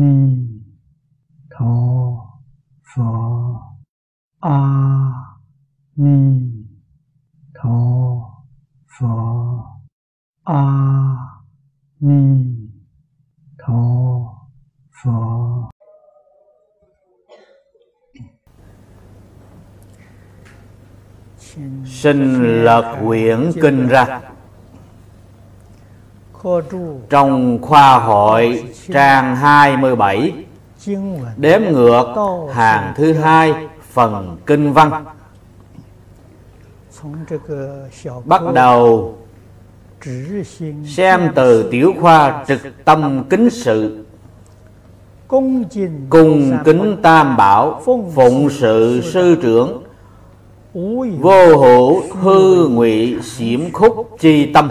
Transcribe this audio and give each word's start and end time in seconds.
ni 0.00 0.14
tho 1.50 1.74
phở 2.94 3.04
a 4.40 4.58
ni 5.96 6.18
tho 7.54 7.78
phở 8.98 9.06
a 10.44 10.62
ni 12.00 12.22
tho 13.58 13.82
phở 15.02 15.68
sinh 21.84 22.64
lật 22.64 22.96
quyển 23.06 23.50
kinh 23.62 23.88
ra 23.88 24.20
trong 27.10 27.58
khoa 27.62 27.98
hội 27.98 28.64
trang 28.92 29.36
27 29.36 30.32
đếm 31.36 31.60
ngược 31.72 32.04
hàng 32.52 32.92
thứ 32.96 33.12
hai, 33.12 33.54
phần 33.92 34.36
kinh 34.46 34.72
văn. 34.72 35.04
Bắt 38.24 38.42
đầu 38.54 39.14
xem 40.86 41.32
từ 41.34 41.68
tiểu 41.70 41.92
khoa 42.00 42.44
trực 42.48 42.60
tâm 42.84 43.24
kính 43.30 43.50
sự, 43.50 44.04
cung 45.28 45.64
kính 46.64 46.96
tam 47.02 47.36
bảo, 47.36 47.82
phụng 48.14 48.48
sự 48.50 49.00
sư 49.12 49.36
trưởng, 49.42 49.82
vô 51.20 51.56
hữu 51.56 52.02
hư 52.20 52.68
ngụy 52.68 53.16
xiểm 53.22 53.72
khúc 53.72 54.16
chi 54.20 54.52
tâm. 54.52 54.68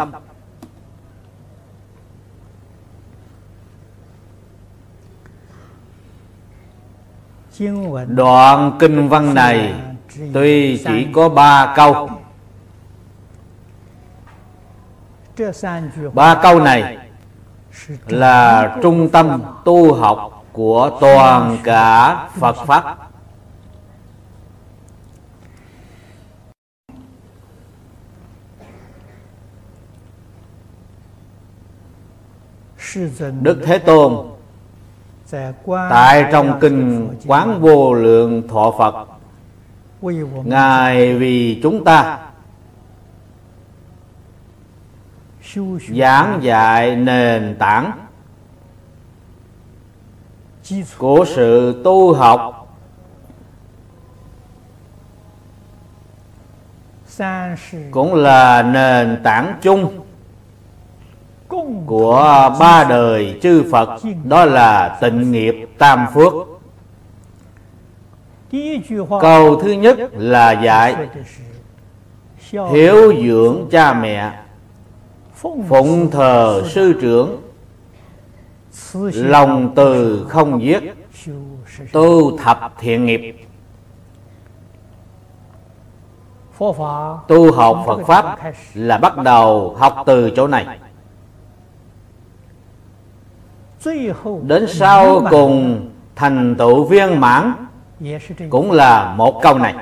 Đoạn 8.08 8.78
kinh 8.80 9.10
văn 9.10 9.34
này, 9.34 9.74
tuy 10.34 10.78
chỉ 10.78 11.08
có 11.14 11.30
ba 11.30 11.74
câu. 11.76 12.10
Ba 16.14 16.40
câu 16.44 16.60
này 16.60 16.98
là 18.08 18.78
trung 18.82 19.10
tâm 19.10 19.44
tu 19.66 19.94
học 19.94 20.46
của 20.52 20.98
toàn 21.02 21.58
cả 21.64 22.28
phật 22.40 22.56
pháp. 22.56 22.98
Đức 33.42 33.62
thế 33.66 33.78
tôn 33.78 34.37
tại 35.89 36.25
trong 36.31 36.58
kinh 36.61 37.09
quán 37.28 37.61
vô 37.61 37.94
lượng 37.94 38.47
thọ 38.47 38.73
phật 38.78 39.08
ngài 40.45 41.14
vì 41.14 41.59
chúng 41.64 41.83
ta 41.83 42.20
giảng 45.89 46.39
dạy 46.42 46.95
nền 46.95 47.55
tảng 47.59 47.92
của 50.98 51.25
sự 51.28 51.81
tu 51.83 52.14
học. 52.14 52.67
Cũng 57.92 58.16
là 58.16 58.61
nền 58.61 59.21
tảng 59.23 59.60
chung 59.61 60.07
của 61.86 62.56
ba 62.60 62.84
đời 62.90 63.40
chư 63.42 63.64
Phật 63.72 63.90
đó 64.24 64.46
là 64.46 64.98
tịnh 65.02 65.32
nghiệp 65.32 65.70
tam 65.78 66.06
phước. 66.14 66.34
Câu 69.22 69.62
thứ 69.62 69.72
nhất 69.72 69.98
là 70.14 70.52
dạy 70.52 71.10
hiếu 72.72 73.14
dưỡng 73.24 73.68
cha 73.72 73.94
mẹ 73.94 74.40
phụng 75.68 76.12
thờ 76.12 76.64
sư 76.70 76.94
trưởng. 77.02 77.42
Lòng 79.14 79.74
từ 79.76 80.26
không 80.30 80.62
giết 80.64 80.80
tu 81.92 82.38
thập 82.38 82.74
thiện 82.80 83.06
nghiệp. 83.06 83.48
Tu 87.28 87.52
học 87.52 87.84
Phật 87.88 88.00
Pháp 88.08 88.38
là 88.74 88.98
bắt 88.98 89.18
đầu 89.18 89.76
học 89.80 90.04
từ 90.06 90.30
chỗ 90.36 90.48
này 90.48 90.80
đến 94.43 94.65
sau 94.67 95.27
cùng 95.30 95.89
thành 96.15 96.55
tựu 96.58 96.83
viên 96.83 97.20
mãn 97.20 97.53
cũng 98.49 98.71
là 98.71 99.14
một 99.14 99.39
câu 99.43 99.58
này. 99.58 99.75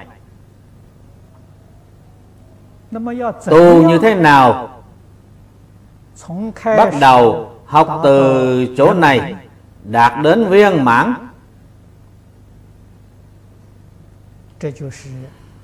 tu 3.46 3.88
như 3.88 3.98
thế 4.02 4.16
nào? 4.16 4.70
bắt 6.66 6.94
đầu 7.02 7.52
học 7.66 8.02
từ 8.04 8.76
chỗ 8.78 8.94
này 8.94 9.36
đạt 9.84 10.14
đến 10.24 10.46
viên 10.50 10.86
mãn. 10.86 11.14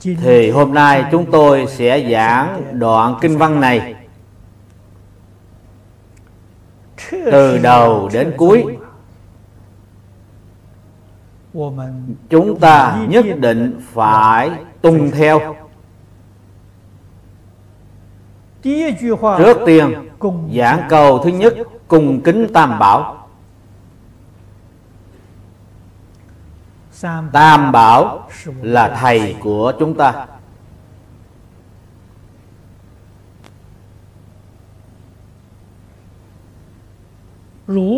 thì 0.03 0.49
hôm 0.49 0.73
nay 0.73 1.05
chúng 1.11 1.31
tôi 1.31 1.65
sẽ 1.67 2.09
giảng 2.11 2.79
đoạn 2.79 3.15
kinh 3.21 3.37
văn 3.37 3.59
này 3.59 4.00
từ 7.11 7.57
đầu 7.57 8.09
đến 8.13 8.33
cuối. 8.37 8.77
Chúng 12.29 12.59
ta 12.59 13.05
nhất 13.09 13.25
định 13.39 13.81
phải 13.93 14.51
tuân 14.81 15.11
theo. 15.11 15.55
Trước 18.63 19.57
tiên, 19.65 20.09
giảng 20.55 20.81
câu 20.89 21.19
thứ 21.23 21.29
nhất, 21.29 21.53
cùng 21.87 22.21
kính 22.21 22.47
tam 22.53 22.79
bảo. 22.79 23.27
Tam 27.31 27.71
bảo 27.71 28.27
là 28.61 28.97
thầy 28.99 29.35
của 29.39 29.73
chúng 29.79 29.93
ta. 29.93 30.27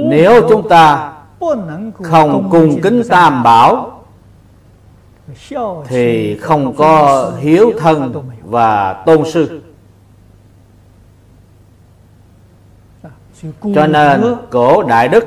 Nếu 0.10 0.50
chúng 0.50 0.70
ta 0.70 1.14
không 2.04 2.50
cung 2.52 2.82
kính 2.82 3.02
tam 3.10 3.44
bảo 3.44 4.04
thì 5.88 6.38
không 6.38 6.76
có 6.76 7.32
hiếu 7.40 7.74
thân 7.80 8.14
và 8.44 8.94
tôn 8.94 9.24
sư. 9.32 9.62
cho 13.76 13.88
nên 13.88 14.36
cổ 14.50 14.84
đại 14.84 15.08
đức 15.08 15.26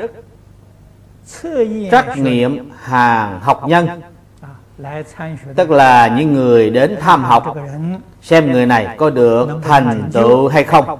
trắc 1.90 2.18
nghiệm 2.18 2.70
hàng 2.82 3.40
học 3.40 3.68
nhân. 3.68 3.88
tức 5.56 5.70
là 5.70 6.08
những 6.08 6.32
người 6.32 6.70
đến 6.70 6.96
tham 7.00 7.24
học. 7.24 7.56
xem 8.22 8.52
người 8.52 8.66
này 8.66 8.96
có 8.96 9.10
được 9.10 9.48
thành 9.62 10.10
tựu 10.12 10.48
hay 10.48 10.64
không 10.64 10.98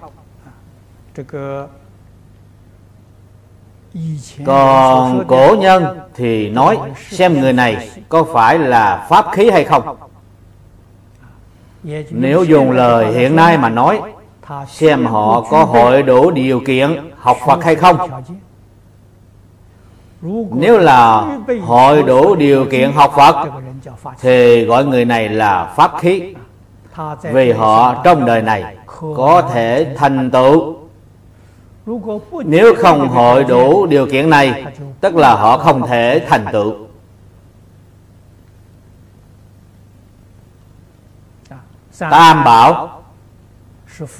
còn 4.44 5.24
cổ 5.28 5.56
nhân 5.58 5.84
thì 6.14 6.48
nói 6.48 6.78
xem 7.10 7.40
người 7.40 7.52
này 7.52 7.90
có 8.08 8.24
phải 8.32 8.58
là 8.58 9.06
pháp 9.10 9.26
khí 9.32 9.50
hay 9.50 9.64
không? 9.64 9.96
Nếu 12.10 12.44
dùng 12.44 12.70
lời 12.70 13.12
hiện 13.12 13.36
nay 13.36 13.58
mà 13.58 13.68
nói 13.68 14.00
xem 14.68 15.06
họ 15.06 15.40
có 15.40 15.64
hội 15.64 16.02
đủ 16.02 16.30
điều 16.30 16.60
kiện 16.60 17.10
học 17.18 17.36
phật 17.46 17.64
hay 17.64 17.74
không? 17.74 17.96
Nếu 20.50 20.78
là 20.78 21.26
hội 21.62 22.02
đủ 22.02 22.34
điều 22.34 22.64
kiện 22.64 22.92
học 22.92 23.12
phật 23.16 23.48
thì 24.20 24.64
gọi 24.64 24.84
người 24.84 25.04
này 25.04 25.28
là 25.28 25.72
pháp 25.76 25.92
khí. 25.98 26.34
Vì 27.22 27.52
họ 27.52 27.94
trong 28.04 28.26
đời 28.26 28.42
này 28.42 28.76
có 29.16 29.42
thể 29.52 29.94
thành 29.96 30.30
tựu 30.30 30.75
nếu 32.44 32.74
không 32.74 33.08
hội 33.08 33.44
đủ 33.44 33.86
điều 33.86 34.06
kiện 34.06 34.30
này, 34.30 34.64
tức 35.00 35.16
là 35.16 35.34
họ 35.34 35.58
không 35.58 35.86
thể 35.86 36.24
thành 36.28 36.46
tựu. 36.52 36.74
Tam 41.98 42.44
bảo 42.44 43.02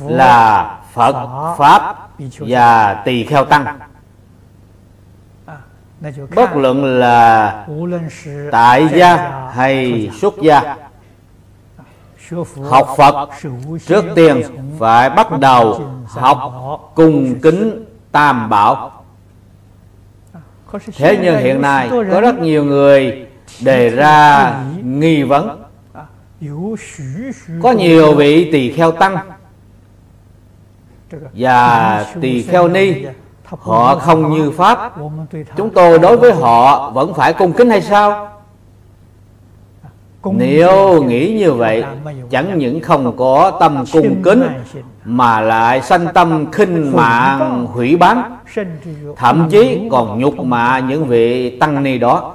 là 0.01 0.79
phật, 0.93 1.55
pháp 1.59 2.09
và 2.39 2.95
tỳ 2.95 3.25
kheo 3.25 3.45
tăng. 3.45 3.79
Bất 6.35 6.57
luận 6.57 6.85
là 6.85 7.67
tại 8.53 8.89
gia 8.95 9.17
hay 9.55 10.11
xuất 10.21 10.35
gia 10.43 10.77
học 12.71 12.89
phật 12.97 13.29
trước 13.87 14.05
tiên 14.15 14.43
phải 14.79 15.11
bắt 15.11 15.39
đầu 15.41 15.81
học 16.09 16.53
cung 16.95 17.41
kính 17.41 17.85
tam 18.13 18.51
bảo. 18.51 18.93
Thế 20.97 21.19
nhưng 21.23 21.39
hiện 21.39 21.61
nay 21.61 21.89
có 21.91 22.21
rất 22.21 22.39
nhiều 22.39 22.65
người 22.65 23.27
đề 23.61 23.91
ra 23.91 24.55
nghi 24.83 25.23
vấn. 25.23 25.63
Có 27.63 27.73
nhiều 27.73 28.15
vị 28.15 28.53
tỳ 28.53 28.73
kheo 28.73 28.93
tăng 28.93 29.17
và 31.35 32.07
tỳ 32.21 32.43
kheo 32.43 32.69
ni, 32.69 33.05
họ 33.45 33.99
không 33.99 34.33
như 34.33 34.51
pháp. 34.51 34.95
Chúng 35.57 35.71
tôi 35.71 35.99
đối 35.99 36.17
với 36.17 36.33
họ 36.33 36.91
vẫn 36.91 37.15
phải 37.15 37.33
cung 37.33 37.53
kính 37.53 37.71
hay 37.71 37.83
sao? 37.83 38.36
Nếu 40.33 41.03
nghĩ 41.03 41.39
như 41.39 41.53
vậy 41.53 41.85
chẳng 42.31 42.59
những 42.59 42.81
không 42.81 43.17
có 43.17 43.51
tâm 43.61 43.85
cung 43.93 44.23
kính 44.23 44.43
mà 45.05 45.41
lại 45.41 45.83
sanh 45.83 46.07
tâm 46.15 46.53
khinh 46.53 46.97
mạng 46.97 47.67
hủy 47.67 47.97
bán. 47.97 48.39
thậm 49.17 49.49
chí 49.51 49.89
còn 49.91 50.19
nhục 50.19 50.39
mạ 50.39 50.79
những 50.79 51.05
vị 51.05 51.59
tăng 51.59 51.83
ni 51.83 51.99
đó. 51.99 52.35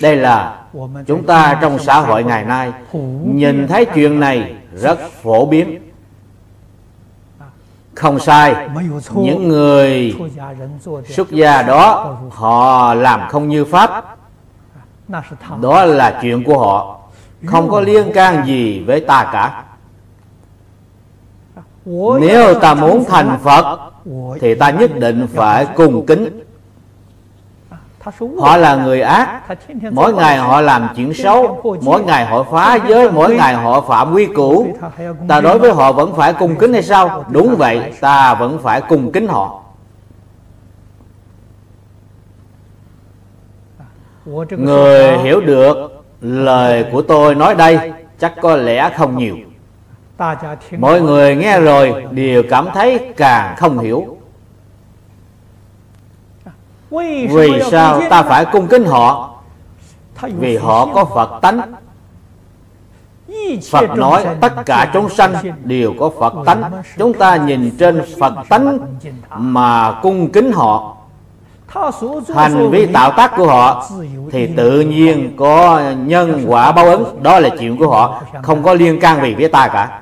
Đây 0.00 0.16
là 0.16 0.62
chúng 1.06 1.26
ta 1.26 1.58
trong 1.62 1.78
xã 1.78 2.00
hội 2.00 2.24
ngày 2.24 2.44
nay 2.44 2.72
nhìn 3.34 3.68
thấy 3.68 3.84
chuyện 3.84 4.20
này 4.20 4.54
rất 4.74 4.98
phổ 5.22 5.46
biến. 5.46 5.78
Không 7.94 8.18
sai. 8.18 8.68
những 9.14 9.48
người 9.48 10.16
xuất 11.08 11.30
gia 11.30 11.62
đó 11.62 12.16
họ 12.30 12.94
làm 12.94 13.28
không 13.28 13.48
như 13.48 13.64
pháp 13.64 14.16
đó 15.60 15.84
là 15.84 16.18
chuyện 16.22 16.44
của 16.44 16.58
họ. 16.58 16.98
Không 17.46 17.70
có 17.70 17.80
liên 17.80 18.12
can 18.12 18.46
gì 18.46 18.84
với 18.86 19.00
ta 19.00 19.30
cả. 19.32 19.62
Nếu 22.20 22.54
ta 22.54 22.74
muốn 22.74 23.04
thành 23.08 23.38
phật 23.42 23.78
thì 24.40 24.54
ta 24.54 24.70
nhất 24.70 24.90
định 24.98 25.26
phải 25.34 25.66
cung 25.66 26.06
kính. 26.06 26.40
Họ 28.38 28.56
là 28.56 28.76
người 28.76 29.00
ác. 29.00 29.42
mỗi 29.90 30.14
ngày 30.14 30.38
họ 30.38 30.60
làm 30.60 30.88
chuyện 30.96 31.14
xấu 31.14 31.62
mỗi 31.80 32.02
ngày 32.04 32.26
họ 32.26 32.42
phá 32.42 32.78
giới 32.88 33.10
mỗi 33.10 33.34
ngày 33.34 33.54
họ 33.54 33.80
phạm 33.80 34.12
quy 34.12 34.26
củ. 34.26 34.66
ta 35.28 35.40
đối 35.40 35.58
với 35.58 35.72
họ 35.72 35.92
vẫn 35.92 36.14
phải 36.16 36.32
cung 36.32 36.56
kính 36.56 36.72
hay 36.72 36.82
sao? 36.82 37.24
đúng 37.28 37.56
vậy 37.56 37.92
ta 38.00 38.34
vẫn 38.34 38.58
phải 38.62 38.80
cung 38.80 39.12
kính 39.12 39.28
họ 39.28 39.59
người 44.50 45.18
hiểu 45.18 45.40
được 45.40 46.02
lời 46.20 46.84
của 46.92 47.02
tôi 47.02 47.34
nói 47.34 47.54
đây 47.54 47.92
chắc 48.18 48.34
có 48.42 48.56
lẽ 48.56 48.90
không 48.96 49.18
nhiều 49.18 49.36
mọi 50.78 51.00
người 51.00 51.36
nghe 51.36 51.60
rồi 51.60 52.04
đều 52.10 52.42
cảm 52.50 52.68
thấy 52.74 53.12
càng 53.16 53.56
không 53.56 53.78
hiểu 53.78 54.16
vì 57.30 57.60
sao 57.70 58.02
ta 58.10 58.22
phải 58.22 58.44
cung 58.44 58.66
kính 58.66 58.84
họ 58.84 59.34
vì 60.22 60.56
họ 60.56 60.86
có 60.94 61.04
phật 61.04 61.40
tánh 61.42 61.60
phật 63.70 63.90
nói 63.96 64.26
tất 64.40 64.52
cả 64.66 64.90
chúng 64.92 65.08
sanh 65.08 65.34
đều 65.64 65.94
có 65.98 66.10
phật 66.20 66.34
tánh 66.46 66.62
chúng 66.98 67.12
ta 67.12 67.36
nhìn 67.36 67.76
trên 67.78 68.02
phật 68.20 68.34
tánh 68.48 68.78
mà 69.36 70.00
cung 70.02 70.32
kính 70.32 70.52
họ 70.52 70.96
hành 72.34 72.70
vi 72.70 72.86
tạo 72.86 73.12
tác 73.16 73.32
của 73.36 73.46
họ 73.46 73.90
thì 74.32 74.46
tự 74.56 74.80
nhiên 74.80 75.34
có 75.36 75.82
nhân 76.06 76.44
quả 76.46 76.72
báo 76.72 76.84
ứng. 76.84 77.22
Đó 77.22 77.40
là 77.40 77.48
chuyện 77.58 77.76
của 77.76 77.88
họ. 77.88 78.22
Không 78.42 78.62
có 78.62 78.74
liên 78.74 79.00
can 79.00 79.22
gì 79.22 79.34
với 79.34 79.48
ta 79.48 79.68
cả. 79.68 80.00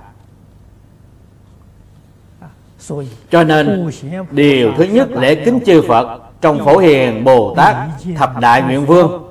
Cho 3.30 3.44
nên 3.44 3.90
điều 4.30 4.72
thứ 4.76 4.84
nhất 4.84 5.08
lễ 5.10 5.34
kính 5.34 5.60
chư 5.66 5.82
phật 5.88 6.20
trong 6.40 6.64
phổ 6.64 6.78
hiền 6.78 7.24
bồ 7.24 7.54
tát 7.54 7.76
thập 8.16 8.40
đại 8.40 8.62
nguyện 8.62 8.86
vương. 8.86 9.24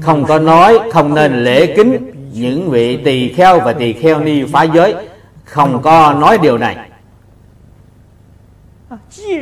Không 0.00 0.24
có 0.24 0.38
nói 0.38 0.78
không 0.92 1.14
nên 1.14 1.44
lễ 1.44 1.66
kính 1.76 2.10
những 2.32 2.70
vị 2.70 2.96
tỳ 2.96 3.32
kheo 3.32 3.60
và 3.60 3.72
tỳ 3.72 3.92
kheo 3.92 4.20
ni 4.20 4.44
phá 4.44 4.62
giới. 4.62 4.94
Không 5.44 5.82
có 5.82 6.12
nói 6.12 6.38
điều 6.38 6.58
này 6.58 6.76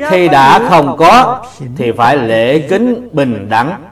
khi 0.09 0.29
đã 0.29 0.69
không 0.69 0.97
có 0.99 1.45
thì 1.77 1.93
phải 1.93 2.17
lễ 2.17 2.59
kính 2.69 3.09
bình 3.13 3.49
đẳng. 3.49 3.83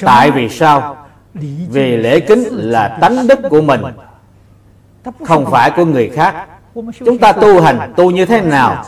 Tại 0.00 0.30
vì 0.30 0.48
sao? 0.48 1.06
Vì 1.68 1.96
lễ 1.96 2.20
kính 2.20 2.44
là 2.50 2.98
tánh 3.00 3.26
đức 3.26 3.38
của 3.50 3.60
mình 3.60 3.80
không 5.24 5.46
phải 5.50 5.70
của 5.70 5.84
người 5.84 6.08
khác. 6.08 6.46
Chúng 7.04 7.18
ta 7.18 7.32
tu 7.32 7.60
hành 7.60 7.92
tu 7.96 8.10
như 8.10 8.24
thế 8.24 8.40
nào? 8.40 8.84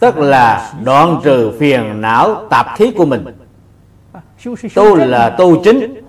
Tức 0.00 0.18
là 0.18 0.72
đoạn 0.84 1.20
trừ 1.24 1.56
phiền 1.60 2.00
não 2.00 2.46
tạp 2.50 2.66
khí 2.76 2.92
của 2.96 3.04
mình. 3.04 3.24
Tu 4.74 4.96
là 4.96 5.30
tu 5.30 5.64
chính 5.64 5.99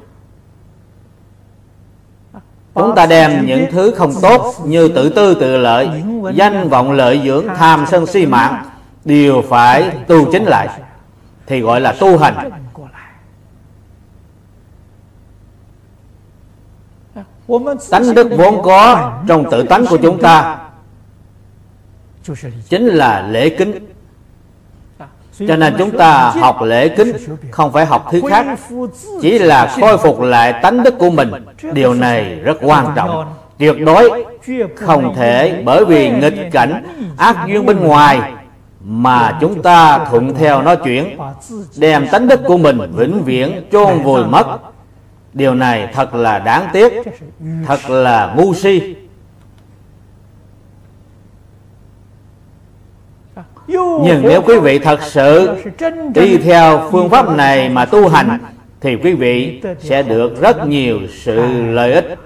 chúng 2.76 2.96
ta 2.96 3.06
đem 3.06 3.46
những 3.46 3.66
thứ 3.72 3.94
không 3.98 4.14
tốt 4.22 4.56
như 4.66 4.88
tự 4.88 5.10
tư 5.10 5.34
tự 5.34 5.58
lợi, 5.58 5.90
danh 6.34 6.70
vọng 6.70 6.92
lợi 6.92 7.22
dưỡng, 7.26 7.48
tham 7.58 7.86
sân 7.92 8.06
si 8.06 8.26
mạng 8.26 8.64
đều 9.06 9.42
phải 9.50 9.92
tu 10.08 10.32
chính 10.32 10.44
lại, 10.44 10.70
thì 11.46 11.60
gọi 11.60 11.82
là 11.82 11.96
tu 12.00 12.18
hành. 12.18 12.52
Tánh 17.90 18.16
đức 18.16 18.28
vốn 18.38 18.62
có 18.64 19.12
trong 19.28 19.52
tự 19.52 19.64
tánh 19.64 19.86
của 19.86 19.98
chúng 19.98 20.22
ta 20.22 20.58
chính 22.70 22.86
là 22.86 23.22
lễ 23.22 23.50
kính 23.50 23.91
cho 25.48 25.56
nên 25.56 25.76
chúng 25.78 25.98
ta 25.98 26.34
học 26.40 26.62
lễ 26.62 26.88
kính 26.88 27.12
không 27.52 27.72
phải 27.72 27.86
học 27.86 28.08
thứ 28.12 28.22
khác 28.30 28.46
chỉ 29.22 29.40
là 29.40 29.76
khôi 29.82 29.98
phục 29.98 30.22
lại 30.22 30.54
tánh 30.62 30.84
đức 30.84 30.98
của 30.98 31.10
mình. 31.10 31.32
Điều 31.74 31.94
này 31.94 32.40
rất 32.44 32.58
quan 32.62 32.88
trọng. 32.96 33.26
Tuyệt 33.58 33.76
đối 33.86 34.26
không 34.76 35.16
thể 35.16 35.62
bởi 35.66 35.86
vì 35.86 36.10
nghịch 36.10 36.52
cảnh 36.52 36.84
ác 37.18 37.38
duyên 37.48 37.66
bên 37.66 37.80
ngoài 37.80 38.22
mà 38.84 39.38
chúng 39.42 39.62
ta 39.62 40.06
thuận 40.10 40.34
theo 40.36 40.62
nó 40.62 40.76
chuyển 40.76 41.18
đem 41.78 42.08
tánh 42.08 42.28
đức 42.28 42.42
của 42.46 42.58
mình 42.58 42.80
vĩnh 42.96 43.24
viễn 43.24 43.62
chôn 43.72 44.00
vùi 44.04 44.26
mất. 44.26 44.48
Điều 45.34 45.56
này 45.56 45.88
thật 45.94 46.16
là 46.16 46.40
đáng 46.40 46.68
tiếc 46.74 46.94
thật 47.68 47.90
là 47.90 48.34
ngu 48.38 48.54
si 48.54 48.96
nhưng 53.68 54.22
nếu 54.24 54.42
quý 54.42 54.60
vị 54.60 54.80
thật 54.80 55.00
sự 55.02 55.50
đi 56.14 56.38
theo 56.38 56.90
phương 56.92 57.10
pháp 57.10 57.30
này 57.30 57.70
mà 57.70 57.86
tu 57.86 58.10
hành 58.10 58.40
thì 58.82 58.96
quý 58.96 59.14
vị 59.14 59.62
sẽ 59.80 60.04
được 60.04 60.42
rất 60.42 60.68
nhiều 60.68 61.00
sự 61.10 61.64
lợi 61.72 61.94
ích. 61.94 62.18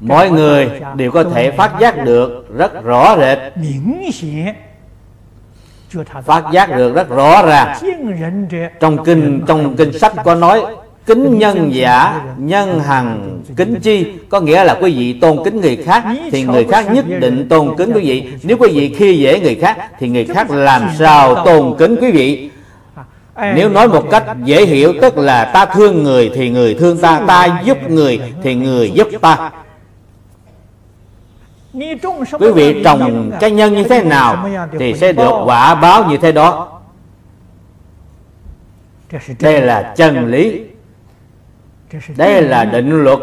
mọi 0.00 0.30
người 0.30 0.70
đều 0.96 1.10
có 1.10 1.24
thể 1.24 1.50
phát 1.50 1.72
giác 1.80 2.04
được 2.04 2.46
rất 2.56 2.84
rõ 2.84 3.16
rệt. 3.18 3.38
Phát 6.24 6.44
giác 6.52 6.76
được 6.76 6.94
rất 6.94 7.08
rõ 7.08 7.42
ràng. 7.46 7.76
trong 8.80 9.04
kinh 9.04 9.44
trong 9.46 9.76
kinh 9.76 9.98
sách 9.98 10.12
có 10.24 10.34
nói 10.34 10.64
kính 11.06 11.38
nhân 11.38 11.74
giả 11.74 12.20
nhân 12.38 12.80
hằng 12.80 13.40
kính 13.56 13.80
chi. 13.82 14.06
có 14.28 14.40
nghĩa 14.40 14.64
là 14.64 14.78
quý 14.80 14.94
vị 14.94 15.12
tôn 15.20 15.44
kính 15.44 15.60
người 15.60 15.76
khác 15.76 16.04
thì 16.30 16.42
người 16.42 16.64
khác 16.64 16.86
nhất 16.92 17.04
định 17.20 17.48
tôn 17.48 17.76
kính 17.78 17.92
quý 17.92 18.00
vị. 18.00 18.32
Nếu 18.42 18.56
quý 18.56 18.68
vị 18.74 18.94
khi 18.98 19.18
dễ 19.18 19.40
người 19.40 19.54
khác 19.54 19.76
thì 19.98 20.08
người 20.08 20.24
khác 20.24 20.50
làm 20.50 20.88
sao 20.98 21.44
tôn 21.44 21.74
kính 21.78 21.96
quý 22.00 22.10
vị? 22.10 22.50
Nếu 23.54 23.68
nói 23.68 23.88
một 23.88 24.10
cách 24.10 24.24
dễ 24.44 24.66
hiểu 24.66 24.92
tức 25.02 25.18
là 25.18 25.44
ta 25.44 25.66
thương 25.66 26.02
người 26.02 26.30
thì 26.34 26.50
người 26.50 26.74
thương 26.74 26.98
ta 26.98 27.20
ta 27.26 27.62
giúp 27.64 27.90
người 27.90 28.20
thì 28.42 28.54
người 28.54 28.90
giúp 28.90 29.08
ta. 29.20 29.50
quý 32.38 32.50
vị 32.54 32.82
trồng 32.84 33.32
cái 33.40 33.50
nhân 33.50 33.74
như 33.74 33.84
thế 33.84 34.02
nào 34.02 34.48
thì 34.78 34.94
sẽ 34.94 35.12
được 35.12 35.32
quả 35.44 35.74
báo 35.74 36.04
như 36.10 36.16
thế 36.16 36.32
đó. 36.32 36.68
Đây 39.40 39.60
là 39.60 39.94
chân 39.96 40.30
lý 40.30 40.60
đây 42.16 42.42
là 42.42 42.64
định 42.64 43.04
luật. 43.04 43.18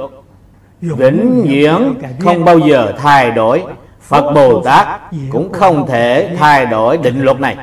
vĩnh 0.81 1.43
viễn 1.47 1.93
không 2.19 2.45
bao 2.45 2.59
giờ 2.59 2.93
thay 2.97 3.31
đổi. 3.31 3.63
phật 4.01 4.31
bồ 4.31 4.61
tát 4.61 4.87
cũng 5.29 5.51
không 5.51 5.87
thể 5.87 6.35
thay 6.39 6.65
đổi 6.65 6.97
định 6.97 7.21
luật 7.21 7.39
này. 7.39 7.57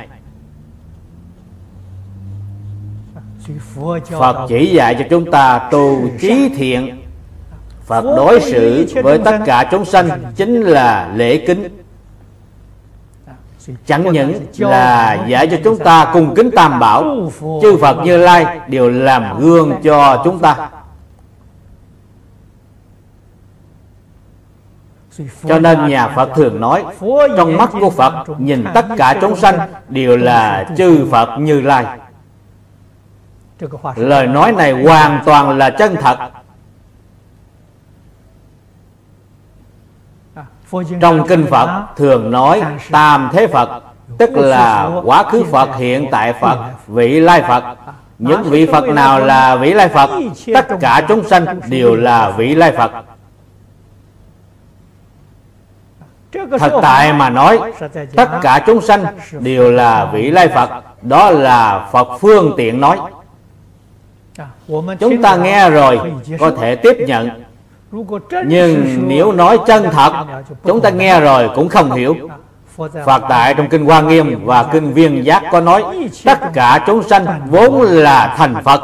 phật 4.19 4.45
chỉ 4.47 4.65
dạy 4.65 4.95
cho 4.99 5.05
chúng 5.09 5.31
ta 5.31 5.69
tu 5.71 6.01
trí 6.19 6.49
thiện. 6.49 7.01
Phật 7.85 8.01
đối 8.01 8.39
xử 8.39 8.87
với 9.03 9.19
tất 9.25 9.37
cả 9.45 9.67
chúng 9.71 9.85
sanh 9.85 10.09
chính 10.35 10.61
là 10.61 11.11
lễ 11.15 11.37
kính. 11.47 11.67
Chẳng 13.85 14.11
những 14.11 14.33
là 14.57 15.25
dạy 15.27 15.47
cho 15.47 15.57
chúng 15.63 15.77
ta 15.77 16.09
cùng 16.13 16.35
kính 16.35 16.51
tam 16.55 16.79
bảo 16.79 17.29
chư 17.61 17.77
phật 17.77 17.97
như 18.03 18.17
lai 18.17 18.59
đều 18.67 18.89
làm 18.89 19.39
gương 19.39 19.73
cho 19.83 20.21
chúng 20.23 20.39
ta 20.39 20.69
cho 25.47 25.59
nên 25.59 25.87
nhà 25.87 26.07
Phật 26.07 26.29
thường 26.35 26.61
nói 26.61 26.83
Trong 27.37 27.57
mắt 27.57 27.69
của 27.79 27.89
Phật 27.89 28.25
nhìn 28.37 28.65
tất 28.73 28.85
cả 28.97 29.17
chúng 29.21 29.35
sanh 29.35 29.59
Đều 29.89 30.17
là 30.17 30.69
chư 30.77 31.07
Phật 31.11 31.29
như 31.39 31.61
Lai. 31.61 31.85
Lời 33.95 34.27
nói 34.27 34.51
này 34.51 34.71
hoàn 34.71 35.21
toàn 35.25 35.57
là 35.57 35.69
chân 35.69 35.95
thật. 36.01 36.17
Trong 41.01 41.27
kinh 41.27 41.45
Phật 41.49 41.85
thường 41.95 42.31
nói 42.31 42.61
Tam 42.91 43.29
Thế 43.33 43.47
Phật 43.47 43.83
Tức 44.17 44.29
là 44.33 44.89
quá 45.03 45.23
khứ 45.23 45.43
Phật, 45.43 45.75
hiện 45.75 46.07
tại 46.11 46.33
Phật, 46.33 46.57
vị 46.87 47.19
lai 47.19 47.43
Phật. 47.47 47.63
Những 48.19 48.43
vị 48.43 48.65
Phật 48.65 48.89
nào 48.89 49.19
là 49.19 49.55
vị 49.55 49.73
lai 49.73 49.89
Phật 49.89 50.09
Tất 50.53 50.67
cả 50.79 51.05
chúng 51.07 51.23
sanh 51.23 51.59
đều 51.69 51.95
là 51.95 52.29
vị 52.29 52.55
lai 52.55 52.71
Phật. 52.71 52.91
Thật 56.31 56.79
tại 56.81 57.13
mà 57.13 57.29
nói 57.29 57.59
Tất 58.15 58.29
cả 58.41 58.63
chúng 58.65 58.81
sanh 58.81 59.05
đều 59.31 59.71
là 59.71 60.05
vị 60.13 60.31
lai 60.31 60.47
Phật 60.47 60.69
Đó 61.01 61.31
là 61.31 61.89
Phật 61.91 62.07
phương 62.21 62.53
tiện 62.57 62.81
nói. 62.81 62.97
Chúng 64.99 65.21
ta 65.21 65.35
nghe 65.35 65.69
rồi 65.69 65.99
có 66.39 66.51
thể 66.51 66.75
tiếp 66.75 66.97
nhận. 67.07 67.29
Nhưng 68.45 69.03
nếu 69.07 69.31
nói 69.31 69.59
chân 69.67 69.83
thật 69.91 70.25
Chúng 70.63 70.81
ta 70.81 70.89
nghe 70.89 71.19
rồi 71.19 71.49
cũng 71.55 71.69
không 71.69 71.91
hiểu. 71.91 72.15
Phật 73.05 73.23
tại 73.29 73.53
trong 73.53 73.69
Kinh 73.69 73.85
Hoa 73.85 74.01
Nghiêm 74.01 74.45
và 74.45 74.63
Kinh 74.63 74.93
Viên 74.93 75.25
Giác 75.25 75.43
có 75.51 75.61
nói 75.61 76.09
Tất 76.25 76.39
cả 76.53 76.83
chúng 76.87 77.03
sanh 77.03 77.25
vốn 77.49 77.81
là 77.81 78.35
thành 78.37 78.63
Phật. 78.63 78.81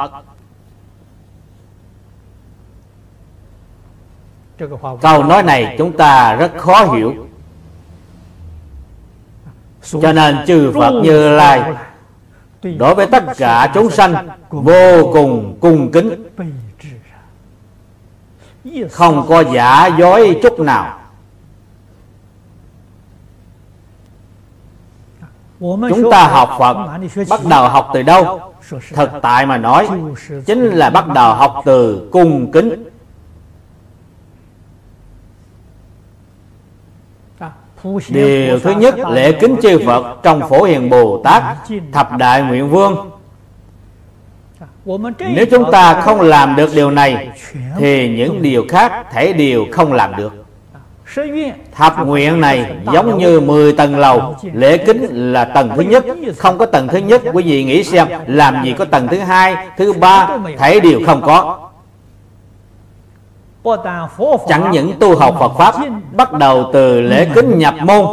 Câu 5.02 5.24
nói 5.24 5.44
này 5.44 5.76
chúng 5.78 5.98
ta 5.98 6.36
rất 6.36 6.52
khó 6.58 6.86
hiểu 6.86 7.14
cho 9.84 10.14
nên 10.14 10.38
chư 10.48 10.72
Phật 10.72 10.92
Như 11.04 11.30
Lai 11.36 11.74
Đối 12.78 12.96
với 12.96 13.08
tất 13.08 13.24
cả 13.38 13.72
chúng 13.74 13.90
sanh 13.90 14.28
Vô 14.50 15.12
cùng 15.14 15.58
cung 15.60 15.92
kính. 15.92 16.30
Không 18.92 19.26
có 19.30 19.44
giả 19.54 19.88
dối 19.88 20.40
chút 20.44 20.60
nào. 20.60 21.00
Chúng 25.60 26.12
ta 26.12 26.28
học 26.28 26.50
Phật 26.60 26.78
Bắt 27.30 27.40
đầu 27.50 27.70
học 27.70 27.90
từ 27.94 28.02
đâu? 28.04 28.40
Thực 28.94 29.10
tại 29.22 29.46
mà 29.46 29.58
nói 29.58 29.88
Chính 30.46 30.64
là 30.64 30.90
bắt 30.90 31.08
đầu 31.08 31.34
học 31.34 31.62
từ 31.66 32.10
cung 32.12 32.52
kính 32.52 32.93
Điều 38.10 38.60
thứ 38.60 38.72
nhất 38.72 38.96
lễ 39.10 39.32
kính 39.32 39.56
chư 39.62 39.80
Phật 39.86 40.24
trong 40.24 40.50
Phổ 40.50 40.64
Hiền 40.64 40.90
Bồ 40.90 41.22
Tát 41.24 41.44
Thập 41.92 42.18
Đại 42.18 42.42
Nguyện 42.42 42.70
Vương. 42.70 43.12
Nếu 45.20 45.46
chúng 45.52 45.72
ta 45.72 46.02
không 46.02 46.22
làm 46.22 46.56
được 46.56 46.70
điều 46.76 46.92
này 46.92 47.30
Thì 47.80 48.10
những 48.10 48.42
điều 48.42 48.66
khác 48.70 49.06
thể 49.12 49.34
đều 49.34 49.66
không 49.72 49.94
làm 49.94 50.16
được. 50.18 50.34
Thập 51.76 52.06
nguyện 52.06 52.42
này 52.42 52.76
giống 52.94 53.18
như 53.18 53.40
10 53.40 53.74
tầng 53.74 54.00
lầu. 54.00 54.36
Lễ 54.54 54.78
kính 54.78 55.08
là 55.34 55.46
tầng 55.46 55.70
thứ 55.76 55.82
nhất 55.82 56.06
Không 56.38 56.58
có 56.58 56.66
tầng 56.66 56.88
thứ 56.88 56.98
nhất. 56.98 57.22
Quý 57.34 57.44
vị 57.44 57.64
nghĩ 57.64 57.84
xem 57.84 58.08
Làm 58.28 58.64
gì 58.64 58.74
có 58.78 58.86
tầng 58.86 59.08
thứ 59.08 59.18
hai 59.18 59.68
Thứ 59.78 59.94
ba 59.94 60.38
Thể 60.58 60.80
đều 60.80 61.00
không 61.06 61.22
có 61.22 61.70
Chẳng 64.48 64.72
những 64.72 64.94
tu 65.00 65.16
học 65.18 65.36
Phật 65.40 65.54
Pháp 65.58 65.76
Bắt 66.12 66.34
đầu 66.34 66.70
từ 66.74 67.02
lễ 67.02 67.30
kính 67.36 67.58
nhập 67.58 67.76
môn 67.86 68.06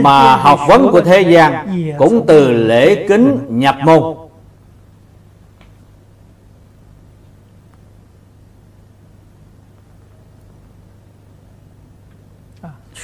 Mà 0.00 0.36
học 0.36 0.60
vấn 0.68 0.88
của 0.92 1.00
thế 1.00 1.20
gian 1.20 1.66
Cũng 1.98 2.26
từ 2.26 2.50
lễ 2.50 3.06
kính 3.08 3.38
nhập 3.48 3.76
môn. 3.84 4.16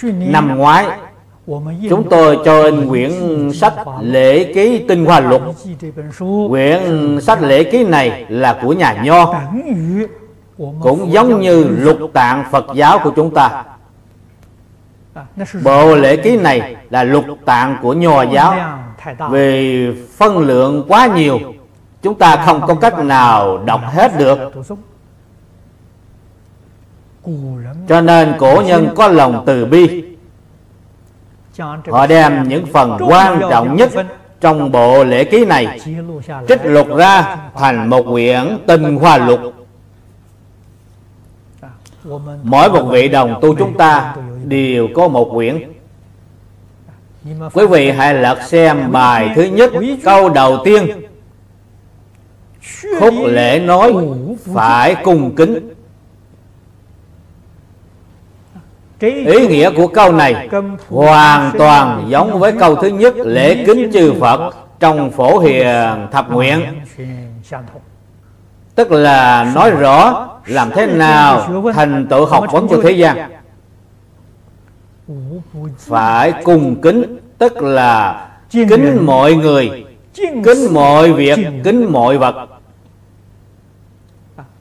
Năm 0.02 0.56
ngoái 0.58 0.86
Chúng 1.88 2.08
tôi 2.10 2.38
cho 2.44 2.62
in 2.62 2.88
quyển 2.88 3.12
sách 3.52 3.74
Lễ 4.00 4.52
ký 4.54 4.84
tinh 4.88 5.04
hoa 5.04 5.20
luật. 5.20 5.42
Quyển 6.48 6.80
sách 7.20 7.42
lễ 7.42 7.64
ký 7.64 7.84
này 7.84 8.24
là 8.28 8.58
của 8.62 8.72
nhà 8.72 9.02
Nho 9.04 9.34
cũng 10.56 11.12
giống 11.12 11.40
như 11.40 11.64
lục 11.64 11.98
tạng 12.12 12.44
Phật 12.50 12.66
giáo 12.74 12.98
của 13.04 13.12
chúng 13.16 13.34
ta. 13.34 13.64
Bộ 15.64 15.94
lễ 15.94 16.16
ký 16.16 16.36
này 16.36 16.76
là 16.90 17.04
lục 17.04 17.24
tạng 17.44 17.76
của 17.82 17.92
Nho 17.92 18.22
giáo. 18.22 18.56
Vì 19.30 19.86
phân 20.16 20.38
lượng 20.38 20.84
quá 20.88 21.06
nhiều 21.06 21.38
Chúng 22.04 22.14
ta 22.14 22.36
không 22.46 22.60
có 22.66 22.74
cách 22.74 22.98
nào 22.98 23.58
đọc 23.64 23.80
hết 23.84 24.18
được. 24.18 24.38
Cho 27.88 28.00
nên 28.00 28.34
cổ 28.38 28.62
nhân 28.66 28.88
có 28.96 29.08
lòng 29.08 29.42
từ 29.46 29.66
bi. 29.66 30.04
Họ 31.90 32.06
đem 32.06 32.48
những 32.48 32.66
phần 32.72 32.98
quan 33.08 33.40
trọng 33.50 33.76
nhất 33.76 33.90
Trong 34.40 34.72
bộ 34.72 35.04
lễ 35.04 35.24
ký 35.24 35.44
này. 35.44 35.80
Trích 36.48 36.64
lục 36.64 36.96
ra 36.96 37.36
thành 37.54 37.90
một 37.90 38.02
quyển 38.02 38.58
tinh 38.66 38.96
hoa 38.96 39.18
lục 39.18 39.40
Mỗi 42.42 42.70
một 42.70 42.82
vị 42.82 43.08
đồng 43.08 43.38
tu 43.40 43.54
chúng 43.54 43.76
ta 43.76 44.16
đều 44.44 44.88
có 44.94 45.08
một 45.08 45.30
quyển. 45.34 45.72
Quý 47.52 47.66
vị 47.66 47.90
hãy 47.90 48.14
lật 48.14 48.38
xem 48.42 48.92
bài 48.92 49.32
thứ 49.36 49.42
nhất, 49.42 49.72
câu 50.04 50.28
đầu 50.28 50.58
tiên. 50.64 50.86
Khúc 53.00 53.14
lễ 53.24 53.58
nói 53.58 53.94
phải 54.54 54.94
cung 54.94 55.36
kính. 55.36 55.70
Ý 59.00 59.46
nghĩa 59.48 59.70
của 59.70 59.86
câu 59.86 60.12
này 60.12 60.48
hoàn 60.88 61.52
toàn 61.58 62.06
giống 62.08 62.38
với 62.38 62.52
câu 62.52 62.76
thứ 62.76 62.88
nhất, 62.88 63.14
lễ 63.16 63.64
kính 63.66 63.90
chư 63.92 64.14
Phật 64.20 64.54
trong 64.80 65.10
phổ 65.10 65.38
hiền 65.38 66.06
thập 66.12 66.30
nguyện. 66.30 66.60
Tức 68.74 68.92
là 68.92 69.52
nói 69.54 69.70
rõ 69.70 70.28
làm 70.46 70.70
thế 70.74 70.86
nào 70.86 71.62
thành 71.74 72.06
tựu 72.10 72.26
học 72.26 72.44
vấn 72.52 72.68
của 72.68 72.82
thế 72.82 72.90
gian? 72.90 73.30
Phải 75.78 76.32
cùng 76.44 76.80
kính, 76.82 77.18
Tức 77.38 77.62
là 77.62 78.28
kính 78.50 79.06
mọi 79.06 79.34
người, 79.34 79.84
Kính 80.14 80.72
mọi 80.74 81.12
việc, 81.12 81.38
Kính 81.64 81.92
mọi 81.92 82.18
vật. 82.18 82.34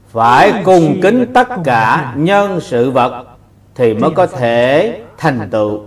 Phải 0.08 0.62
cùng 0.66 1.00
kính 1.02 1.25
tất 1.34 1.48
cả 1.63 2.13
nhân 2.18 2.60
sự 2.62 2.92
vật 2.92 3.25
Thì 3.75 3.94
mới 3.94 4.12
có 4.12 4.28
thể 4.28 5.00
thành 5.18 5.50
tựu. 5.52 5.82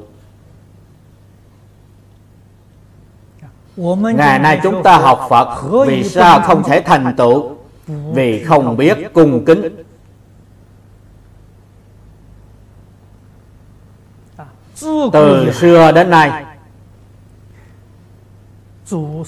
Ngày 4.17 4.39
nay 4.39 4.61
chúng 4.63 4.83
ta 4.83 4.99
học 4.99 5.27
Phật 5.31 5.63
Vì 5.87 6.05
sao 6.05 6.41
không 6.41 6.63
thể 6.63 6.81
thành 6.81 7.15
tựu? 7.17 7.57
Vì 8.15 8.45
không 8.45 8.77
biết 8.77 8.99
cung 9.13 9.45
kính. 9.45 9.85
Từ 15.13 15.53
xưa 15.53 15.93
đến 15.93 16.11
nay 16.11 16.45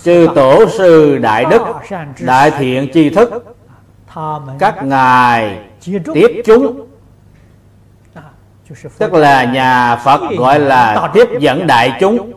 chư 0.02 0.28
tổ 0.34 0.68
sư 0.68 1.18
đại 1.18 1.44
đức 1.50 1.62
đại 2.20 2.50
thiện 2.50 2.88
tri 2.94 3.10
thức. 3.10 3.56
Các 4.58 4.84
ngài 4.84 5.58
tiếp 6.14 6.42
chúng. 6.44 6.86
Tức 8.98 9.12
là 9.12 9.44
nhà 9.44 9.96
phật 9.96 10.20
gọi 10.38 10.60
là 10.60 11.10
tiếp 11.14 11.28
dẫn 11.38 11.66
đại 11.66 11.96
chúng. 12.00 12.32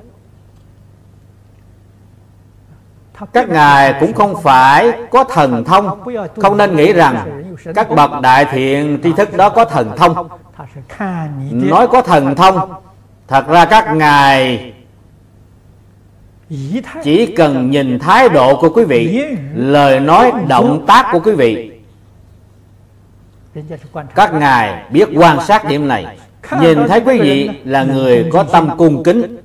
các 3.33 3.49
ngài 3.49 3.95
cũng 3.99 4.13
không 4.13 4.41
phải 4.43 4.91
có 5.11 5.23
thần 5.23 5.63
thông. 5.63 6.03
không 6.41 6.57
nên 6.57 6.75
nghĩ 6.75 6.93
rằng 6.93 7.43
các 7.75 7.89
bậc 7.89 8.11
đại 8.21 8.45
thiện 8.45 8.99
tri 9.03 9.13
thức 9.13 9.37
đó 9.37 9.49
có 9.49 9.65
thần 9.65 9.91
thông. 9.97 10.27
Nói 11.51 11.87
có 11.87 12.01
thần 12.01 12.35
thông 12.35 12.73
thật 13.31 13.47
ra 13.47 13.65
các 13.65 13.95
ngài 13.95 14.73
chỉ 17.03 17.25
cần 17.25 17.71
nhìn 17.71 17.99
thái 17.99 18.29
độ 18.29 18.61
của 18.61 18.69
quý 18.69 18.83
vị, 18.83 19.23
lời 19.55 19.99
nói 19.99 20.31
động 20.47 20.85
tác 20.87 21.05
của 21.11 21.19
quý 21.19 21.31
vị, 21.31 21.71
các 24.15 24.33
ngài 24.33 24.83
biết 24.89 25.09
quan 25.15 25.41
sát 25.41 25.67
điểm 25.67 25.87
này. 25.87 26.17
Nhìn 26.61 26.77
thấy 26.87 27.01
quý 27.01 27.19
vị 27.19 27.49
là 27.63 27.83
người 27.83 28.29
có 28.31 28.43
tâm 28.43 28.69
cung 28.77 29.03
kính, 29.03 29.37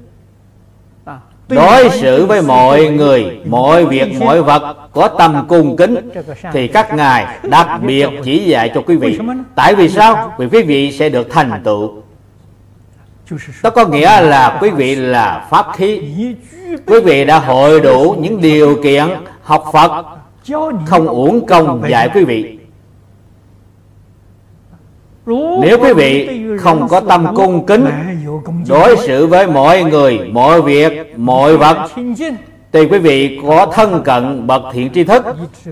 đối 1.48 1.90
xử 1.90 2.26
với 2.26 2.42
mọi 2.42 2.86
người, 2.86 3.38
mọi 3.46 3.84
việc, 3.84 4.20
mọi 4.20 4.42
vật 4.42 4.76
có 4.92 5.08
tâm 5.08 5.46
cung 5.48 5.76
kính, 5.76 6.10
thì 6.52 6.68
các 6.68 6.94
ngài 6.94 7.38
đặc 7.42 7.80
biệt 7.82 8.08
chỉ 8.24 8.44
dạy 8.44 8.70
cho 8.74 8.82
quý 8.86 8.96
vị. 8.96 9.18
Tại 9.54 9.74
vì 9.74 9.88
sao? 9.88 10.34
Vì 10.38 10.46
quý 10.46 10.62
vị 10.62 10.92
sẽ 10.92 11.08
được 11.08 11.28
thành 11.30 11.60
tựu 11.64 12.05
đó 13.62 13.70
có 13.70 13.86
nghĩa 13.86 14.20
là 14.20 14.58
quý 14.60 14.70
vị 14.70 14.94
là 14.94 15.46
pháp 15.50 15.66
khí. 15.74 16.00
quý 16.86 17.00
vị 17.04 17.24
đã 17.24 17.38
hội 17.38 17.80
đủ 17.80 18.16
những 18.18 18.40
điều 18.40 18.82
kiện 18.82 19.04
học 19.42 19.64
phật. 19.72 20.04
không 20.86 21.06
uổng 21.06 21.46
công 21.46 21.82
dạy 21.88 22.10
quý 22.14 22.24
vị. 22.24 22.58
Nếu 25.62 25.78
quý 25.78 25.92
vị 25.92 26.42
không 26.60 26.88
có 26.88 27.00
tâm 27.00 27.26
cung 27.36 27.66
kính 27.66 27.86
đối 28.68 28.96
xử 28.96 29.26
với 29.26 29.46
mọi 29.46 29.84
người 29.84 30.18
mọi 30.32 30.62
việc 30.62 31.18
mọi 31.18 31.56
vật 31.56 31.90
thì 32.72 32.86
quý 32.86 32.98
vị 32.98 33.40
có 33.46 33.66
thân 33.66 34.02
cận 34.04 34.46
bậc 34.46 34.62
thiện 34.72 34.90
tri 34.92 35.04
thức. 35.04 35.24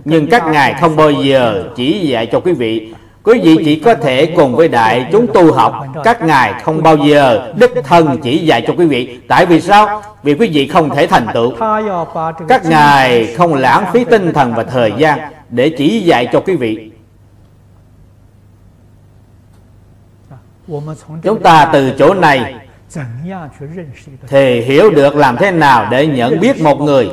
Nhưng 0.04 0.26
các 0.26 0.46
ngài 0.52 0.74
không 0.80 0.96
bao 0.96 1.10
giờ 1.10 1.64
chỉ 1.76 1.98
dạy 1.98 2.26
cho 2.26 2.40
quý 2.40 2.52
vị 2.52 2.92
quý 3.24 3.40
vị 3.40 3.56
chỉ 3.64 3.76
có 3.76 3.94
thể 3.94 4.26
cùng 4.36 4.56
với 4.56 4.68
đại 4.68 5.08
chúng 5.12 5.26
tu 5.34 5.52
học 5.52 5.86
các 6.04 6.22
ngài 6.22 6.62
không 6.62 6.82
bao 6.82 6.96
giờ 6.96 7.52
đích 7.60 7.70
thân 7.84 8.18
chỉ 8.22 8.38
dạy 8.38 8.64
cho 8.66 8.74
quý 8.78 8.86
vị. 8.86 9.18
Tại 9.28 9.46
vì 9.46 9.60
sao? 9.60 10.02
Vì 10.22 10.34
quý 10.34 10.50
vị 10.52 10.68
không 10.68 10.90
thể 10.90 11.06
thành 11.06 11.26
tựu. 11.34 11.52
Các 12.48 12.64
ngài 12.64 13.34
không 13.36 13.54
lãng 13.54 13.84
phí 13.92 14.04
tinh 14.04 14.32
thần 14.32 14.54
và 14.54 14.62
thời 14.62 14.92
gian 14.98 15.18
để 15.48 15.74
chỉ 15.78 16.00
dạy 16.00 16.28
cho 16.32 16.40
quý 16.40 16.56
vị. 16.56 16.90
Chúng 21.22 21.42
ta 21.42 21.70
từ 21.72 21.92
chỗ 21.98 22.14
này 22.14 22.54
thì 24.28 24.60
hiểu 24.60 24.90
được 24.90 25.16
làm 25.16 25.36
thế 25.36 25.50
nào 25.50 25.86
để 25.90 26.06
nhận 26.06 26.40
biết 26.40 26.60
một 26.60 26.80
người. 26.80 27.10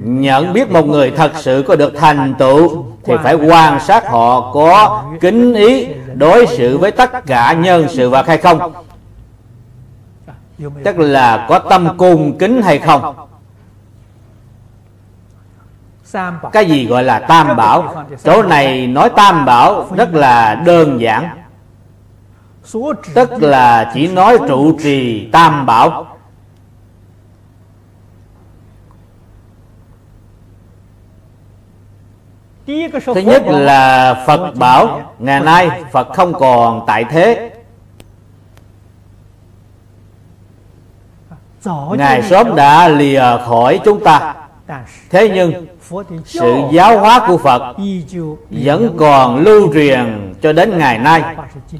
nhận 0.00 0.52
biết 0.52 0.70
một 0.70 0.86
người 0.86 1.10
thật 1.10 1.32
sự 1.34 1.64
có 1.68 1.76
được 1.76 1.92
thành 1.96 2.34
tựu 2.38 2.84
thì 3.04 3.14
phải 3.22 3.34
quan 3.34 3.80
sát 3.80 4.08
họ 4.08 4.52
có 4.52 5.04
kính 5.20 5.54
ý 5.54 5.86
đối 6.14 6.46
xử 6.46 6.78
với 6.78 6.90
tất 6.90 7.26
cả 7.26 7.52
nhân 7.52 7.86
sự 7.88 8.10
vật 8.10 8.26
hay 8.26 8.38
không? 8.38 8.72
Tức 10.84 10.98
là 10.98 11.46
có 11.48 11.58
tâm 11.58 11.96
cung 11.98 12.38
kính 12.38 12.62
hay 12.62 12.78
không? 12.78 13.14
cái 16.52 16.66
gì 16.66 16.86
gọi 16.86 17.04
là 17.04 17.18
tam 17.18 17.56
bảo? 17.56 18.04
chỗ 18.24 18.42
này 18.42 18.86
nói 18.86 19.10
tam 19.16 19.44
bảo 19.44 19.88
rất 19.96 20.14
là 20.14 20.54
đơn 20.54 21.00
giản 21.00 21.45
tức 23.14 23.30
là 23.42 23.90
chỉ 23.94 24.08
nói 24.08 24.38
trụ 24.48 24.78
trì 24.82 25.28
tam 25.32 25.66
bảo. 25.66 26.16
Thứ 32.66 33.20
nhất 33.26 33.42
là 33.46 34.14
phật 34.26 34.52
bảo. 34.54 35.14
Ngày 35.18 35.40
nay 35.40 35.84
phật 35.92 36.08
không 36.14 36.32
còn 36.32 36.84
tại 36.86 37.04
thế. 37.04 37.50
Ngài 41.90 42.22
sớm 42.22 42.56
đã 42.56 42.88
lìa 42.88 43.24
khỏi 43.46 43.80
chúng 43.84 44.04
ta 44.04 44.45
thế 45.10 45.30
nhưng, 45.34 45.66
sự 46.24 46.54
giáo 46.72 46.98
hóa 46.98 47.24
của 47.28 47.38
phật 47.38 47.76
vẫn 48.50 48.96
còn 48.98 49.36
lưu 49.36 49.72
truyền 49.74 50.34
cho 50.42 50.52
đến 50.52 50.78
ngày 50.78 50.98
nay. 50.98 51.22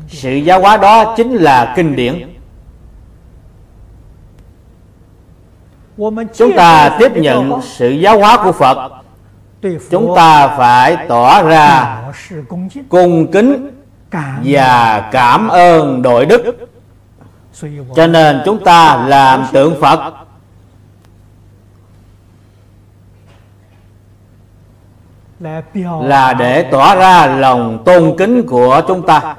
Sự 0.08 0.30
giáo 0.30 0.60
hóa 0.60 0.76
đó 0.76 1.14
chính 1.16 1.34
là 1.34 1.72
kinh 1.76 1.96
điển. 1.96 2.28
Chúng 6.34 6.52
ta 6.56 6.96
tiếp 6.98 7.16
nhận 7.16 7.60
sự 7.62 7.90
giáo 7.90 8.18
hóa 8.18 8.38
của 8.44 8.52
phật. 8.52 8.90
Chúng 9.90 10.12
ta 10.16 10.48
phải 10.48 10.96
tỏ 11.08 11.42
ra 11.42 11.98
cung 12.88 13.32
kính 13.32 13.70
và 14.44 15.08
cảm 15.12 15.48
ơn 15.48 16.02
đội 16.02 16.26
đức. 16.26 16.56
Cho 17.96 18.06
nên 18.06 18.42
chúng 18.44 18.64
ta 18.64 19.04
làm 19.06 19.46
tượng 19.52 19.80
phật. 19.80 20.25
Là 25.40 26.32
để 26.38 26.62
tỏ 26.62 26.94
ra 26.94 27.26
lòng 27.26 27.82
tôn 27.84 28.14
kính 28.18 28.46
của 28.46 28.82
chúng 28.88 29.06
ta. 29.06 29.36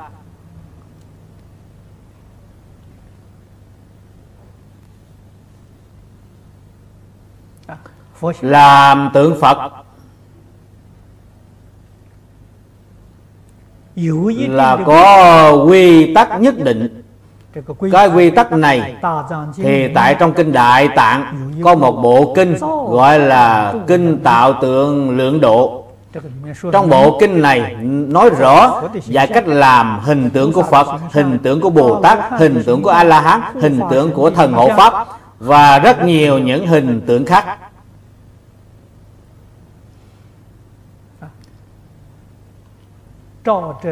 Làm 8.42 9.12
tượng 9.14 9.40
phật. 9.42 9.58
Là 13.96 14.78
có 14.86 15.66
quy 15.70 16.14
tắc 16.14 16.42
nhất 16.42 16.56
định. 16.60 17.04
Cái 17.92 18.10
quy 18.10 18.30
tắc 18.30 18.52
này 18.52 18.96
thì 19.56 19.88
tại 19.94 20.16
trong 20.20 20.34
kinh 20.34 20.52
đại 20.52 20.88
tạng 20.96 21.52
có 21.64 21.76
một 21.76 21.92
bộ 21.92 22.34
kinh 22.36 22.56
gọi 22.90 23.20
là 23.20 23.74
kinh 23.88 24.20
tạo 24.24 24.54
tượng 24.62 25.18
lượng 25.18 25.42
độ 25.42 25.77
trong 26.72 26.90
bộ 26.90 27.18
kinh 27.20 27.42
này 27.42 27.76
nói 27.84 28.30
rõ 28.40 28.82
dạy 29.06 29.28
cách 29.28 29.48
làm 29.48 30.00
hình 30.00 30.30
tượng 30.30 30.54
của 30.54 30.64
phật 30.64 30.88
hình 31.12 31.40
tượng 31.40 31.62
của 31.62 31.70
bồ 31.70 32.02
tát 32.02 32.20
hình 32.40 32.64
tượng 32.66 32.84
của 32.84 32.90
a 32.90 33.04
la 33.04 33.22
hán 33.22 33.42
hình 33.62 33.80
tượng 33.90 34.12
của 34.12 34.30
thần 34.30 34.54
hộ 34.54 34.70
pháp 34.78 35.08
và 35.40 35.80
rất 35.80 36.04
nhiều 36.04 36.38
những 36.40 36.68
hình 36.68 37.02
tượng 37.08 37.26
khác. 37.26 37.58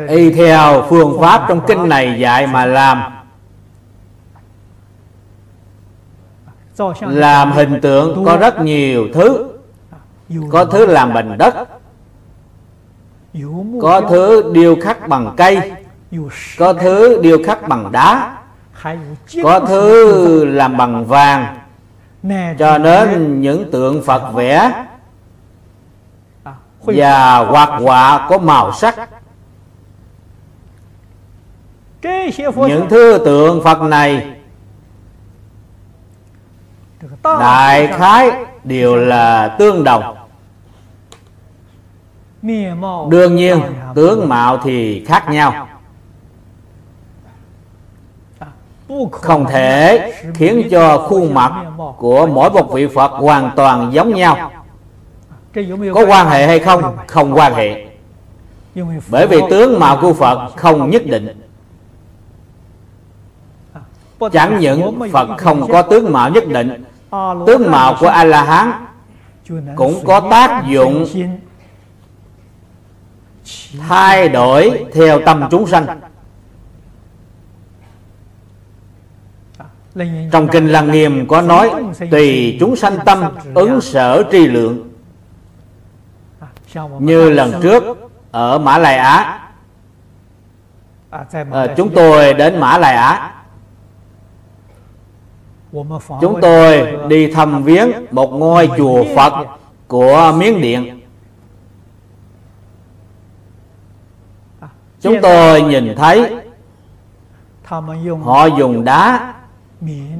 Y 0.08 0.32
theo 0.32 0.86
phương 0.90 1.18
pháp 1.22 1.46
trong 1.48 1.62
kinh 1.68 1.90
này 1.90 2.20
dạy 2.20 2.48
mà 2.48 2.66
làm. 2.66 3.04
Làm 7.02 7.52
hình 7.52 7.82
tượng 7.82 8.26
có 8.26 8.38
rất 8.38 8.62
nhiều 8.62 9.08
thứ. 9.14 9.48
Có 10.50 10.66
thứ 10.66 10.86
làm 10.86 11.14
bằng 11.14 11.38
đất 11.38 11.68
có 13.82 14.02
thứ 14.02 14.52
điêu 14.54 14.76
khắc 14.82 15.08
bằng 15.08 15.34
cây. 15.38 15.72
Có 16.58 16.74
thứ 16.74 17.22
điêu 17.22 17.38
khắc 17.46 17.68
bằng 17.68 17.92
đá. 17.92 18.38
Có 19.44 19.60
thứ 19.60 20.46
làm 20.46 20.78
bằng 20.78 21.06
vàng. 21.06 21.58
Cho 22.60 22.78
nên 22.78 23.42
những 23.42 23.72
tượng 23.72 24.04
phật 24.06 24.32
vẽ. 24.34 24.86
Và 26.84 27.38
hoạt 27.38 27.70
họa 27.70 28.28
có 28.30 28.38
màu 28.38 28.72
sắc. 28.72 29.10
Những 32.68 32.88
thứ 32.90 33.22
tượng 33.26 33.64
phật 33.64 33.82
này 33.82 34.32
đại 37.24 37.88
khái 37.88 38.32
đều 38.64 38.96
là 38.96 39.48
tương 39.48 39.84
đồng 39.84 40.15
đương 43.10 43.36
nhiên, 43.36 43.62
tướng 43.96 44.30
mạo 44.30 44.58
thì 44.64 45.06
khác 45.06 45.30
nhau. 45.30 45.68
Không 49.12 49.46
thể 49.46 50.14
khiến 50.34 50.68
cho 50.72 50.98
khuôn 50.98 51.34
mặt 51.34 51.52
của 51.98 52.28
mỗi 52.28 52.50
một 52.50 52.74
vị 52.74 52.88
phật 52.88 53.12
hoàn 53.12 53.52
toàn 53.56 53.94
giống 53.94 54.14
nhau. 54.14 54.52
Có 55.94 56.06
quan 56.06 56.28
hệ 56.28 56.48
hay 56.48 56.60
không? 56.60 56.98
Không 57.08 57.34
quan 57.34 57.54
hệ. 57.54 57.86
Bởi 59.08 59.28
vì 59.28 59.42
tướng 59.50 59.80
mạo 59.80 59.98
của 60.02 60.14
phật 60.14 60.50
không 60.56 60.90
nhất 60.90 61.06
định. 61.06 61.42
Chẳng 64.32 64.60
những 64.60 65.00
phật 65.12 65.30
không 65.38 65.72
có 65.72 65.82
tướng 65.82 66.14
mạo 66.14 66.30
nhất 66.30 66.48
định, 66.48 66.84
tướng 67.48 67.72
mạo 67.72 67.96
của 68.00 68.08
a 68.08 68.24
la 68.24 68.44
hán 68.44 68.72
cũng 69.76 70.06
có 70.06 70.20
tác 70.20 70.64
dụng 70.68 71.06
thay 73.88 74.30
đổi 74.30 74.86
theo 74.94 75.22
tâm 75.26 75.48
chúng 75.52 75.68
sanh. 75.68 75.86
Trong 80.32 80.48
kinh 80.52 80.68
lăng 80.68 80.92
nghiêm 80.92 81.28
có 81.28 81.42
nói 81.42 81.72
tùy 82.12 82.58
chúng 82.60 82.76
sanh 82.76 82.98
tâm 83.06 83.24
ứng 83.54 83.82
sở 83.82 84.24
tri 84.32 84.48
lượng. 84.48 84.90
Như 87.00 87.30
lần 87.30 87.62
trước 87.62 87.84
ở 88.32 88.60
mã 88.60 88.78
lai 88.78 88.98
á. 88.98 89.42
À, 91.52 91.68
chúng 91.78 91.94
tôi 91.96 92.34
đến 92.34 92.60
mã 92.60 92.78
lai 92.78 92.96
á. 92.96 93.32
Chúng 96.22 96.42
tôi 96.42 96.98
đi 97.08 97.32
thăm 97.32 97.64
viếng 97.64 97.92
một 98.12 98.28
ngôi 98.28 98.70
chùa 98.78 99.04
phật 99.16 99.34
của 99.88 100.34
miến 100.38 100.62
điện. 100.62 100.95
Chúng 105.06 105.22
tôi 105.22 105.62
nhìn 105.62 105.96
thấy 105.96 106.36
họ 108.24 108.46
dùng 108.46 108.84
đá 108.84 109.34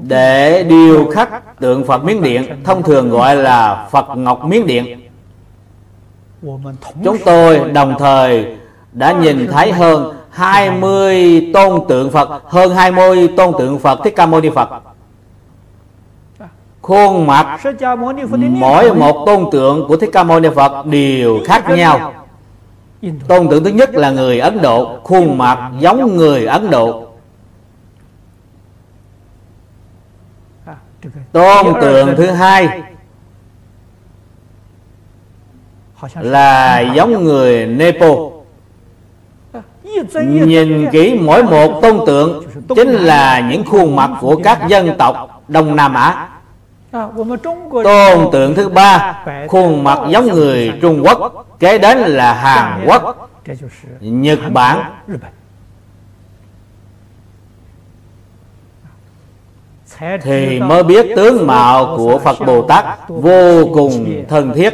để 0.02 0.64
điêu 0.64 1.12
khắc 1.12 1.60
tượng 1.60 1.84
Phật 1.88 2.04
Miến 2.04 2.22
Điện 2.22 2.62
thông 2.64 2.84
thường 2.84 3.10
gọi 3.10 3.36
là 3.36 3.88
Phật 3.92 4.06
Ngọc 4.16 4.46
Miến 4.46 4.68
Điện. 4.68 5.00
Chúng 7.04 7.18
tôi 7.26 7.72
đồng 7.74 7.96
thời 8.00 8.56
đã 8.94 9.12
nhìn 9.12 9.48
thấy 9.52 9.72
hơn 9.72 10.14
20 10.30 11.52
tôn 11.54 11.88
tượng 11.88 12.12
Phật 12.12 12.44
hơn 12.46 12.76
20 12.76 13.30
tôn 13.38 13.54
tượng 13.60 13.80
Phật 13.80 14.00
Thích 14.04 14.14
Ca 14.16 14.26
Mâu 14.26 14.42
Ni 14.42 14.50
Phật. 14.50 14.70
Khuôn 16.82 17.28
mặt 17.28 17.60
mỗi 18.50 18.94
một 18.94 19.24
tôn 19.26 19.46
tượng 19.52 19.88
của 19.88 19.98
Thích 19.98 20.10
Ca 20.14 20.24
Mâu 20.24 20.40
Ni 20.40 20.50
Phật 20.56 20.86
đều 20.86 21.40
khác 21.46 21.70
nhau 21.70 22.25
tôn 23.28 23.50
tượng 23.50 23.64
thứ 23.64 23.70
nhất 23.70 23.96
là 23.96 24.12
người 24.12 24.40
Ấn 24.40 24.62
Độ 24.62 25.00
khuôn 25.04 25.38
mặt 25.38 25.72
giống 25.80 26.16
người 26.18 26.46
Ấn 26.46 26.70
Độ. 26.70 27.08
Tôn 31.32 31.82
tượng 31.82 32.16
thứ 32.18 32.26
hai 32.26 32.82
là 36.16 36.80
giống 36.96 37.24
người 37.24 37.66
Nepal 37.66 38.10
nhìn 40.16 40.90
kỹ 40.92 41.20
mỗi 41.22 41.44
một 41.44 41.80
tôn 41.82 42.00
tượng 42.06 42.44
chính 42.76 42.90
là 42.90 43.50
những 43.50 43.64
khuôn 43.66 43.96
mặt 43.96 44.12
của 44.22 44.42
các 44.44 44.68
dân 44.68 44.96
tộc 44.98 45.44
Đông 45.48 45.76
Nam 45.76 45.94
Á 45.94 46.30
tôn 47.84 48.32
tượng 48.32 48.56
thứ 48.56 48.70
ba 48.70 49.24
khuôn 49.48 49.84
mặt 49.84 50.00
giống 50.10 50.26
người 50.26 50.74
Trung 50.82 51.04
Quốc 51.04 51.46
kế 51.60 51.78
đến 51.78 51.98
là 51.98 52.34
Hàn 52.34 52.86
Quốc 52.88 53.30
Nhật 54.02 54.40
Bản 54.54 54.84
thì 60.22 60.60
mới 60.60 60.84
biết 60.84 61.06
tướng 61.16 61.48
mạo 61.48 61.94
của 61.98 62.20
Phật 62.20 62.46
Bồ 62.46 62.62
Tát 62.62 62.86
vô 63.08 63.66
cùng 63.74 64.24
thân 64.30 64.54
thiết. 64.56 64.74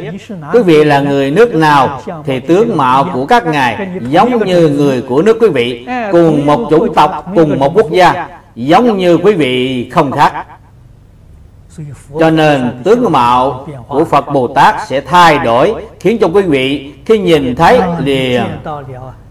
Quý 0.52 0.62
vị 0.62 0.84
là 0.84 1.00
người 1.00 1.30
nước 1.30 1.54
nào 1.54 2.00
thì 2.24 2.40
tướng 2.40 2.76
mạo 2.76 3.06
của 3.14 3.26
các 3.26 3.46
ngài 3.46 3.88
giống 4.00 4.46
như 4.46 4.68
người 4.68 5.02
của 5.08 5.22
nước 5.22 5.36
quý 5.40 5.48
vị, 5.48 5.86
cùng 6.12 6.46
một 6.46 6.66
chủng 6.70 6.94
tộc, 6.94 7.26
cùng 7.34 7.58
một 7.58 7.72
quốc 7.74 7.90
gia, 7.90 8.28
giống 8.54 8.98
như 8.98 9.16
quý 9.16 9.34
vị 9.34 9.90
không 9.90 10.10
khác. 10.10 10.46
Cho 12.20 12.30
nên 12.30 12.80
tướng 12.84 13.12
mạo 13.12 13.66
của 13.88 14.04
Phật 14.04 14.32
Bồ 14.32 14.48
Tát 14.48 14.74
sẽ 14.86 15.00
thay 15.00 15.38
đổi, 15.38 15.74
Khiến 16.00 16.18
cho 16.20 16.26
quý 16.26 16.42
vị 16.42 16.92
khi 17.06 17.18
nhìn 17.18 17.54
thấy 17.54 17.80
liền 17.98 18.44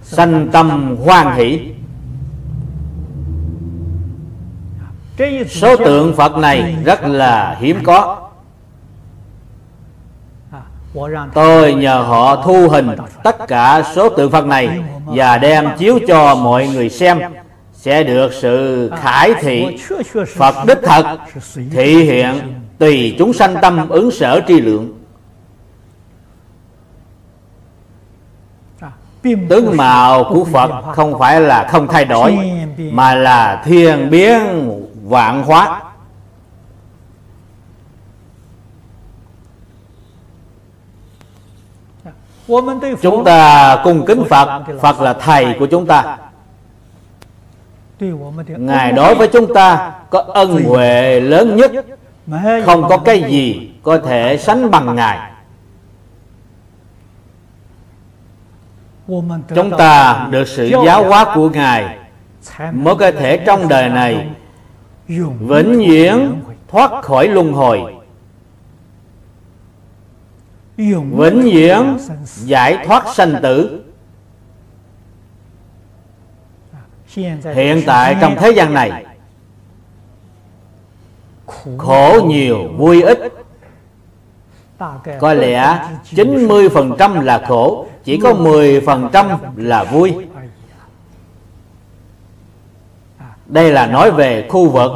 sanh 0.03 0.47
tâm 0.51 0.97
hoan 1.05 1.35
hỷ. 1.35 1.59
Số 5.49 5.75
tượng 5.77 6.13
Phật 6.15 6.37
này 6.37 6.75
rất 6.85 7.03
là 7.03 7.57
hiếm 7.59 7.77
có. 7.83 8.29
Tôi 11.33 11.73
nhờ 11.73 12.01
họ 12.01 12.35
thu 12.35 12.69
hình 12.69 12.89
tất 13.23 13.47
cả 13.47 13.83
số 13.95 14.09
tượng 14.09 14.31
Phật 14.31 14.45
này 14.45 14.79
Và 15.05 15.37
đem 15.37 15.69
chiếu 15.77 15.99
cho 16.07 16.35
mọi 16.35 16.67
người 16.67 16.89
xem. 16.89 17.19
Sẽ 17.81 18.03
được 18.03 18.33
sự 18.33 18.89
khải 18.97 19.33
thị 19.41 19.77
Phật 20.35 20.55
đích 20.67 20.77
thật 20.83 21.17
Thị 21.71 22.03
hiện 22.03 22.53
tùy 22.77 23.15
chúng 23.19 23.33
sanh 23.33 23.55
tâm 23.61 23.89
ứng 23.89 24.11
sở 24.11 24.41
tri 24.47 24.61
lượng. 24.61 24.97
Tướng 29.21 29.77
mạo 29.77 30.23
của 30.23 30.45
Phật 30.45 30.81
không 30.95 31.19
phải 31.19 31.41
là 31.41 31.67
không 31.71 31.87
thay 31.87 32.05
đổi 32.05 32.37
Mà 32.77 33.15
là 33.15 33.61
thiên 33.65 34.09
biến 34.09 34.41
vạn 35.03 35.43
hóa. 35.43 35.81
Chúng 43.01 43.23
ta 43.23 43.77
cung 43.83 44.05
kính 44.05 44.23
phật. 44.29 44.63
Phật 44.81 45.01
là 45.01 45.13
thầy 45.13 45.55
của 45.59 45.65
chúng 45.65 45.85
ta 45.85 46.17
ngài 48.57 48.91
đối 48.91 49.15
với 49.15 49.27
chúng 49.27 49.53
ta 49.53 49.93
có 50.09 50.25
ân 50.27 50.63
huệ 50.63 51.19
lớn 51.19 51.55
nhất. 51.55 51.71
không 52.65 52.87
có 52.89 52.97
cái 52.97 53.23
gì 53.23 53.71
có 53.83 53.99
thể 53.99 54.37
sánh 54.37 54.71
bằng 54.71 54.95
ngài. 54.95 55.31
Chúng 59.55 59.71
ta 59.77 60.27
được 60.31 60.47
sự 60.47 60.71
giáo 60.85 61.03
hóa 61.03 61.35
của 61.35 61.49
ngài 61.49 61.97
mới 62.71 62.95
có 62.95 63.11
thể 63.11 63.37
trong 63.37 63.67
đời 63.67 63.89
này 63.89 64.29
vĩnh 65.39 65.79
viễn 65.79 66.41
thoát 66.67 67.03
khỏi 67.03 67.27
luân 67.27 67.53
hồi. 67.53 67.95
vĩnh 70.77 71.41
viễn 71.43 71.97
giải 72.23 72.77
thoát 72.85 73.03
sanh 73.15 73.35
tử 73.41 73.80
hiện 77.53 77.81
tại 77.85 78.15
trong 78.21 78.35
thế 78.39 78.51
gian 78.51 78.73
này, 78.73 79.05
khổ 81.77 82.19
nhiều, 82.25 82.67
vui 82.77 83.01
ít. 83.01 83.33
Có 85.19 85.33
lẽ 85.33 85.79
90% 86.11 87.21
là 87.21 87.43
khổ, 87.47 87.87
Chỉ 88.03 88.17
có 88.17 88.33
10% 88.33 89.37
là 89.55 89.83
vui. 89.83 90.15
Đây 93.45 93.71
là 93.71 93.87
nói 93.87 94.11
về 94.11 94.47
khu 94.49 94.69
vực 94.69 94.91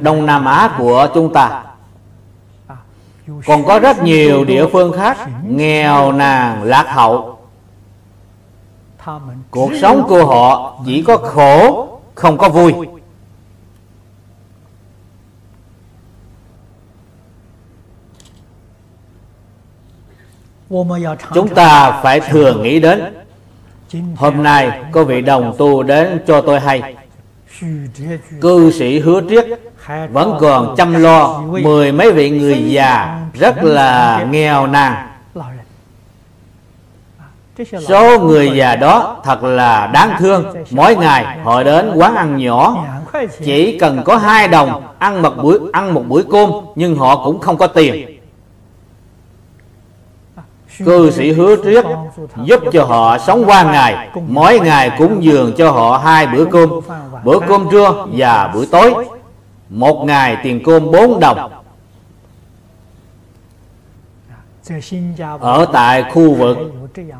Đông 0.00 0.26
Nam 0.26 0.44
Á 0.44 0.74
của 0.78 1.08
chúng 1.14 1.32
ta. 1.32 1.64
Còn 3.46 3.64
có 3.64 3.78
rất 3.78 4.02
nhiều 4.02 4.44
địa 4.44 4.66
phương 4.66 4.92
khác, 4.92 5.18
Nghèo 5.48 6.12
nàn, 6.12 6.62
lạc 6.62 6.86
hậu. 6.88 7.31
Cuộc 9.50 9.72
sống 9.80 10.04
của 10.08 10.26
họ 10.26 10.80
chỉ 10.86 11.02
có 11.02 11.16
khổ 11.16 11.88
Không 12.14 12.38
có 12.38 12.48
vui. 12.48 12.74
Chúng 21.34 21.48
ta 21.54 22.00
phải 22.02 22.20
thường 22.20 22.62
nghĩ 22.62 22.80
đến 22.80 23.02
Hôm 24.16 24.42
nay 24.42 24.82
có 24.92 25.04
vị 25.04 25.22
đồng 25.22 25.54
tu 25.58 25.82
đến 25.82 26.20
cho 26.26 26.40
tôi 26.40 26.60
hay. 26.60 26.96
Cư 28.40 28.70
sĩ 28.70 28.98
hứa 28.98 29.20
triết 29.28 29.46
Vẫn 30.10 30.36
còn 30.40 30.74
chăm 30.76 31.02
lo 31.02 31.40
Mười 31.40 31.92
mấy 31.92 32.12
vị 32.12 32.30
người 32.30 32.70
già 32.70 33.20
Rất 33.34 33.64
là 33.64 34.26
nghèo 34.30 34.66
nàn 34.66 35.11
Số 37.88 38.18
người 38.18 38.50
già 38.56 38.76
đó 38.76 39.16
thật 39.24 39.44
là 39.44 39.86
đáng 39.86 40.16
thương. 40.18 40.44
Mỗi 40.70 40.96
ngày 40.96 41.38
họ 41.44 41.62
đến 41.62 41.92
quán 41.94 42.14
ăn 42.14 42.36
nhỏ. 42.36 42.84
Chỉ 43.44 43.78
cần 43.78 44.02
có 44.04 44.16
hai 44.16 44.48
đồng 44.48 44.82
Ăn 44.98 45.22
một 45.22 45.36
buổi 45.42 45.58
ăn 45.72 45.94
một 45.94 46.02
buổi 46.08 46.24
cơm 46.30 46.50
Nhưng 46.74 46.96
họ 46.96 47.24
cũng 47.24 47.40
không 47.40 47.56
có 47.56 47.66
tiền. 47.66 48.18
Cư 50.84 51.10
sĩ 51.10 51.32
hứa 51.32 51.56
triết 51.64 51.84
giúp 52.44 52.60
cho 52.72 52.84
họ 52.84 53.18
sống 53.18 53.44
qua 53.46 53.62
ngày. 53.62 54.08
Mỗi 54.28 54.60
ngày 54.60 54.90
cúng 54.98 55.24
dường 55.24 55.52
cho 55.58 55.70
họ 55.70 55.98
hai 56.04 56.26
bữa 56.26 56.44
cơm 56.44 56.70
Bữa 57.24 57.38
cơm 57.48 57.68
trưa 57.70 58.06
và 58.12 58.50
bữa 58.54 58.66
tối. 58.66 58.94
Một 59.68 60.04
ngày 60.04 60.36
tiền 60.42 60.62
cơm 60.64 60.90
bốn 60.90 61.20
đồng 61.20 61.61
Ở 65.40 65.66
tại 65.72 66.04
khu 66.12 66.34
vực 66.34 66.58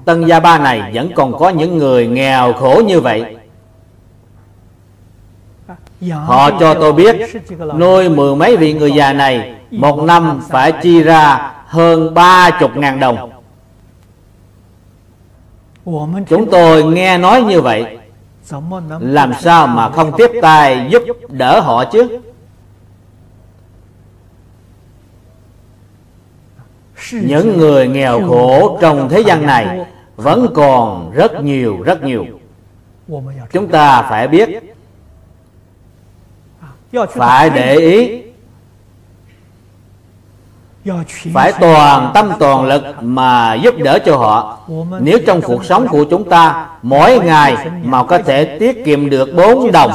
Tân 0.04 0.26
Gia 0.26 0.40
Ba 0.40 0.58
này 0.58 0.90
Vẫn 0.94 1.10
còn 1.14 1.38
có 1.38 1.48
những 1.48 1.78
người 1.78 2.06
nghèo 2.06 2.52
khổ 2.52 2.82
như 2.86 3.00
vậy. 3.00 3.36
Họ 6.10 6.50
cho 6.60 6.74
tôi 6.74 6.92
biết, 6.92 7.16
Nuôi 7.78 8.08
mười 8.08 8.36
mấy 8.36 8.56
vị 8.56 8.72
người 8.72 8.92
già 8.92 9.12
này 9.12 9.54
Một 9.70 10.02
năm 10.02 10.40
phải 10.48 10.72
chi 10.82 11.02
ra 11.02 11.52
hơn 11.66 12.14
ba 12.14 12.50
chục 12.60 12.76
ngàn 12.76 13.00
đồng. 13.00 13.30
Chúng 16.28 16.50
tôi 16.50 16.84
nghe 16.84 17.18
nói 17.18 17.42
như 17.42 17.60
vậy. 17.60 17.98
Làm 19.00 19.32
sao 19.40 19.66
mà 19.66 19.90
không 19.90 20.12
tiếp 20.16 20.30
tay 20.42 20.86
giúp 20.90 21.02
đỡ 21.28 21.60
họ 21.60 21.84
chứ? 21.84 22.18
Những 27.10 27.58
người 27.58 27.88
nghèo 27.88 28.28
khổ 28.28 28.78
trong 28.80 29.08
thế 29.08 29.20
gian 29.20 29.46
này 29.46 29.86
Vẫn 30.16 30.46
còn 30.54 31.10
rất 31.14 31.44
nhiều 31.44 31.82
rất 31.82 32.02
nhiều. 32.02 32.26
Chúng 33.52 33.68
ta 33.68 34.02
phải 34.02 34.28
biết 34.28 34.48
Phải 37.10 37.50
để 37.50 37.76
ý. 37.76 38.22
Phải 41.34 41.52
toàn 41.60 42.10
tâm 42.14 42.32
toàn 42.38 42.64
lực 42.64 42.82
mà 43.00 43.54
giúp 43.54 43.74
đỡ 43.78 43.98
cho 44.04 44.16
họ. 44.16 44.58
Nếu 45.00 45.18
trong 45.26 45.40
cuộc 45.42 45.64
sống 45.64 45.88
của 45.88 46.04
chúng 46.04 46.30
ta 46.30 46.68
mỗi 46.82 47.18
ngày 47.18 47.56
mà 47.82 48.04
có 48.04 48.18
thể 48.18 48.58
tiết 48.58 48.84
kiệm 48.84 49.10
được 49.10 49.28
4 49.36 49.72
đồng 49.72 49.92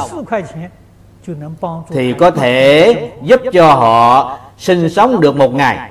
thì 1.88 2.12
có 2.12 2.30
thể 2.30 2.94
giúp 3.22 3.40
cho 3.52 3.74
họ 3.74 4.38
sinh 4.58 4.88
sống 4.88 5.20
được 5.20 5.36
một 5.36 5.54
ngày 5.54 5.90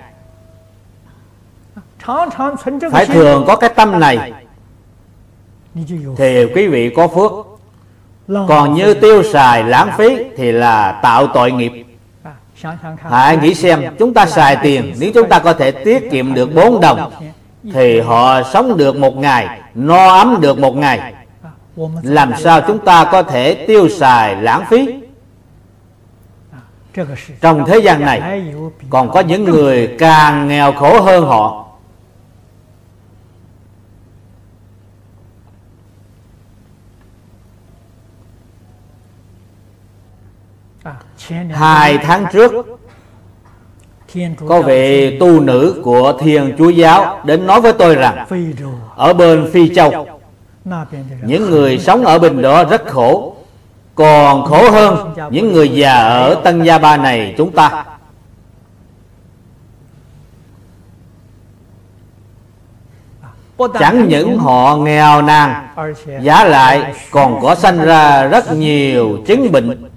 phải 2.91 3.06
thường 3.06 3.43
có 3.48 3.56
cái 3.56 3.70
tâm 3.70 4.00
này 4.00 4.32
thì 6.17 6.46
quý 6.56 6.67
vị 6.67 6.93
có 6.96 7.08
phước 7.08 7.32
còn 8.48 8.74
như 8.74 8.93
tiêu 8.93 9.24
xài 9.24 9.63
lãng 9.63 9.91
phí 9.98 10.17
thì 10.38 10.52
là 10.52 11.00
tạo 11.04 11.28
tội 11.28 11.52
nghiệp 11.52 11.72
hãy 12.98 13.38
nghĩ 13.38 13.54
xem 13.54 13.84
chúng 14.00 14.13
ta 14.13 14.26
xài 14.26 14.56
tiền 14.56 14.93
nếu 15.00 15.12
chúng 15.13 15.30
ta 15.30 15.39
có 15.39 15.54
thể 15.54 15.72
tiết 15.72 16.12
kiệm 16.12 16.34
được 16.34 16.56
4 16.56 16.82
đồng 16.82 17.12
thì 17.74 18.00
họ 18.00 18.43
sống 18.43 18.78
được 18.78 18.96
một 18.96 19.17
ngày 19.17 19.62
no 19.76 20.08
ấm 20.08 20.38
được 20.41 20.60
một 20.60 20.76
ngày 20.76 21.13
làm 22.02 22.34
sao 22.38 22.62
chúng 22.67 22.80
ta 22.80 23.10
có 23.12 23.24
thể 23.24 23.65
tiêu 23.67 23.89
xài 23.89 24.36
lãng 24.36 24.63
phí 24.70 25.00
trong 27.41 27.65
thế 27.65 27.80
gian 27.80 28.02
này 28.02 28.43
còn 28.89 29.12
có 29.12 29.20
những 29.20 29.43
người 29.43 29.96
càng 30.00 30.48
nghèo 30.48 30.74
khổ 30.74 31.02
hơn 31.02 31.26
họ 31.26 31.66
hai 41.51 41.97
tháng 41.97 42.25
trước, 42.33 42.51
có 44.47 44.61
vị 44.61 45.17
tu 45.19 45.39
nữ 45.39 45.81
của 45.83 46.13
thiên 46.19 46.55
chúa 46.57 46.69
giáo 46.69 47.19
đến 47.25 47.47
nói 47.47 47.61
với 47.61 47.73
tôi 47.73 47.95
rằng, 47.95 48.25
ở 48.95 49.13
bên 49.13 49.49
phi 49.53 49.75
châu, 49.75 50.07
những 51.21 51.49
người 51.49 51.79
sống 51.79 52.05
ở 52.05 52.19
bên 52.19 52.41
đó 52.41 52.63
rất 52.63 52.87
khổ, 52.87 53.35
còn 53.95 54.45
khổ 54.45 54.71
hơn 54.71 55.13
những 55.31 55.53
người 55.53 55.69
già 55.69 55.97
ở 55.97 56.35
tân 56.43 56.63
gia 56.63 56.77
ba 56.77 56.97
này 56.97 57.35
chúng 57.37 57.51
ta. 57.51 57.85
Chẳng 63.79 64.07
những 64.07 64.37
họ 64.37 64.77
nghèo 64.77 65.21
nàn, 65.21 65.67
giá 66.21 66.43
lại 66.43 66.93
còn 67.11 67.41
có 67.41 67.55
sanh 67.55 67.85
ra 67.85 68.23
rất 68.23 68.53
nhiều 68.53 69.17
chứng 69.27 69.51
bệnh. 69.51 69.89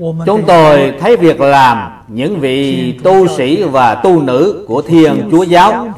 Chúng 0.00 0.42
tôi 0.46 0.94
thấy 1.00 1.16
việc 1.16 1.40
làm 1.40 1.90
những 2.08 2.40
vị 2.40 2.92
tu 3.04 3.26
sĩ 3.28 3.62
và 3.62 3.94
tu 3.94 4.22
nữ 4.22 4.64
của 4.68 4.82
thiên 4.82 5.28
chúa 5.30 5.42
giáo. 5.42 5.88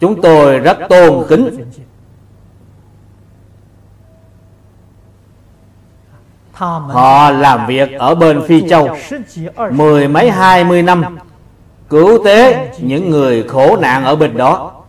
Chúng 0.00 0.22
tôi 0.22 0.58
rất 0.58 0.78
tôn 0.88 1.24
kính. 1.28 1.64
Họ 6.52 7.30
làm 7.30 7.66
việc 7.66 7.92
ở 7.98 8.14
bên 8.14 8.42
phi 8.46 8.68
châu 8.68 8.88
mười 9.70 10.08
mấy 10.08 10.30
hai 10.30 10.64
mươi 10.64 10.82
năm 10.82 11.18
cứu 11.88 12.24
tế 12.24 12.70
những 12.78 13.10
người 13.10 13.42
khổ 13.42 13.76
nạn 13.76 14.04
ở 14.04 14.16
bên 14.16 14.36
đó 14.36 14.81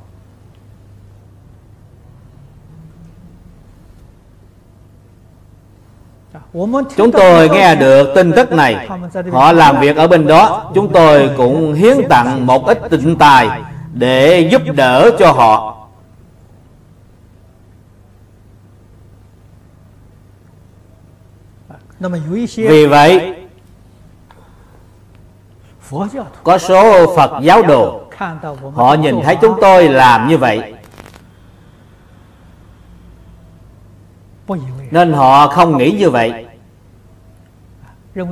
Chúng 6.95 7.11
tôi 7.11 7.49
nghe 7.49 7.75
được 7.75 8.11
tin 8.15 8.31
tức 8.31 8.51
này. 8.51 8.89
Họ 9.31 9.51
làm 9.51 9.79
việc 9.79 9.95
ở 9.97 10.07
bên 10.07 10.27
đó. 10.27 10.71
Chúng 10.75 10.93
tôi 10.93 11.29
cũng 11.37 11.73
hiến 11.73 11.97
tặng 12.09 12.45
một 12.45 12.65
ít 12.65 12.79
tịnh 12.89 13.15
tài 13.15 13.61
Để 13.93 14.49
giúp 14.51 14.61
đỡ 14.75 15.11
cho 15.19 15.31
họ. 15.31 15.77
Vì 22.55 22.85
vậy, 22.85 23.35
Có 26.43 26.57
số 26.57 27.15
Phật 27.15 27.31
giáo 27.41 27.63
đồ, 27.63 28.01
Họ 28.75 28.93
nhìn 28.93 29.21
thấy 29.23 29.37
chúng 29.41 29.55
tôi 29.61 29.89
làm 29.89 30.27
như 30.27 30.37
vậy. 30.37 30.72
Nên 34.91 35.13
họ 35.13 35.47
không 35.47 35.77
nghĩ 35.77 35.91
như 35.91 36.09
vậy. 36.09 36.45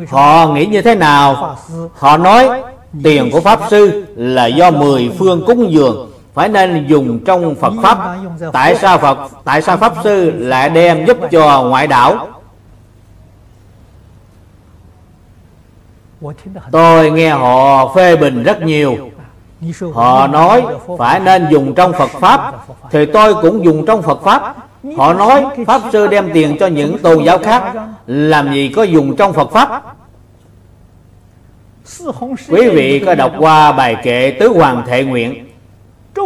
Họ 0.09 0.47
nghĩ 0.47 0.65
như 0.65 0.81
thế 0.81 0.95
nào? 0.95 1.57
Họ 1.95 2.17
nói, 2.17 2.63
tiền 3.03 3.29
của 3.31 3.41
pháp 3.41 3.59
sư 3.69 4.05
là 4.15 4.45
do 4.45 4.71
mười 4.71 5.11
phương 5.19 5.43
cúng 5.47 5.71
dường. 5.71 6.11
Phải 6.33 6.49
nên 6.49 6.87
dùng 6.87 7.19
trong 7.25 7.55
Phật 7.55 7.73
pháp. 7.83 8.17
Tại 8.53 8.75
sao 8.75 8.97
Phật, 8.97 9.17
tại 9.43 9.61
sao 9.61 9.77
pháp 9.77 9.93
sư 10.03 10.31
lại 10.31 10.69
đem 10.69 11.05
giúp 11.05 11.17
cho 11.31 11.63
ngoại 11.63 11.87
đảo 11.87 12.27
tôi 16.71 17.11
nghe 17.11 17.29
họ 17.29 17.93
phê 17.95 18.15
bình 18.15 18.43
rất 18.43 18.61
nhiều. 18.61 18.97
Họ 19.93 20.27
nói, 20.27 20.65
phải 20.97 21.19
nên 21.19 21.47
dùng 21.51 21.75
trong 21.75 21.93
Phật 21.93 22.09
pháp. 22.09 22.53
Thì 22.91 23.05
tôi 23.05 23.35
cũng 23.41 23.65
dùng 23.65 23.85
trong 23.85 24.01
Phật 24.01 24.21
pháp. 24.23 24.55
Họ 24.97 25.13
nói 25.13 25.45
Pháp 25.67 25.81
Sư 25.91 26.07
đem 26.07 26.29
tiền 26.33 26.57
cho 26.59 26.67
những 26.67 26.97
tôn 26.97 27.23
giáo 27.23 27.37
khác, 27.37 27.73
Làm 28.05 28.53
gì 28.53 28.69
có 28.75 28.83
dùng 28.83 29.15
trong 29.15 29.33
Phật 29.33 29.51
Pháp? 29.51 29.95
Quý 32.49 32.69
vị 32.69 33.03
có 33.05 33.15
đọc 33.15 33.31
qua 33.37 33.71
bài 33.71 33.95
kệ 34.03 34.37
Tứ 34.39 34.47
Hoàng 34.47 34.83
Thệ 34.87 35.03
Nguyện. 35.03 35.47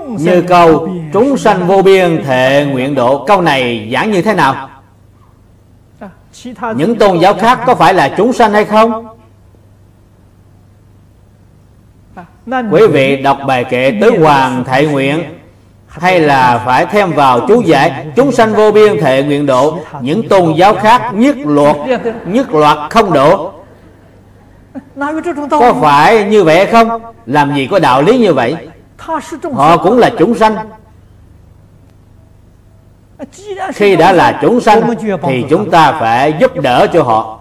Như 0.08 0.42
câu, 0.42 0.90
Chúng 1.14 1.38
sanh 1.38 1.68
vô 1.68 1.82
biên 1.82 2.24
thệ 2.24 2.66
nguyện 2.66 2.96
độ. 2.96 3.26
Câu 3.26 3.42
này 3.42 3.90
giảng 3.94 4.12
như 4.12 4.22
thế 4.22 4.34
nào? 4.34 4.70
Những 6.76 6.96
tôn 6.96 7.20
giáo 7.20 7.34
khác 7.34 7.60
có 7.66 7.76
phải 7.76 7.94
là 7.94 8.14
chúng 8.18 8.34
sanh 8.34 8.54
hay 8.54 8.66
không? 8.66 9.08
Quý 12.72 12.88
vị 12.92 13.22
đọc 13.22 13.38
bài 13.48 13.64
kệ 13.64 13.98
Tứ 14.02 14.20
Hoàng 14.20 14.64
Thệ 14.64 14.88
Nguyện 14.88 15.24
hay 16.00 16.20
là 16.20 16.62
phải 16.66 16.86
thêm 16.86 17.12
vào 17.12 17.48
chú 17.48 17.62
giải, 17.62 18.06
chúng 18.16 18.32
sanh 18.32 18.54
vô 18.54 18.72
biên 18.72 19.02
thệ 19.02 19.24
nguyện 19.24 19.46
độ, 19.46 19.80
những 20.02 20.30
tôn 20.30 20.54
giáo 20.54 20.76
khác 20.76 21.12
nhất 21.14 21.36
luật, 21.38 21.76
nhất 22.26 22.54
loạt 22.54 22.78
không 22.92 23.14
độ. 23.14 23.52
Có 25.50 25.74
phải 25.82 26.24
như 26.24 26.44
vậy 26.44 26.66
không? 26.66 27.02
Làm 27.26 27.56
gì 27.56 27.68
có 27.72 27.80
đạo 27.80 28.02
lý 28.02 28.18
như 28.18 28.34
vậy? 28.34 28.56
Họ 29.54 29.78
cũng 29.78 29.98
là 29.98 30.12
chúng 30.20 30.36
sanh. 30.36 30.56
Khi 33.74 33.96
đã 33.96 34.12
là 34.12 34.40
chúng 34.42 34.62
sanh, 34.62 34.96
thì 35.24 35.46
chúng 35.50 35.72
ta 35.72 35.92
phải 35.92 36.34
giúp 36.40 36.60
đỡ 36.62 36.88
cho 36.94 37.04
họ. 37.04 37.40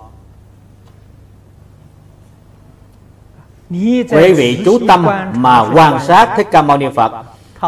Quý 3.71 4.33
vị 4.37 4.63
chú 4.65 4.79
tâm 4.89 5.07
mà 5.35 5.65
quan 5.75 6.01
sát 6.01 6.29
thích 6.37 6.47
ca 6.51 6.63
mâu 6.63 6.77
ni 6.77 6.87
phật 6.97 7.13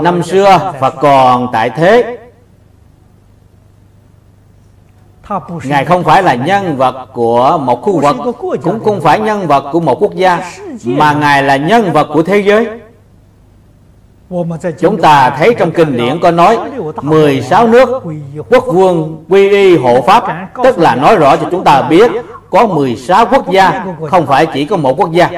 năm 0.02 0.22
xưa 0.22 0.72
phật 0.80 0.94
còn 1.00 1.48
tại 1.52 1.70
thế. 1.70 2.18
Ngài 5.64 5.84
không 5.84 6.04
phải 6.04 6.22
là 6.22 6.34
nhân 6.34 6.76
vật 6.76 7.06
của 7.12 7.58
một 7.58 7.82
khu 7.82 8.00
vực 8.00 8.16
cũng 8.62 8.84
không 8.84 9.00
phải 9.00 9.20
nhân 9.20 9.46
vật 9.46 9.64
của 9.72 9.80
một 9.80 10.02
quốc 10.02 10.14
gia 10.14 10.52
mà 10.84 11.12
ngài 11.12 11.42
là 11.42 11.56
nhân 11.56 11.92
vật 11.92 12.08
của 12.14 12.22
thế 12.22 12.38
giới. 12.38 12.68
Chúng 14.78 15.02
ta 15.02 15.30
thấy 15.30 15.54
trong 15.58 15.70
kinh 15.70 15.96
điển 15.96 16.20
có 16.20 16.30
nói 16.30 16.58
16 17.02 17.68
nước 17.68 18.02
quốc 18.50 18.64
vương 18.66 19.24
quy 19.28 19.50
y 19.50 19.76
hộ 19.76 20.02
pháp. 20.06 20.24
Tức 20.64 20.78
là 20.78 20.94
nói 20.94 21.16
rõ 21.16 21.36
cho 21.36 21.48
chúng 21.50 21.64
ta 21.64 21.82
biết 21.82 22.10
Có 22.50 22.66
16 22.66 23.26
quốc 23.26 23.50
gia 23.50 23.84
Không 24.10 24.26
phải 24.26 24.46
chỉ 24.54 24.64
có 24.64 24.76
một 24.76 25.00
quốc 25.00 25.12
gia 25.12 25.30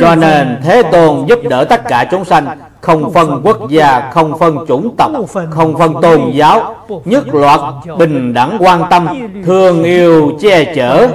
cho 0.00 0.14
nên 0.14 0.60
thế 0.62 0.82
tôn 0.82 1.26
giúp 1.26 1.38
đỡ 1.50 1.64
tất 1.64 1.82
cả 1.88 2.08
chúng 2.10 2.24
sanh, 2.24 2.58
không 2.80 3.12
phân 3.12 3.40
quốc 3.44 3.68
gia, 3.68 4.10
không 4.10 4.38
phân 4.38 4.58
chủng 4.68 4.96
tộc, 4.96 5.10
không 5.50 5.78
phân 5.78 5.94
tôn 6.02 6.30
giáo, 6.32 6.76
nhất 7.04 7.34
loạt 7.34 7.60
bình 7.98 8.34
đẳng, 8.34 8.56
quan 8.60 8.82
tâm, 8.90 9.08
thương 9.44 9.84
yêu, 9.84 10.32
che 10.40 10.74
chở, 10.74 11.08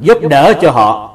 giúp 0.00 0.18
đỡ 0.30 0.52
cho 0.60 0.70
họ. 0.70 1.06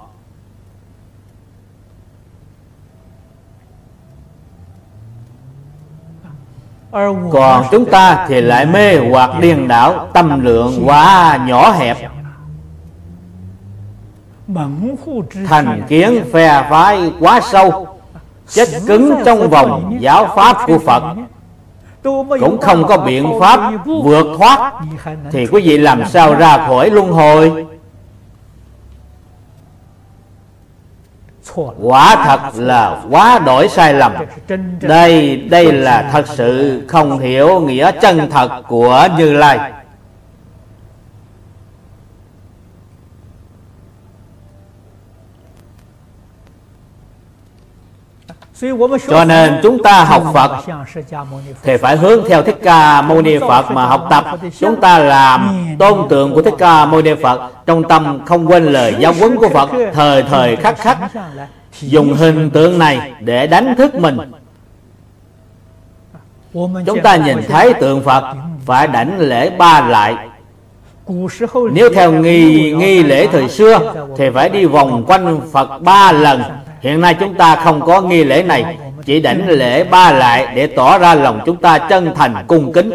Còn 7.32 7.66
chúng 7.72 7.86
ta 7.86 8.26
thì 8.28 8.42
lại 8.42 8.66
mê 8.66 8.98
hoặc 9.10 9.32
điên 9.42 9.68
đảo, 9.68 10.08
tâm 10.14 10.44
lượng 10.44 10.84
quá 10.86 11.40
nhỏ 11.48 11.72
hẹp 11.72 11.98
thành 15.48 15.84
kiến 15.88 16.24
phe 16.34 16.68
phái 16.70 17.12
quá 17.20 17.42
sâu 17.52 17.88
chết 18.50 18.68
cứng 18.88 19.22
trong 19.26 19.50
vòng 19.50 19.98
giáo 20.00 20.34
pháp 20.36 20.58
của 20.68 20.80
phật. 20.80 21.04
cũng 22.40 22.58
không 22.62 22.88
có 22.88 22.98
biện 22.98 23.34
pháp 23.40 23.72
vượt 23.86 24.28
thoát. 24.38 24.74
Thì 25.32 25.48
quý 25.48 25.62
vị 25.62 25.78
làm 25.78 26.06
sao 26.06 26.36
ra 26.36 26.68
khỏi 26.68 26.90
luân 26.90 27.12
hồi? 27.12 27.66
Quả 31.82 32.16
thật 32.26 32.40
là 32.56 33.02
quá 33.10 33.40
đổi 33.40 33.68
sai 33.68 33.94
lầm. 33.94 34.14
Đây 34.82 35.38
đây 35.38 35.72
là 35.72 36.10
thật 36.12 36.28
sự 36.28 36.82
không 36.88 37.20
hiểu 37.20 37.60
nghĩa 37.60 37.92
chân 38.02 38.30
thật 38.32 38.62
của 38.68 39.08
như 39.18 39.34
lai 39.34 39.72
cho 49.08 49.26
nên 49.26 49.60
chúng 49.64 49.84
ta 49.84 50.04
học 50.04 50.24
Phật 50.34 50.52
thì 51.64 51.78
phải 51.78 51.98
hướng 51.98 52.24
theo 52.30 52.44
Thích 52.44 52.60
Ca 52.64 53.02
Mâu 53.02 53.22
Ni 53.22 53.38
Phật 53.40 53.72
mà 53.72 53.86
học 53.86 54.08
tập. 54.10 54.26
Chúng 54.60 54.82
ta 54.82 55.00
làm 55.00 55.58
tôn 55.80 56.10
tượng 56.10 56.34
của 56.34 56.42
Thích 56.42 56.54
Ca 56.58 56.86
Mâu 56.86 57.02
Ni 57.02 57.12
Phật, 57.24 57.52
trong 57.66 57.84
tâm 57.84 58.20
không 58.26 58.48
quên 58.48 58.66
lời 58.66 58.96
giáo 59.00 59.14
huấn 59.20 59.36
của 59.36 59.50
Phật, 59.50 59.70
thời 59.94 60.24
thời 60.24 60.56
khắc 60.56 60.78
khắc, 60.78 60.98
dùng 61.82 62.14
hình 62.14 62.50
tượng 62.50 62.80
này 62.80 63.14
để 63.20 63.48
đánh 63.48 63.76
thức 63.78 63.96
mình. 63.96 64.18
Chúng 66.86 67.02
ta 67.04 67.16
nhìn 67.16 67.38
thấy 67.48 67.74
tượng 67.74 68.04
Phật 68.04 68.24
phải 68.66 68.88
đảnh 68.88 69.20
lễ 69.20 69.50
ba 69.50 69.88
lại 69.88 70.16
nếu 71.72 71.90
theo 71.96 72.12
nghi 72.12 72.74
nghi 72.74 73.04
lễ 73.04 73.28
thời 73.32 73.50
xưa 73.50 73.94
thì 74.18 74.30
phải 74.30 74.50
đi 74.50 74.66
vòng 74.66 75.04
quanh 75.08 75.42
Phật 75.52 75.82
ba 75.82 76.12
lần 76.12 76.42
Hiện 76.86 77.02
nay 77.02 77.14
chúng 77.20 77.34
ta 77.34 77.56
không 77.56 77.82
có 77.82 78.02
nghi 78.02 78.24
lễ 78.24 78.44
này. 78.44 78.78
Chỉ 79.06 79.20
đảnh 79.20 79.50
lễ 79.50 79.84
ba 79.84 80.12
lại 80.12 80.48
để 80.56 80.68
tỏ 80.68 80.98
ra 80.98 81.16
lòng 81.16 81.40
chúng 81.46 81.58
ta 81.58 81.78
chân 81.78 82.12
thành, 82.16 82.36
cung 82.48 82.74
kính. 82.74 82.92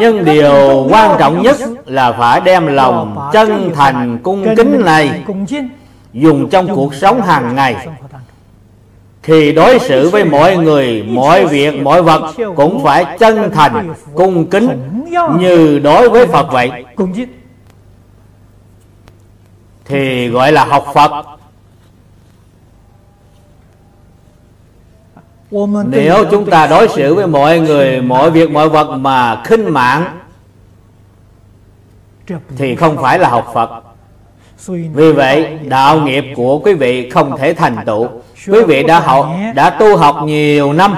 Nhưng 0.00 0.24
điều 0.24 0.86
quan 0.90 1.16
trọng 1.18 1.42
nhất 1.42 1.56
là 1.86 2.12
phải 2.12 2.40
đem 2.40 2.66
lòng 2.66 3.30
chân 3.32 3.72
thành, 3.74 4.18
cung 4.22 4.56
kính 4.56 4.82
này 4.84 5.22
dùng 6.12 6.48
trong 6.48 6.74
cuộc 6.74 6.94
sống 6.94 7.22
hàng 7.22 7.54
ngày. 7.54 7.76
Thì 9.22 9.52
đối 9.52 9.78
xử 9.78 10.10
với 10.10 10.24
mọi 10.24 10.56
người, 10.56 11.02
mọi 11.08 11.46
việc, 11.46 11.82
mọi 11.82 12.02
vật 12.02 12.34
cũng 12.56 12.84
phải 12.84 13.04
chân 13.18 13.50
thành, 13.54 13.94
cung 14.14 14.46
kính 14.46 14.68
như 15.38 15.78
đối 15.78 16.08
với 16.08 16.26
phật 16.26 16.52
vậy 16.52 16.70
thì 19.86 20.28
gọi 20.28 20.52
là 20.52 20.64
học 20.64 20.86
Phật. 20.94 21.10
Nếu 25.86 26.24
chúng 26.30 26.50
ta 26.50 26.66
đối 26.66 26.88
xử 26.88 27.14
với 27.14 27.26
mọi 27.26 27.60
người, 27.60 28.00
mọi 28.00 28.30
việc, 28.30 28.50
mọi 28.50 28.68
vật 28.68 28.96
mà 28.96 29.42
khinh 29.44 29.72
mạng 29.72 30.18
Thì 32.56 32.76
không 32.76 32.96
phải 32.96 33.18
là 33.18 33.28
học 33.28 33.50
Phật. 33.54 33.70
Vì 34.68 35.12
vậy, 35.12 35.58
đạo 35.64 36.00
nghiệp 36.00 36.24
của 36.36 36.58
quý 36.58 36.74
vị 36.74 37.10
không 37.10 37.36
thể 37.38 37.54
thành 37.54 37.76
tựu. 37.86 38.08
Quý 38.46 38.64
vị 38.64 38.82
đã 38.82 39.00
học, 39.00 39.28
đã 39.54 39.70
tu 39.70 39.96
học 39.96 40.16
nhiều 40.24 40.72
năm. 40.72 40.96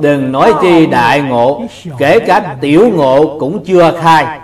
Đừng 0.00 0.32
nói 0.32 0.54
chi 0.62 0.86
đại 0.86 1.20
ngộ 1.20 1.62
Kể 1.98 2.18
cả 2.18 2.56
tiểu 2.60 2.90
ngộ 2.94 3.38
cũng 3.40 3.64
chưa 3.64 4.00
khai. 4.02 4.40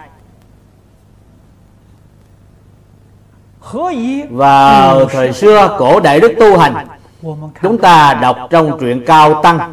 Vào 4.30 5.04
thời 5.04 5.32
xưa 5.32 5.76
cổ 5.78 6.00
đại 6.00 6.20
đức 6.20 6.32
tu 6.40 6.58
hành 6.58 6.86
chúng 7.62 7.78
ta 7.78 8.14
đọc 8.14 8.38
trong 8.50 8.78
truyện 8.80 9.04
cao 9.06 9.42
tăng. 9.42 9.72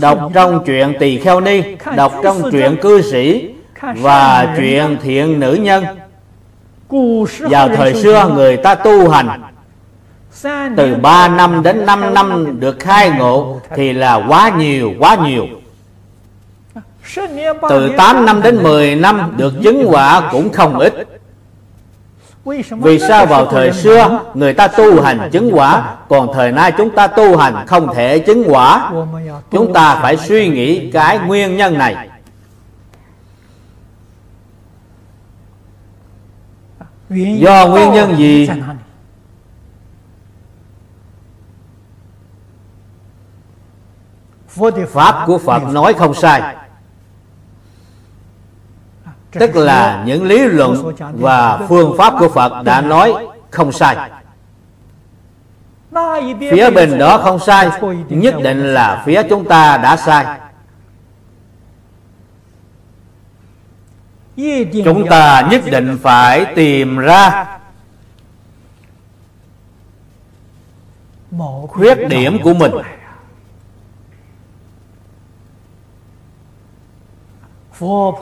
Đọc 0.00 0.30
trong 0.34 0.64
truyện 0.66 0.94
tỳ 1.00 1.18
kheo 1.18 1.40
ni 1.40 1.62
đọc 1.96 2.12
trong 2.22 2.50
truyện 2.50 2.76
cư 2.82 3.02
sĩ 3.02 3.50
và 3.80 4.54
truyện 4.56 4.96
thiện 5.02 5.40
nữ 5.40 5.54
nhân. 5.54 5.84
Vào 7.40 7.68
thời 7.68 7.94
xưa 8.02 8.30
người 8.34 8.56
ta 8.56 8.74
tu 8.74 9.10
hành. 9.10 9.42
Từ 10.76 10.94
3 11.02 11.28
năm 11.28 11.62
đến 11.62 11.86
5 11.86 12.14
năm 12.14 12.60
được 12.60 12.78
khai 12.80 13.10
ngộ 13.18 13.60
thì 13.76 13.92
là 13.92 14.14
quá 14.28 14.52
nhiều 14.58 14.92
quá 14.98 15.14
nhiều 15.14 15.46
từ 17.68 17.92
8 17.96 18.26
năm 18.26 18.42
đến 18.42 18.62
10 18.62 18.94
năm 18.94 19.34
được 19.36 19.54
chứng 19.62 19.84
quả 19.88 20.28
cũng 20.32 20.52
không 20.52 20.78
ít. 20.78 21.20
Vì 22.70 22.98
sao 22.98 23.26
vào 23.26 23.46
thời 23.46 23.72
xưa 23.72 24.20
người 24.34 24.54
ta 24.54 24.68
tu 24.68 25.02
hành 25.02 25.28
chứng 25.32 25.50
quả, 25.52 25.96
Còn 26.08 26.28
thời 26.34 26.52
nay 26.52 26.72
chúng 26.72 26.90
ta 26.90 27.06
tu 27.06 27.36
hành 27.36 27.66
không 27.66 27.94
thể 27.94 28.18
chứng 28.18 28.44
quả? 28.46 28.92
Chúng 29.50 29.72
ta 29.72 29.98
phải 30.02 30.16
suy 30.16 30.48
nghĩ 30.48 30.90
cái 30.90 31.18
nguyên 31.18 31.56
nhân 31.56 31.78
này. 31.78 32.08
Do 37.38 37.66
nguyên 37.66 37.92
nhân 37.92 38.16
gì? 38.16 38.50
Pháp 44.88 45.24
của 45.26 45.38
Phật 45.38 45.62
nói 45.72 45.94
không 45.94 46.14
sai 46.14 46.56
tức 49.32 49.56
là 49.56 50.02
những 50.06 50.24
lý 50.24 50.38
luận 50.38 50.92
và 51.12 51.58
phương 51.68 51.94
pháp 51.98 52.14
của 52.18 52.28
phật 52.28 52.62
đã 52.62 52.80
nói 52.80 53.26
không 53.50 53.72
sai. 53.72 53.96
phía 56.50 56.70
bên 56.70 56.98
đó 56.98 57.18
không 57.18 57.38
sai 57.38 57.68
nhất 58.08 58.34
định 58.42 58.74
là 58.74 59.02
phía 59.06 59.22
chúng 59.30 59.48
ta 59.48 59.76
đã 59.76 59.96
sai. 59.96 60.26
Chúng 64.84 65.06
ta 65.10 65.48
nhất 65.50 65.62
định 65.70 65.98
phải 66.02 66.44
tìm 66.44 66.98
ra 66.98 67.46
khuyết 71.68 72.08
điểm 72.08 72.42
của 72.42 72.54
mình 72.54 72.72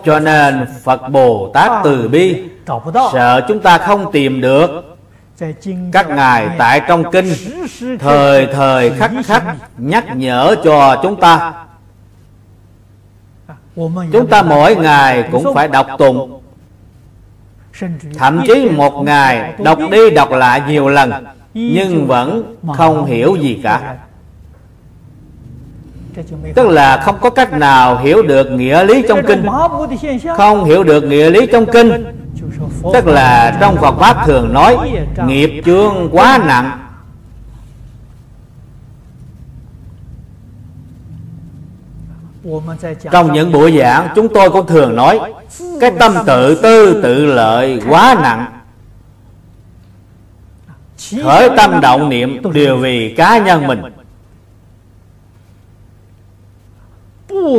cho 0.05 0.21
nên 0.21 0.67
phật 0.85 1.09
bồ 1.09 1.51
tát 1.55 1.71
từ 1.85 2.09
bi, 2.09 2.43
sợ 3.13 3.45
chúng 3.49 3.61
ta 3.61 3.79
không 3.79 4.13
tìm 4.13 4.41
được. 4.41 4.97
Các 5.93 6.09
ngài 6.09 6.49
tại 6.59 6.81
trong 6.89 7.11
kinh, 7.13 7.33
thời 7.99 8.47
thời 8.47 8.91
khắc 8.91 9.11
khắc 9.25 9.45
nhắc 9.79 10.17
nhở 10.17 10.55
cho 10.65 11.01
chúng 11.03 11.21
ta. 11.21 11.53
Chúng 14.13 14.27
ta 14.31 14.43
mỗi 14.43 14.77
ngày 14.77 15.29
cũng 15.33 15.55
phải 15.55 15.69
đọc 15.69 15.87
tụng. 15.99 16.41
Thậm 18.19 18.43
chí 18.47 18.69
một 18.71 19.03
ngày 19.03 19.55
đọc 19.59 19.79
đi 19.91 20.11
đọc 20.11 20.31
lại 20.31 20.63
nhiều 20.69 20.89
lần, 20.89 21.13
nhưng 21.55 22.07
vẫn 22.07 22.57
không 22.77 23.05
hiểu 23.05 23.37
gì 23.37 23.61
cả 23.63 23.97
tức 26.55 26.69
là 26.69 27.03
không 27.05 27.19
có 27.21 27.31
cách 27.31 27.53
nào 27.53 27.99
hiểu 27.99 28.23
được 28.23 28.51
nghĩa 28.51 28.85
lý 28.85 29.05
trong 29.09 29.27
kinh. 29.27 29.47
không 30.37 30.65
hiểu 30.65 30.85
được 30.85 31.05
nghĩa 31.05 31.31
lý 31.31 31.47
trong 31.53 31.67
kinh. 31.73 32.05
Tức 32.93 33.07
là 33.07 33.57
trong 33.61 33.77
Phật 33.77 33.95
pháp 33.99 34.27
thường 34.27 34.53
nói 34.53 34.77
nghiệp 35.27 35.63
chướng 35.65 36.09
quá 36.13 36.39
nặng. 36.47 36.79
Trong 43.13 43.33
những 43.33 43.53
buổi 43.53 43.79
giảng 43.79 44.09
chúng 44.15 44.35
tôi 44.35 44.51
cũng 44.51 44.67
thường 44.67 44.97
nói 44.97 45.21
cái 45.81 45.93
tâm 45.99 46.15
tự 46.27 46.63
tư 46.63 47.01
tự 47.03 47.27
lợi 47.27 47.83
quá 47.89 48.17
nặng. 48.23 48.47
Khởi 51.23 51.51
tâm 51.57 51.81
động 51.81 52.09
niệm 52.09 52.53
đều 52.53 52.77
vì 52.77 53.15
cá 53.17 53.39
nhân 53.39 53.67
mình 53.67 53.83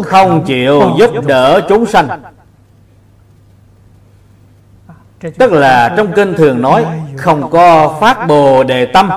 không 0.06 0.46
chịu 0.46 0.82
giúp 0.98 1.26
đỡ 1.28 1.62
chúng 1.70 1.86
sanh. 1.86 2.22
Tức 5.38 5.52
là 5.52 5.94
trong 5.98 6.14
kinh 6.16 6.34
thường 6.34 6.62
nói 6.62 6.86
không 7.18 7.50
có 7.52 7.98
phát 8.02 8.28
bồ 8.28 8.64
đề 8.64 8.86
tâm. 8.86 9.10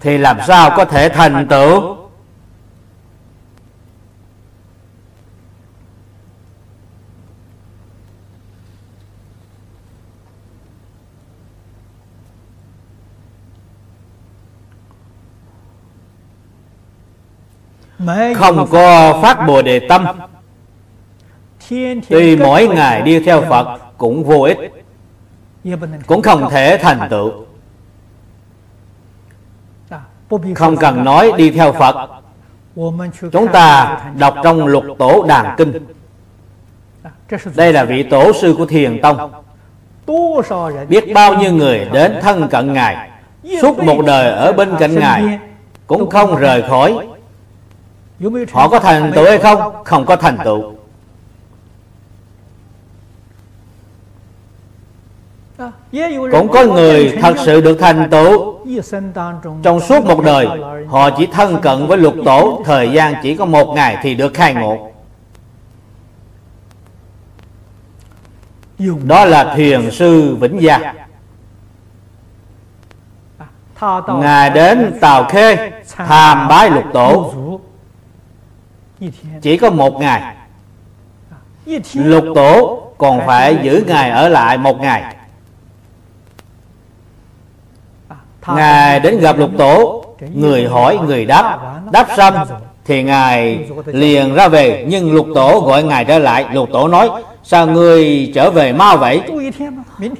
Thì 0.00 0.18
làm 0.18 0.38
sao 0.46 0.70
có 0.76 0.84
thể 0.84 1.08
thành 1.08 1.46
tựu 1.48 1.96
không 18.36 18.66
có 18.70 19.18
phát 19.22 19.46
bồ 19.46 19.62
đề 19.62 19.80
tâm. 19.88 20.06
Tuy 22.08 22.36
mỗi 22.36 22.68
ngày 22.68 23.02
đi 23.02 23.20
theo 23.20 23.42
phật 23.42 23.78
cũng 23.98 24.24
vô 24.24 24.42
ích. 24.42 24.58
Cũng 26.06 26.22
không 26.22 26.50
thể 26.50 26.78
thành 26.82 27.08
tựu. 27.10 27.32
không 30.54 30.76
cần 30.76 31.04
nói 31.04 31.32
đi 31.36 31.50
theo 31.50 31.72
phật. 31.72 32.08
Chúng 33.32 33.48
ta 33.52 34.00
đọc 34.18 34.34
trong 34.44 34.66
lục 34.66 34.84
tổ 34.98 35.24
đàn 35.28 35.54
kinh. 35.56 35.72
Đây 37.56 37.72
là 37.72 37.84
vị 37.84 38.02
tổ 38.02 38.32
sư 38.32 38.54
của 38.58 38.66
thiền 38.66 39.00
tông. 39.02 39.32
Biết 40.88 41.04
bao 41.14 41.34
nhiêu 41.34 41.52
người 41.52 41.88
đến 41.92 42.18
thân 42.22 42.48
cận 42.48 42.72
ngài 42.72 43.10
suốt 43.62 43.78
một 43.78 44.02
đời 44.06 44.30
ở 44.30 44.52
bên 44.52 44.76
cạnh 44.78 44.94
ngài 44.94 45.38
cũng 45.86 46.10
không 46.10 46.36
rời 46.36 46.62
khỏi 46.62 47.13
họ 48.52 48.68
có 48.68 48.80
thành 48.80 49.12
tựu 49.14 49.24
hay 49.24 49.38
không? 49.38 49.84
Không. 49.84 50.06
Có 50.06 50.16
thành 50.16 50.38
tựu. 50.44 50.74
Cũng 56.32 56.48
có 56.52 56.64
người 56.64 57.18
thật 57.22 57.34
sự 57.44 57.60
được 57.60 57.76
thành 57.80 58.10
tựu. 58.10 58.58
trong 59.62 59.80
suốt 59.80 60.04
một 60.04 60.24
đời 60.24 60.46
họ 60.88 61.10
chỉ 61.10 61.26
thân 61.26 61.60
cận 61.62 61.86
với 61.86 61.98
lục 61.98 62.14
tổ. 62.24 62.62
Thời 62.64 62.92
gian 62.92 63.14
chỉ 63.22 63.36
có 63.36 63.44
một 63.44 63.74
ngày 63.74 63.98
thì 64.02 64.14
được 64.14 64.34
khai 64.34 64.54
ngộ. 64.54 64.90
Đó 69.04 69.24
là 69.24 69.54
thiền 69.56 69.90
sư 69.90 70.36
vĩnh 70.40 70.62
gia. 70.62 70.94
Ngài 74.20 74.50
đến 74.50 74.98
tàu 75.00 75.24
khê 75.24 75.70
tham 75.88 76.48
bái 76.48 76.70
lục 76.70 76.84
tổ 76.92 77.34
chỉ 79.42 79.56
có 79.56 79.70
một 79.70 80.00
ngày. 80.00 80.34
lục 81.94 82.24
tổ 82.34 82.82
còn 82.98 83.20
phải 83.26 83.58
giữ 83.62 83.84
ngài 83.86 84.10
ở 84.10 84.28
lại 84.28 84.58
một 84.58 84.80
ngày. 84.80 85.14
ngài 88.48 89.00
đến 89.00 89.18
gặp 89.18 89.38
lục 89.38 89.50
tổ. 89.58 90.04
người 90.34 90.68
hỏi 90.68 90.98
người 91.06 91.24
đáp. 91.24 91.58
đáp 91.92 92.08
xong 92.16 92.34
thì 92.84 93.02
ngài 93.02 93.58
liền 93.86 94.34
ra 94.34 94.48
về. 94.48 94.84
Nhưng 94.88 95.12
lục 95.12 95.26
tổ 95.34 95.60
gọi 95.60 95.82
ngài 95.82 96.04
trở 96.04 96.18
lại. 96.18 96.46
Lục 96.52 96.68
tổ 96.72 96.88
nói 96.88 97.10
sao 97.42 97.66
ngươi 97.66 98.32
trở 98.34 98.50
về 98.50 98.72
mau 98.72 98.96
vậy? 98.96 99.22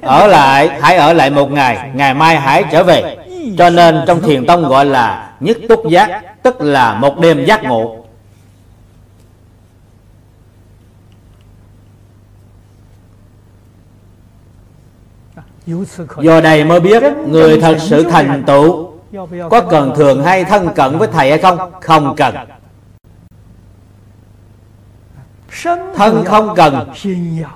Ở 0.03 0.27
lại 0.27 0.71
hãy 0.81 0.97
ở 0.97 1.13
lại 1.13 1.31
một 1.31 1.51
ngày. 1.51 1.91
Ngày 1.95 2.15
mai 2.15 2.37
hãy 2.37 2.65
trở 2.73 2.85
về. 2.85 3.17
Cho 3.59 3.71
nên 3.71 4.01
trong 4.07 4.21
thiền 4.23 4.47
tông 4.47 4.69
gọi 4.69 4.87
là 4.87 5.31
nhất 5.41 5.57
túc 5.69 5.89
giác 5.89 6.23
tức 6.43 6.61
là 6.61 6.95
một 6.95 7.21
đêm 7.21 7.45
giác 7.45 7.65
ngộ 7.65 8.04
do 16.21 16.41
đây 16.41 16.65
mới 16.65 16.81
biết 16.81 17.03
người 17.27 17.61
thật 17.61 17.77
sự 17.81 18.03
thành 18.11 18.43
tựu. 18.47 18.91
Có 19.51 19.61
cần 19.61 19.93
thường 19.97 20.25
hay 20.25 20.45
thân 20.45 20.69
cận 20.75 20.99
với 20.99 21.09
thầy 21.13 21.31
hay 21.31 21.39
không? 21.39 21.73
Không 21.81 22.15
cần. 22.17 22.35
Thân 25.95 26.25
không 26.25 26.55
cần 26.57 26.93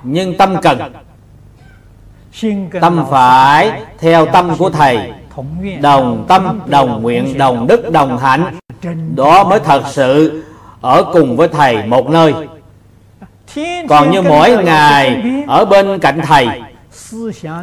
nhưng 0.03 0.37
tâm 0.37 0.57
cần. 0.63 0.79
Tâm 2.81 3.05
phải 3.11 3.83
theo 3.99 4.27
tâm 4.27 4.57
của 4.59 4.71
thầy. 4.71 5.13
Đồng 5.81 6.25
tâm 6.29 6.61
đồng 6.67 7.03
nguyện 7.03 7.39
đồng 7.39 7.67
đức 7.67 7.91
đồng 7.93 8.19
hạnh. 8.19 8.59
Đó 9.17 9.45
mới 9.45 9.61
thật 9.61 9.83
sự 9.87 10.43
ở 10.81 11.05
cùng 11.13 11.37
với 11.37 11.49
thầy 11.49 11.87
một 11.87 12.09
nơi. 12.11 12.35
Còn 13.89 14.11
như 14.11 14.23
mỗi 14.23 14.65
ngày 14.65 15.23
ở 15.47 15.65
bên 15.65 15.99
cạnh 15.99 16.21
thầy 16.27 16.49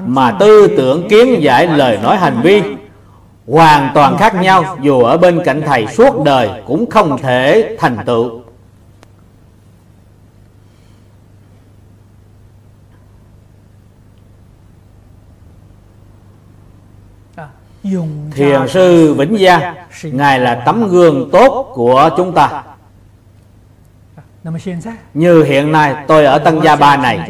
mà 0.06 0.32
tư 0.40 0.68
tưởng 0.78 1.10
kiến 1.10 1.44
giải 1.44 1.68
lời 1.68 1.98
nói 2.04 2.18
hành 2.18 2.42
vi 2.44 2.64
hoàn 3.48 3.92
toàn 3.94 4.18
khác 4.18 4.36
nhau 4.36 4.78
dù 4.82 5.02
ở 5.02 5.18
bên 5.18 5.42
cạnh 5.46 5.62
thầy 5.66 5.88
suốt 5.88 6.24
đời 6.26 6.50
cũng 6.68 6.90
không 6.90 7.18
thể 7.18 7.76
thành 7.80 7.98
tựu. 8.06 8.42
Thiền 18.36 18.68
sư 18.68 19.14
vĩnh 19.14 19.40
gia 19.40 19.74
ngài 20.04 20.40
là 20.40 20.64
tấm 20.66 20.88
gương 20.88 21.30
tốt 21.32 21.72
của 21.74 22.10
chúng 22.18 22.34
ta. 22.34 22.64
Như 25.14 25.44
hiện 25.44 25.72
nay 25.72 25.96
tôi 26.08 26.26
ở 26.26 26.40
tân 26.40 26.62
gia 26.62 26.76
ba 26.76 26.98
này 26.98 27.30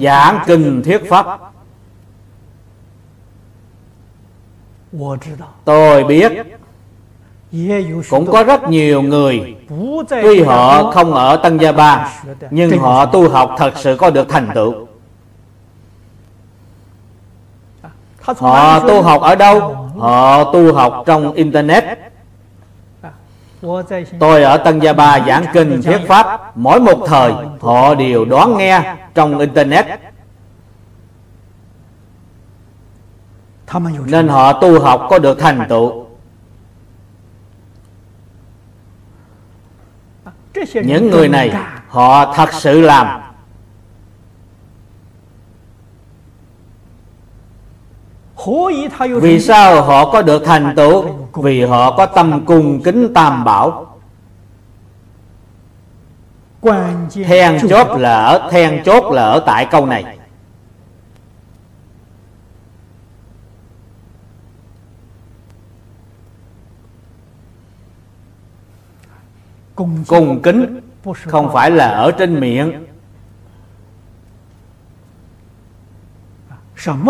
giảng 0.00 0.44
kinh 0.46 0.82
thuyết 0.82 1.02
pháp. 1.08 1.40
Tôi 5.64 6.04
biết 6.04 6.32
cũng 8.10 8.26
có 8.26 8.44
rất 8.44 8.68
nhiều 8.68 9.02
người 9.02 9.56
tuy 10.08 10.42
họ 10.42 10.90
không 10.90 11.14
ở 11.14 11.36
tân 11.36 11.58
gia 11.58 11.72
ba 11.72 12.12
nhưng 12.50 12.78
họ 12.78 13.06
tu 13.06 13.28
học 13.28 13.54
thật 13.58 13.72
sự 13.76 13.96
có 13.96 14.10
được 14.10 14.28
thành 14.28 14.48
tựu. 14.54 14.86
Họ 18.22 18.80
tu 18.80 19.02
học 19.02 19.22
ở 19.22 19.34
đâu? 19.34 19.76
Họ 19.98 20.52
tu 20.52 20.74
học 20.74 21.02
trong 21.06 21.32
internet 21.32 21.84
Tôi 24.20 24.42
ở 24.42 24.56
Tân 24.56 24.78
Gia 24.78 24.92
Ba 24.92 25.20
giảng 25.26 25.44
kinh 25.52 25.82
thuyết 25.82 26.00
pháp. 26.08 26.56
Mỗi 26.56 26.80
một 26.80 27.04
thời, 27.06 27.32
họ 27.60 27.94
đều 27.94 28.24
đoán 28.24 28.56
nghe 28.56 28.96
trong 29.14 29.38
Internet. 29.38 29.86
Nên 34.06 34.28
họ 34.28 34.52
tu 34.52 34.80
học 34.80 35.06
có 35.10 35.18
được 35.18 35.38
thành 35.38 35.66
tựu. 35.68 36.06
Những 40.74 41.10
người 41.10 41.28
này, 41.28 41.54
họ 41.88 42.34
thật 42.34 42.52
sự 42.52 42.80
làm. 42.80 43.29
Vì 49.20 49.40
sao 49.40 49.82
họ 49.82 50.12
có 50.12 50.22
được 50.22 50.42
thành 50.44 50.72
tựu? 50.76 51.04
Vì 51.32 51.64
họ 51.64 51.96
có 51.96 52.06
tâm 52.06 52.44
cung 52.46 52.82
kính 52.82 53.14
tam 53.14 53.44
bảo. 53.44 53.86
Then 57.26 57.68
chốt 57.68 57.98
là 57.98 58.24
ở 58.24 58.50
Then 58.50 58.82
chốt 58.84 59.12
là 59.12 59.22
ở 59.22 59.40
tại 59.46 59.66
câu 59.70 59.86
này. 59.86 60.18
Cung 70.06 70.40
kính 70.42 70.80
Không 71.26 71.52
phải 71.52 71.70
là 71.70 71.88
ở 71.88 72.10
trên 72.10 72.40
miệng 72.40 72.89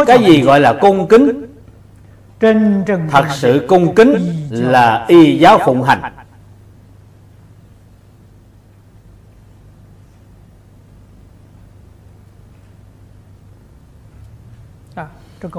cái 0.07 0.19
gì 0.19 0.43
gọi 0.43 0.61
là 0.61 0.73
cung 0.81 1.09
kính? 1.09 1.47
thật 3.11 3.25
sự 3.31 3.67
cung 3.69 3.95
kính 3.95 4.17
là 4.51 5.05
y 5.09 5.39
giáo 5.39 5.59
phụng 5.65 5.83
hành. 5.83 6.01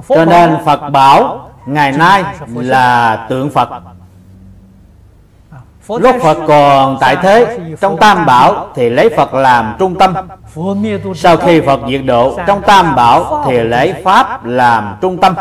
cho 0.07 0.25
nên 0.25 0.57
phật 0.65 0.89
bảo 0.89 1.51
ngày 1.65 1.91
nay 1.91 2.23
là 2.55 3.25
tượng 3.29 3.49
phật 3.49 3.69
Lúc 5.99 6.15
Phật 6.21 6.37
còn 6.47 6.97
tại 7.01 7.17
thế 7.21 7.59
Trong 7.81 7.97
Tam 7.97 8.25
Bảo 8.25 8.69
thì 8.75 8.89
lấy 8.89 9.09
Phật 9.17 9.33
làm 9.33 9.75
trung 9.79 9.95
tâm. 9.95 10.13
Sau 11.15 11.37
khi 11.37 11.61
Phật 11.61 11.79
diệt 11.89 12.01
độ 12.05 12.37
Trong 12.47 12.61
Tam 12.61 12.95
Bảo 12.95 13.43
thì 13.47 13.57
lấy 13.57 13.93
Pháp 14.03 14.45
làm 14.45 14.97
trung 15.01 15.17
tâm. 15.17 15.35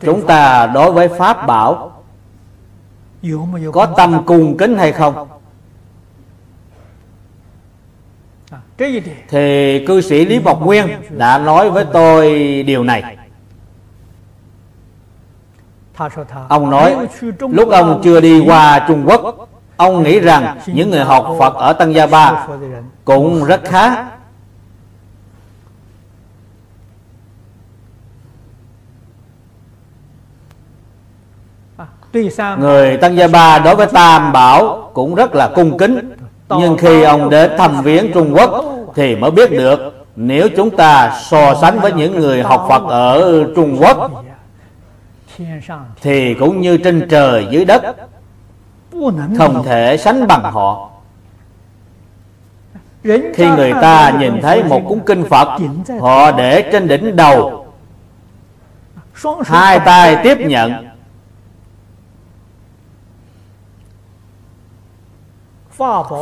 Chúng 0.00 0.26
ta 0.26 0.66
đối 0.66 0.92
với 0.92 1.08
Pháp 1.08 1.46
Bảo 1.46 1.92
Có 3.72 3.86
tâm 3.86 4.24
cung 4.26 4.56
kính 4.56 4.78
hay 4.78 4.92
không? 4.92 5.28
Thì 9.28 9.86
cư 9.86 10.00
sĩ 10.00 10.24
Lý 10.24 10.40
Mộc 10.40 10.62
Nguyên 10.62 10.86
đã 11.10 11.38
nói 11.38 11.70
với 11.70 11.84
tôi 11.92 12.32
điều 12.62 12.84
này 12.84 13.17
Ông 16.48 16.70
nói 16.70 16.96
lúc 17.40 17.68
ông 17.70 18.00
chưa 18.04 18.20
đi 18.20 18.44
qua 18.46 18.84
Trung 18.88 19.04
Quốc 19.06 19.48
Ông 19.76 20.02
nghĩ 20.02 20.20
rằng 20.20 20.58
những 20.66 20.90
người 20.90 21.04
học 21.04 21.36
Phật 21.38 21.54
ở 21.54 21.72
Tân 21.72 21.92
Gia 21.92 22.06
Ba 22.06 22.46
Cũng 23.04 23.44
rất 23.44 23.60
khá. 23.64 24.04
Người 32.58 32.96
Tân 32.96 33.16
Gia 33.16 33.28
Ba 33.28 33.58
đối 33.58 33.76
với 33.76 33.86
Tam 33.86 34.32
Bảo 34.32 34.90
Cũng 34.94 35.14
rất 35.14 35.34
là 35.34 35.48
cung 35.54 35.78
kính. 35.78 36.14
Nhưng 36.48 36.76
khi 36.76 37.02
ông 37.02 37.30
đến 37.30 37.50
thăm 37.58 37.82
viếng 37.82 38.12
Trung 38.12 38.34
Quốc 38.34 38.64
Thì 38.94 39.16
mới 39.16 39.30
biết 39.30 39.50
được 39.50 40.06
Nếu 40.16 40.48
chúng 40.56 40.76
ta 40.76 41.20
so 41.30 41.54
sánh 41.54 41.80
với 41.80 41.92
những 41.92 42.20
người 42.20 42.42
học 42.42 42.66
Phật 42.68 42.82
ở 42.88 43.44
Trung 43.56 43.76
Quốc 43.80 44.24
thì 46.02 46.34
cũng 46.34 46.60
như 46.60 46.76
trên 46.76 47.06
trời 47.10 47.46
dưới 47.50 47.64
đất 47.64 47.96
không 49.38 49.62
thể 49.64 49.96
sánh 49.96 50.26
bằng 50.26 50.42
họ. 50.42 50.90
Khi 53.04 53.50
người 53.56 53.72
ta 53.72 54.16
nhìn 54.18 54.40
thấy 54.42 54.64
một 54.64 54.80
cuốn 54.88 55.00
kinh 55.06 55.24
phật 55.24 55.48
họ 56.00 56.32
để 56.32 56.68
trên 56.72 56.88
đỉnh 56.88 57.16
đầu. 57.16 57.66
Hai 59.44 59.80
tay 59.80 60.16
tiếp 60.24 60.38
nhận. 60.38 60.88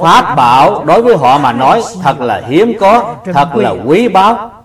Pháp 0.02 0.34
bảo 0.36 0.84
đối 0.84 1.02
với 1.02 1.16
họ 1.16 1.38
mà 1.38 1.52
nói 1.52 1.82
thật 2.02 2.20
là 2.20 2.42
hiếm 2.48 2.72
có 2.80 3.14
thật 3.24 3.56
là 3.56 3.70
quý 3.70 4.08
báu 4.08 4.55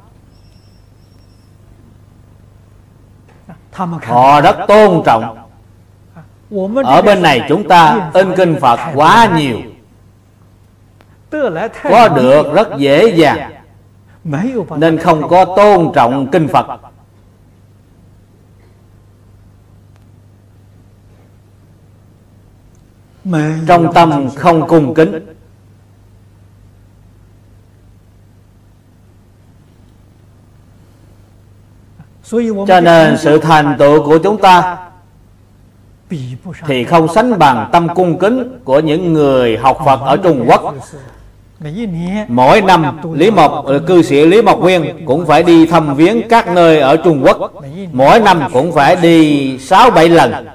họ 4.03 4.41
rất 4.41 4.57
tôn 4.67 5.01
trọng. 5.05 5.37
ở 6.83 7.01
bên 7.01 7.21
này 7.21 7.41
chúng 7.49 7.67
ta 7.67 8.11
in 8.13 8.33
kinh 8.37 8.55
phật 8.61 8.79
quá 8.95 9.31
nhiều. 9.35 9.57
Có 11.83 12.07
được 12.07 12.53
rất 12.53 12.67
dễ 12.77 13.07
dàng. 13.15 13.51
nên 14.77 14.97
không 14.97 15.27
có 15.27 15.45
tôn 15.45 15.91
trọng 15.93 16.27
kinh 16.31 16.47
phật. 16.47 16.65
Trong 23.67 23.93
tâm 23.93 24.29
không 24.35 24.67
cung 24.67 24.93
kính 24.93 25.35
cho 32.67 32.79
nên 32.79 33.17
sự 33.17 33.37
thành 33.37 33.75
tựu 33.79 34.03
của 34.05 34.17
chúng 34.17 34.37
ta 34.37 34.77
thì 36.67 36.83
không 36.83 37.07
sánh 37.07 37.39
bằng 37.39 37.69
tâm 37.71 37.87
cung 37.95 38.19
kính 38.19 38.59
của 38.63 38.79
những 38.79 39.13
người 39.13 39.57
học 39.57 39.79
Phật 39.85 40.01
ở 40.01 40.17
Trung 40.17 40.45
Quốc. 40.47 40.75
Mỗi 42.27 42.61
năm 42.61 42.99
Lý 43.13 43.31
Mộc 43.31 43.65
cư 43.87 44.01
sĩ 44.01 44.25
Lý 44.25 44.41
Mộc 44.41 44.59
Nguyên 44.59 45.05
cũng 45.05 45.25
phải 45.25 45.43
đi 45.43 45.65
thăm 45.65 45.95
viếng 45.95 46.27
các 46.29 46.47
nơi 46.47 46.79
ở 46.79 46.97
Trung 46.97 47.23
Quốc. 47.23 47.53
Mỗi 47.91 48.19
năm 48.19 48.41
cũng 48.53 48.71
phải 48.71 48.95
đi 48.95 49.57
sáu 49.57 49.89
bảy 49.89 50.09
lần. 50.09 50.47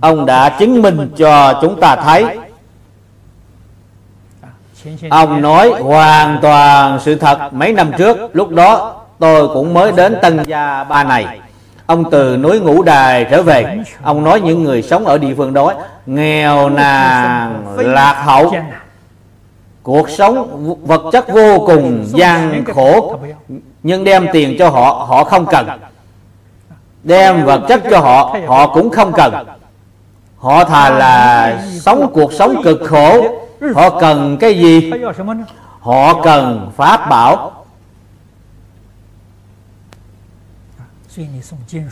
Ông 0.00 0.26
đã 0.26 0.56
chứng 0.58 0.82
minh 0.82 1.10
cho 1.16 1.58
chúng 1.62 1.80
ta 1.80 1.96
thấy 1.96 2.38
Ông 5.10 5.42
nói 5.42 5.70
hoàn 5.70 6.38
toàn 6.42 6.98
sự 7.04 7.14
thật 7.14 7.52
mấy 7.52 7.72
năm 7.72 7.90
trước 7.98 8.16
Lúc 8.36 8.50
đó 8.50 9.03
tôi 9.24 9.48
cũng 9.48 9.74
mới 9.74 9.92
đến 9.92 10.16
Tân 10.22 10.42
Gia 10.46 10.84
Ba 10.84 11.04
này. 11.04 11.40
Ông 11.86 12.10
từ 12.10 12.36
núi 12.36 12.60
Ngũ 12.60 12.82
Đài 12.82 13.26
trở 13.30 13.42
về. 13.42 13.78
Ông 14.02 14.24
nói 14.24 14.40
những 14.40 14.64
người 14.64 14.82
sống 14.82 15.06
ở 15.06 15.18
địa 15.18 15.34
phương 15.34 15.54
đó, 15.54 15.72
Nghèo 16.06 16.68
nàn, 16.68 17.64
lạc 17.76 18.22
hậu. 18.24 18.52
Cuộc 19.82 20.10
sống 20.10 20.76
vật 20.86 21.02
chất 21.12 21.28
vô 21.28 21.58
cùng 21.66 22.04
gian 22.06 22.64
khổ, 22.74 23.16
Nhưng 23.82 24.04
đem 24.04 24.26
tiền 24.32 24.56
cho 24.58 24.68
họ 24.68 25.06
Họ 25.08 25.24
không 25.24 25.46
cần. 25.46 25.68
Đem 27.02 27.44
vật 27.44 27.60
chất 27.68 27.82
cho 27.90 28.00
họ 28.00 28.36
Họ 28.46 28.66
cũng 28.66 28.90
không 28.90 29.12
cần. 29.12 29.34
Họ 30.38 30.64
thà 30.64 30.90
là 30.90 31.58
sống 31.80 32.10
cuộc 32.14 32.32
sống 32.32 32.62
cực 32.64 32.80
khổ. 32.84 33.24
Họ 33.74 34.00
cần 34.00 34.36
cái 34.40 34.54
gì? 34.54 34.92
Họ 35.80 36.22
cần 36.22 36.70
pháp 36.76 37.10
bảo. 37.10 37.63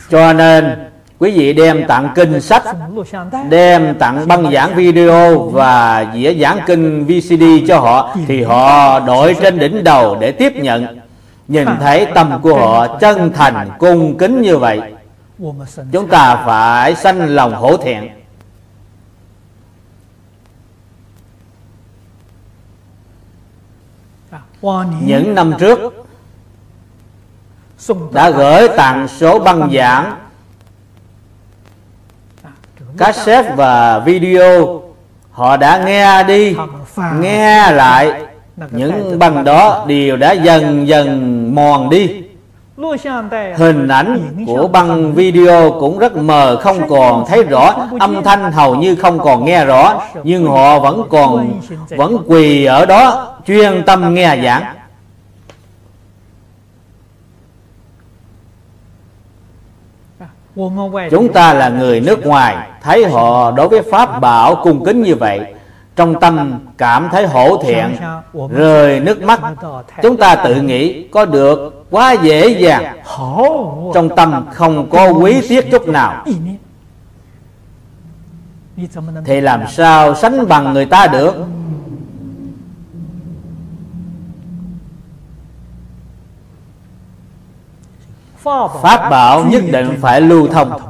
Cho 0.09 0.33
nên 0.33 0.89
quý 1.19 1.31
vị 1.31 1.53
đem 1.53 1.87
tặng 1.87 2.09
kinh 2.15 2.41
sách 2.41 2.63
đem 3.49 3.95
tặng 3.99 4.27
băng 4.27 4.51
giảng 4.51 4.75
video 4.75 5.39
và 5.39 6.05
dĩa 6.13 6.33
giảng 6.33 6.59
kinh 6.67 7.05
VCD 7.05 7.43
cho 7.67 7.79
họ 7.79 8.15
thì 8.27 8.43
họ 8.43 8.99
đội 8.99 9.35
trên 9.41 9.59
đỉnh 9.59 9.83
đầu 9.83 10.17
để 10.19 10.31
tiếp 10.31 10.53
nhận. 10.55 10.99
Nhìn 11.47 11.67
thấy 11.79 12.07
tâm 12.15 12.39
của 12.41 12.55
họ 12.55 12.97
chân 12.97 13.31
thành 13.33 13.69
cung 13.79 14.17
kính 14.17 14.41
như 14.41 14.57
vậy 14.57 14.81
chúng 15.91 16.07
ta 16.07 16.43
phải 16.45 16.95
sanh 16.95 17.27
lòng 17.27 17.53
hổ 17.53 17.77
thẹn. 17.77 18.09
Những 25.01 25.35
năm 25.35 25.53
trước 25.59 26.02
đã 28.11 28.29
gửi 28.29 28.67
tặng 28.67 29.07
số 29.07 29.39
băng 29.39 29.69
giảng 29.73 30.15
cassette 32.97 33.55
và 33.55 33.99
video. 33.99 34.81
Họ 35.31 35.57
đã 35.57 35.83
nghe 35.85 36.23
đi 36.23 36.55
nghe 37.19 37.71
lại. 37.71 38.21
Những 38.71 39.19
băng 39.19 39.43
đó 39.43 39.85
đều 39.87 40.17
đã 40.17 40.31
dần 40.31 40.87
dần 40.87 41.55
mòn 41.55 41.89
đi. 41.89 42.23
hình 43.57 43.87
ảnh 43.87 44.35
của 44.45 44.67
băng 44.67 45.13
video 45.13 45.71
cũng 45.79 45.99
rất 45.99 46.15
mờ 46.15 46.57
không 46.61 46.89
còn 46.89 47.25
thấy 47.27 47.43
rõ. 47.43 47.75
âm 47.99 48.23
thanh 48.23 48.51
hầu 48.51 48.75
như 48.75 48.95
không 48.95 49.19
còn 49.19 49.45
nghe 49.45 49.65
rõ 49.65 50.01
nhưng 50.23 50.47
họ 50.47 50.79
vẫn 50.79 51.03
còn 51.09 51.61
vẫn 51.89 52.17
quỳ 52.27 52.65
ở 52.65 52.85
đó 52.85 53.35
chuyên 53.47 53.83
tâm 53.85 54.13
nghe 54.13 54.37
giảng 54.43 54.63
chúng 61.11 61.33
ta 61.33 61.53
là 61.53 61.69
người 61.69 62.01
nước 62.01 62.25
ngoài, 62.25 62.69
thấy 62.81 63.05
họ 63.05 63.51
đối 63.51 63.67
với 63.67 63.81
pháp 63.91 64.21
bảo 64.21 64.55
cung 64.63 64.85
kính 64.85 65.03
như 65.03 65.15
vậy. 65.15 65.41
Trong 65.95 66.19
tâm 66.19 66.59
cảm 66.77 67.09
thấy 67.11 67.27
hổ 67.27 67.57
thiện 67.63 67.95
rơi 68.49 68.99
nước 68.99 69.21
mắt. 69.23 69.39
Chúng 70.01 70.17
ta 70.17 70.35
tự 70.35 70.61
nghĩ 70.61 71.07
có 71.07 71.25
được 71.25 71.85
quá 71.89 72.11
dễ 72.11 72.47
dàng. 72.47 72.97
Trong 73.93 74.09
tâm 74.15 74.45
không 74.53 74.89
có 74.89 75.07
quý 75.07 75.41
tiếc 75.49 75.71
chút 75.71 75.87
nào. 75.87 76.25
Thì 79.25 79.41
làm 79.41 79.63
sao 79.67 80.15
sánh 80.15 80.47
bằng 80.47 80.73
người 80.73 80.85
ta 80.85 81.07
được? 81.07 81.35
Pháp 88.43 89.09
bảo 89.09 89.45
nhất 89.45 89.63
định 89.71 89.97
phải 90.01 90.21
lưu 90.21 90.47
thông. 90.47 90.81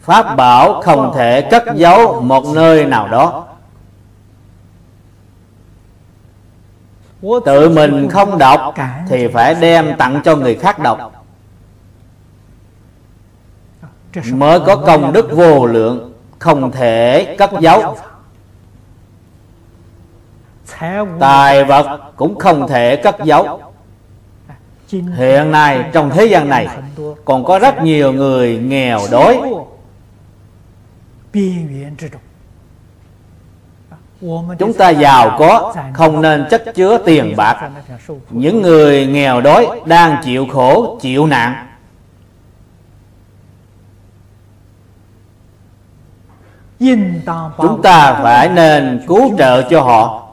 Pháp 0.00 0.36
bảo 0.36 0.80
không 0.82 1.12
thể 1.16 1.40
cất 1.40 1.64
giấu 1.74 2.20
một 2.20 2.44
nơi 2.54 2.84
nào 2.84 3.08
đó. 3.08 3.44
Tự 7.44 7.68
mình 7.68 8.08
không 8.08 8.38
đọc 8.38 8.74
Thì 9.08 9.28
phải 9.28 9.54
đem 9.54 9.96
tặng 9.98 10.20
cho 10.24 10.36
người 10.36 10.54
khác 10.54 10.78
đọc. 10.78 11.24
Mới 14.32 14.60
có 14.60 14.76
công 14.76 15.12
đức 15.12 15.28
vô 15.32 15.66
lượng 15.66 16.12
Không 16.38 16.70
thể 16.70 17.34
cất 17.38 17.50
giấu. 17.60 17.96
Tài 21.20 21.64
vật 21.64 22.00
cũng 22.16 22.38
không 22.38 22.68
thể 22.68 22.96
cất 22.96 23.16
giấu 23.24 23.60
hiện 24.90 25.50
nay 25.50 25.84
trong 25.92 26.10
thế 26.10 26.26
gian 26.26 26.48
này 26.48 26.68
còn 27.24 27.44
có 27.44 27.58
rất 27.58 27.82
nhiều 27.82 28.12
người 28.12 28.58
nghèo 28.58 29.00
đói. 29.10 29.40
chúng 34.58 34.72
ta 34.78 34.90
giàu 34.90 35.36
có 35.38 35.74
không 35.94 36.22
nên 36.22 36.46
chất 36.50 36.64
chứa 36.74 36.98
tiền 37.06 37.34
bạc. 37.36 37.70
những 38.30 38.62
người 38.62 39.06
nghèo 39.06 39.40
đói 39.40 39.66
đang 39.86 40.22
chịu 40.24 40.46
khổ 40.52 40.98
chịu 41.00 41.26
nạn. 41.26 41.66
Chúng 47.58 47.82
ta 47.82 48.20
phải 48.22 48.48
nên 48.48 49.04
cứu 49.08 49.38
trợ 49.38 49.62
cho 49.70 49.80
họ 49.80 50.27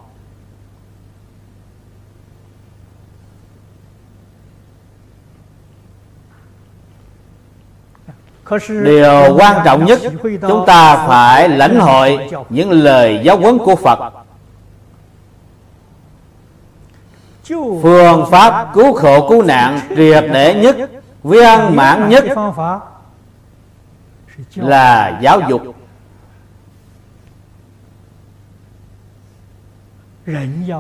điều 8.68 9.38
quan 9.38 9.62
trọng 9.66 9.86
nhất 9.86 10.00
chúng 10.48 10.64
ta 10.68 11.08
phải 11.08 11.50
lãnh 11.50 11.80
hội 11.80 12.20
những 12.50 12.72
lời 12.72 13.20
giáo 13.24 13.38
huấn 13.38 13.58
của 13.58 13.76
phật. 13.76 14.00
Phương 17.82 18.26
pháp 18.32 18.72
cứu 18.74 18.93
khổ 18.93 19.30
cứu 19.30 19.41
nạn 19.41 19.80
triệt 19.89 20.24
để 20.34 20.54
nhất. 20.54 20.76
viên 21.24 21.76
mãn 21.76 22.10
nhất 22.10 22.24
là 24.56 25.20
giáo 25.22 25.39
dục. 25.50 25.62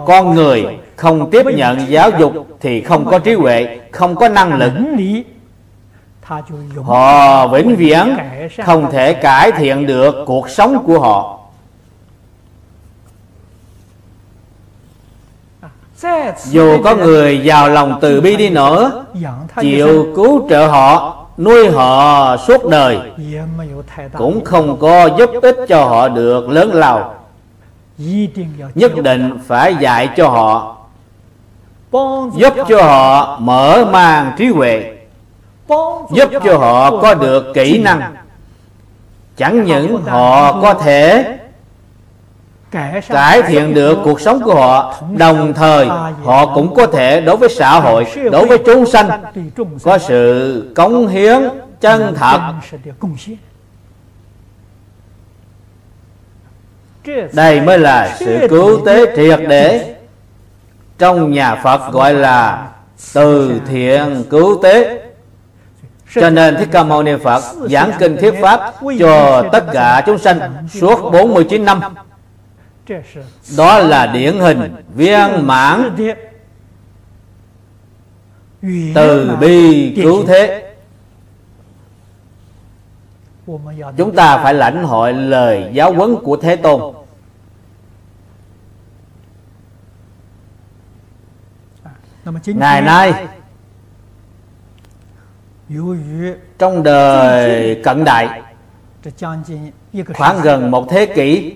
Con 0.05 0.33
người 0.33 0.65
không 0.95 1.31
tiếp 1.31 1.45
nhận 1.45 1.89
giáo 1.89 2.09
dục 2.19 2.33
thì 2.59 2.81
không 2.81 3.05
có 3.05 3.19
trí 3.19 3.33
huệ 3.33 3.79
không 3.91 4.15
có 4.15 4.29
năng 4.29 4.53
lực 4.57 4.73
họ 6.83 7.47
vĩnh 7.47 7.75
viễn 7.75 8.17
không 8.65 8.91
thể 8.91 9.13
cải 9.13 9.51
thiện 9.51 9.87
được 9.87 10.15
cuộc 10.25 10.49
sống 10.49 10.83
của 10.85 10.99
họ. 10.99 11.39
dù 16.45 16.83
có 16.83 16.95
người 16.95 17.43
giàu 17.43 17.69
lòng 17.69 17.97
từ 18.01 18.21
bi 18.21 18.35
đi 18.35 18.49
nữa 18.49 19.05
chịu 19.61 20.13
cứu 20.15 20.49
trợ 20.49 20.67
họ 20.67 21.25
nuôi 21.37 21.71
họ 21.71 22.37
suốt 22.37 22.65
đời 22.69 22.99
cũng 24.17 24.45
không 24.45 24.77
có 24.79 25.09
giúp 25.17 25.29
ích 25.41 25.57
cho 25.67 25.85
họ 25.85 26.07
được 26.09 26.49
lớn 26.49 26.73
lao. 26.73 27.15
Nhất 28.75 28.91
định 29.03 29.39
phải 29.47 29.75
dạy 29.75 30.09
cho 30.17 30.29
họ 30.29 30.75
giúp 32.35 32.53
cho 32.69 32.83
họ 32.83 33.37
mở 33.39 33.85
mang 33.91 34.31
trí 34.37 34.47
huệ 34.47 34.94
giúp 36.11 36.29
cho 36.43 36.57
họ 36.57 37.01
có 37.01 37.13
được 37.13 37.45
kỹ 37.53 37.79
năng. 37.83 38.15
Chẳng 39.37 39.63
những 39.63 40.03
họ 40.03 40.61
có 40.61 40.73
thể 40.73 41.37
cải 43.09 43.41
thiện 43.41 43.73
được 43.73 43.97
cuộc 44.03 44.21
sống 44.21 44.41
của 44.43 44.55
họ, 44.55 44.95
đồng 45.17 45.53
thời 45.53 45.87
họ 46.23 46.55
cũng 46.55 46.75
có 46.75 46.87
thể 46.87 47.21
đối 47.21 47.37
với 47.37 47.49
xã 47.49 47.79
hội, 47.79 48.05
đối 48.31 48.45
với 48.45 48.57
chúng 48.57 48.85
sanh, 48.85 49.09
có 49.83 49.97
sự 49.97 50.73
cống 50.75 51.07
hiến 51.07 51.49
chân 51.81 52.15
thật. 52.15 52.39
Đây 57.33 57.61
mới 57.61 57.79
là 57.79 58.15
sự 58.19 58.47
cứu 58.49 58.85
tế 58.85 59.15
triệt 59.15 59.39
để 59.47 59.95
trong 60.97 61.31
nhà 61.31 61.55
phật 61.55 61.91
gọi 61.91 62.13
là 62.13 62.67
từ 63.13 63.61
thiện 63.67 64.23
cứu 64.29 64.59
tế 64.63 65.04
cho 66.13 66.29
nên 66.29 66.55
Thích 66.57 66.69
Ca 66.71 66.83
Mâu 66.83 67.03
Ni 67.03 67.11
Phật 67.23 67.41
giảng 67.69 67.91
kinh 67.99 68.17
thuyết 68.21 68.33
pháp 68.41 68.73
cho 68.99 69.43
tất 69.51 69.65
cả 69.73 70.03
chúng 70.05 70.17
sanh 70.17 70.67
suốt 70.69 71.11
49 71.11 71.65
năm. 71.65 71.81
Đó 73.57 73.79
là 73.79 74.05
điển 74.05 74.39
hình 74.39 74.75
viên 74.95 75.47
mãn 75.47 75.95
từ 78.95 79.35
bi 79.39 79.93
cứu 79.95 80.25
thế. 80.27 80.73
Chúng 83.97 84.15
ta 84.15 84.37
phải 84.37 84.53
lãnh 84.53 84.83
hội 84.83 85.13
lời 85.13 85.69
giáo 85.73 85.93
huấn 85.93 86.15
của 86.23 86.37
thế 86.37 86.55
tôn. 86.55 86.95
Ngày 92.45 92.81
nay 92.81 93.27
trong 96.59 96.83
đời 96.83 97.81
cận 97.83 98.03
đại 98.03 98.41
khoảng 100.13 100.41
gần 100.41 100.71
một 100.71 100.89
thế 100.89 101.05
kỷ 101.05 101.55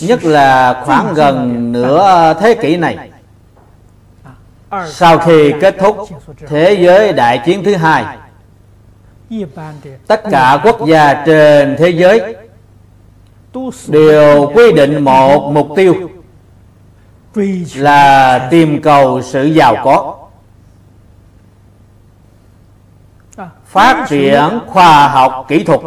nhất 0.00 0.24
là 0.24 0.82
khoảng 0.86 1.14
gần 1.14 1.72
nửa 1.72 2.34
thế 2.40 2.54
kỷ 2.54 2.76
này. 2.76 3.10
Sau 4.86 5.18
khi 5.18 5.52
kết 5.60 5.76
thúc 5.78 5.96
thế 6.46 6.72
giới 6.80 7.12
đại 7.12 7.42
chiến 7.44 7.64
thứ 7.64 7.74
hai 7.74 8.18
tất 10.06 10.22
cả 10.30 10.60
quốc 10.64 10.86
gia 10.86 11.24
trên 11.26 11.76
thế 11.78 11.90
giới 11.90 12.34
đều 13.88 14.52
quy 14.54 14.72
định 14.72 15.04
một 15.04 15.52
mục 15.52 15.68
tiêu 15.76 16.09
là 17.76 18.48
tìm 18.50 18.82
cầu 18.82 19.22
sự 19.22 19.44
giàu 19.44 19.76
có. 19.84 20.16
Phát 23.64 24.06
triển 24.08 24.60
khoa 24.66 25.08
học 25.08 25.44
kỹ 25.48 25.64
thuật. 25.64 25.80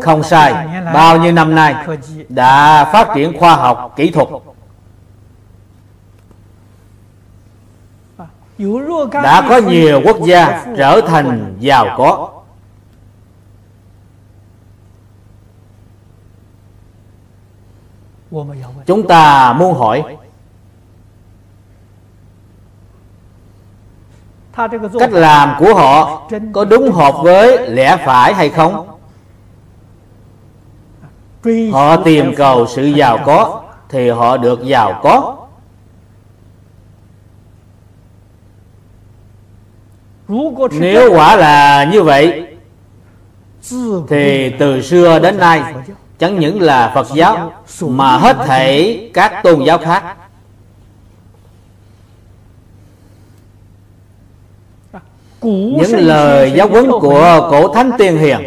Không 0.00 0.22
sai. 0.22 0.54
bao 0.94 1.18
nhiêu 1.18 1.32
năm 1.32 1.54
nay 1.54 1.74
đã 2.28 2.84
phát 2.84 3.08
triển 3.14 3.38
khoa 3.38 3.56
học 3.56 3.92
kỹ 3.96 4.10
thuật. 4.10 4.28
Đã 9.12 9.46
có 9.48 9.58
nhiều 9.58 10.00
quốc 10.04 10.16
gia 10.26 10.64
trở 10.76 11.00
thành 11.08 11.56
giàu 11.60 11.94
có 11.96 12.37
chúng 18.86 19.08
ta 19.08 19.52
muốn 19.52 19.74
hỏi. 19.74 20.16
Cách 24.98 25.12
làm 25.12 25.54
của 25.58 25.74
họ 25.74 26.28
có 26.52 26.64
đúng 26.64 26.92
hợp 26.92 27.14
với 27.22 27.68
lẽ 27.70 27.96
phải 28.06 28.34
hay 28.34 28.48
không? 28.48 28.84
họ 31.72 31.96
tìm 31.96 32.34
cầu 32.36 32.66
sự 32.66 32.86
giàu 32.86 33.18
có 33.26 33.62
thì 33.88 34.10
họ 34.10 34.36
được 34.36 34.64
giàu 34.64 35.00
có. 35.02 35.36
Nếu 40.70 41.12
quả 41.12 41.36
là 41.36 41.84
như 41.84 42.02
vậy 42.02 42.56
thì 44.08 44.50
từ 44.58 44.82
xưa 44.82 45.18
đến 45.18 45.38
nay 45.38 45.74
chẳng 46.18 46.38
những 46.38 46.60
là 46.60 46.92
phật 46.94 47.06
giáo, 47.14 47.52
mà 47.80 48.16
hết 48.16 48.36
thảy 48.46 49.10
các 49.14 49.40
tôn 49.42 49.64
giáo 49.64 49.78
khác. 49.78 50.16
Những 55.42 55.92
lời 55.96 56.52
giáo 56.56 56.68
huấn 56.68 56.90
của 56.90 57.48
cổ 57.50 57.74
thánh 57.74 57.90
tiên 57.98 58.18
hiền, 58.18 58.40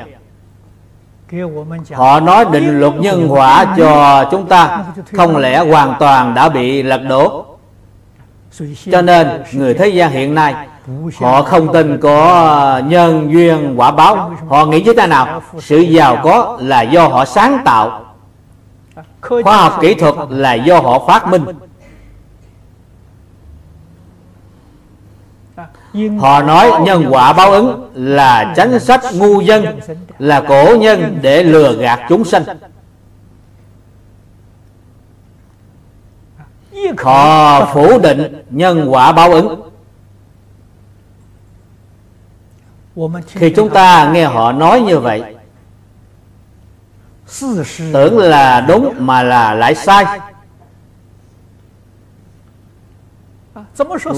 họ 1.93 2.19
nói 2.19 2.45
định 2.51 2.79
luật 2.79 2.93
nhân 2.93 3.27
quả 3.29 3.75
cho 3.77 4.23
chúng 4.31 4.47
ta 4.47 4.83
không 5.13 5.37
lẽ 5.37 5.59
hoàn 5.59 5.95
toàn 5.99 6.33
đã 6.33 6.49
bị 6.49 6.83
lật 6.83 7.01
đổ. 7.09 7.45
Cho 8.91 9.01
nên 9.01 9.43
người 9.53 9.73
thế 9.73 9.87
gian 9.87 10.11
hiện 10.11 10.35
nay 10.35 10.67
họ 11.15 11.41
không 11.41 11.73
tin 11.73 11.97
có 12.01 12.33
ờ, 12.33 12.81
nhân 12.87 13.33
duyên, 13.33 13.73
quả 13.77 13.91
báo. 13.91 14.31
Họ 14.49 14.65
nghĩ 14.65 14.81
như 14.81 14.93
thế 14.93 15.07
nào? 15.07 15.41
Sự 15.59 15.79
giàu 15.79 16.17
có 16.23 16.57
là 16.61 16.81
do 16.81 17.07
họ 17.07 17.25
sáng 17.25 17.61
tạo. 17.65 18.05
Khoa 19.21 19.57
học 19.57 19.77
kỹ 19.81 19.93
thuật 19.93 20.15
là 20.29 20.53
do 20.53 20.79
họ 20.79 21.07
phát 21.07 21.27
minh. 21.27 21.45
Họ 26.19 26.41
nói 26.41 26.71
nhân 26.81 27.05
quả 27.09 27.33
báo 27.33 27.51
ứng 27.51 27.91
là 27.93 28.53
chánh 28.55 28.79
sách 28.79 29.01
ngu 29.13 29.41
dân, 29.41 29.79
Là 30.19 30.41
cổ 30.41 30.75
nhân 30.75 31.19
để 31.21 31.43
lừa 31.43 31.75
gạt 31.75 31.99
chúng 32.09 32.25
sanh. 32.25 32.43
Họ 36.97 37.65
phủ 37.73 37.99
định 37.99 38.43
nhân 38.49 38.85
quả 38.89 39.11
báo 39.11 39.31
ứng. 39.31 39.70
Khi 43.27 43.49
chúng 43.49 43.69
ta 43.69 44.09
nghe 44.13 44.25
họ 44.25 44.51
nói 44.51 44.81
như 44.81 44.99
vậy 44.99 45.23
Tưởng 47.93 48.17
là 48.17 48.61
đúng 48.61 48.93
mà 48.97 49.23
là 49.23 49.53
lại 49.53 49.75
sai. 49.75 50.05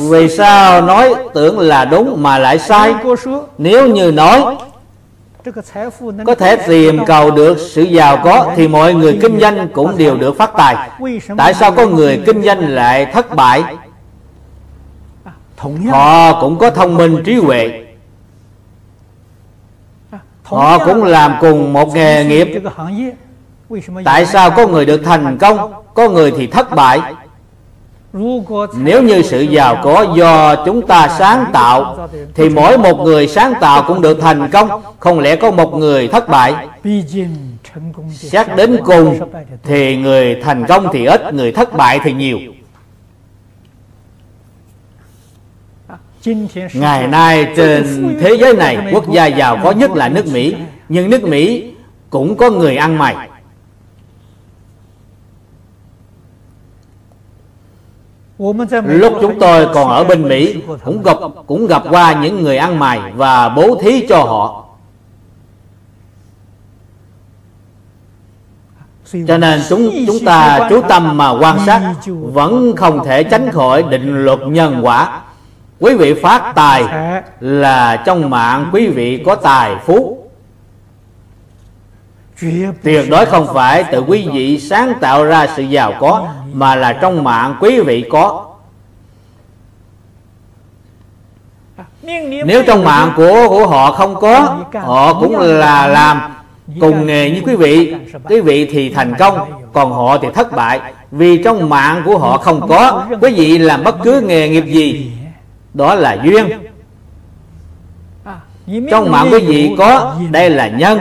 vì 0.10 0.30
sao 0.30 0.82
nói 0.82 1.16
tưởng 1.34 1.60
là 1.60 1.86
đúng 1.86 2.24
mà 2.24 2.40
lại 2.40 2.60
sai? 2.60 2.94
nếu 3.58 3.88
như 3.88 4.12
nói 4.12 4.56
có 6.26 6.36
thể 6.36 6.56
tìm 6.56 7.06
cầu 7.06 7.32
được 7.32 7.58
sự 7.60 7.82
giàu 7.84 8.18
có 8.24 8.54
thì 8.56 8.68
mọi 8.68 8.94
người 8.94 9.20
kinh 9.22 9.40
doanh 9.40 9.68
cũng 9.74 9.98
đều 9.98 10.18
được 10.18 10.38
phát 10.38 10.52
tài. 10.58 10.90
tại 11.38 11.54
sao 11.54 11.72
có 11.72 11.88
người 11.88 12.22
kinh 12.26 12.44
doanh 12.44 12.68
lại 12.70 13.06
thất 13.06 13.36
bại? 13.36 13.64
họ 15.92 16.42
cũng 16.42 16.58
có 16.60 16.70
thông 16.70 16.96
minh 16.96 17.24
trí 17.26 17.36
huệ 17.36 17.93
họ 20.44 20.86
cũng 20.86 21.04
làm 21.04 21.36
cùng 21.42 21.74
một 21.74 21.96
nghề 21.96 22.26
nghiệp. 22.26 22.62
tại 24.06 24.26
sao 24.26 24.52
có 24.52 24.68
người 24.68 24.86
được 24.86 25.02
thành 25.06 25.38
công? 25.38 25.74
có 25.94 26.10
người 26.10 26.32
thì 26.38 26.48
thất 26.48 26.76
bại? 26.76 27.00
Nếu 28.78 29.04
như 29.04 29.22
sự 29.22 29.42
giàu 29.42 29.78
có 29.84 30.06
do 30.16 30.56
chúng 30.66 30.88
ta 30.88 31.08
sáng 31.08 31.46
tạo 31.54 32.10
thì 32.36 32.50
mỗi 32.50 32.78
một 32.78 33.00
người 33.00 33.28
sáng 33.28 33.54
tạo 33.62 33.84
cũng 33.88 34.02
được 34.02 34.22
thành 34.22 34.50
công. 34.52 34.82
Không 35.00 35.20
lẽ 35.20 35.36
có 35.36 35.52
một 35.52 35.74
người 35.74 36.08
thất 36.08 36.30
bại? 36.30 36.54
Xét 38.14 38.56
đến 38.56 38.78
cùng 38.86 39.20
thì 39.64 39.98
người 39.98 40.42
thành 40.44 40.66
công 40.68 40.88
thì 40.94 41.06
ít 41.06 41.34
người 41.34 41.52
thất 41.52 41.74
bại 41.74 42.00
thì 42.04 42.14
nhiều 42.14 42.40
Ngày 46.74 47.08
nay 47.08 47.54
trên 47.58 48.16
thế 48.22 48.38
giới 48.40 48.54
này, 48.54 48.78
quốc 48.92 49.12
gia 49.12 49.26
giàu 49.26 49.60
có 49.64 49.72
nhất 49.72 49.92
là 49.92 50.10
nước 50.10 50.26
Mỹ. 50.34 50.56
Nhưng 50.90 51.10
nước 51.10 51.24
Mỹ 51.24 51.74
cũng 52.10 52.36
có 52.38 52.50
người 52.50 52.76
ăn 52.76 52.98
mày. 52.98 53.30
Lúc 58.86 59.14
chúng 59.22 59.40
tôi 59.40 59.68
còn 59.74 59.90
ở 59.90 60.04
bên 60.04 60.28
Mỹ, 60.28 60.62
cũng 60.84 61.04
gặp 61.04 61.18
cũng 61.48 61.68
gặp 61.68 61.84
qua 61.90 62.22
những 62.22 62.44
người 62.44 62.58
ăn 62.58 62.80
mày 62.80 63.12
và 63.16 63.50
bố 63.50 63.76
thí 63.82 64.06
cho 64.10 64.18
họ. 64.24 64.66
Cho 69.28 69.38
nên 69.38 69.62
chúng 69.70 69.92
chúng 70.08 70.26
ta 70.26 70.68
chú 70.70 70.82
tâm 70.90 71.18
mà 71.18 71.30
quan 71.30 71.60
sát, 71.66 71.94
vẫn 72.08 72.76
không 72.76 73.06
thể 73.06 73.24
tránh 73.24 73.52
khỏi 73.52 73.84
định 73.84 74.24
luật 74.26 74.40
nhân 74.40 74.80
quả. 74.82 75.22
Quý 75.80 75.96
vị 75.96 76.14
phát 76.14 76.52
tài 76.56 76.84
Là 77.40 78.04
trong 78.06 78.30
mạng 78.30 78.70
quý 78.74 78.88
vị 78.88 79.24
có 79.26 79.36
tài 79.36 79.76
phú 79.86 80.28
Tuyệt 82.84 83.06
đối 83.10 83.26
không 83.26 83.48
phải 83.54 83.84
tự 83.84 84.04
quý 84.08 84.28
vị 84.34 84.60
sáng 84.60 84.94
tạo 85.02 85.24
ra 85.24 85.48
sự 85.56 85.64
giàu 85.64 85.94
có 86.00 86.28
Mà 86.54 86.76
là 86.76 86.94
trong 86.94 87.24
mạng 87.24 87.56
quý 87.60 87.80
vị 87.80 88.06
có. 88.12 88.46
Nếu 92.46 92.64
trong 92.64 92.84
mạng 92.84 93.14
của 93.16 93.50
của 93.50 93.68
họ 93.68 93.92
không 93.92 94.16
có 94.16 94.58
Họ 94.74 95.14
cũng 95.14 95.40
là 95.40 95.88
làm 95.88 96.22
cùng 96.80 97.08
nghề 97.08 97.32
như 97.32 97.42
quý 97.46 97.56
vị. 97.56 97.96
Quý 98.30 98.42
vị 98.42 98.70
thì 98.72 98.90
thành 98.90 99.14
công 99.20 99.64
Còn 99.74 99.92
họ 99.92 100.18
thì 100.18 100.28
thất 100.34 100.52
bại. 100.52 100.80
Vì 101.12 101.44
trong 101.44 101.70
mạng 101.70 102.02
của 102.06 102.18
họ 102.18 102.38
không 102.38 102.68
có 102.68 103.06
Quý 103.22 103.34
vị 103.34 103.58
làm 103.58 103.84
bất 103.84 103.96
cứ 104.04 104.22
nghề 104.22 104.50
nghiệp 104.50 104.66
gì 104.66 105.12
Đó 105.74 105.96
là 105.96 106.18
duyên. 106.24 106.50
Trong 108.92 109.12
mạng 109.12 109.28
quý 109.32 109.40
vị 109.40 109.76
có 109.78 110.16
Đây 110.32 110.50
là 110.50 110.68
nhân. 110.68 111.00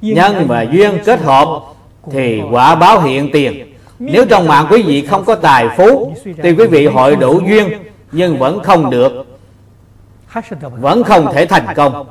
Nhân 0.00 0.46
và 0.48 0.62
duyên 0.62 0.98
kết 1.04 1.20
hợp 1.20 1.48
thì 2.10 2.42
quả 2.50 2.74
báo 2.74 3.00
hiện 3.00 3.30
tiền. 3.32 3.74
Nếu 3.98 4.26
trong 4.26 4.48
mạng 4.48 4.66
quý 4.70 4.82
vị 4.82 5.06
không 5.06 5.24
có 5.24 5.34
tài 5.34 5.68
phú 5.76 6.14
thì 6.42 6.52
quý 6.52 6.66
vị 6.66 6.86
hội 6.86 7.16
đủ 7.16 7.40
duyên 7.48 7.82
nhưng 8.12 8.38
vẫn 8.38 8.62
không 8.62 8.90
được. 8.90 9.12
Vẫn 10.60 11.04
không 11.04 11.32
thể 11.32 11.46
thành 11.46 11.66
công. 11.76 12.06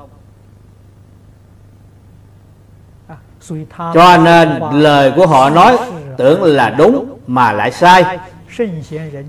Cho 3.93 4.18
nên 4.18 4.59
lời 4.74 5.11
của 5.16 5.28
họ 5.28 5.49
nói 5.49 5.78
tưởng 6.18 6.43
là 6.43 6.70
đúng 6.70 7.18
mà 7.28 7.51
lại 7.51 7.72
sai 7.72 8.20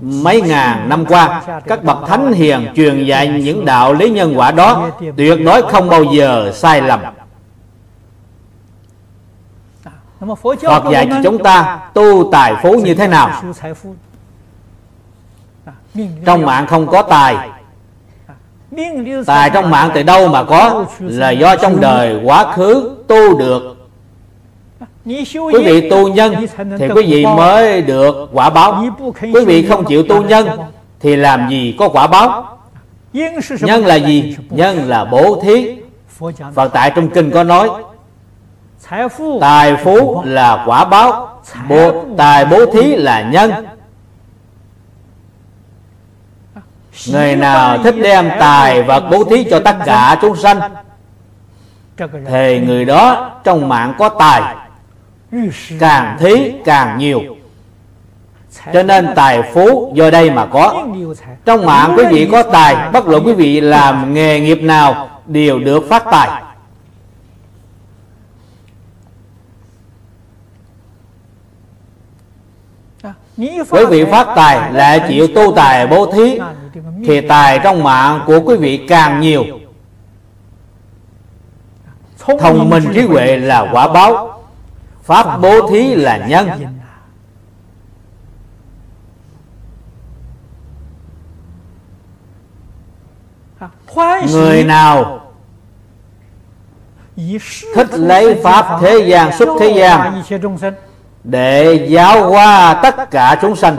mấy 0.01 0.41
ngàn 0.41 0.89
năm 0.89 1.05
qua, 1.05 1.41
các 1.65 1.83
bậc 1.83 1.97
thánh 2.07 2.33
hiền 2.33 2.67
truyền 2.75 3.05
dạy 3.05 3.27
những 3.27 3.65
đạo 3.65 3.93
lý 3.93 4.09
nhân 4.09 4.33
quả 4.37 4.51
đó 4.51 4.89
tuyệt 5.17 5.39
đối 5.45 5.61
không 5.61 5.89
bao 5.89 6.03
giờ 6.03 6.51
sai 6.53 6.81
lầm. 6.81 6.99
Phật 10.61 10.83
dạy 10.91 11.07
cho 11.09 11.19
chúng 11.23 11.43
ta 11.43 11.79
tu 11.93 12.31
tài 12.31 12.55
phú 12.63 12.81
như 12.83 12.93
thế 12.93 13.07
nào. 13.07 13.43
Trong 16.25 16.45
mạng 16.45 16.67
không 16.67 16.87
có 16.87 17.01
tài. 17.01 17.49
Tài 19.25 19.49
trong 19.49 19.69
mạng 19.69 19.91
từ 19.93 20.03
đâu 20.03 20.27
mà 20.27 20.43
có? 20.43 20.85
Là 20.99 21.29
do 21.31 21.55
trong 21.55 21.81
đời 21.81 22.21
quá 22.23 22.53
khứ 22.55 22.97
tu 23.07 23.37
được 23.37 23.74
Quý 25.05 25.63
vị 25.65 25.89
tu 25.89 26.07
nhân 26.07 26.35
Thì 26.77 26.87
quý 26.87 27.05
vị 27.07 27.25
mới 27.25 27.81
được 27.81 28.29
quả 28.33 28.49
báo. 28.49 28.85
Quý 29.21 29.45
vị 29.45 29.65
không 29.65 29.85
chịu 29.85 30.03
tu 30.03 30.23
nhân 30.23 30.47
Thì 30.99 31.15
làm 31.15 31.49
gì 31.49 31.75
có 31.79 31.89
quả 31.89 32.07
báo? 32.07 32.57
Nhân 33.59 33.85
là 33.85 33.95
gì? 33.95 34.37
Nhân 34.49 34.89
là 34.89 35.05
bố 35.05 35.41
thí. 35.43 35.75
Phật 36.53 36.69
tại 36.73 36.91
trong 36.95 37.09
kinh 37.09 37.31
có 37.31 37.43
nói 37.43 37.69
tài 39.41 39.75
phú 39.75 40.21
là 40.25 40.63
quả 40.65 40.85
báo. 40.85 41.41
bố, 41.69 42.05
tài 42.17 42.45
bố 42.45 42.65
thí 42.65 42.95
là 42.95 43.21
nhân. 43.21 43.51
người 47.11 47.35
nào 47.35 47.77
thích 47.83 47.95
đem 48.03 48.29
tài 48.39 48.83
vật 48.83 49.03
bố 49.11 49.23
thí 49.23 49.43
cho 49.43 49.59
tất 49.59 49.75
cả 49.85 50.17
chúng 50.21 50.35
sanh 50.35 50.59
thì 52.25 52.59
người 52.59 52.85
đó 52.85 53.31
trong 53.43 53.69
mạng 53.69 53.93
có 53.97 54.09
tài 54.09 54.55
càng 55.79 56.17
thí 56.19 56.51
càng 56.65 56.97
nhiều. 56.97 57.21
Cho 58.73 58.83
nên 58.83 59.07
tài 59.15 59.41
phú 59.53 59.91
do 59.95 60.09
đây 60.09 60.31
mà 60.31 60.45
có. 60.45 60.87
Trong 61.45 61.65
mạng 61.65 61.93
quý 61.97 62.03
vị 62.11 62.29
có 62.31 62.43
tài, 62.43 62.91
bất 62.91 63.07
luận 63.07 63.23
quý 63.25 63.33
vị 63.33 63.61
làm 63.61 64.13
nghề 64.13 64.39
nghiệp 64.39 64.61
nào, 64.61 65.09
đều 65.25 65.59
được 65.59 65.83
phát 65.89 66.03
tài. 66.11 66.41
Quý 73.69 73.85
vị 73.89 74.05
phát 74.05 74.27
tài 74.35 74.73
lại 74.73 75.01
chịu 75.07 75.27
tu 75.35 75.53
tài 75.55 75.87
bố 75.87 76.11
thí, 76.11 76.39
thì 77.05 77.21
tài 77.21 77.59
trong 77.59 77.83
mạng 77.83 78.21
của 78.25 78.39
quý 78.45 78.55
vị 78.57 78.85
càng 78.87 79.19
nhiều. 79.19 79.45
Thông 82.39 82.69
minh 82.69 82.83
trí 82.93 83.01
huệ 83.01 83.37
là 83.37 83.69
quả 83.71 83.87
báo 83.87 84.34
pháp 85.05 85.37
bố 85.41 85.69
thí 85.69 85.95
là 85.95 86.17
nhân. 86.17 86.49
người 94.31 94.63
nào 94.63 95.21
thích 97.75 97.87
lấy 97.91 98.41
pháp 98.43 98.77
thế 98.81 98.99
gian 99.07 99.37
xuất 99.37 99.49
thế 99.59 99.73
gian. 99.77 100.23
để 101.23 101.87
giáo 101.89 102.29
hóa 102.29 102.79
tất 102.83 103.11
cả 103.11 103.39
chúng 103.41 103.55
sanh. 103.55 103.77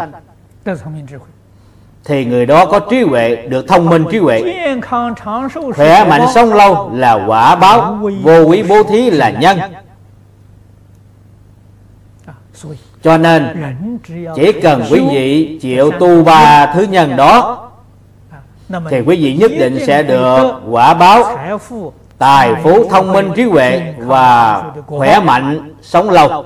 Thì 2.05 2.25
người 2.25 2.47
đó 2.47 2.67
có 2.67 2.79
trí 2.79 3.03
huệ 3.03 3.37
được 3.37 3.69
thông 3.69 3.87
minh 3.91 4.05
trí 4.11 4.19
huệ. 4.19 4.43
Khỏe 5.77 6.05
mạnh 6.05 6.27
sống 6.35 6.55
lâu 6.55 6.91
là 6.95 7.25
quả 7.27 7.57
báo. 7.57 7.99
Vô 8.23 8.43
quý 8.43 8.63
bố 8.63 8.83
thí 8.83 9.11
là 9.11 9.31
nhân 9.31 9.59
cho 13.03 13.19
nên, 13.19 13.73
chỉ 14.35 14.53
cần 14.53 14.85
quý 14.91 15.01
vị 15.13 15.59
chịu 15.63 15.91
tu 16.01 16.25
ba 16.25 16.73
thứ 16.75 16.83
nhân 16.83 17.17
đó, 17.17 17.63
thì 18.91 19.01
quý 19.01 19.17
vị 19.17 19.37
nhất 19.37 19.51
định 19.59 19.79
sẽ 19.87 20.03
được 20.03 20.51
quả 20.71 20.95
báo 20.95 21.39
tài 22.19 22.55
phú 22.63 22.89
thông 22.91 23.13
minh 23.13 23.31
trí 23.37 23.43
huệ 23.43 23.95
và 23.99 24.63
khỏe 24.87 25.21
mạnh, 25.21 25.75
sống 25.83 26.11
lâu. 26.11 26.45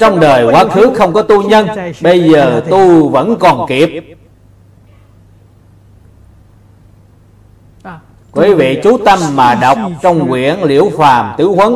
Trong 0.00 0.20
đời 0.20 0.46
quá 0.52 0.64
khứ 0.64 0.92
không 0.96 1.12
có 1.12 1.22
tu 1.22 1.42
nhân, 1.42 1.68
Bây 2.00 2.30
giờ 2.30 2.62
tu 2.70 3.08
vẫn 3.08 3.36
còn 3.40 3.68
kịp. 3.68 4.16
Quý 8.32 8.54
vị 8.54 8.80
chú 8.84 8.98
tâm 9.04 9.18
mà 9.34 9.54
đọc 9.54 9.78
trong 10.02 10.28
quyển 10.28 10.56
Liễu 10.62 10.90
Phàm 10.98 11.34
Tứ 11.38 11.46
Huấn. 11.46 11.74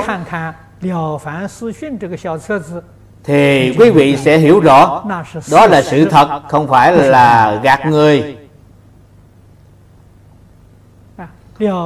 Thì 3.25 3.75
quý 3.79 3.91
vị 3.91 4.17
sẽ 4.17 4.39
hiểu 4.39 4.61
rõ. 4.61 5.03
Đó 5.51 5.67
là 5.67 5.83
sự 5.83 6.05
thật 6.05 6.41
Không 6.49 6.69
phải 6.69 6.93
là 6.93 7.61
gạt 7.63 7.87
người. 7.87 8.37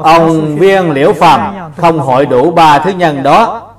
Ông 0.02 0.56
viên 0.56 0.90
liễu 0.90 1.12
phàm 1.12 1.54
Không 1.76 1.98
hội 1.98 2.26
đủ 2.26 2.50
ba 2.50 2.78
thứ 2.78 2.90
nhân 2.90 3.22
đó. 3.22 3.70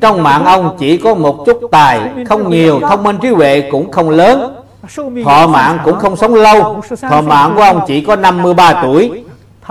trong 0.00 0.22
mạng 0.22 0.44
ông 0.44 0.76
chỉ 0.78 0.96
có 0.96 1.14
một 1.14 1.42
chút 1.46 1.60
tài 1.70 2.00
Không 2.28 2.50
nhiều 2.50 2.80
Thông 2.80 3.02
minh 3.02 3.18
trí 3.22 3.28
huệ 3.28 3.68
cũng 3.70 3.92
không 3.92 4.10
lớn. 4.10 4.54
Thọ 5.24 5.46
mạng 5.46 5.78
cũng 5.84 5.98
không 5.98 6.16
sống 6.16 6.34
lâu. 6.34 6.80
Thọ 7.10 7.20
mạng 7.20 7.52
của 7.56 7.62
ông 7.62 7.80
chỉ 7.86 8.04
có 8.04 8.16
53 8.16 8.82
tuổi 8.82 9.24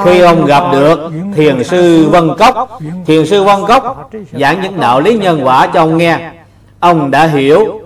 khi 0.06 0.20
ông 0.20 0.46
gặp 0.46 0.64
được 0.72 1.12
Thiền 1.36 1.64
sư 1.64 2.10
Vân 2.10 2.30
Cốc, 2.38 2.80
Thiền 3.06 3.26
sư 3.26 3.44
Vân 3.44 3.66
Cốc 3.68 4.12
Giảng 4.32 4.62
những 4.62 4.80
đạo 4.80 5.02
lý 5.02 5.18
nhân 5.18 5.42
quả 5.44 5.68
cho 5.68 5.80
ông 5.80 5.98
nghe, 5.98 6.32
Ông 6.80 7.12
đã 7.12 7.28
hiểu 7.28 7.82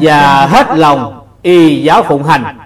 Và 0.00 0.46
hết 0.46 0.66
lòng 0.76 1.26
y 1.42 1.82
giáo 1.82 2.02
phụng 2.02 2.24
hành. 2.24 2.58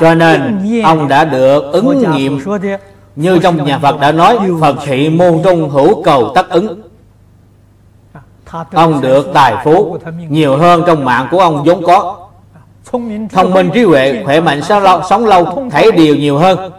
Cho 0.00 0.14
nên, 0.14 0.60
ông 0.84 1.08
đã 1.08 1.24
được 1.24 1.72
ứng 1.72 2.12
nghiệm 2.12 2.40
như 3.16 3.38
trong 3.38 3.64
nhà 3.64 3.78
Phật 3.78 4.00
đã 4.00 4.12
nói, 4.12 4.38
Phật 4.60 4.76
thị 4.84 5.08
môn 5.08 5.40
trung 5.44 5.70
hữu 5.70 6.02
cầu 6.02 6.32
tất 6.34 6.50
ứng. 6.50 6.91
Ông 8.72 9.00
được 9.00 9.30
tài 9.34 9.54
phú 9.64 9.98
nhiều 10.28 10.56
hơn 10.56 10.82
trong 10.86 11.04
mạng 11.04 11.28
của 11.30 11.40
ông 11.40 11.64
vốn 11.64 11.82
có. 11.86 12.18
Thông 13.30 13.52
minh 13.54 13.70
trí 13.74 13.84
huệ, 13.84 14.22
khỏe 14.24 14.40
mạnh 14.40 14.62
sống 14.62 14.82
lâu, 14.82 15.02
sống 15.10 15.26
lâu 15.26 15.68
thấy 15.70 15.92
điều 15.92 16.16
nhiều 16.16 16.38
hơn. 16.38 16.72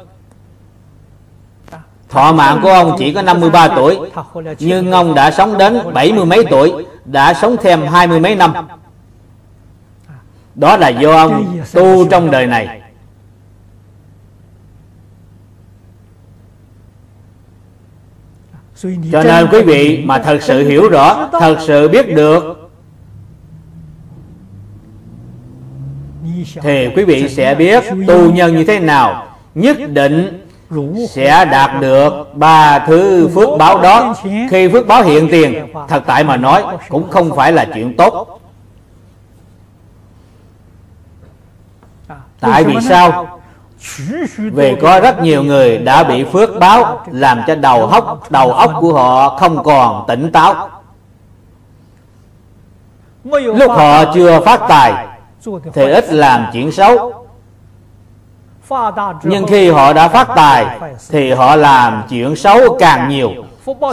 Thọ 2.10 2.32
mạng 2.34 2.60
của 2.64 2.70
ông 2.70 2.96
chỉ 2.98 3.14
có 3.14 3.22
53 3.22 3.68
tuổi 3.68 4.00
Nhưng 4.60 4.92
ông 4.92 5.16
đã 5.16 5.32
sống 5.32 5.58
đến 5.58 5.94
bảy 5.94 6.12
mươi 6.12 6.26
mấy 6.26 6.46
tuổi 6.50 6.86
Đã 7.06 7.34
sống 7.34 7.56
thêm 7.62 7.88
hai 7.88 8.08
mươi 8.08 8.20
mấy 8.20 8.36
năm. 8.36 8.54
Đó 10.56 10.78
là 10.78 10.90
do 10.90 11.18
ông 11.18 11.58
tu 11.74 12.06
trong 12.06 12.32
đời 12.32 12.48
này. 12.48 12.82
Cho 19.12 19.24
nên 19.24 19.48
quý 19.52 19.62
vị 19.62 20.04
mà 20.06 20.20
thật 20.20 20.40
sự 20.42 20.68
hiểu 20.68 20.90
rõ, 20.90 21.30
thật 21.40 21.58
sự 21.68 21.90
biết 21.90 22.16
được, 22.16 22.72
thì 26.62 26.88
quý 26.96 27.04
vị 27.04 27.30
sẽ 27.30 27.56
biết 27.56 27.84
tu 28.08 28.32
nhân 28.32 28.56
như 28.56 28.64
thế 28.64 28.80
nào. 28.80 29.28
Nhất 29.56 29.78
định 29.90 30.40
sẽ 31.10 31.46
đạt 31.46 31.82
được 31.82 32.12
ba 32.34 32.80
thứ 32.80 33.30
phước 33.36 33.50
báo 33.60 33.82
đó. 33.82 34.16
Khi 34.50 34.68
phước 34.68 34.88
báo 34.88 35.04
hiện 35.04 35.28
tiền, 35.32 35.68
thật 35.88 36.04
tại 36.06 36.24
mà 36.24 36.38
nói 36.38 36.64
cũng 36.90 37.10
không 37.10 37.36
phải 37.36 37.52
là 37.52 37.66
chuyện 37.74 37.98
tốt. 37.98 38.40
Tại 42.40 42.64
vì 42.64 42.76
sao? 42.82 43.40
Vì 44.38 44.76
có 44.82 45.00
rất 45.00 45.22
nhiều 45.22 45.44
người 45.44 45.78
đã 45.78 46.04
bị 46.04 46.24
phước 46.24 46.50
báo, 46.60 47.06
làm 47.12 47.42
cho 47.48 47.56
đầu 47.56 47.86
óc 47.86 48.32
đầu 48.32 48.52
óc 48.52 48.72
của 48.80 48.94
họ 48.94 49.38
không 49.38 49.64
còn 49.64 50.06
tỉnh 50.08 50.32
táo. 50.32 50.70
Lúc 53.24 53.72
họ 53.72 54.14
chưa 54.14 54.40
phát 54.40 54.62
tài, 54.70 55.08
thì 55.74 55.90
ít 55.92 56.14
làm 56.14 56.46
chuyện 56.54 56.72
xấu. 56.72 57.26
Nhưng 59.24 59.48
khi 59.48 59.70
họ 59.70 59.94
đã 59.94 60.08
phát 60.08 60.28
tài, 60.36 60.80
thì 61.10 61.32
họ 61.32 61.56
làm 61.56 62.04
chuyện 62.10 62.36
xấu 62.36 62.78
càng 62.80 63.10
nhiều. 63.10 63.32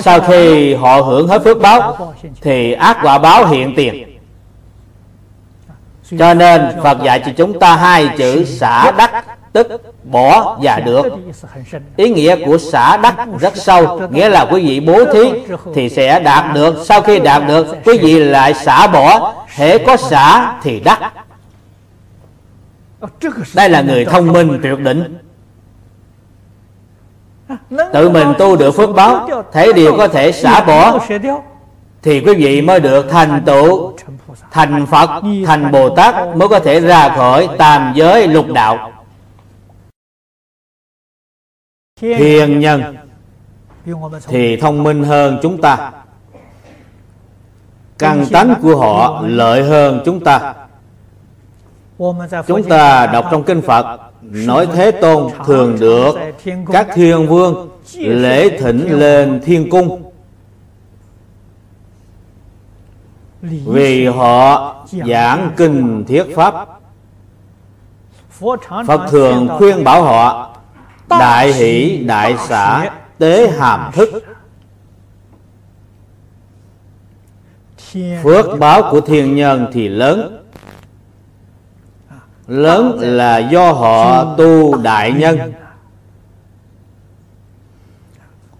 Sau 0.02 0.20
khi 0.20 0.74
họ 0.74 1.00
hưởng 1.00 1.28
hết 1.28 1.44
phước 1.44 1.60
báo, 1.60 2.12
thì 2.40 2.72
ác 2.72 2.98
quả 3.02 3.18
báo 3.18 3.46
hiện 3.46 3.74
tiền. 3.76 4.18
Cho 6.18 6.34
nên 6.34 6.80
phật 6.82 7.02
dạy 7.02 7.22
cho 7.26 7.32
chúng 7.36 7.60
ta 7.60 7.76
hai 7.76 8.08
chữ 8.18 8.44
xả 8.44 8.90
đắc 8.90 9.24
tức 9.52 9.66
bỏ 10.04 10.58
và 10.62 10.80
được. 10.80 11.06
Ý 11.96 12.10
nghĩa 12.10 12.36
của 12.46 12.58
xả 12.58 12.96
đắc 12.96 13.16
rất 13.40 13.56
sâu 13.56 14.00
nghĩa 14.10 14.28
là 14.28 14.46
quý 14.50 14.66
vị 14.66 14.80
bố 14.80 15.04
thí 15.12 15.32
thì 15.74 15.88
sẽ 15.88 16.20
đạt 16.20 16.54
được. 16.54 16.76
Sau 16.84 17.02
khi 17.02 17.18
đạt 17.18 17.42
được 17.48 17.66
quý 17.84 17.98
vị 17.98 18.18
lại 18.18 18.54
xả 18.54 18.86
bỏ. 18.86 19.34
Hễ 19.48 19.78
có 19.78 19.96
xả 19.96 20.52
thì 20.62 20.80
đắc. 20.80 21.12
Đây 23.54 23.68
là 23.68 23.80
người 23.80 24.04
thông 24.04 24.32
minh 24.32 24.60
tuyệt 24.62 24.78
đỉnh. 24.78 25.18
Tự 27.92 28.08
mình 28.08 28.32
tu 28.38 28.56
được 28.56 28.70
phước 28.70 28.94
báo 28.94 29.28
thấy 29.52 29.72
điều 29.72 29.96
có 29.96 30.08
thể 30.08 30.32
xả 30.32 30.60
bỏ 30.60 30.98
thì 32.02 32.20
quý 32.20 32.34
vị 32.34 32.62
mới 32.62 32.80
được 32.80 33.10
thành 33.10 33.42
tựu 33.46 33.92
thành 34.50 34.86
phật 34.86 35.10
thành 35.46 35.72
bồ 35.72 35.88
tát 35.88 36.36
mới 36.36 36.48
có 36.48 36.60
thể 36.60 36.80
ra 36.80 37.08
khỏi 37.08 37.48
tam 37.58 37.92
giới 37.96 38.28
lục 38.28 38.46
đạo 38.52 38.92
thiên 42.00 42.60
nhân. 42.60 42.96
thì 44.26 44.56
thông 44.56 44.82
minh 44.82 45.04
hơn 45.04 45.38
chúng 45.42 45.60
ta. 45.60 45.92
căn 47.98 48.26
tánh 48.32 48.54
của 48.62 48.76
họ 48.76 49.22
lợi 49.26 49.62
hơn 49.62 50.00
chúng 50.04 50.24
ta. 50.24 50.54
Chúng 52.46 52.62
ta 52.68 53.06
đọc 53.06 53.28
trong 53.30 53.42
kinh 53.42 53.62
phật 53.62 54.00
nói 54.22 54.68
thế 54.74 54.90
tôn 54.90 55.30
thường 55.46 55.76
được 55.80 56.12
các 56.72 56.88
thiên 56.94 57.26
vương 57.26 57.68
lễ 57.96 58.58
thỉnh 58.58 58.98
lên 58.98 59.40
thiên 59.44 59.70
cung. 59.70 60.02
Vì 63.42 64.06
họ 64.06 64.74
giảng 65.06 65.50
kinh 65.56 66.04
thiết 66.08 66.24
pháp. 66.34 66.66
Phật 68.86 69.00
thường 69.10 69.48
khuyên 69.58 69.84
bảo 69.84 70.02
họ 70.02 70.49
đại 71.10 71.52
hỷ 71.52 72.04
đại 72.06 72.36
xã 72.48 72.90
tế 73.18 73.50
hàm 73.58 73.92
thức. 73.92 74.24
Phước 78.22 78.58
báo 78.58 78.82
của 78.90 79.00
thiên 79.00 79.36
nhân 79.36 79.66
thì 79.72 79.88
lớn. 79.88 80.46
lớn. 82.46 82.98
Là 83.00 83.38
do 83.38 83.72
họ 83.72 84.24
tu 84.34 84.76
đại 84.76 85.12
nhân. 85.12 85.52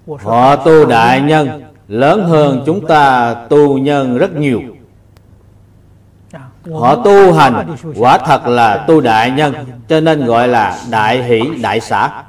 Họ 0.07 0.57
tu 0.57 0.86
đại 0.86 1.20
nhân. 1.20 1.62
lớn 1.88 2.24
hơn 2.28 2.62
chúng 2.66 2.86
ta 2.86 3.34
tu 3.34 3.78
nhân 3.78 4.18
rất 4.18 4.36
nhiều. 4.36 4.62
Họ 6.72 6.94
tu 6.94 7.32
hành 7.32 7.76
quả 7.96 8.18
thật 8.18 8.46
là 8.46 8.84
tu 8.88 9.01
đại 9.01 9.30
nhân 9.30 9.55
cho 9.88 10.01
nên 10.01 10.26
gọi 10.26 10.48
là 10.48 10.78
đại 10.90 11.22
hỷ 11.22 11.40
đại 11.62 11.80
xã 11.80 12.22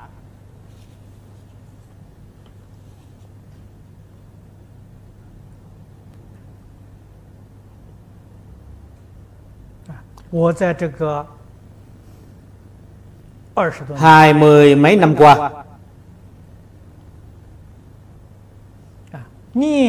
hai 13.96 14.34
mươi 14.34 14.76
mấy 14.76 14.96
năm 14.96 15.16
qua. 15.18 15.50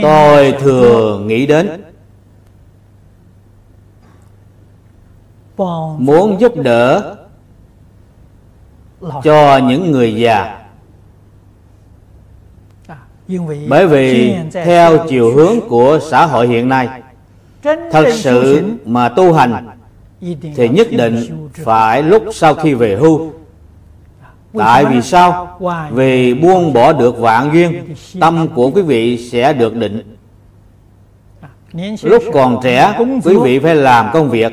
Tôi 0.03 0.53
thường 0.61 1.27
nghĩ 1.27 1.47
đến 1.47 1.83
muốn 5.99 6.41
giúp 6.41 6.53
đỡ 6.57 7.17
cho 9.25 9.59
những 9.59 9.91
người 9.91 10.15
già. 10.15 10.59
Bởi 13.69 13.87
vì 13.87 14.37
theo 14.53 15.07
chiều 15.09 15.35
hướng 15.35 15.61
của 15.69 15.99
xã 16.11 16.27
hội 16.27 16.49
hiện 16.49 16.69
nay 16.69 17.03
thật 17.67 18.05
sự 18.13 18.65
mà 18.85 19.09
tu 19.09 19.33
hành 19.33 19.69
thì 20.57 20.69
nhất 20.69 20.89
định 20.91 21.49
phải 21.53 22.03
lúc 22.03 22.23
sau 22.33 22.55
khi 22.55 22.75
về 22.75 22.97
hưu. 22.97 23.33
Tại 24.59 24.85
vì 24.85 25.03
sao? 25.03 25.59
Vì 25.93 26.35
buông 26.35 26.73
bỏ 26.73 26.93
được 26.93 27.19
vạn 27.19 27.51
duyên, 27.53 27.95
tâm 28.21 28.49
của 28.55 28.71
quý 28.71 28.83
vị 28.83 29.29
sẽ 29.31 29.53
được 29.53 29.77
định. 29.77 30.17
Lúc 32.03 32.23
còn 32.33 32.61
trẻ, 32.63 32.99
quý 33.25 33.37
vị 33.43 33.59
phải 33.59 33.75
làm 33.75 34.07
công 34.13 34.31
việc. 34.31 34.53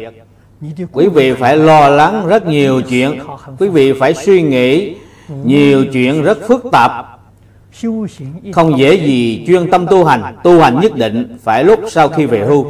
Quý 0.91 1.07
vị 1.07 1.33
phải 1.33 1.57
lo 1.57 1.89
lắng 1.89 2.27
rất 2.27 2.45
nhiều 2.45 2.81
chuyện. 2.81 3.19
Quý 3.59 3.67
vị 3.69 3.93
phải 3.93 4.13
suy 4.13 4.41
nghĩ 4.41 4.95
nhiều 5.43 5.85
chuyện 5.93 6.23
rất 6.23 6.37
phức 6.47 6.65
tạp. 6.71 7.19
Không 8.53 8.79
dễ 8.79 8.93
gì 8.95 9.43
chuyên 9.47 9.71
tâm 9.71 9.87
tu 9.87 10.05
hành. 10.05 10.35
Tu 10.43 10.59
hành 10.59 10.79
nhất 10.79 10.95
định 10.95 11.37
phải 11.43 11.63
lúc 11.63 11.79
sau 11.89 12.09
khi 12.09 12.25
về 12.25 12.39
hưu 12.39 12.67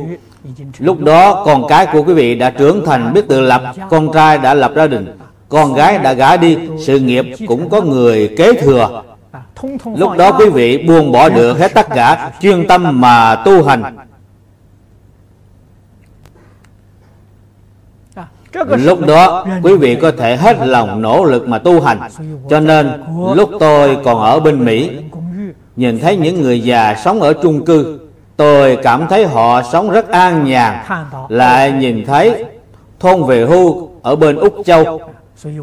lúc 0.79 0.99
đó, 0.99 1.43
con 1.45 1.67
cái 1.67 1.87
của 1.93 2.03
quý 2.03 2.13
vị 2.13 2.35
đã 2.35 2.49
trưởng 2.49 2.85
thành 2.85 3.13
biết 3.13 3.27
tự 3.27 3.41
lập, 3.41 3.61
con 3.89 4.13
trai 4.13 4.37
đã 4.37 4.53
lập 4.53 4.71
gia 4.75 4.87
đình, 4.87 5.17
con 5.49 5.73
gái 5.73 5.99
đã 5.99 6.13
gả 6.13 6.37
đi, 6.37 6.57
sự 6.79 6.99
nghiệp 6.99 7.25
cũng 7.47 7.69
có 7.69 7.81
người 7.81 8.35
kế 8.37 8.53
thừa. 8.53 9.03
Lúc 9.95 10.17
đó 10.17 10.31
quý 10.31 10.49
vị 10.49 10.77
buông 10.77 11.11
bỏ 11.11 11.29
được 11.29 11.59
hết 11.59 11.73
tất 11.73 11.87
cả 11.89 12.31
chuyên 12.41 12.67
tâm 12.67 13.01
mà 13.01 13.35
tu 13.35 13.63
hành. 13.63 13.97
Lúc 18.69 18.99
đó, 19.07 19.47
quý 19.63 19.77
vị 19.77 19.95
có 19.95 20.11
thể 20.11 20.35
hết 20.35 20.57
lòng 20.67 21.01
nỗ 21.01 21.23
lực 21.23 21.47
mà 21.47 21.59
tu 21.59 21.81
hành. 21.81 21.99
Cho 22.49 22.59
nên, 22.59 22.91
lúc 23.33 23.49
tôi 23.59 23.97
còn 24.03 24.21
ở 24.21 24.39
bên 24.39 24.65
mỹ, 24.65 24.91
nhìn 25.75 25.99
thấy 25.99 26.17
những 26.17 26.41
người 26.41 26.59
già 26.63 26.95
sống 27.03 27.21
ở 27.21 27.33
chung 27.33 27.65
cư 27.65 27.98
tôi 28.39 28.77
cảm 28.83 29.07
thấy 29.07 29.25
họ 29.25 29.61
sống 29.63 29.89
rất 29.89 30.09
an 30.09 30.45
nhàn, 30.45 30.85
lại 31.29 31.71
nhìn 31.71 32.05
thấy 32.05 32.45
thôn 32.99 33.23
về 33.23 33.45
hưu 33.45 33.89
ở 34.01 34.15
bên 34.15 34.35
úc 34.35 34.55
châu. 34.65 35.01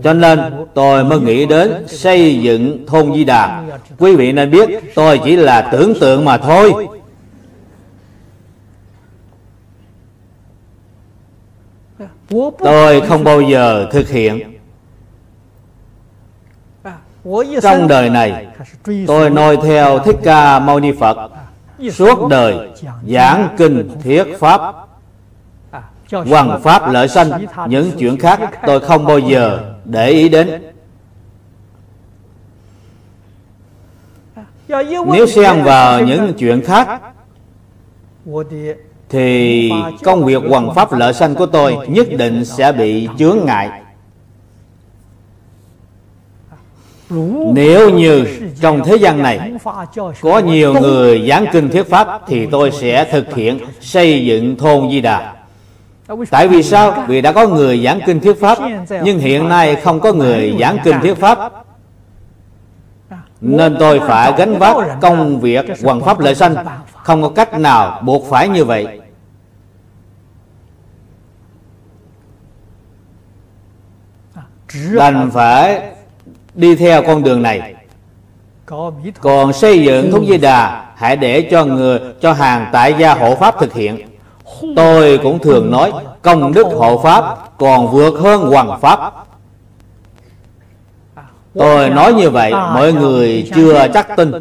Cho 0.05 0.13
nên 0.13 0.41
tôi 0.75 1.05
mới 1.05 1.21
nghĩ 1.21 1.47
đến 1.47 1.89
xây 1.89 2.41
dựng 2.43 2.87
thôn 2.87 3.15
di 3.15 3.25
đà. 3.25 3.63
Quý 3.99 4.17
vị 4.17 4.33
nên 4.33 4.51
biết, 4.51 4.69
tôi 4.95 5.21
chỉ 5.25 5.37
là 5.37 5.69
tưởng 5.73 5.95
tượng 6.01 6.25
mà 6.25 6.39
thôi. 6.39 6.89
Tôi 12.59 13.01
không 13.01 13.25
bao 13.25 13.41
giờ 13.41 13.87
thực 13.93 14.09
hiện. 14.09 14.59
Trong 17.63 17.89
đời 17.89 18.11
này, 18.11 18.47
tôi 19.07 19.31
noi 19.31 19.57
theo 19.63 19.99
thích 19.99 20.17
ca 20.23 20.59
mâu 20.59 20.81
ni 20.81 20.93
phật 21.01 21.31
suốt 21.93 22.29
đời 22.31 22.69
giảng 23.09 23.49
kinh 23.59 23.91
thiết 24.03 24.25
pháp. 24.39 24.61
Hoằng 26.13 26.61
pháp 26.63 26.93
lợi 26.93 27.09
sanh, 27.09 27.47
Những 27.69 27.91
chuyện 27.99 28.19
khác 28.19 28.51
tôi 28.67 28.81
không 28.81 29.05
bao 29.05 29.19
giờ 29.19 29.75
để 29.85 30.09
ý 30.09 30.29
đến. 30.29 30.63
Nếu 35.13 35.27
xen 35.27 35.63
vào 35.63 36.05
những 36.05 36.33
chuyện 36.39 36.63
khác, 36.65 37.01
Thì 39.09 39.73
công 40.05 40.25
việc 40.25 40.43
hoằng 40.49 40.75
pháp 40.75 40.93
lợi 40.93 41.15
sanh 41.15 41.35
của 41.35 41.47
tôi 41.47 41.77
Nhất 41.89 42.07
định 42.19 42.45
sẽ 42.45 42.73
bị 42.73 43.09
chướng 43.19 43.39
ngại. 43.45 43.83
Nếu 47.53 47.91
như 47.91 48.25
trong 48.61 48.85
thế 48.85 48.97
gian 48.97 49.23
này 49.23 49.53
có 50.21 50.39
nhiều 50.39 50.75
người 50.75 51.27
giảng 51.29 51.47
kinh 51.53 51.69
thuyết 51.69 51.89
pháp 51.89 52.23
thì 52.27 52.47
tôi 52.47 52.71
sẽ 52.71 53.05
thực 53.13 53.35
hiện 53.35 53.59
xây 53.81 54.27
dựng 54.27 54.57
thôn 54.57 54.91
di 54.91 55.01
đà. 55.01 55.35
Tại 56.31 56.49
vì 56.49 56.63
sao? 56.63 57.05
Vì 57.09 57.21
đã 57.21 57.33
có 57.33 57.49
người 57.49 57.85
giảng 57.85 58.01
kinh 58.07 58.21
thuyết 58.21 58.41
pháp 58.41 58.59
nhưng 59.03 59.19
hiện 59.19 59.49
nay 59.49 59.77
không 59.77 60.01
có 60.01 60.13
người 60.13 60.57
giảng 60.61 60.79
kinh 60.85 61.01
thuyết 61.01 61.15
pháp. 61.15 61.53
Nên 63.41 63.77
tôi 63.81 64.01
phải 64.01 64.33
gánh 64.39 64.59
vác 64.59 64.77
công 65.01 65.41
việc 65.41 65.65
hoàn 65.83 66.01
pháp 66.01 66.21
lợi 66.21 66.35
sanh. 66.35 66.55
Không 66.93 67.23
có 67.23 67.29
cách 67.29 67.55
nào 67.61 68.01
buộc 68.05 68.27
phải 68.31 68.49
như 68.49 68.65
vậy. 68.65 69.01
Đành 74.95 75.31
phải 75.31 75.96
đi 76.57 76.77
theo 76.77 77.03
con 77.03 77.23
đường 77.23 77.43
này. 77.43 77.75
Còn 79.21 79.53
xây 79.53 79.85
dựng 79.85 80.11
thúc 80.11 80.23
di 80.29 80.39
đà, 80.39 80.85
hãy 80.97 81.17
để 81.17 81.49
cho 81.51 81.65
người, 81.65 82.01
cho 82.21 82.33
hàng 82.33 82.69
tại 82.73 82.95
gia 82.99 83.15
hộ 83.15 83.35
pháp 83.35 83.61
thực 83.61 83.75
hiện. 83.75 84.09
Tôi 84.77 85.19
cũng 85.23 85.39
thường 85.39 85.71
nói, 85.71 85.93
công 86.23 86.53
đức 86.53 86.67
hộ 86.67 86.99
pháp 86.99 87.39
còn 87.59 87.91
vượt 87.91 88.15
hơn 88.21 88.41
hoàng 88.41 88.81
pháp. 88.81 89.13
Tôi 91.55 91.91
nói 91.91 92.13
như 92.13 92.31
vậy, 92.31 92.51
mọi 92.51 92.93
người 92.93 93.51
chưa 93.55 93.89
chắc 93.95 94.17
tin. 94.17 94.33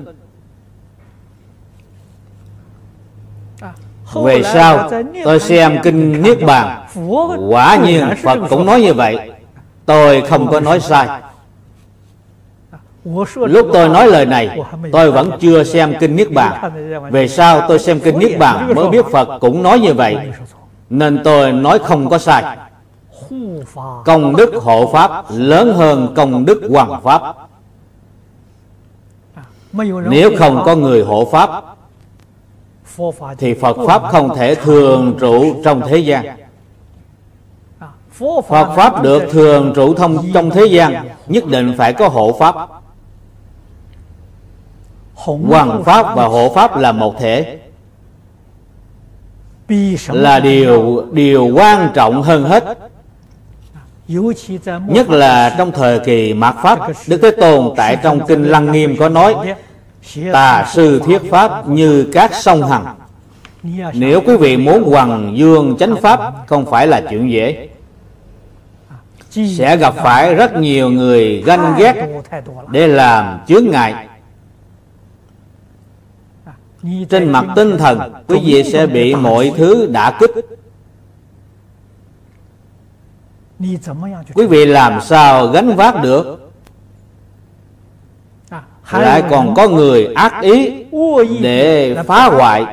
Về 4.13 4.43
sau, 4.43 4.89
tôi 5.23 5.39
xem 5.39 5.77
kinh 5.83 6.21
niết 6.21 6.43
bàn. 6.45 6.85
Quả 7.49 7.77
nhiên, 7.83 8.07
phật 8.23 8.39
cũng 8.49 8.65
nói 8.65 8.81
như 8.81 8.93
vậy. 8.93 9.31
Tôi 9.85 10.21
không 10.21 10.47
có 10.47 10.59
nói 10.59 10.79
sai 10.79 11.07
lúc 13.35 13.67
tôi 13.73 13.89
nói 13.89 14.07
lời 14.07 14.25
này, 14.25 14.59
tôi 14.91 15.11
vẫn 15.11 15.31
chưa 15.39 15.63
xem 15.63 15.93
kinh 15.99 16.15
niết 16.15 16.31
bàn. 16.31 16.71
Về 17.11 17.27
sau 17.27 17.61
tôi 17.67 17.79
xem 17.79 17.99
kinh 17.99 18.19
niết 18.19 18.39
bàn 18.39 18.73
mới 18.75 18.89
biết 18.89 19.05
phật 19.11 19.39
cũng 19.39 19.63
nói 19.63 19.79
như 19.79 19.93
vậy, 19.93 20.17
nên 20.89 21.23
tôi 21.23 21.51
nói 21.51 21.79
không 21.79 22.09
có 22.09 22.17
sai. 22.17 22.57
Công 24.05 24.35
đức 24.35 24.55
hộ 24.55 24.89
pháp 24.93 25.25
lớn 25.29 25.73
hơn 25.73 26.13
công 26.15 26.45
đức 26.45 26.61
hoàng 26.69 27.01
pháp. 27.03 27.21
Nếu 30.07 30.31
không 30.37 30.61
có 30.65 30.75
người 30.75 31.03
hộ 31.03 31.25
pháp, 31.31 31.49
thì 33.37 33.53
phật 33.53 33.77
pháp 33.87 34.01
không 34.11 34.35
thể 34.35 34.55
thường 34.55 35.17
trụ 35.19 35.61
trong 35.63 35.81
thế 35.87 35.97
gian. 35.97 36.25
Phật 38.47 38.75
Pháp 38.75 39.03
được 39.03 39.23
thường 39.31 39.73
trụ 39.75 39.93
thông 39.93 40.17
trong 40.33 40.49
thế 40.49 40.65
gian, 40.65 41.09
Nhất 41.27 41.45
định 41.45 41.73
phải 41.77 41.93
có 41.93 42.07
hộ 42.07 42.35
Pháp. 42.39 42.55
Hoàng 45.25 45.83
Pháp 45.83 46.15
và 46.15 46.25
hộ 46.25 46.51
Pháp 46.55 46.77
là 46.77 46.91
một 46.91 47.19
thể 47.19 47.57
Là 50.07 50.39
điều 50.39 51.05
điều 51.11 51.51
quan 51.55 51.89
trọng 51.93 52.23
hơn 52.23 52.43
hết 52.43 52.77
Nhất 54.87 55.09
là 55.09 55.55
trong 55.57 55.71
thời 55.71 55.99
kỳ 55.99 56.33
mạt 56.33 56.55
Pháp 56.63 56.79
Đức 57.07 57.19
Thế 57.21 57.31
Tôn 57.31 57.73
tại 57.77 57.97
trong 58.03 58.27
Kinh 58.27 58.43
Lăng 58.43 58.71
Nghiêm 58.71 58.97
có 58.97 59.09
nói 59.09 59.35
Tà 60.33 60.65
sư 60.73 61.01
thuyết 61.05 61.21
Pháp 61.31 61.67
như 61.67 62.09
các 62.13 62.33
sông 62.33 62.63
Hằng 62.69 62.85
Nếu 63.93 64.21
quý 64.25 64.37
vị 64.37 64.57
muốn 64.57 64.83
hoàng 64.83 65.33
dương 65.37 65.75
chánh 65.79 65.95
Pháp 65.95 66.33
Không 66.47 66.65
phải 66.65 66.87
là 66.87 67.01
chuyện 67.09 67.31
dễ 67.31 67.67
sẽ 69.57 69.77
gặp 69.77 69.93
phải 69.97 70.35
rất 70.35 70.55
nhiều 70.55 70.89
người 70.89 71.43
ganh 71.45 71.75
ghét 71.77 71.93
để 72.67 72.87
làm 72.87 73.39
chướng 73.47 73.65
ngại 73.71 74.07
trên 77.09 77.31
mặt 77.31 77.45
tinh 77.55 77.77
thần, 77.77 77.99
quý 78.27 78.39
vị 78.45 78.63
sẽ 78.63 78.87
bị 78.87 79.15
mọi 79.15 79.51
thứ 79.57 79.87
đả 79.91 80.17
kích. 80.19 80.31
Quý 84.33 84.47
vị 84.47 84.65
làm 84.65 85.01
sao 85.01 85.47
gánh 85.47 85.75
vác 85.75 86.01
được? 86.03 86.51
Lại 88.91 89.23
còn 89.29 89.53
có 89.55 89.67
người 89.69 90.13
ác 90.15 90.41
ý 90.41 90.85
để 91.41 91.95
phá 92.07 92.25
hoại. 92.25 92.65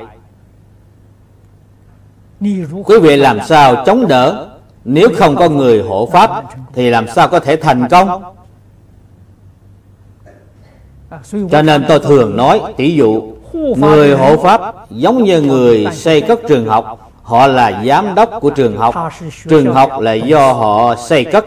Quý 2.84 2.98
vị 3.02 3.16
làm 3.16 3.38
sao 3.46 3.84
chống 3.86 4.08
đỡ? 4.08 4.48
Nếu 4.84 5.08
không 5.16 5.36
có 5.36 5.48
người 5.48 5.82
hộ 5.82 6.08
pháp, 6.12 6.44
thì 6.74 6.90
làm 6.90 7.06
sao 7.14 7.28
có 7.28 7.40
thể 7.40 7.56
thành 7.56 7.88
công? 7.90 8.22
Cho 11.50 11.62
nên 11.62 11.84
tôi 11.88 11.98
thường 11.98 12.36
nói 12.36 12.60
tỷ 12.76 12.94
dụ 12.94 13.31
người 13.54 14.16
hộ 14.16 14.36
pháp 14.36 14.90
giống 14.90 15.24
như 15.24 15.40
người 15.40 15.86
xây 15.92 16.20
cất 16.20 16.40
trường 16.48 16.66
học. 16.66 17.10
Họ 17.22 17.46
là 17.46 17.82
giám 17.86 18.14
đốc 18.14 18.30
của 18.40 18.50
trường 18.50 18.76
học. 18.76 18.94
Trường 19.48 19.74
học 19.74 20.00
là 20.00 20.12
do 20.12 20.52
họ 20.52 20.96
xây 20.96 21.24
cất. 21.24 21.46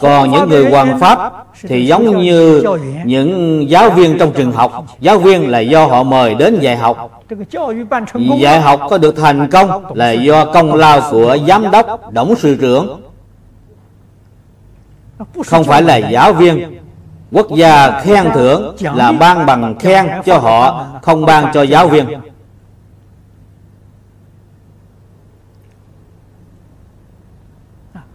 Còn 0.00 0.30
những 0.30 0.48
người 0.48 0.70
hoàng 0.70 0.98
pháp 1.00 1.32
thì 1.62 1.86
giống 1.86 2.18
như 2.18 2.62
những 3.04 3.64
giáo 3.70 3.90
viên 3.90 4.18
trong 4.18 4.32
trường 4.32 4.52
học. 4.52 4.84
Giáo 5.00 5.18
viên 5.18 5.50
là 5.50 5.58
do 5.58 5.86
họ 5.86 6.02
mời 6.02 6.34
đến 6.34 6.58
dạy 6.60 6.76
học. 6.76 7.24
Dạy 8.40 8.60
học 8.60 8.80
có 8.90 8.98
được 8.98 9.16
thành 9.16 9.50
công 9.50 9.96
là 9.96 10.12
do 10.12 10.44
công 10.44 10.74
lao 10.74 11.00
của 11.10 11.36
giám 11.48 11.70
đốc 11.70 12.00
董 12.14 12.34
sự 12.38 12.56
trưởng. 12.56 13.02
Không 15.46 15.64
phải 15.64 15.82
là 15.82 15.96
giáo 15.96 16.32
viên 16.32 16.78
quốc 17.32 17.46
gia 17.56 18.00
khen 18.00 18.30
thưởng 18.34 18.76
là 18.80 19.12
ban 19.12 19.46
bằng 19.46 19.78
khen 19.78 20.06
cho 20.24 20.38
họ, 20.38 20.86
không 21.02 21.26
ban 21.26 21.52
cho 21.54 21.62
giáo 21.62 21.88
viên. 21.88 22.06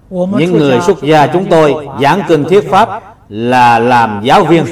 Những 0.10 0.58
người 0.58 0.82
xuất 0.82 1.04
gia 1.04 1.28
chúng 1.28 1.46
tôi 1.50 1.88
giảng 2.02 2.22
kinh 2.28 2.44
thuyết 2.44 2.70
pháp 2.70 3.04
là 3.30 3.80
làm 3.80 4.22
giáo 4.24 4.44
viên, 4.44 4.66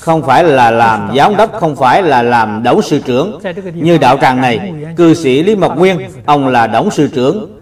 không 0.00 0.22
phải 0.22 0.44
là 0.44 0.70
làm 0.70 1.10
giám 1.16 1.36
đốc, 1.36 1.52
không 1.60 1.76
phải 1.76 2.02
là 2.02 2.22
làm 2.22 2.62
tổng 2.62 2.82
sự 2.82 2.98
trưởng. 2.98 3.40
Như 3.74 3.98
đạo 3.98 4.18
tràng 4.20 4.40
này, 4.40 4.74
cư 4.96 5.14
sĩ 5.14 5.42
lý 5.42 5.56
mộc 5.56 5.78
nguyên, 5.78 6.10
ông 6.26 6.48
là 6.48 6.66
tổng 6.66 6.90
sự 6.90 7.08
trưởng. 7.08 7.60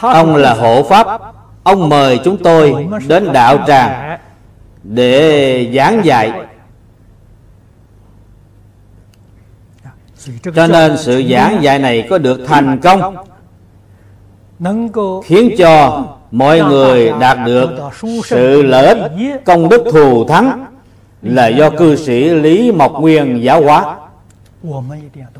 Ông 0.00 0.36
là 0.36 0.54
hộ 0.54 0.82
pháp 0.82 1.20
ông 1.62 1.88
mời 1.88 2.20
chúng 2.24 2.36
tôi 2.36 2.86
đến 3.08 3.32
đạo 3.32 3.58
tràng 3.66 4.18
để 4.82 5.72
giảng 5.74 6.04
dạy. 6.04 6.32
Cho 10.54 10.66
nên 10.66 10.96
sự 10.98 11.22
giảng 11.30 11.62
dạy 11.62 11.78
này 11.78 12.06
có 12.10 12.18
được 12.18 12.40
thành 12.46 12.80
công, 12.82 13.16
khiến 15.24 15.54
cho 15.58 16.04
mọi 16.30 16.60
người 16.60 17.12
đạt 17.20 17.38
được 17.46 17.70
sự 18.24 18.62
lợi 18.62 18.86
ích 18.86 18.98
công 19.44 19.68
đức 19.68 19.82
thù 19.92 20.24
thắng 20.24 20.66
là 21.22 21.48
do 21.48 21.70
cư 21.70 21.96
sĩ 21.96 22.28
lý 22.28 22.72
mộc 22.72 22.92
nguyên 22.92 23.42
giáo 23.42 23.62
hóa. 23.62 23.96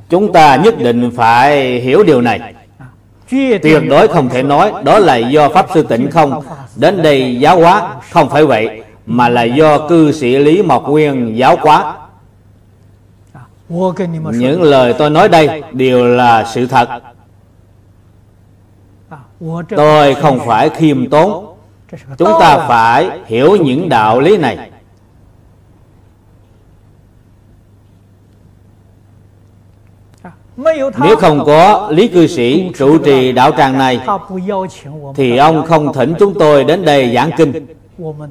Chúng 0.08 0.32
ta 0.32 0.56
nhất 0.56 0.78
định 0.78 1.10
phải 1.16 1.80
hiểu 1.80 2.02
điều 2.02 2.20
này 2.20 2.54
tuyệt 3.62 3.82
đối 3.88 4.08
không 4.08 4.28
thể 4.28 4.42
nói 4.42 4.72
đó 4.84 4.98
là 4.98 5.16
do 5.16 5.48
pháp 5.48 5.66
sư 5.74 5.82
tịnh 5.82 6.10
không. 6.10 6.42
Đến 6.76 7.02
đây 7.02 7.36
giáo 7.40 7.60
hóa, 7.60 7.94
không 8.10 8.28
phải 8.28 8.44
vậy, 8.44 8.82
mà 9.06 9.28
là 9.28 9.42
do 9.42 9.88
cư 9.88 10.12
sĩ 10.12 10.38
lý 10.38 10.62
mộc 10.62 10.88
nguyên 10.88 11.36
giáo 11.36 11.56
hóa. 11.60 11.94
Những 14.32 14.62
lời 14.62 14.94
tôi 14.98 15.10
nói 15.10 15.28
đây 15.28 15.62
đều 15.72 16.06
là 16.06 16.44
sự 16.44 16.66
thật. 16.66 16.88
Tôi 19.76 20.14
không 20.14 20.40
phải 20.46 20.70
khiêm 20.70 21.10
tốn. 21.10 21.46
Chúng 22.18 22.32
ta 22.40 22.58
phải 22.68 23.10
hiểu 23.26 23.56
những 23.56 23.88
đạo 23.88 24.20
lý 24.20 24.36
này. 24.36 24.70
Nếu 31.02 31.16
không 31.16 31.44
có 31.46 31.88
lý 31.90 32.08
cư 32.08 32.26
sĩ 32.26 32.70
trụ 32.78 32.98
trì 32.98 33.32
đạo 33.32 33.50
tràng 33.56 33.78
này 33.78 34.00
thì 35.14 35.36
ông 35.36 35.66
không 35.66 35.92
thỉnh 35.92 36.14
chúng 36.18 36.38
tôi 36.38 36.64
đến 36.64 36.84
đây 36.84 37.14
giảng 37.14 37.30
kinh. 37.36 37.66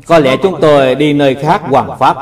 có 0.07 0.19
lẽ 0.19 0.37
chúng 0.43 0.61
tôi 0.61 0.95
đi 0.95 1.13
nơi 1.13 1.35
khác 1.35 1.61
hoàng 1.69 1.97
pháp. 1.99 2.17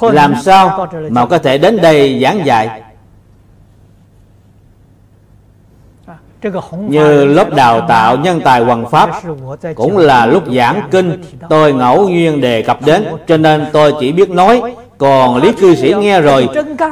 Làm 0.00 0.34
sao 0.42 0.88
mà 1.10 1.26
có 1.26 1.38
thể 1.38 1.58
đến 1.58 1.76
đây 1.76 2.20
giảng 2.22 2.46
dạy? 2.46 2.82
Như 6.88 7.24
lớp 7.24 7.54
đào 7.54 7.80
tạo 7.88 8.16
nhân 8.16 8.40
tài 8.44 8.64
hoàng 8.64 8.90
pháp 8.90 9.10
cũng 9.74 9.98
là 9.98 10.26
lúc 10.26 10.42
giảng 10.56 10.88
kinh. 10.90 11.22
tôi 11.48 11.72
ngẫu 11.72 12.08
nhiên 12.08 12.40
đề 12.40 12.62
cập 12.62 12.86
đến 12.86 13.04
cho 13.26 13.36
nên 13.36 13.66
tôi 13.72 13.94
chỉ 14.00 14.12
biết 14.12 14.30
nói 14.30 14.62
còn 15.00 15.36
lý 15.36 15.52
cư 15.52 15.74
sĩ 15.74 15.94
nghe 15.98 16.20
rồi 16.20 16.48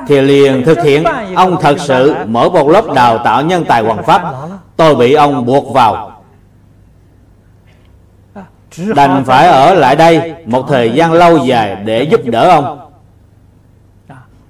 thì 0.06 0.20
liền 0.20 0.64
thực 0.64 0.82
hiện 0.82 1.04
ông 1.34 1.56
thật 1.60 1.76
sự 1.80 2.14
mở 2.26 2.48
một 2.48 2.68
lớp 2.68 2.84
đào 2.94 3.18
tạo 3.18 3.42
nhân 3.42 3.64
tài 3.68 3.82
hoàng 3.82 4.04
pháp. 4.06 4.22
Tôi 4.76 4.94
bị 4.94 5.12
ông 5.12 5.46
buộc 5.46 5.74
vào. 5.74 6.22
Đành 8.76 9.24
phải 9.24 9.48
ở 9.48 9.74
lại 9.74 9.96
đây 9.96 10.34
một 10.46 10.68
thời 10.68 10.90
gian 10.90 11.12
lâu 11.12 11.36
dài 11.36 11.76
để 11.84 12.02
giúp 12.02 12.20
đỡ 12.24 12.50
ông. 12.50 12.78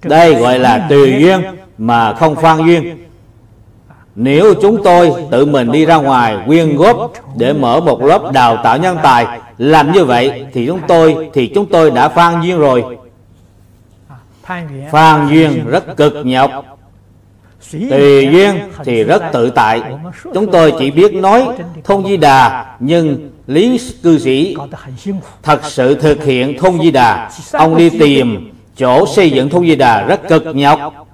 Đây 0.02 0.34
gọi 0.34 0.58
là 0.58 0.86
tùy 0.90 1.14
duyên 1.18 1.40
mà 1.78 2.14
không 2.14 2.36
phan 2.36 2.58
duyên. 2.58 3.06
Nếu 4.14 4.54
chúng 4.62 4.82
tôi 4.84 5.12
tự 5.30 5.46
mình 5.46 5.72
đi 5.72 5.86
ra 5.86 5.96
ngoài 5.96 6.36
quyên 6.46 6.76
góp 6.76 7.12
để 7.36 7.52
mở 7.52 7.80
một 7.80 8.02
lớp 8.02 8.32
đào 8.32 8.56
tạo 8.56 8.78
nhân 8.78 8.98
tài 9.02 9.26
làm 9.58 9.92
như 9.92 10.04
vậy 10.04 10.46
thì 10.52 10.66
chúng 10.66 10.80
tôi 10.88 11.30
thì 11.32 11.46
chúng 11.54 11.66
tôi 11.66 11.90
đã 11.90 12.08
phan 12.08 12.40
duyên 12.42 12.58
rồi 12.58 12.84
phan 14.90 15.28
duyên 15.30 15.66
rất 15.66 15.96
cực 15.96 16.14
nhọc. 16.24 16.50
tùy 17.72 18.28
duyên 18.32 18.54
thì 18.84 19.04
rất 19.04 19.22
tự 19.32 19.50
tại. 19.50 19.82
chúng 20.34 20.52
tôi 20.52 20.72
chỉ 20.78 20.90
biết 20.90 21.14
nói 21.14 21.46
thông 21.84 22.08
di 22.08 22.16
đà 22.16 22.66
nhưng 22.80 23.30
lý 23.46 23.80
cư 24.02 24.18
sĩ 24.18 24.56
thật 25.42 25.60
sự 25.64 25.94
thực 25.94 26.24
hiện 26.24 26.58
thông 26.58 26.82
di 26.82 26.90
đà. 26.90 27.30
Ông 27.52 27.76
đi 27.76 27.90
tìm 27.90 28.52
chỗ 28.76 29.06
xây 29.06 29.30
dựng 29.30 29.48
thông 29.50 29.66
di 29.66 29.76
đà 29.76 30.02
rất 30.02 30.28
cực 30.28 30.42
nhọc 30.46 31.07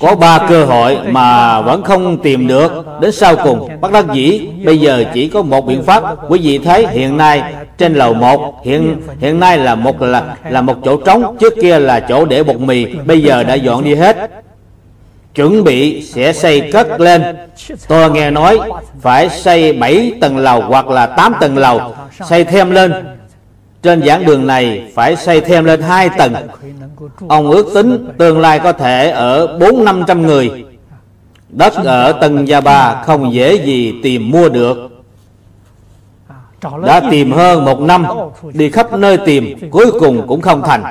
có 0.00 0.14
ba 0.14 0.38
cơ 0.48 0.64
hội 0.64 0.98
mà 1.06 1.60
vẫn 1.60 1.82
không 1.82 2.18
tìm 2.22 2.46
được. 2.46 2.86
Đến 3.00 3.12
sau 3.12 3.36
cùng 3.36 3.68
bất 3.80 3.92
đắc 3.92 4.04
dĩ, 4.12 4.48
bây 4.64 4.78
giờ 4.78 5.04
chỉ 5.14 5.28
có 5.28 5.42
một 5.42 5.66
biện 5.66 5.82
pháp. 5.82 6.02
Quý 6.28 6.38
vị 6.42 6.58
thấy, 6.58 6.86
hiện 6.86 7.16
nay 7.16 7.42
trên 7.78 7.94
lầu 7.94 8.14
một, 8.14 8.54
hiện 8.64 8.96
hiện 9.20 9.40
nay 9.40 9.58
là 9.58 9.74
một 9.74 10.02
là 10.02 10.36
là 10.50 10.60
một 10.60 10.76
chỗ 10.84 10.96
trống, 10.96 11.36
trước 11.40 11.54
kia 11.62 11.78
là 11.78 12.00
chỗ 12.00 12.24
để 12.24 12.42
bột 12.42 12.60
mì, 12.60 12.84
bây 12.84 13.22
giờ 13.22 13.42
đã 13.42 13.54
dọn 13.54 13.84
đi 13.84 13.94
hết. 13.94 14.30
Chuẩn 15.34 15.64
bị 15.64 16.02
sẽ 16.02 16.32
xây 16.32 16.60
cất 16.60 17.00
lên. 17.00 17.22
Tôi 17.88 18.10
nghe 18.10 18.30
nói 18.30 18.58
phải 19.00 19.28
xây 19.28 19.72
7 19.72 20.12
tầng 20.20 20.38
lầu 20.38 20.60
hoặc 20.60 20.88
là 20.88 21.06
8 21.06 21.34
tầng 21.40 21.58
lầu, 21.58 21.80
xây 22.28 22.44
thêm 22.44 22.70
lên 22.70 23.17
trên 23.82 24.02
giảng 24.06 24.24
đường 24.24 24.46
này 24.46 24.90
phải 24.94 25.16
xây 25.16 25.40
thêm 25.40 25.64
lên 25.64 25.82
hai 25.82 26.08
tầng. 26.18 26.34
Ông 27.28 27.50
ước 27.50 27.66
tính 27.74 28.08
tương 28.18 28.40
lai 28.40 28.58
có 28.58 28.72
thể 28.72 29.10
ở 29.10 29.58
bốn 29.58 29.84
năm 29.84 30.02
trăm 30.06 30.26
người. 30.26 30.64
Đất 31.48 31.72
ở 31.74 32.12
tầng 32.12 32.48
gia 32.48 32.60
ba 32.60 33.02
không 33.06 33.32
dễ 33.32 33.64
gì 33.64 33.94
tìm 34.02 34.30
mua 34.30 34.48
được. 34.48 34.76
Đã 36.84 37.00
tìm 37.10 37.32
hơn 37.32 37.64
một 37.64 37.80
năm, 37.80 38.06
đi 38.52 38.70
khắp 38.70 38.92
nơi 38.92 39.16
tìm, 39.16 39.70
cuối 39.70 39.92
cùng 40.00 40.26
cũng 40.26 40.40
không 40.40 40.62
thành. 40.62 40.84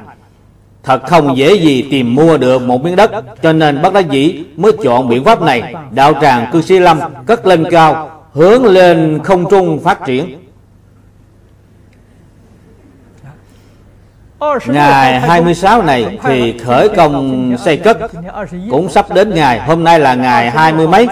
Thật 0.84 1.06
không 1.06 1.38
dễ 1.38 1.54
gì 1.56 1.88
tìm 1.92 2.16
mua 2.16 2.38
được 2.38 2.62
một 2.62 2.84
miếng 2.84 2.96
đất, 2.96 3.12
cho 3.42 3.54
nên 3.54 3.82
bác 3.82 3.94
Đá 3.94 4.00
dĩ 4.00 4.44
mới 4.58 4.72
chọn 4.84 5.10
biện 5.10 5.24
pháp 5.24 5.42
này. 5.42 5.74
Đạo 5.92 6.14
tràng 6.22 6.50
cư 6.52 6.62
sĩ 6.62 6.80
lâm 6.80 7.00
cất 7.26 7.46
lên 7.46 7.66
cao, 7.72 8.10
hướng 8.34 8.66
lên 8.66 9.20
không 9.24 9.50
trung 9.50 9.80
phát 9.84 10.06
triển. 10.06 10.47
Ngày 14.68 15.20
26 15.20 15.82
này 15.82 16.18
thì 16.24 16.58
khởi 16.58 16.90
công 16.90 17.56
xây 17.66 17.78
cất 17.78 17.98
Cũng 18.70 18.90
sắp 18.90 19.14
đến 19.14 19.34
ngày. 19.36 19.60
Hôm 19.60 19.84
nay 19.84 20.00
là 20.00 20.16
ngày 20.16 20.52
20 20.52 20.88
mấy? 20.88 21.08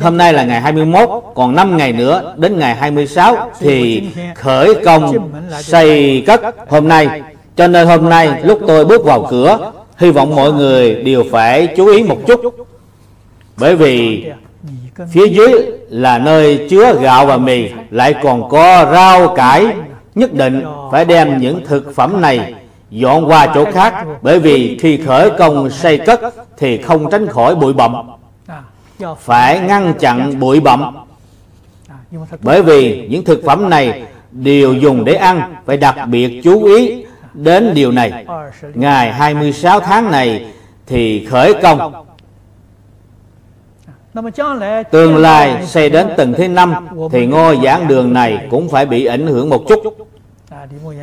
Hôm 0.00 0.16
nay 0.16 0.32
là 0.32 0.44
ngày 0.44 0.60
21 0.60 1.08
Còn 1.34 1.54
5 1.54 1.76
ngày 1.76 1.92
nữa, 1.92 2.34
đến 2.36 2.58
ngày 2.58 2.74
26 2.74 3.50
Thì 3.60 4.02
khởi 4.34 4.74
công 4.84 5.30
xây 5.60 6.22
cất 6.26 6.40
hôm 6.68 6.88
nay. 6.88 7.22
Cho 7.56 7.68
nên 7.68 7.86
hôm 7.86 8.08
nay 8.08 8.28
lúc 8.42 8.60
tôi 8.66 8.84
bước 8.84 9.04
vào 9.04 9.26
cửa, 9.30 9.72
Hy 9.96 10.10
vọng 10.10 10.36
mọi 10.36 10.52
người 10.52 10.94
đều 10.94 11.24
phải 11.30 11.66
chú 11.76 11.86
ý 11.86 12.02
một 12.02 12.18
chút. 12.26 12.40
Bởi 13.56 13.76
vì 13.76 14.24
phía 15.12 15.26
dưới 15.26 15.52
là 15.88 16.18
nơi 16.18 16.66
chứa 16.70 16.94
gạo 17.00 17.26
và 17.26 17.36
mì, 17.36 17.68
Lại 17.90 18.14
còn 18.22 18.48
có 18.48 18.86
rau 18.92 19.34
cải. 19.36 19.66
Nhất 20.14 20.32
định 20.32 20.62
phải 20.92 21.04
đem 21.04 21.38
những 21.38 21.60
thực 21.66 21.94
phẩm 21.94 22.20
này 22.20 22.54
dọn 22.94 23.26
qua 23.26 23.52
chỗ 23.54 23.64
khác, 23.72 24.06
bởi 24.22 24.38
vì 24.38 24.78
khi 24.80 24.96
khởi 24.96 25.30
công 25.30 25.70
xây 25.70 25.98
cất 25.98 26.20
thì 26.56 26.82
không 26.82 27.10
tránh 27.10 27.26
khỏi 27.26 27.54
bụi 27.54 27.72
bặm. 27.72 27.94
Phải 29.18 29.60
ngăn 29.60 29.94
chặn 29.98 30.40
bụi 30.40 30.60
bặm. 30.60 30.96
Bởi 32.40 32.62
vì 32.62 33.06
những 33.10 33.24
thực 33.24 33.42
phẩm 33.46 33.70
này 33.70 34.02
đều 34.32 34.72
dùng 34.72 35.04
để 35.04 35.14
ăn, 35.14 35.54
phải 35.66 35.76
đặc 35.76 35.96
biệt 36.08 36.40
chú 36.44 36.64
ý 36.64 37.04
đến 37.34 37.70
điều 37.74 37.92
này. 37.92 38.24
Ngày 38.74 39.12
26 39.12 39.80
tháng 39.80 40.10
này 40.10 40.46
thì 40.86 41.26
khởi 41.26 41.54
công. 41.62 42.04
Tương 44.90 45.16
lai 45.16 45.66
xây 45.66 45.90
đến 45.90 46.08
tầng 46.16 46.34
thứ 46.38 46.48
năm 46.48 46.74
thì 47.12 47.26
ngôi 47.26 47.58
giảng 47.64 47.88
đường 47.88 48.12
này 48.12 48.46
cũng 48.50 48.68
phải 48.68 48.86
bị 48.86 49.04
ảnh 49.04 49.26
hưởng 49.26 49.48
một 49.50 49.64
chút 49.68 50.08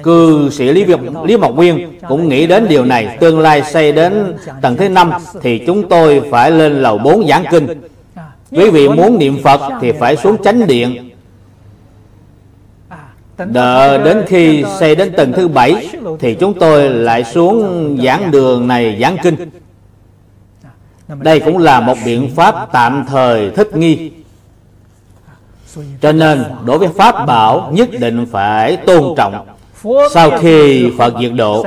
cư 0.04 0.50
sĩ 0.52 0.72
lý, 0.72 0.84
Việt, 0.84 1.00
lý 1.24 1.38
mộc 1.38 1.56
nguyên 1.56 2.00
cũng 2.08 2.30
nghĩ 2.30 2.48
đến 2.48 2.68
điều 2.70 2.86
này. 2.86 3.18
Tương 3.20 3.40
lai 3.40 3.64
xây 3.64 3.92
đến 3.92 4.38
tầng 4.62 4.78
thứ 4.78 4.90
năm 4.90 5.12
thì 5.42 5.64
chúng 5.68 5.90
tôi 5.90 6.22
phải 6.32 6.52
lên 6.52 6.82
lầu 6.82 6.98
4 6.98 7.28
giảng 7.28 7.44
kinh. 7.52 7.68
Quý 8.52 8.70
vị 8.70 8.90
muốn 8.90 9.20
niệm 9.20 9.38
phật 9.44 9.62
thì 9.82 9.92
phải 9.92 10.16
xuống 10.16 10.44
chánh 10.44 10.68
điện. 10.68 11.10
Đợi 13.38 13.98
đến 13.98 14.24
khi 14.28 14.64
xây 14.80 14.96
đến 14.96 15.14
tầng 15.18 15.32
thứ 15.34 15.48
bảy 15.48 15.90
thì 16.20 16.34
chúng 16.34 16.60
tôi 16.60 16.90
lại 16.90 17.24
xuống 17.24 17.98
giảng 18.04 18.32
đường 18.32 18.68
này 18.68 18.98
giảng 19.02 19.18
kinh. 19.24 19.36
Đây 21.08 21.40
cũng 21.40 21.58
là 21.58 21.80
một 21.80 21.98
biện 22.06 22.30
pháp 22.36 22.68
tạm 22.72 23.06
thời 23.08 23.50
thích 23.50 23.76
nghi 23.76 24.12
cho 26.02 26.12
nên, 26.12 26.44
đối 26.66 26.78
với 26.78 26.90
pháp 26.98 27.26
bảo 27.26 27.70
nhất 27.74 27.90
định 28.00 28.26
phải 28.32 28.78
tôn 28.78 29.04
trọng. 29.18 29.48
Sau 30.14 30.32
khi 30.40 30.92
phật 30.98 31.14
diệt 31.22 31.32
độ, 31.36 31.66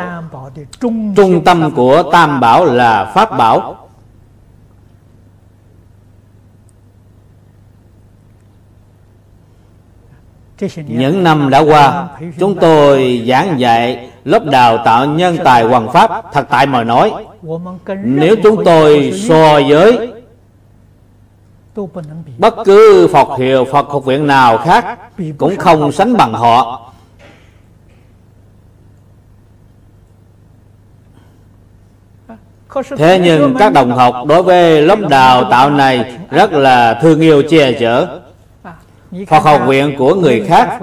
trung 1.16 1.42
tâm 1.44 1.70
của 1.70 2.02
tam 2.12 2.40
bảo 2.40 2.64
là 2.64 3.04
pháp 3.14 3.38
bảo. 3.38 3.76
Những 10.86 11.22
năm 11.22 11.50
đã 11.50 11.58
qua, 11.58 12.08
chúng 12.38 12.54
tôi 12.54 13.24
giảng 13.28 13.60
dạy 13.60 14.10
lớp 14.24 14.44
đào 14.44 14.78
tạo 14.84 15.06
nhân 15.06 15.36
tài 15.44 15.64
hoàng 15.64 15.92
pháp, 15.92 16.32
thật 16.32 16.46
tại 16.50 16.66
mà 16.66 16.84
nói, 16.84 17.12
nếu 18.04 18.36
chúng 18.42 18.64
tôi 18.64 19.12
so 19.28 19.60
với 19.68 20.13
bất 22.38 22.54
cứ 22.64 23.08
phật 23.12 23.28
hiệu, 23.38 23.64
phật 23.64 23.88
học 23.88 24.04
viện 24.04 24.26
nào 24.26 24.58
khác 24.58 24.98
cũng 25.38 25.56
không 25.56 25.92
sánh 25.92 26.16
bằng 26.16 26.34
họ. 26.34 26.80
Thế 32.96 33.20
nhưng 33.24 33.54
các 33.58 33.72
đồng 33.72 33.90
học 33.90 34.14
đối 34.28 34.42
với 34.42 34.82
lớp 34.82 34.98
đào 35.10 35.44
tạo 35.50 35.70
này 35.70 36.18
rất 36.30 36.52
là 36.52 36.98
thương 37.02 37.20
yêu 37.20 37.42
che 37.50 37.72
chở. 37.72 38.20
Phật 39.28 39.42
học 39.42 39.60
viện 39.66 39.96
của 39.98 40.14
người 40.14 40.44
khác, 40.48 40.78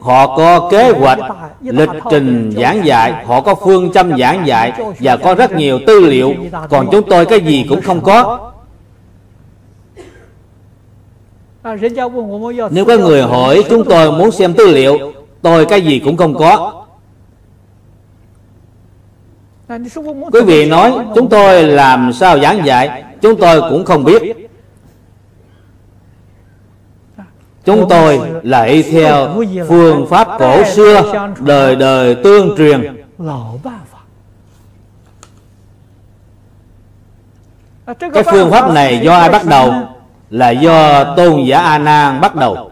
Họ 0.00 0.36
có 0.36 0.68
kế 0.70 0.90
hoạch, 0.90 1.18
Lịch 1.60 1.90
trình 2.10 2.52
giảng 2.56 2.86
dạy, 2.86 3.24
Họ 3.26 3.40
có 3.40 3.54
phương 3.54 3.92
châm 3.92 4.18
giảng 4.18 4.46
dạy 4.46 4.72
Và 5.00 5.16
có 5.16 5.34
rất 5.34 5.52
nhiều 5.52 5.78
tư 5.86 6.00
liệu. 6.00 6.34
Còn 6.70 6.88
chúng 6.92 7.08
tôi 7.10 7.26
cái 7.26 7.40
gì 7.40 7.66
cũng 7.68 7.82
không 7.82 8.00
có. 8.00 8.50
Nếu 12.70 12.84
có 12.84 12.96
người 12.96 13.22
hỏi 13.22 13.64
chúng 13.70 13.84
tôi 13.84 14.12
muốn 14.12 14.30
xem 14.30 14.54
tư 14.54 14.66
liệu 14.66 15.12
Tôi 15.42 15.66
cái 15.66 15.80
gì 15.80 15.98
cũng 16.04 16.16
không 16.16 16.34
có. 16.34 16.84
Quý 20.32 20.40
vị 20.46 20.66
nói 20.66 20.92
chúng 21.14 21.28
tôi 21.28 21.62
làm 21.62 22.12
sao 22.12 22.38
giảng 22.38 22.66
dạy 22.66 23.04
Chúng 23.20 23.40
tôi 23.40 23.60
cũng 23.70 23.84
không 23.84 24.04
biết. 24.04 24.50
Chúng 27.64 27.86
tôi 27.88 28.20
lại 28.42 28.82
theo 28.82 29.28
phương 29.68 30.06
pháp 30.10 30.28
cổ 30.38 30.64
xưa 30.64 31.28
Đời 31.40 31.76
đời 31.76 32.14
tương 32.14 32.56
truyền. 32.56 33.04
Cái 38.12 38.22
phương 38.30 38.50
pháp 38.50 38.70
này 38.72 39.00
do 39.04 39.14
ai 39.14 39.30
bắt 39.30 39.46
đầu 39.46 39.72
là 40.30 40.50
do 40.50 41.04
tôn 41.14 41.44
giả 41.44 41.60
A 41.60 41.78
Nan 41.78 42.20
bắt 42.20 42.34
đầu. 42.34 42.70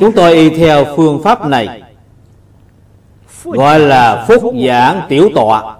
Chúng 0.00 0.12
tôi 0.16 0.34
y 0.34 0.50
theo 0.50 0.84
phương 0.96 1.22
pháp 1.22 1.46
này, 1.46 1.82
Gọi 3.44 3.80
là 3.80 4.24
phúc 4.28 4.42
giảng 4.66 5.02
tiểu 5.08 5.30
tọa. 5.34 5.76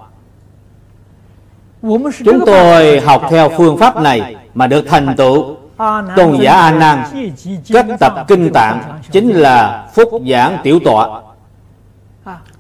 Chúng 2.25 2.41
tôi 2.47 3.01
học 3.01 3.23
theo 3.31 3.49
phương 3.57 3.79
pháp 3.79 3.97
này 3.97 4.37
Mà 4.55 4.67
được 4.67 4.85
thành 4.89 5.15
tựu. 5.17 5.57
Tôn 6.17 6.39
giả 6.41 6.53
A 6.53 6.71
Nan 6.71 7.03
Kết 7.69 7.87
tập 8.01 8.25
kinh 8.29 8.51
tạng 8.53 9.01
Chính 9.13 9.29
là 9.31 9.89
phúc 9.95 10.09
giảng 10.31 10.59
tiểu 10.63 10.81
tọa. 10.85 11.21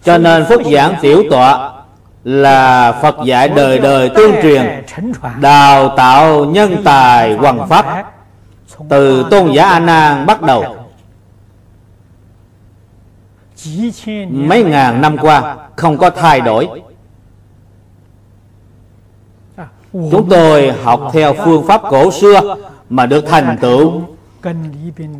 Cho 0.04 0.18
nên 0.18 0.44
phúc 0.48 0.62
giảng 0.72 0.94
tiểu 1.00 1.24
tọa 1.30 1.79
là 2.24 2.92
phật 3.02 3.16
dạy 3.24 3.48
đời 3.48 3.78
đời 3.78 4.10
tương 4.16 4.34
truyền, 4.42 4.84
đào 5.40 5.88
tạo 5.96 6.44
nhân 6.44 6.76
tài 6.84 7.34
hoằng 7.34 7.68
pháp 7.68 8.12
từ 8.88 9.26
tôn 9.30 9.52
giả 9.52 9.64
a 9.64 9.78
nan 9.78 10.26
bắt 10.26 10.42
đầu. 10.42 10.64
Mấy 14.30 14.64
ngàn 14.64 15.00
năm 15.00 15.16
qua, 15.18 15.56
không 15.76 15.98
có 15.98 16.10
thay 16.10 16.40
đổi. 16.40 16.68
Chúng 19.92 20.28
tôi 20.30 20.72
học 20.82 21.00
theo 21.12 21.34
phương 21.44 21.66
pháp 21.66 21.82
cổ 21.90 22.10
xưa 22.10 22.56
mà 22.90 23.06
được 23.06 23.24
thành 23.28 23.58
tựu. 23.60 24.02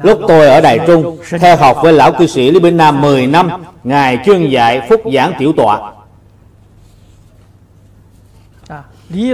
Lúc 0.02 0.20
tôi 0.28 0.46
ở 0.46 0.60
Đài 0.60 0.78
Trung, 0.86 1.18
theo 1.40 1.56
học 1.56 1.76
với 1.82 1.92
lão 1.92 2.12
cư 2.12 2.26
sĩ 2.26 2.50
Lý 2.50 2.60
Bình 2.60 2.76
Nam 2.76 3.00
10 3.00 3.26
năm, 3.26 3.50
ngài 3.84 4.18
chuyên 4.24 4.48
dạy 4.48 4.86
phúc 4.88 5.00
giảng 5.14 5.32
tiểu 5.38 5.52
tọa. 5.52 5.92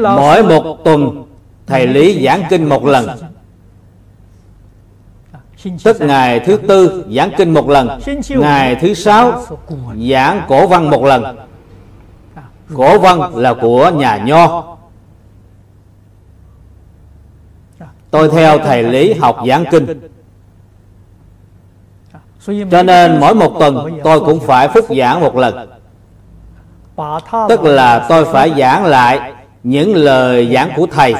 Mỗi 0.03 0.43
một 0.43 0.85
tuần 0.85 1.25
thầy 1.67 1.87
lý 1.87 2.25
giảng 2.25 2.43
kinh 2.51 2.69
một 2.69 2.85
lần. 2.85 3.09
tức 5.85 6.01
ngày 6.01 6.41
thứ 6.41 6.57
tư 6.57 7.05
giảng 7.11 7.31
kinh 7.37 7.55
một 7.55 7.69
lần. 7.69 8.01
Ngày 8.29 8.77
thứ 8.81 8.95
sáu 8.95 9.43
giảng 9.97 10.43
cổ 10.49 10.67
văn 10.67 10.91
một 10.91 11.05
lần. 11.05 11.37
Cổ 12.75 12.99
văn 12.99 13.37
là 13.37 13.55
của 13.55 13.91
nhà 13.91 14.17
nho. 14.17 14.77
Tôi 18.11 18.31
theo 18.31 18.59
thầy 18.59 18.83
lý 18.83 19.13
học 19.13 19.39
giảng 19.49 19.65
kinh. 19.71 20.01
cho 22.71 22.83
nên 22.83 23.21
mỗi 23.21 23.35
một 23.35 23.57
tuần 23.59 24.01
tôi 24.05 24.21
cũng 24.21 24.41
phải 24.41 24.69
phúc 24.69 24.85
giảng 24.99 25.21
một 25.21 25.37
lần. 25.37 25.71
Tức 27.49 27.63
là 27.63 28.07
tôi 28.09 28.25
phải 28.25 28.53
giảng 28.59 28.85
lại 28.85 29.36
những 29.67 29.95
lời 29.95 30.51
giảng 30.55 30.71
của 30.77 30.87
thầy. 30.87 31.15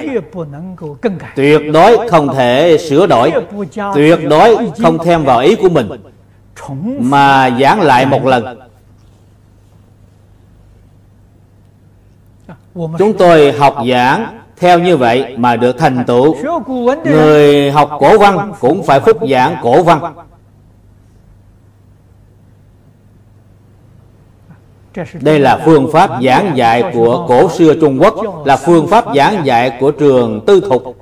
Tuyệt 1.37 1.63
đối 1.73 2.09
không 2.09 2.35
thể 2.35 2.79
sửa 2.79 3.07
đổi. 3.07 3.33
Tuyệt 3.95 4.19
đối 4.29 4.57
không 4.83 4.99
thêm 5.05 5.25
vào 5.25 5.39
ý 5.39 5.55
của 5.55 5.69
mình. 5.69 5.89
Mà 6.99 7.51
giảng 7.61 7.81
lại 7.81 8.07
một 8.07 8.27
lần. 8.27 8.59
Chúng 12.75 13.13
tôi 13.19 13.53
học 13.53 13.77
giảng 13.91 14.41
theo 14.57 14.79
như 14.79 14.97
vậy 14.97 15.37
mà 15.37 15.57
được 15.57 15.79
thành 15.79 16.05
tựu. 16.07 16.37
Người 17.05 17.71
học 17.71 17.91
cổ 18.01 18.19
văn 18.19 18.53
cũng 18.61 18.83
phải 18.83 19.01
phúc 19.01 19.17
giảng 19.31 19.57
cổ 19.63 19.83
văn. 19.83 20.01
Đây 25.21 25.39
là 25.39 25.61
phương 25.65 25.93
pháp 25.93 26.11
giảng 26.23 26.57
dạy 26.57 26.85
của 26.95 27.27
cổ 27.29 27.51
xưa 27.51 27.75
trung 27.81 27.99
quốc, 28.01 28.47
là 28.47 28.57
phương 28.57 28.87
pháp 28.87 29.05
giảng 29.15 29.47
dạy 29.47 29.77
của 29.81 29.91
trường 29.91 30.41
tư 30.47 30.61
thục, 30.61 30.97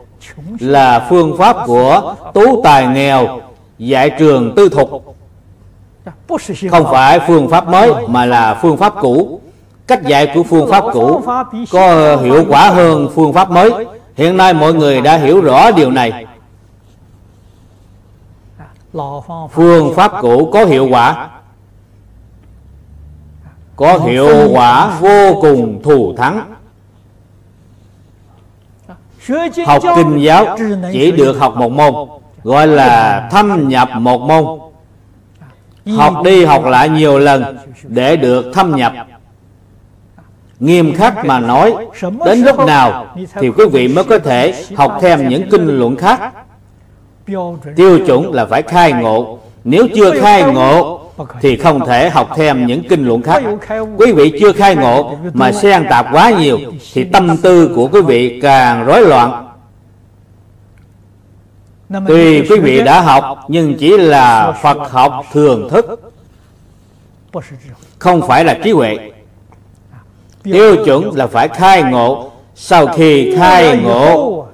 là 0.59 1.07
phương 1.09 1.37
pháp 1.39 1.57
của 1.67 2.15
tú 2.35 2.63
tài 2.65 2.87
nghèo 2.87 3.41
dạy 3.79 4.11
trường 4.11 4.55
tư 4.55 4.69
thục. 4.69 5.17
Không 6.71 6.87
phải 6.91 7.21
phương 7.27 7.49
pháp 7.49 7.69
mới, 7.69 7.93
mà 8.07 8.25
là 8.25 8.55
phương 8.63 8.77
pháp 8.77 8.95
cũ. 9.01 9.41
Cách 9.87 10.03
dạy 10.03 10.31
của 10.35 10.43
phương 10.43 10.71
pháp 10.71 10.85
cũ 10.93 11.23
có 11.71 12.17
hiệu 12.17 12.45
quả 12.49 12.71
hơn 12.71 13.09
phương 13.15 13.33
pháp 13.33 13.51
mới. 13.51 13.87
Hiện 14.15 14.37
nay 14.37 14.55
mọi 14.55 14.75
người 14.75 15.01
đã 15.01 15.17
hiểu 15.17 15.41
rõ 15.41 15.71
điều 15.71 15.91
này. 15.91 16.27
Phương 19.51 19.95
pháp 19.95 20.13
cũ 20.21 20.51
có 20.53 20.65
hiệu 20.65 20.89
quả 20.91 21.29
có 23.77 23.99
hiệu 23.99 24.49
quả 24.53 24.99
vô 25.01 25.39
cùng 25.41 25.83
thù 25.83 26.15
thắng. 26.17 26.55
Học 29.67 29.83
kinh 29.97 30.19
giáo 30.23 30.57
chỉ 30.93 31.11
được 31.11 31.39
học 31.39 31.57
một 31.57 31.73
môn 31.73 31.95
gọi 32.43 32.67
là 32.67 33.29
thâm 33.31 33.69
nhập 33.69 33.89
một 33.99 34.21
môn. 34.21 34.45
Học 35.97 36.15
đi 36.25 36.45
học 36.45 36.65
lại 36.65 36.89
nhiều 36.89 37.19
lần 37.19 37.59
để 37.83 38.17
được 38.17 38.45
thâm 38.55 38.77
nhập. 38.77 38.93
Nghiêm 40.61 40.95
khắc 40.95 41.25
mà 41.25 41.41
nói 41.41 41.75
đến 42.27 42.43
lúc 42.43 42.59
nào 42.59 43.07
thì 43.35 43.49
quý 43.51 43.65
vị 43.73 43.89
mới 43.89 44.05
có 44.05 44.19
thể 44.19 44.65
học 44.77 44.99
thêm 45.01 45.29
những 45.29 45.51
kinh 45.51 45.79
luận 45.79 45.97
khác. 45.97 46.33
Tiêu 47.77 47.99
chuẩn 48.07 48.33
là 48.33 48.47
phải 48.47 48.63
khai 48.63 48.93
ngộ. 48.93 49.39
Nếu 49.65 49.87
chưa 49.95 50.21
khai 50.21 50.53
ngộ 50.53 51.04
thì 51.41 51.57
không 51.57 51.87
thể 51.87 52.11
học 52.11 52.31
thêm 52.37 52.67
những 52.67 52.89
kinh 52.89 53.07
luận 53.07 53.23
khác. 53.23 53.43
Quý 53.99 54.13
vị 54.13 54.33
chưa 54.41 54.53
khai 54.53 54.77
ngộ 54.77 55.17
mà 55.33 55.53
xen 55.53 55.87
tạp 55.91 56.07
quá 56.13 56.31
nhiều, 56.31 56.59
thì 56.95 57.05
tâm 57.05 57.37
tư 57.37 57.73
của 57.77 57.89
quý 57.89 58.01
vị 58.03 58.41
càng 58.43 58.85
rối 58.85 59.01
loạn. 59.01 59.49
Tuy 62.07 62.41
quý 62.41 62.59
vị 62.59 62.83
đã 62.83 63.01
học, 63.01 63.39
nhưng 63.49 63.75
chỉ 63.79 63.99
là 63.99 64.53
phật 64.63 64.91
học 64.91 65.25
thường 65.33 65.69
thức, 65.71 66.13
không 67.99 68.29
phải 68.29 68.45
là 68.45 68.59
trí 68.65 68.73
huệ. 68.73 68.97
Tiêu 70.43 70.85
chuẩn 70.85 71.17
là 71.17 71.27
phải 71.27 71.49
khai 71.49 71.83
ngộ. 71.83 72.31
Sau 72.57 72.87
khi 72.87 73.37
khai 73.37 73.81
ngộ 73.85 74.47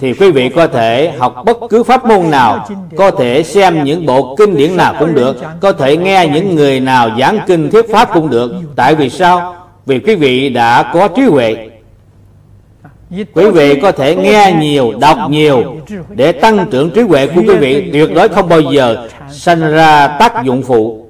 thì 0.00 0.12
quý 0.12 0.30
vị 0.30 0.48
có 0.48 0.66
thể 0.66 1.12
học 1.18 1.42
bất 1.44 1.56
cứ 1.70 1.82
pháp 1.82 2.04
môn 2.04 2.30
nào, 2.30 2.68
có 2.96 3.10
thể 3.10 3.42
xem 3.42 3.84
những 3.84 4.06
bộ 4.06 4.36
kinh 4.36 4.56
điển 4.56 4.76
nào 4.76 4.94
cũng 4.98 5.14
được, 5.14 5.36
có 5.60 5.72
thể 5.72 5.96
nghe 5.96 6.28
những 6.32 6.54
người 6.54 6.80
nào 6.80 7.10
giảng 7.18 7.38
kinh 7.46 7.70
thuyết 7.70 7.86
pháp 7.92 8.10
cũng 8.14 8.30
được. 8.30 8.52
Tại 8.76 8.94
vì 8.94 9.10
sao? 9.10 9.56
Vì 9.86 9.98
quý 9.98 10.14
vị 10.14 10.48
đã 10.48 10.90
có 10.94 11.08
trí 11.08 11.22
huệ. 11.22 11.68
Quý 13.10 13.50
vị 13.50 13.80
có 13.80 13.92
thể 13.92 14.16
nghe 14.16 14.56
nhiều, 14.60 14.92
đọc 15.00 15.18
nhiều 15.30 15.76
để 16.08 16.32
tăng 16.32 16.66
trưởng 16.70 16.90
trí 16.90 17.00
huệ 17.00 17.26
của 17.26 17.42
quý 17.46 17.54
vị. 17.54 17.90
Tuyệt 17.92 18.14
đối 18.14 18.28
không 18.28 18.48
bao 18.48 18.60
giờ 18.60 19.08
sanh 19.30 19.60
ra 19.70 20.06
tác 20.06 20.44
dụng 20.44 20.62
phụ. 20.62 21.06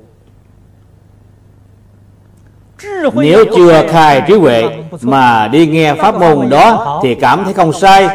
Nếu 3.14 3.44
chưa 3.56 3.86
khai 3.88 4.22
trí 4.26 4.34
huệ 4.34 4.64
mà 5.00 5.48
đi 5.48 5.66
nghe 5.66 5.94
pháp 5.94 6.20
môn 6.20 6.48
đó 6.50 7.00
thì 7.02 7.14
cảm 7.14 7.44
thấy 7.44 7.52
không 7.54 7.72
sai 7.72 8.08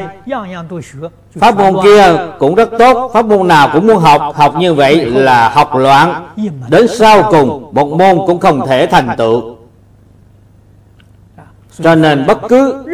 pháp 1.39 1.57
môn 1.57 1.75
kia 1.83 2.03
cũng 2.39 2.55
rất 2.55 2.69
tốt. 2.79 3.11
Pháp 3.13 3.25
môn 3.25 3.47
nào 3.47 3.69
cũng 3.73 3.87
muốn 3.87 3.97
học. 3.97 4.21
Học 4.35 4.55
như 4.55 4.73
vậy 4.73 5.05
là 5.05 5.49
học 5.49 5.75
loạn. 5.75 6.27
Đến 6.69 6.87
sau 6.87 7.23
cùng 7.31 7.69
một 7.71 7.87
môn 7.87 8.17
cũng 8.27 8.39
không 8.39 8.67
thể 8.67 8.87
thành 8.87 9.09
tựu. 9.17 9.55
Cho 11.81 11.95
nên 11.95 12.25
bất 12.27 12.37
cứ 12.49 12.85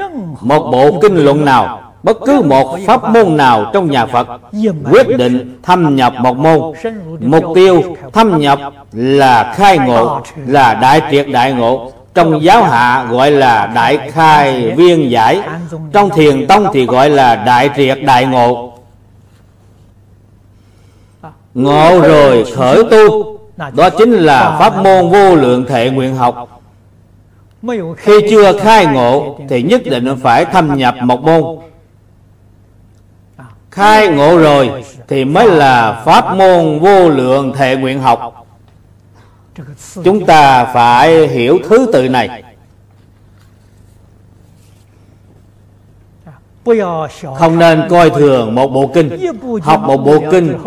một 0.42 0.70
bộ 0.72 1.00
kinh 1.02 1.16
luận 1.16 1.46
nào 1.46 1.92
bất 2.04 2.18
cứ 2.26 2.42
một 2.42 2.78
pháp 2.88 3.10
môn 3.10 3.38
nào 3.38 3.72
trong 3.74 3.92
nhà 3.92 4.06
phật 4.06 4.28
quyết 4.92 5.18
định 5.18 5.60
thâm 5.64 5.96
nhập 5.96 6.14
một 6.20 6.38
môn. 6.38 6.62
Mục 7.20 7.44
tiêu 7.56 7.82
thâm 8.14 8.38
nhập 8.38 8.60
là 8.92 9.54
khai 9.56 9.78
ngộ 9.78 10.22
là 10.46 10.74
đại 10.74 11.02
triệt 11.12 11.28
đại 11.34 11.54
ngộ 11.54 11.92
trong 12.14 12.44
giáo 12.44 12.64
hạ 12.64 13.08
gọi 13.10 13.32
là 13.32 13.68
đại 13.68 14.10
khai 14.12 14.72
viên 14.78 15.12
giải. 15.12 15.42
Trong 15.94 16.10
thiền 16.10 16.48
tông 16.48 16.68
thì 16.74 16.86
gọi 16.86 17.10
là 17.10 17.36
đại 17.36 17.70
triệt 17.76 17.98
đại 18.04 18.26
ngộ. 18.26 18.74
Ngộ. 21.54 22.00
Rồi 22.02 22.46
khởi 22.56 22.84
tu. 22.92 23.38
đó 23.74 23.90
chính 23.90 24.12
là 24.12 24.58
pháp 24.60 24.76
môn 24.76 25.10
vô 25.10 25.36
lượng 25.36 25.66
thệ 25.66 25.90
nguyện 25.90 26.16
học. 26.16 26.62
khi 27.98 28.14
chưa 28.30 28.60
khai 28.60 28.86
ngộ 28.86 29.40
thì 29.50 29.62
nhất 29.62 29.82
định 29.86 30.18
phải 30.22 30.46
thâm 30.46 30.78
nhập 30.78 30.96
một 31.02 31.22
môn. 31.22 31.44
khai 33.72 34.08
ngộ 34.08 34.38
rồi 34.38 34.84
thì 35.08 35.26
mới 35.26 35.48
là 35.48 36.02
pháp 36.06 36.36
môn 36.36 36.80
vô 36.80 37.10
lượng 37.10 37.54
thệ 37.58 37.76
nguyện 37.76 38.00
học 38.00 38.41
chúng 40.04 40.26
ta 40.26 40.66
phải 40.66 41.28
hiểu 41.28 41.60
thứ 41.70 41.90
tự 41.94 42.10
này. 42.10 42.44
Không 47.38 47.60
nên 47.60 47.84
coi 47.90 48.10
thường 48.10 48.56
một 48.56 48.68
bộ 48.68 48.92
kinh, 48.94 49.38
học 49.62 49.82
một 49.82 49.98
bộ 49.98 50.20
kinh 50.32 50.58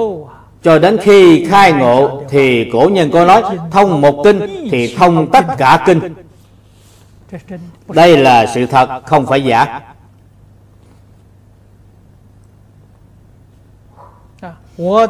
cho 0.63 0.79
đến 0.79 0.99
khi 1.03 1.47
khai 1.51 1.73
ngộ 1.73 2.23
thì 2.29 2.71
cổ 2.73 2.89
nhân 2.93 3.11
có 3.11 3.25
nói, 3.25 3.43
thông 3.71 4.01
một 4.01 4.23
kinh 4.25 4.69
thì 4.71 4.95
thông 4.99 5.31
tất 5.31 5.45
cả 5.59 5.85
kinh. 5.87 6.01
Đây 7.89 8.17
là 8.17 8.47
sự 8.47 8.67
thật, 8.67 9.01
không 9.07 9.27
phải 9.27 9.45
giả. 9.45 9.81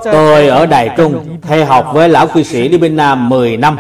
Tôi 0.05 0.49
ở 0.49 0.67
Đài 0.67 0.91
Trung 0.97 1.39
theo 1.43 1.65
học 1.65 1.91
với 1.93 2.09
lão 2.09 2.27
cư 2.27 2.43
sĩ 2.43 2.69
đi 2.69 2.79
bên 2.79 2.97
Nam 2.97 3.29
10 3.29 3.57
năm. 3.57 3.77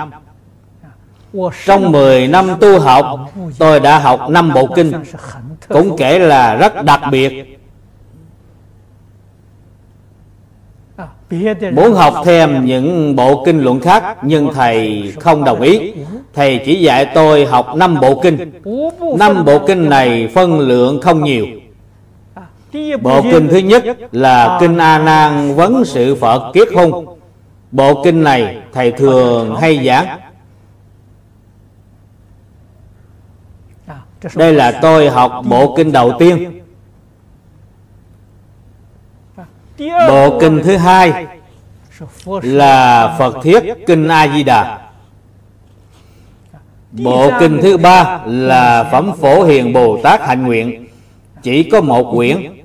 Trong 1.65 1.93
10 1.93 2.29
năm 2.29 2.51
tu 2.61 2.79
học, 2.79 3.33
Tôi 3.59 3.81
đã 3.81 3.99
học 3.99 4.31
năm 4.31 4.53
bộ 4.55 4.67
kinh, 4.67 4.93
Cũng 5.69 5.97
kể 5.97 6.19
là 6.19 6.55
rất 6.55 6.85
đặc 6.85 7.01
biệt. 7.11 7.61
Muốn 11.73 11.95
học 11.95 12.15
thêm 12.25 12.65
những 12.65 13.17
bộ 13.17 13.45
kinh 13.45 13.61
luận 13.61 13.81
khác, 13.81 14.17
Nhưng 14.23 14.53
thầy 14.55 15.13
không 15.21 15.45
đồng 15.45 15.61
ý. 15.61 15.93
Thầy 16.35 16.61
chỉ 16.65 16.81
dạy 16.81 17.07
tôi 17.15 17.47
học 17.47 17.75
năm 17.77 18.01
bộ 18.01 18.21
kinh. 18.23 18.53
Năm 19.19 19.45
bộ 19.45 19.59
kinh 19.67 19.91
này 19.91 20.29
phân 20.35 20.59
lượng 20.59 21.01
không 21.01 21.25
nhiều. 21.25 21.47
Bộ 23.03 23.23
kinh 23.23 23.49
thứ 23.49 23.59
nhất 23.59 23.85
là 24.13 24.59
Kinh 24.61 24.79
A 24.79 24.99
Nan 24.99 25.55
Vấn 25.55 25.85
sự 25.85 26.15
Phật 26.15 26.53
Kiết 26.53 26.69
Hung 26.75 27.19
Bộ 27.71 28.03
kinh 28.05 28.23
này 28.23 28.63
thầy 28.73 28.93
thường 28.93 29.57
hay 29.57 29.87
giảng. 29.87 30.21
Đây 34.35 34.53
là 34.53 34.79
tôi 34.83 35.09
học 35.09 35.43
bộ 35.49 35.75
kinh 35.77 35.93
đầu 35.93 36.13
tiên. 36.19 36.61
Bộ 40.09 40.41
kinh 40.41 40.61
thứ 40.65 40.77
hai 40.77 41.27
là 42.43 43.15
Phật 43.19 43.37
Thiết 43.43 43.63
Kinh 43.87 44.09
A 44.09 44.29
Di 44.35 44.43
Đà. 44.43 44.79
Bộ 46.93 47.31
kinh 47.41 47.59
thứ 47.63 47.77
ba 47.77 48.21
là 48.27 48.89
Phẩm 48.93 49.13
Phổ 49.21 49.43
Hiền 49.43 49.73
Bồ 49.73 49.99
Tát 50.03 50.21
Hạnh 50.21 50.47
Nguyện, 50.47 50.87
chỉ 51.43 51.63
có 51.63 51.81
một 51.81 52.13
quyển. 52.15 52.64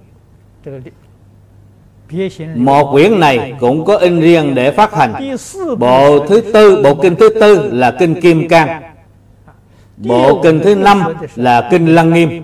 Một 2.55 2.91
quyển 2.91 3.19
này 3.19 3.53
cũng 3.59 3.85
có 3.85 3.97
in 3.97 4.19
riêng 4.19 4.55
để 4.55 4.71
phát 4.71 4.93
hành. 4.93 5.35
Bộ 5.77 6.25
thứ 6.27 6.41
tư, 6.53 6.81
bộ 6.83 6.95
kinh 6.95 7.15
thứ 7.15 7.29
tư 7.41 7.69
là 7.71 7.95
kinh 7.99 8.21
Kim 8.21 8.47
Cang. 8.47 8.81
Bộ 9.97 10.41
kinh 10.43 10.59
thứ 10.63 10.75
năm 10.75 11.03
là 11.35 11.67
kinh 11.71 11.95
Lăng 11.95 12.13
Nghiêm. 12.13 12.43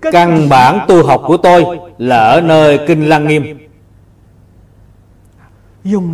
Căn 0.00 0.48
bản 0.48 0.84
tu 0.88 1.06
học 1.06 1.22
của 1.26 1.36
tôi 1.36 1.78
là 1.98 2.16
ở 2.16 2.40
nơi 2.40 2.78
Kinh 2.86 3.08
Lăng 3.08 3.26
Nghiêm 3.26 3.58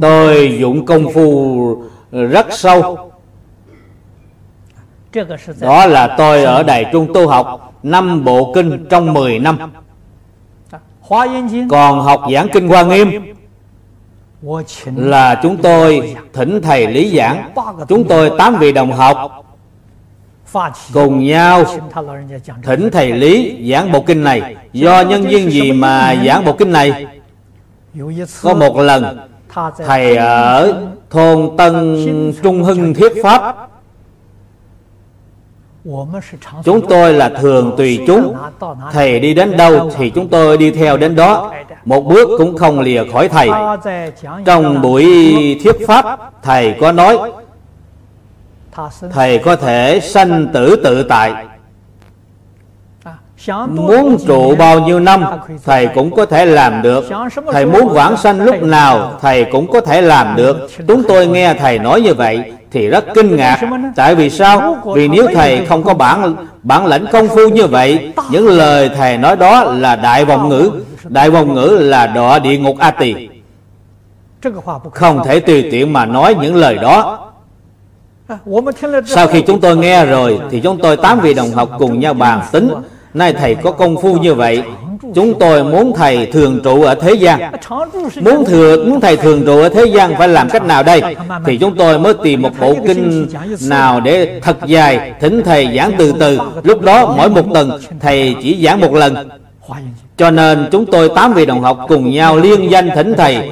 Tôi 0.00 0.56
dụng 0.60 0.86
công 0.86 1.12
phu 1.12 1.82
rất 2.10 2.46
sâu 2.50 3.10
Đó 5.60 5.86
là 5.86 6.14
tôi 6.18 6.44
ở 6.44 6.62
Đài 6.62 6.84
Trung 6.92 7.12
tu 7.14 7.28
học 7.28 7.74
năm 7.82 8.24
bộ 8.24 8.52
kinh 8.54 8.86
trong 8.90 9.14
10 9.14 9.38
năm. 9.38 9.58
Còn 11.70 12.00
học 12.00 12.22
giảng 12.32 12.48
Kinh 12.52 12.68
Hoa 12.68 12.82
Nghiêm. 12.82 13.34
Là 14.96 15.40
chúng 15.42 15.56
tôi 15.56 16.16
thỉnh 16.32 16.60
thầy 16.62 16.86
lý 16.86 17.16
giảng. 17.16 17.50
Chúng 17.88 18.08
tôi 18.08 18.30
tám 18.38 18.56
vị 18.56 18.72
đồng 18.72 18.92
học. 18.92 19.44
Cùng 20.92 21.24
nhau 21.24 21.64
thỉnh 22.62 22.88
thầy 22.92 23.12
lý 23.12 23.66
giảng 23.72 23.92
bộ 23.92 24.00
kinh 24.00 24.24
này. 24.24 24.56
Do 24.72 25.00
nhân 25.00 25.22
viên 25.22 25.50
gì 25.50 25.72
mà 25.72 26.16
giảng 26.26 26.44
bộ 26.44 26.52
kinh 26.52 26.72
này? 26.72 27.06
Có 28.42 28.54
một 28.54 28.76
lần 28.76 29.18
thầy 29.86 30.16
ở 30.16 30.82
thôn 31.10 31.56
tân 31.56 31.96
trung 32.42 32.62
hưng 32.62 32.94
thiết 32.94 33.12
pháp 33.22 33.68
chúng 36.64 36.86
tôi 36.88 37.12
là 37.12 37.28
thường 37.28 37.74
tùy 37.76 38.00
chúng. 38.06 38.36
thầy 38.92 39.20
đi 39.20 39.34
đến 39.34 39.56
đâu 39.56 39.90
thì 39.96 40.10
chúng 40.10 40.28
tôi 40.28 40.56
đi 40.56 40.70
theo 40.70 40.96
đến 40.96 41.16
đó. 41.16 41.52
một 41.84 42.00
bước 42.00 42.28
cũng 42.38 42.56
không 42.56 42.80
lìa 42.80 43.02
khỏi 43.12 43.28
thầy. 43.28 43.48
Trong 44.44 44.82
buổi 44.82 45.04
thuyết 45.64 45.86
pháp 45.86 46.18
thầy 46.42 46.74
có 46.80 46.92
nói 46.92 47.18
thầy 49.12 49.38
có 49.38 49.56
thể 49.56 50.00
sanh 50.00 50.46
tử 50.52 50.76
tự 50.84 51.02
tại. 51.02 51.46
muốn 53.68 54.16
trụ 54.26 54.56
bao 54.56 54.80
nhiêu 54.80 55.00
năm 55.00 55.24
thầy 55.64 55.86
cũng 55.86 56.14
có 56.14 56.26
thể 56.26 56.44
làm 56.44 56.82
được. 56.82 57.04
thầy 57.52 57.66
muốn 57.66 57.88
vãng 57.88 58.16
sanh 58.16 58.40
lúc 58.40 58.62
nào 58.62 59.18
thầy 59.20 59.44
cũng 59.44 59.70
có 59.72 59.80
thể 59.80 60.02
làm 60.02 60.36
được. 60.36 60.70
chúng 60.88 61.02
tôi 61.08 61.26
nghe 61.26 61.54
thầy 61.54 61.78
nói 61.78 62.00
như 62.00 62.14
vậy 62.14 62.52
thì 62.70 62.88
rất 62.88 63.04
kinh 63.14 63.36
ngạc. 63.36 63.60
Tại 63.96 64.14
vì 64.14 64.30
sao? 64.30 64.76
Vì 64.94 65.08
nếu 65.08 65.26
thầy 65.34 65.66
không 65.66 65.82
có 65.82 65.94
bản 65.94 66.36
bản 66.62 66.86
lãnh 66.86 67.06
công 67.12 67.28
phu 67.28 67.48
như 67.48 67.66
vậy, 67.66 68.12
những 68.30 68.46
lời 68.46 68.90
thầy 68.96 69.18
nói 69.18 69.36
đó 69.36 69.64
là 69.64 69.96
đại 69.96 70.24
vọng 70.24 70.48
ngữ. 70.48 70.70
Đại 71.04 71.30
vọng 71.30 71.54
ngữ 71.54 71.76
là 71.80 72.06
đọa 72.06 72.38
địa 72.38 72.58
ngục 72.58 72.78
a 72.78 72.90
tỳ 72.90 73.28
không 74.92 75.24
thể 75.24 75.40
tùy 75.40 75.68
tiện 75.70 75.92
mà 75.92 76.06
nói 76.06 76.34
những 76.40 76.54
lời 76.56 76.74
đó. 76.74 77.30
Sau 79.06 79.26
khi 79.26 79.40
chúng 79.40 79.60
tôi 79.60 79.76
nghe 79.76 80.06
rồi, 80.06 80.40
thì 80.50 80.60
chúng 80.60 80.78
tôi 80.78 80.96
tám 80.96 81.20
vị 81.20 81.34
đồng 81.34 81.50
học 81.50 81.70
cùng 81.78 82.00
nhau 82.00 82.14
bàn 82.14 82.40
tính. 82.52 82.70
Nay 83.14 83.32
thầy 83.32 83.54
có 83.54 83.72
công 83.72 84.02
phu 84.02 84.14
như 84.16 84.34
vậy 84.34 84.62
Chúng 85.14 85.38
tôi 85.38 85.64
muốn 85.64 85.92
thầy 85.96 86.26
thường 86.26 86.60
trụ 86.64 86.82
ở 86.82 86.94
thế 86.94 87.14
gian. 87.14 87.52
Muốn 88.20 88.44
thừa 88.44 88.84
muốn 88.84 89.00
thầy 89.00 89.16
thường 89.16 89.46
trụ 89.46 89.58
ở 89.58 89.68
thế 89.68 89.84
gian 89.84 90.14
Phải 90.18 90.28
làm 90.28 90.50
cách 90.50 90.64
nào 90.64 90.82
đây? 90.82 91.02
Thì 91.46 91.58
chúng 91.58 91.76
tôi 91.76 91.98
mới 91.98 92.14
tìm 92.22 92.42
một 92.42 92.52
bộ 92.60 92.74
kinh 92.86 93.26
nào 93.68 94.00
Để 94.00 94.40
thật 94.42 94.56
dài 94.66 95.12
Thỉnh 95.20 95.42
thầy 95.44 95.68
giảng 95.76 95.92
từ 95.98 96.12
từ. 96.20 96.38
Lúc 96.62 96.80
đó 96.80 97.14
mỗi 97.16 97.30
một 97.30 97.44
tuần 97.54 97.70
Thầy 98.00 98.36
chỉ 98.42 98.64
giảng 98.64 98.80
một 98.80 98.94
lần. 98.94 99.28
Cho 100.16 100.30
nên 100.30 100.68
chúng 100.70 100.86
tôi 100.86 101.08
tám 101.08 101.32
vị 101.32 101.46
đồng 101.46 101.60
học 101.60 101.78
cùng 101.88 102.10
nhau 102.10 102.36
liên 102.36 102.70
danh 102.70 102.90
thỉnh 102.94 103.14
thầy 103.16 103.50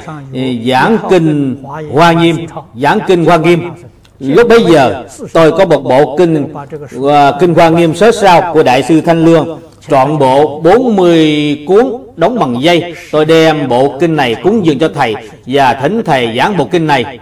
giảng 0.66 0.98
kinh 1.10 1.56
Hoa 1.92 2.12
Nghiêm, 2.12 2.46
giảng 2.74 2.98
kinh 3.06 3.24
Hoa 3.24 3.36
Nghiêm. 3.36 3.70
Lúc 4.18 4.48
bấy 4.48 4.64
giờ 4.64 5.04
tôi 5.32 5.52
có 5.52 5.64
một 5.64 5.80
bộ 5.80 6.16
kinh 6.18 6.52
uh, 6.98 7.10
Kinh 7.40 7.54
Hoa 7.54 7.68
Nghiêm 7.68 7.94
Sớ 7.94 8.10
Sao 8.10 8.50
của 8.54 8.62
Đại 8.62 8.82
sư 8.82 9.00
Thanh 9.00 9.24
Lương 9.24 9.58
Trọn 9.90 10.18
bộ 10.18 10.60
40 10.60 11.64
cuốn 11.66 11.86
đóng 12.16 12.38
bằng 12.38 12.62
dây. 12.62 12.94
Tôi 13.12 13.24
đem 13.24 13.68
bộ 13.68 13.98
kinh 14.00 14.16
này 14.16 14.34
cúng 14.34 14.66
dường 14.66 14.78
cho 14.78 14.88
thầy 14.94 15.14
Và 15.46 15.74
thỉnh 15.74 16.02
thầy 16.04 16.36
giảng 16.36 16.56
bộ 16.56 16.64
kinh 16.64 16.86
này. 16.86 17.18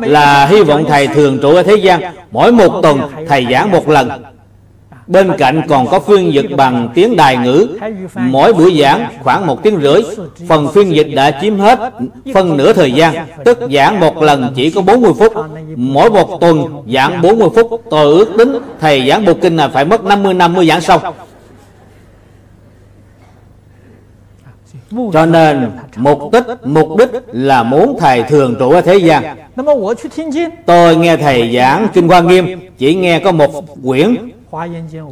Là 0.00 0.46
hy 0.46 0.62
vọng 0.62 0.84
thầy 0.88 1.06
thường 1.06 1.38
trụ 1.42 1.54
ở 1.54 1.62
thế 1.62 1.76
gian. 1.76 2.00
Mỗi 2.30 2.52
một 2.52 2.80
tuần, 2.82 3.00
thầy 3.28 3.46
giảng 3.50 3.70
một 3.70 3.88
lần. 3.88 4.10
Bên 5.06 5.32
cạnh 5.38 5.62
còn 5.68 5.86
có 5.86 6.00
phiên 6.00 6.32
dịch 6.32 6.46
bằng 6.56 6.88
tiếng 6.94 7.16
đài 7.16 7.36
ngữ. 7.36 7.66
Mỗi 8.14 8.52
buổi 8.52 8.80
giảng 8.80 9.08
khoảng 9.22 9.46
một 9.46 9.62
tiếng 9.62 9.80
rưỡi. 9.82 10.02
Phần 10.48 10.68
phiên 10.72 10.94
dịch 10.94 11.08
đã 11.14 11.30
chiếm 11.40 11.58
hết 11.58 11.78
phân 12.34 12.56
nửa 12.56 12.72
thời 12.72 12.92
gian. 12.92 13.26
Tức 13.44 13.58
giảng 13.72 14.00
một 14.00 14.22
lần 14.22 14.52
chỉ 14.56 14.70
có 14.70 14.80
40 14.80 15.12
phút. 15.18 15.32
Mỗi 15.76 16.10
một 16.10 16.40
tuần 16.40 16.82
giảng 16.92 17.22
40 17.22 17.48
phút. 17.54 17.82
Tôi 17.90 18.14
ước 18.14 18.28
tính 18.38 18.52
thầy 18.80 19.08
giảng 19.08 19.24
bộ 19.24 19.34
kinh 19.34 19.56
là 19.56 19.68
phải 19.68 19.84
mất 19.84 20.04
50 20.04 20.34
năm 20.34 20.54
mới 20.54 20.66
giảng 20.66 20.80
xong. 20.80 21.00
Cho 25.12 25.26
nên 25.26 25.70
mục 25.96 26.32
đích 26.32 26.44
mục 26.64 26.96
đích 26.98 27.08
là 27.32 27.62
muốn 27.62 27.96
thầy 28.00 28.22
thường 28.22 28.54
trụ 28.58 28.70
ở 28.70 28.80
thế 28.80 28.96
gian. 28.96 29.36
tôi 30.66 30.96
nghe 30.96 31.16
thầy 31.16 31.56
giảng 31.56 31.88
kinh 31.94 32.08
hoa 32.08 32.20
nghiêm 32.20 32.60
chỉ 32.78 32.94
nghe 32.94 33.18
có 33.18 33.32
một 33.32 33.50
quyển. 33.84 34.16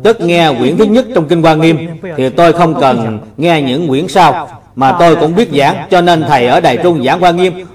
Tức 0.02 0.20
nghe 0.20 0.52
quyển 0.58 0.76
thứ 0.76 0.84
nhất 0.84 1.06
trong 1.14 1.28
Kinh 1.28 1.42
Hoa 1.42 1.54
Nghiêm 1.54 1.78
Thì 2.16 2.28
tôi 2.28 2.52
không 2.52 2.80
cần 2.80 3.18
nghe 3.36 3.62
những 3.62 3.88
quyển 3.88 4.08
sau 4.08 4.48
Mà 4.74 4.96
tôi 4.98 5.16
cũng 5.16 5.34
biết 5.34 5.48
giảng 5.52 5.86
Cho 5.90 6.00
nên 6.00 6.24
thầy 6.28 6.46
ở 6.46 6.60
Đài 6.60 6.76
Trung 6.76 7.04
giảng 7.04 7.20
Hoa 7.20 7.30
Nghiêm. 7.30 7.66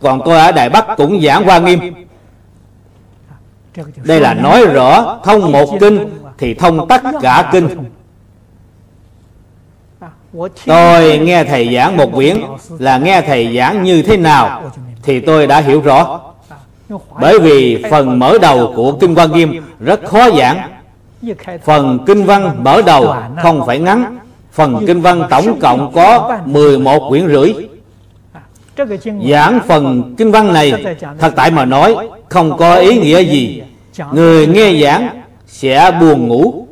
Còn 0.00 0.20
tôi 0.24 0.38
ở 0.38 0.52
Đài 0.52 0.68
Bắc 0.68 0.96
cũng 0.96 1.20
giảng 1.20 1.44
Hoa 1.44 1.58
Nghiêm. 1.58 1.94
Đây 4.04 4.20
là 4.20 4.34
nói 4.34 4.66
rõ 4.66 5.18
Thông 5.24 5.52
một 5.52 5.68
kinh 5.80 5.98
Thì 6.38 6.54
thông 6.54 6.88
tất 6.88 7.00
cả 7.22 7.50
kinh 7.52 7.68
Tôi 10.66 11.18
nghe 11.18 11.44
thầy 11.44 11.74
giảng 11.74 11.96
một 11.96 12.12
quyển 12.14 12.40
Là 12.78 12.98
nghe 12.98 13.22
thầy 13.22 13.56
giảng 13.56 13.82
như 13.82 14.02
thế 14.02 14.16
nào 14.16 14.70
Thì 15.02 15.20
tôi 15.20 15.46
đã 15.46 15.60
hiểu 15.60 15.80
rõ. 15.80 16.20
Bởi 17.20 17.38
vì 17.38 17.84
phần 17.90 18.18
mở 18.18 18.38
đầu 18.38 18.72
của 18.76 18.92
Kinh 18.92 19.14
Hoa 19.14 19.26
Nghiêm 19.26 19.64
Rất 19.80 20.04
khó 20.04 20.30
giảng. 20.30 20.70
Phần 21.64 21.98
kinh 22.06 22.24
văn 22.24 22.64
mở 22.64 22.82
đầu 22.82 23.14
không 23.42 23.66
phải 23.66 23.78
ngắn. 23.78 24.18
Phần 24.52 24.84
kinh 24.86 25.00
văn 25.00 25.26
tổng 25.30 25.60
cộng 25.60 25.92
có 25.92 26.38
11 26.44 27.08
quyển 27.08 27.28
rưỡi. 27.28 27.54
Giảng 29.30 29.60
phần 29.68 30.14
kinh 30.18 30.30
văn 30.30 30.52
này, 30.52 30.96
Thật 31.18 31.32
tại 31.36 31.50
mà 31.50 31.64
nói, 31.64 31.96
Không 32.28 32.56
có 32.56 32.74
ý 32.76 33.00
nghĩa 33.00 33.20
gì. 33.20 33.62
Người 34.12 34.46
nghe 34.46 34.82
giảng 34.82 35.22
sẽ 35.46 35.90
buồn 36.00 36.28
ngủ. 36.28 36.66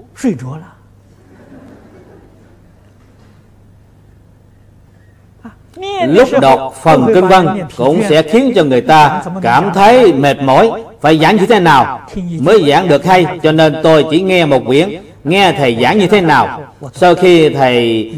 Lúc 6.07 6.28
đọc 6.40 6.74
phần 6.82 7.07
kinh 7.15 7.27
văn 7.27 7.59
Cũng 7.77 8.02
sẽ 8.09 8.23
khiến 8.23 8.52
cho 8.55 8.65
người 8.65 8.81
ta 8.81 9.23
cảm 9.43 9.70
thấy 9.74 10.12
mệt 10.12 10.43
mỏi. 10.43 10.70
phải 11.01 11.19
giảng 11.19 11.36
như 11.36 11.47
thế 11.47 11.61
nào 11.61 12.01
mới 12.40 12.65
giảng 12.69 12.89
được 12.89 13.05
hay? 13.05 13.27
Cho 13.43 13.52
nên 13.52 13.77
tôi 13.82 14.05
chỉ 14.11 14.20
nghe 14.20 14.44
một 14.44 14.62
quyển. 14.66 14.89
Nghe 15.24 15.52
thầy 15.52 15.78
giảng 15.82 15.98
như 15.98 16.07
thế 16.07 16.20
nào? 16.20 16.61
Sau 16.93 17.15
khi 17.15 17.48
thầy 17.48 18.11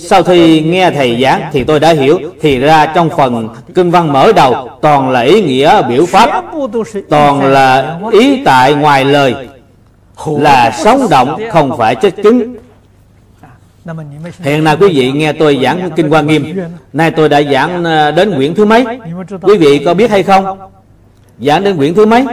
sau 0.00 0.22
khi 0.22 0.60
nghe 0.60 0.90
thầy 0.90 1.22
giảng 1.22 1.42
thì 1.52 1.64
tôi 1.64 1.80
đã 1.80 1.92
hiểu. 1.92 2.18
Thì 2.40 2.58
ra 2.58 2.86
trong 2.86 3.10
phần 3.16 3.48
kinh 3.74 3.90
văn 3.90 4.12
mở 4.12 4.32
đầu 4.32 4.68
toàn 4.82 5.10
là 5.10 5.20
ý 5.20 5.42
nghĩa 5.42 5.82
biểu 5.88 6.06
pháp. 6.06 6.44
Toàn 7.08 7.42
là 7.42 7.98
ý 8.12 8.44
tại 8.44 8.74
ngoài 8.74 9.04
lời. 9.04 9.34
Là 10.26 10.70
sống 10.70 11.06
động 11.10 11.40
không 11.50 11.78
phải 11.78 11.94
chất 11.94 12.14
chứng 12.22 12.56
Hiện 14.38 14.64
nay 14.64 14.76
quý 14.80 14.88
vị 14.94 15.12
nghe 15.12 15.32
tôi 15.32 15.60
giảng 15.62 15.90
Kinh 15.96 16.10
Hoa 16.10 16.22
Nghiêm. 16.22 16.60
Nay 16.92 17.10
tôi 17.10 17.28
đã 17.28 17.42
giảng 17.42 17.84
ờ, 17.84 18.10
đến 18.10 18.32
quyển 18.36 18.54
thứ 18.54 18.64
mấy? 18.64 18.84
Quý 19.42 19.58
vị 19.58 19.82
có 19.84 19.94
biết 19.94 20.10
hay 20.10 20.22
không? 20.22 20.58
Giảng 21.38 21.64
đến 21.64 21.76
quyển 21.76 21.94
thứ 21.94 22.06
mấy? 22.06 22.24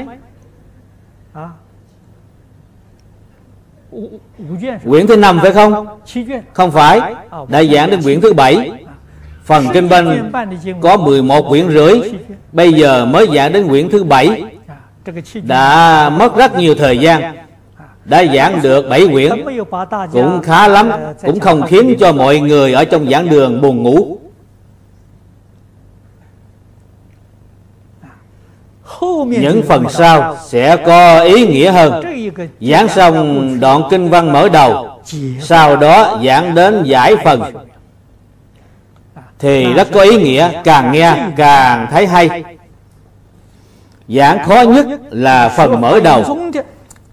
Quyển 4.86 5.08
thứ 5.08 5.16
năm 5.16 5.40
phải 5.42 5.52
không? 5.52 5.88
Không 6.54 6.72
phải. 6.72 7.00
Đã 7.48 7.64
giảng 7.64 7.90
đến 7.90 8.02
quyển 8.04 8.22
thứ 8.22 8.34
bảy. 8.34 8.72
Phần 9.44 9.66
Kinh 9.74 9.90
Banh 9.90 10.32
có 10.82 10.98
11 10.98 11.50
quyển 11.50 11.70
rưỡi. 11.72 12.00
Bây 12.52 12.74
giờ 12.74 13.06
mới 13.06 13.28
giảng 13.36 13.54
đến 13.54 13.68
quyển 13.68 13.90
thứ 13.90 14.04
bảy. 14.04 14.44
Đã 15.44 16.10
mất 16.10 16.38
rất 16.38 16.56
nhiều 16.56 16.76
thời 16.76 16.98
gian 16.98 17.47
đã 18.08 18.26
giảng 18.36 18.60
được 18.62 18.90
bảy 18.90 19.08
quyển. 19.08 19.46
Cũng 20.12 20.42
khá 20.44 20.68
lắm, 20.68 20.92
cũng 21.26 21.40
không 21.40 21.62
khiến 21.62 21.96
cho 22.00 22.12
mọi 22.12 22.40
người 22.40 22.74
ở 22.74 22.86
trong 22.86 23.10
giảng 23.10 23.30
đường 23.30 23.62
buồn 23.62 23.84
ngủ. 23.84 24.18
Những 29.28 29.62
phần 29.68 29.90
sau 29.90 30.38
sẽ 30.46 30.78
có 30.86 31.20
ý 31.22 31.48
nghĩa 31.48 31.72
hơn. 31.72 32.04
Giảng 32.62 32.88
xong, 32.88 33.60
đoạn 33.60 33.82
kinh 33.90 34.10
văn 34.10 34.34
mở 34.34 34.50
đầu. 34.50 35.02
Sau 35.42 35.76
đó 35.76 36.20
giảng 36.26 36.56
đến 36.56 36.84
giải 36.84 37.16
phần. 37.24 37.42
Thì 39.40 39.74
rất 39.74 39.88
có 39.94 40.02
ý 40.02 40.24
nghĩa, 40.24 40.50
càng 40.64 40.92
nghe 40.92 41.16
càng 41.38 41.88
thấy 41.92 42.08
hay. 42.08 42.44
Giảng 44.08 44.44
khó 44.46 44.62
nhất 44.62 44.86
là 45.10 45.50
phần 45.50 45.82
mở 45.82 46.00
đầu 46.00 46.24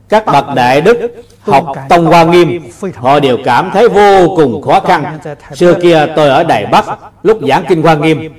các 0.08 0.26
bậc 0.26 0.44
đại 0.54 0.80
đức 0.80 0.98
học 1.40 1.66
tông 1.88 2.06
hoa 2.06 2.24
nghiêm 2.24 2.62
họ 2.94 3.20
đều 3.20 3.38
cảm 3.44 3.70
thấy 3.72 3.88
vô 3.88 4.36
cùng 4.36 4.62
khó 4.62 4.80
khăn. 4.80 5.18
xưa 5.54 5.74
kia 5.82 6.06
tôi 6.16 6.28
ở 6.28 6.44
đài 6.44 6.66
bắc 6.66 6.84
lúc 7.22 7.38
giảng 7.48 7.64
kinh 7.68 7.82
hoa 7.82 7.94
nghiêm. 7.94 8.32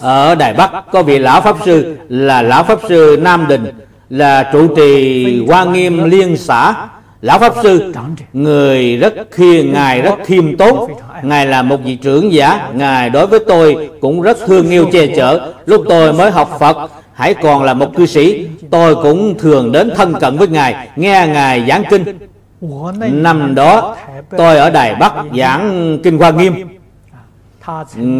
Ở 0.00 0.34
đài 0.34 0.54
bắc 0.54 0.72
có 0.92 1.02
vị 1.02 1.18
lão 1.18 1.40
pháp 1.40 1.56
sư 1.64 1.96
là 2.08 2.42
lão 2.42 2.64
pháp 2.64 2.78
sư 2.88 3.18
nam 3.22 3.46
đình 3.48 3.64
là 4.10 4.50
trụ 4.52 4.76
trì 4.76 5.46
hoa 5.48 5.64
nghiêm 5.64 6.04
liên 6.04 6.36
xã. 6.36 6.88
Lão 7.20 7.38
pháp 7.38 7.54
sư 7.62 7.92
người 8.32 8.96
rất 8.96 9.14
khiêm 9.30 9.72
ngài 9.72 10.02
rất 10.02 10.14
khiêm 10.24 10.56
tốn. 10.56 10.92
Ngài 11.22 11.46
là 11.46 11.62
một 11.62 11.76
vị 11.84 11.96
trưởng 11.96 12.32
giả 12.32 12.70
ngài 12.74 13.10
đối 13.10 13.26
với 13.26 13.40
tôi 13.48 13.90
cũng 14.00 14.22
rất 14.22 14.38
thương 14.46 14.70
yêu 14.70 14.88
che 14.92 15.06
chở. 15.16 15.52
Lúc 15.66 15.84
tôi 15.88 16.12
mới 16.12 16.30
học 16.30 16.56
phật 16.60 16.90
hãy 17.18 17.34
còn 17.34 17.62
là 17.62 17.74
một 17.74 17.96
cư 17.96 18.06
sĩ, 18.06 18.46
tôi 18.70 18.94
cũng 18.94 19.38
thường 19.38 19.72
đến 19.72 19.90
thân 19.96 20.14
cận 20.20 20.36
với 20.36 20.48
ngài, 20.48 20.88
nghe 20.96 21.26
ngài 21.32 21.64
giảng 21.68 21.82
kinh. 21.90 22.04
Năm 23.12 23.54
đó, 23.54 23.96
tôi 24.36 24.56
ở 24.56 24.70
đài 24.70 24.94
bắc 24.94 25.12
giảng 25.38 25.98
kinh 26.02 26.18
hoa 26.18 26.30
nghiêm. 26.30 26.68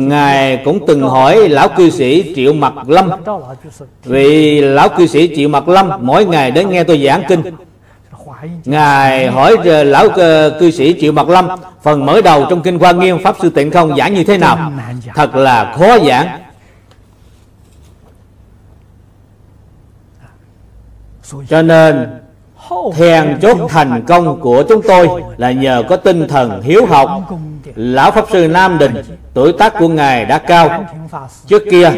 Ngài 0.08 0.62
cũng 0.64 0.86
từng 0.86 1.02
hỏi 1.02 1.48
lão 1.48 1.68
cư 1.68 1.90
sĩ 1.90 2.32
triệu 2.36 2.52
Mặc 2.52 2.72
lâm. 2.86 3.10
Vì 4.04 4.60
lão 4.60 4.88
cư 4.88 5.06
sĩ 5.06 5.36
triệu 5.36 5.48
Mặc 5.48 5.68
lâm 5.68 5.90
mỗi 6.00 6.26
ngày 6.26 6.50
đến 6.50 6.70
nghe 6.70 6.84
tôi 6.84 7.02
giảng 7.06 7.22
kinh. 7.28 7.42
Ngài 8.64 9.26
hỏi 9.26 9.56
ờ, 9.64 9.84
lão 9.84 10.08
ờ, 10.08 10.56
cư 10.60 10.70
sĩ 10.70 10.94
triệu 11.00 11.12
Mặc 11.12 11.28
lâm, 11.28 11.48
phần 11.82 12.06
mở 12.06 12.20
đầu 12.20 12.46
trong 12.50 12.62
kinh 12.62 12.78
hoa 12.78 12.92
nghiêm 12.92 13.18
pháp 13.22 13.36
sư 13.42 13.50
tịnh 13.50 13.70
không 13.70 13.96
giảng 13.96 14.14
như 14.14 14.24
thế 14.24 14.38
nào? 14.38 14.72
Thật 15.14 15.36
là 15.36 15.74
khó 15.78 15.98
giảng. 15.98 16.28
Cho 21.48 21.62
nên 21.62 22.20
then 22.96 23.38
chốt 23.42 23.56
thành 23.68 24.04
công 24.06 24.40
của 24.40 24.62
chúng 24.68 24.82
tôi 24.82 25.08
là 25.36 25.52
nhờ 25.52 25.82
có 25.88 25.96
tinh 25.96 26.28
thần 26.28 26.62
hiếu 26.62 26.86
học. 26.86 27.10
lão 27.74 28.10
pháp 28.10 28.24
sư 28.32 28.48
nam 28.48 28.78
đình 28.78 28.94
tuổi 29.34 29.52
tác 29.52 29.74
của 29.78 29.88
ngài 29.88 30.24
đã 30.24 30.38
cao. 30.38 30.84
Trước 31.46 31.62
kia 31.70 31.90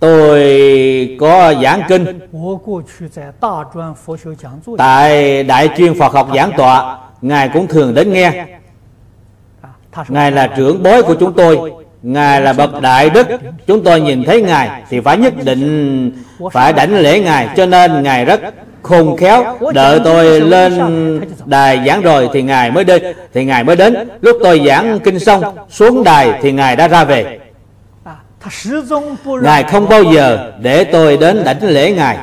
tôi 0.00 1.16
có 1.20 1.54
giảng 1.62 1.82
kinh. 1.88 2.20
Tại 4.78 5.42
đại 5.42 5.68
chuyên 5.76 5.98
phật 5.98 6.12
học 6.12 6.28
giảng 6.34 6.52
tọa 6.56 6.98
ngài 7.22 7.48
cũng 7.48 7.66
thường 7.66 7.94
đến 7.94 8.12
nghe. 8.12 8.46
Ngài 10.08 10.32
là 10.32 10.46
trưởng 10.56 10.82
bối 10.82 11.02
của 11.02 11.14
chúng 11.20 11.32
tôi 11.32 11.85
Ngài 12.06 12.40
là 12.40 12.52
bậc 12.52 12.80
đại 12.80 13.10
đức. 13.10 13.26
Chúng 13.66 13.84
tôi 13.84 14.00
nhìn 14.00 14.24
thấy 14.24 14.42
Ngài 14.42 14.82
Thì 14.90 15.00
phải 15.00 15.18
nhất 15.18 15.34
định, 15.44 16.12
Phải 16.52 16.72
đảnh 16.72 16.94
lễ 16.94 17.20
Ngài. 17.20 17.48
Cho 17.56 17.66
nên 17.66 18.02
Ngài 18.02 18.24
rất 18.24 18.40
khôn 18.82 19.16
khéo. 19.16 19.44
Đợi 19.74 20.00
tôi 20.04 20.40
lên 20.40 21.20
đài 21.44 21.80
giảng 21.86 22.02
rồi 22.02 22.28
Thì 22.32 22.42
Ngài 22.42 22.70
mới 22.70 22.84
đi, 22.84 22.94
Thì 23.34 23.44
Ngài 23.44 23.64
mới 23.64 23.76
đến. 23.76 24.08
Lúc 24.20 24.36
tôi 24.42 24.62
giảng 24.66 25.00
kinh 25.00 25.18
xong, 25.18 25.42
Xuống 25.70 26.04
đài 26.04 26.38
thì 26.42 26.52
Ngài 26.52 26.76
đã 26.76 26.88
ra 26.88 27.04
về. 27.04 27.38
Ngài 29.42 29.64
không 29.64 29.88
bao 29.88 30.02
giờ 30.02 30.52
để 30.60 30.84
tôi 30.84 31.16
đến 31.16 31.44
đảnh 31.44 31.62
lễ 31.62 31.92
Ngài. 31.92 32.18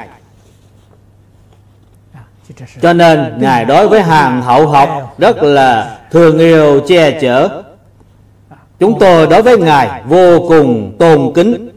Cho 2.82 2.94
nên 2.94 3.34
Ngài 3.38 3.66
đối 3.66 3.88
với 3.88 4.02
hàng 4.02 4.42
hậu 4.42 4.68
học 4.68 5.16
Rất 5.18 5.44
là 5.44 5.98
thương 6.12 6.40
yêu, 6.40 6.82
che 6.88 7.20
chở. 7.22 7.64
Chúng 8.84 9.00
tôi 9.00 9.28
đối 9.28 9.42
với 9.42 9.58
Ngài 9.58 10.04
vô 10.06 10.40
cùng 10.48 10.96
tôn 11.00 11.32
kính. 11.36 11.70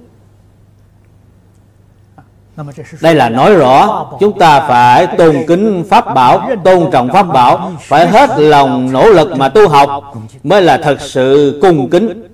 Đây 3.00 3.14
là 3.14 3.28
nói 3.28 3.54
rõ, 3.54 4.06
chúng 4.20 4.38
ta 4.38 4.60
phải 4.68 5.06
tôn 5.06 5.36
kính 5.48 5.84
pháp 5.88 6.14
bảo, 6.14 6.50
tôn 6.64 6.90
trọng 6.92 7.08
pháp 7.12 7.22
bảo, 7.22 7.72
phải 7.80 8.08
hết 8.08 8.30
lòng 8.38 8.92
nỗ 8.92 9.10
lực 9.10 9.36
mà 9.36 9.48
tu 9.48 9.68
học 9.68 10.14
mới 10.42 10.62
là 10.62 10.78
thật 10.78 11.00
sự 11.00 11.58
cung 11.62 11.90
kính. 11.90 12.28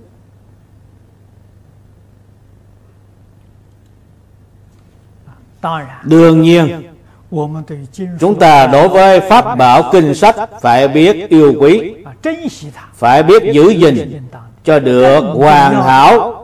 Đương 6.03 6.41
nhiên, 6.41 6.83
chúng 8.19 8.39
ta 8.39 8.67
đối 8.67 8.87
với 8.87 9.19
pháp 9.19 9.57
bảo 9.57 9.89
kinh 9.91 10.15
sách 10.15 10.35
phải 10.61 10.87
biết 10.87 11.29
yêu 11.29 11.53
quý, 11.59 11.93
phải 12.93 13.23
biết 13.23 13.43
giữ 13.53 13.69
gìn 13.69 14.23
cho 14.63 14.79
được 14.79 15.21
hoàn 15.35 15.83
hảo. 15.83 16.39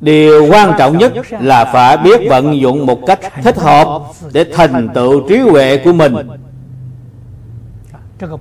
Điều 0.00 0.46
quan 0.50 0.72
trọng 0.78 0.98
nhất 0.98 1.12
là 1.40 1.64
phải 1.64 1.96
biết 1.96 2.20
vận 2.28 2.60
dụng 2.60 2.86
một 2.86 2.98
cách 3.06 3.20
thích 3.42 3.58
hợp 3.58 4.02
để 4.32 4.44
thành 4.54 4.88
tựu 4.94 5.28
trí 5.28 5.38
huệ 5.38 5.76
của 5.76 5.92
mình. 5.92 6.14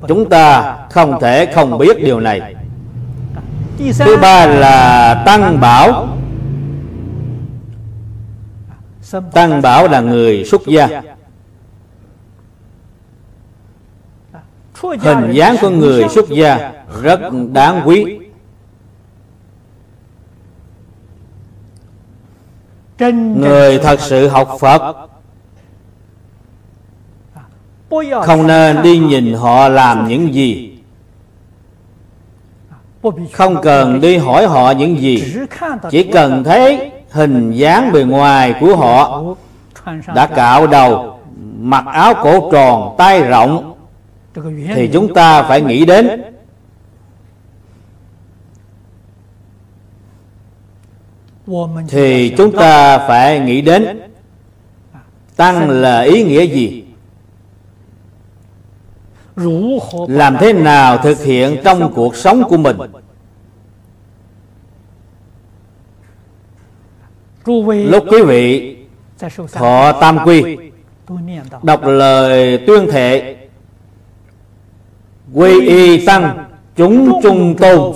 Chúng 0.07 0.30
ta 0.30 0.77
không 0.89 1.19
thể 1.22 1.45
không 1.53 1.77
biết 1.77 2.03
điều 2.03 2.19
này. 2.19 2.56
Thứ 3.99 4.18
ba 4.18 4.45
là 4.45 5.23
tăng 5.26 5.60
bảo. 5.61 6.07
Tăng 9.34 9.61
bảo 9.61 9.88
là 9.88 9.99
người 9.99 10.45
xuất 10.45 10.61
gia. 10.68 11.02
Hình 14.81 15.31
dáng 15.31 15.56
của 15.61 15.69
người 15.69 16.10
xuất 16.10 16.30
gia 16.30 16.72
rất 17.02 17.19
đáng 17.52 17.81
quý. 17.85 18.19
Người 23.35 23.80
thật 23.80 23.99
sự 23.99 24.27
học 24.27 24.57
phật. 24.59 24.95
Không 28.23 28.47
nên 28.47 28.81
đi 28.81 28.97
nhìn 28.97 29.34
họ 29.34 29.69
làm 29.69 30.07
những 30.07 30.34
gì. 30.34 30.77
Không 33.31 33.61
cần 33.61 34.01
đi 34.01 34.17
hỏi 34.17 34.47
họ 34.47 34.72
những 34.72 34.99
gì. 34.99 35.35
Chỉ 35.89 36.03
cần 36.03 36.43
thấy 36.43 36.91
hình 37.09 37.51
dáng 37.51 37.91
bề 37.91 38.03
ngoài 38.03 38.55
của 38.59 38.76
họ 38.76 39.23
đã 40.15 40.27
cạo 40.27 40.67
đầu 40.67 41.19
mặc 41.59 41.85
áo 41.85 42.13
cổ 42.23 42.51
tròn 42.51 42.95
tay 42.97 43.23
rộng 43.23 43.73
thì 44.76 44.89
chúng 44.93 45.13
ta 45.13 45.43
phải 45.43 45.61
nghĩ 45.61 45.85
đến 45.85 46.35
thì 51.88 52.35
chúng 52.38 52.51
ta 52.51 52.97
phải 53.07 53.39
nghĩ 53.39 53.61
đến 53.61 54.01
tăng 55.35 55.69
là 55.69 56.01
ý 56.01 56.23
nghĩa 56.23 56.43
gì? 56.43 56.84
Làm 60.07 60.38
thế 60.39 60.53
nào 60.53 60.97
thực 60.97 61.23
hiện 61.23 61.57
trong 61.63 61.93
cuộc 61.93 62.15
sống 62.15 62.43
của 62.49 62.57
mình? 62.57 62.77
Lúc 67.65 68.03
quý 68.11 68.22
vị 68.26 68.77
thọ 69.53 69.91
tam 69.91 70.17
quy 70.26 70.57
đọc 71.63 71.81
lời 71.84 72.57
tuyên 72.67 72.88
thệ 72.91 73.35
quy 75.34 75.67
y 75.67 76.05
tăng 76.05 76.45
chúng 76.76 77.19
trung 77.23 77.55
tôn 77.57 77.93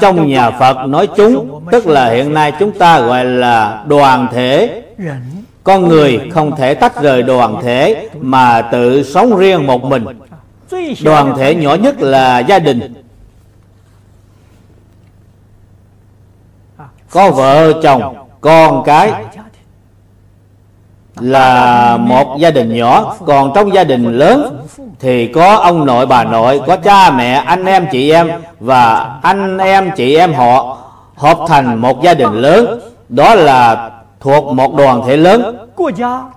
trong 0.00 0.28
nhà 0.28 0.50
phật 0.50 0.86
nói 0.86 1.08
chúng, 1.16 1.64
tức 1.72 1.86
là 1.86 2.10
hiện 2.10 2.34
nay 2.34 2.52
chúng 2.58 2.72
ta 2.78 3.00
gọi 3.00 3.24
là 3.24 3.84
đoàn 3.86 4.28
thể. 4.32 4.82
Con 5.64 5.88
người 5.88 6.30
không 6.34 6.56
thể 6.56 6.74
tách 6.74 7.02
rời 7.02 7.22
đoàn 7.22 7.56
thể, 7.62 8.08
mà 8.20 8.62
tự 8.62 9.02
sống 9.02 9.36
riêng 9.36 9.66
một 9.66 9.84
mình. 9.84 10.04
Đoàn 11.02 11.34
thể 11.38 11.54
nhỏ 11.54 11.74
nhất 11.74 12.00
là 12.00 12.38
gia 12.38 12.58
đình. 12.58 12.94
Có 17.10 17.30
vợ 17.30 17.72
chồng, 17.82 18.16
con 18.40 18.82
cái 18.84 19.12
là 21.20 21.96
một 21.96 22.36
gia 22.38 22.50
đình 22.50 22.74
nhỏ, 22.74 23.16
còn 23.26 23.52
trong 23.54 23.74
gia 23.74 23.84
đình 23.84 24.18
lớn 24.18 24.58
thì 25.00 25.26
có 25.26 25.56
ông 25.56 25.86
nội, 25.86 26.06
bà 26.06 26.24
nội, 26.24 26.60
có 26.66 26.76
cha, 26.76 27.10
mẹ, 27.10 27.32
anh 27.32 27.64
em, 27.64 27.86
chị 27.92 28.10
em 28.10 28.30
và 28.60 29.18
anh 29.22 29.58
em, 29.58 29.90
chị 29.96 30.16
em 30.16 30.34
họ 30.34 30.78
hợp 31.16 31.38
thành 31.48 31.80
một 31.80 32.02
gia 32.02 32.14
đình 32.14 32.32
lớn. 32.32 32.80
Đó 33.08 33.34
là 33.34 33.90
thuộc 34.20 34.44
một 34.46 34.74
đoàn 34.74 35.02
thể 35.06 35.16
lớn. 35.16 35.56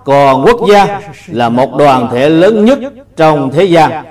Còn 0.04 0.44
quốc 0.44 0.60
gia 0.68 1.00
là 1.26 1.48
một 1.48 1.74
đoàn 1.76 2.08
thể 2.12 2.28
lớn 2.28 2.64
nhất 2.64 2.78
trong 3.16 3.50
thế 3.50 3.64
gian. 3.64 4.04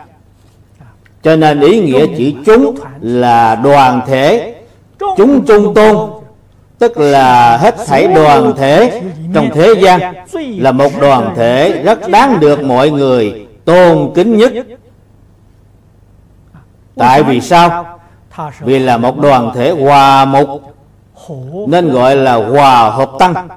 Cho 1.23 1.35
nên 1.35 1.61
ý 1.61 1.81
nghĩa 1.81 2.05
chữ 2.17 2.31
chúng 2.45 2.75
là 3.01 3.55
đoàn 3.55 4.01
thể, 4.07 4.55
chúng 5.17 5.45
trung 5.45 5.73
tôn 5.73 6.09
tức 6.79 6.97
là 6.97 7.57
hết 7.57 7.75
thảy 7.87 8.07
đoàn 8.07 8.53
thể 8.57 9.01
trong 9.33 9.49
thế 9.53 9.73
gian 9.81 10.13
là 10.35 10.71
một 10.71 10.91
đoàn 11.01 11.33
thể 11.35 11.81
rất 11.83 12.09
đáng 12.09 12.39
được 12.39 12.63
mọi 12.63 12.89
người 12.89 13.47
tôn 13.65 14.11
kính 14.15 14.37
nhất. 14.37 14.53
Tại 16.95 17.23
vì 17.23 17.41
sao? 17.41 17.99
Vì 18.59 18.79
là 18.79 18.97
một 18.97 19.19
đoàn 19.19 19.51
thể 19.55 19.71
hòa 19.71 20.25
mục 20.25 20.49
nên 21.67 21.89
gọi 21.89 22.15
là 22.15 22.33
hòa 22.33 22.89
hợp 22.89 23.11
tăng. 23.19 23.47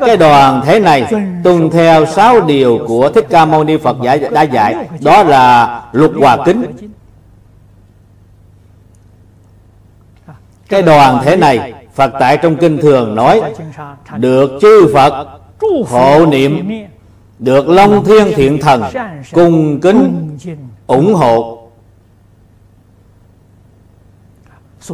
Cái 0.00 0.16
đoàn 0.16 0.62
thể 0.64 0.80
này 0.80 1.06
tuân 1.44 1.70
theo 1.70 2.06
sáu 2.06 2.40
điều 2.40 2.84
của 2.88 3.08
thích 3.08 3.26
ca 3.30 3.44
mâu 3.44 3.64
ni 3.64 3.76
phật 3.76 3.96
giải 4.02 4.18
đã 4.18 4.42
dạy, 4.42 4.88
đó 5.00 5.22
là 5.22 5.82
luật 5.92 6.10
hòa 6.20 6.38
kính. 6.44 6.64
Cái 10.68 10.82
đoàn 10.82 11.20
thể 11.24 11.36
này 11.36 11.73
phật 11.94 12.12
tại 12.20 12.36
trong 12.36 12.56
kinh 12.56 12.78
thường 12.78 13.14
nói, 13.14 13.42
được 14.16 14.50
chư 14.62 14.94
phật 14.94 15.26
hộ 15.88 16.26
niệm, 16.26 16.70
được 17.38 17.68
long 17.68 18.04
thiên 18.04 18.32
thiện 18.34 18.60
thần 18.60 18.82
cung 19.32 19.80
kính 19.80 20.30
ủng 20.86 21.14
hộ. 21.14 21.60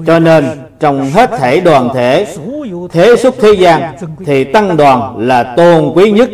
Cho 0.07 0.19
nên, 0.19 0.45
trong 0.81 1.11
hết 1.11 1.31
thể 1.39 1.61
đoàn 1.61 1.89
thể, 1.95 2.37
thế 2.91 3.17
xuất 3.17 3.35
thế 3.41 3.53
gian, 3.53 3.97
thì 4.27 4.45
tăng 4.45 4.77
đoàn 4.77 5.19
là 5.19 5.55
tôn 5.57 5.93
quý 5.95 6.11
nhất. 6.11 6.31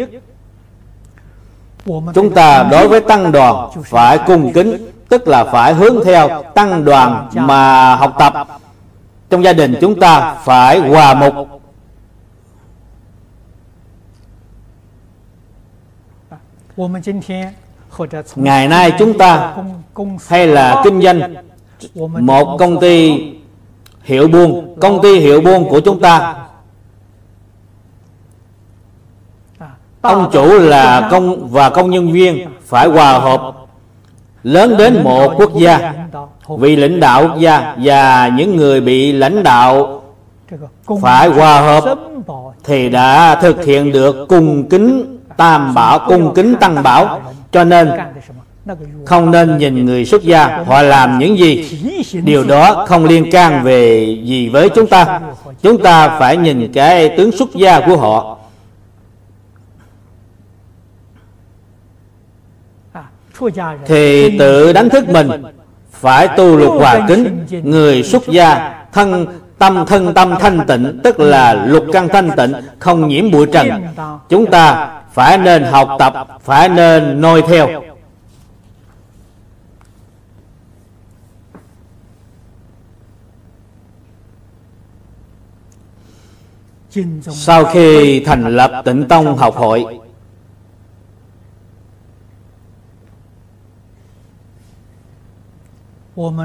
Chúng 2.14 2.30
ta 2.34 2.62
đối 2.70 2.88
với 2.88 3.01
tăng 3.01 3.32
đoàn 3.32 3.70
phải 3.84 4.18
cung 4.26 4.52
kính, 4.52 4.90
tức 5.09 5.28
là 5.28 5.44
phải 5.44 5.74
hướng 5.74 6.05
theo 6.05 6.43
tăng 6.55 6.84
đoàn 6.84 7.28
mà 7.34 7.94
học 7.94 8.14
tập 8.18 8.48
trong 9.37 9.45
gia 9.45 9.53
đình 9.53 9.75
chúng 9.81 10.01
ta 10.01 10.35
phải 10.45 10.79
hòa 10.79 11.15
mục 11.15 11.35
ngày 18.37 18.69
nay 18.69 18.93
chúng 18.99 19.19
ta 19.19 19.57
hay 20.29 20.47
là 20.47 20.81
kinh 20.85 21.03
doanh, 21.03 21.35
một 22.21 22.57
công 22.59 22.81
ty 22.81 23.13
hiệu 24.03 24.29
buôn, 24.29 24.77
công 24.81 25.03
ty 25.03 25.19
hiệu 25.19 25.41
buôn 25.41 25.69
của 25.69 25.81
chúng 25.81 26.01
ta. 26.01 26.35
Ông 30.01 30.31
chủ 30.33 30.59
là 30.59 31.09
công 31.11 31.49
và 31.49 31.71
công 31.71 31.91
nhân 31.91 32.13
viên 32.13 32.49
phải 32.65 32.89
hòa 32.89 33.19
hợp, 33.19 33.53
lớn 34.43 34.77
đến 34.79 35.03
một 35.05 35.33
quốc 35.37 35.51
gia 35.61 35.95
vì 36.48 36.77
lãnh 36.77 37.01
đạo 37.01 37.23
quốc 37.23 37.39
gia 37.39 37.74
và 37.82 38.28
những 38.28 38.56
người 38.56 38.81
bị 38.81 39.12
lãnh 39.12 39.43
đạo 39.43 40.02
phải 41.02 41.28
hòa 41.28 41.60
hợp 41.60 41.98
thì 42.64 42.89
đã 42.89 43.40
thực 43.40 43.64
hiện 43.64 43.93
được 43.93 44.27
cung 44.28 44.68
kính 44.68 45.18
tam 45.36 45.74
bảo 45.74 45.98
cung 46.09 46.35
kính 46.35 46.55
tăng 46.60 46.82
bảo. 46.82 47.20
cho 47.52 47.64
nên 47.64 47.90
không 49.06 49.31
nên 49.31 49.59
nhìn 49.59 49.86
người 49.86 50.05
xuất 50.05 50.23
gia 50.23 50.64
họ 50.66 50.82
làm 50.82 51.18
những 51.18 51.39
gì? 51.39 51.81
Điều 52.24 52.44
đó 52.44 52.85
không 52.89 53.05
liên 53.05 53.31
can 53.31 53.64
về 53.64 54.05
gì 54.24 54.48
với 54.48 54.68
chúng 54.68 54.86
ta. 54.86 55.20
Chúng 55.62 55.82
ta 55.82 56.18
phải 56.18 56.36
nhìn 56.36 56.73
cái 56.73 57.09
tướng 57.16 57.32
xuất 57.32 57.55
gia 57.55 57.81
của 57.81 57.97
họ. 57.97 58.39
Thì 63.86 64.39
tự 64.39 64.73
đánh 64.73 64.89
thức 64.89 65.09
mình 65.09 65.31
phải 66.01 66.28
tu 66.28 66.56
lục 66.56 66.74
hòa 66.78 67.05
kính 67.09 67.47
người 67.62 68.02
xuất 68.02 68.28
gia 68.28 68.74
thân 68.93 69.27
tâm 69.59 69.85
thân 69.86 70.14
tâm 70.14 70.35
thanh 70.40 70.66
tịnh 70.66 71.01
tức 71.05 71.20
là 71.20 71.55
lục 71.55 71.85
căn 71.93 72.09
thanh 72.09 72.31
tịnh 72.36 72.52
không 72.78 73.09
nhiễm 73.09 73.31
bụi 73.31 73.47
trần. 73.52 73.68
chúng 74.28 74.51
ta 74.51 74.90
phải 75.12 75.39
nên 75.39 75.62
học 75.62 75.89
tập 75.98 76.28
phải 76.44 76.68
nên 76.68 77.20
noi 77.20 77.43
theo. 77.43 77.68
sau 87.20 87.64
khi 87.64 88.20
thành 88.20 88.56
lập 88.56 88.82
tịnh 88.85 89.05
tông 89.09 89.36
học 89.36 89.56
hội 89.56 90.01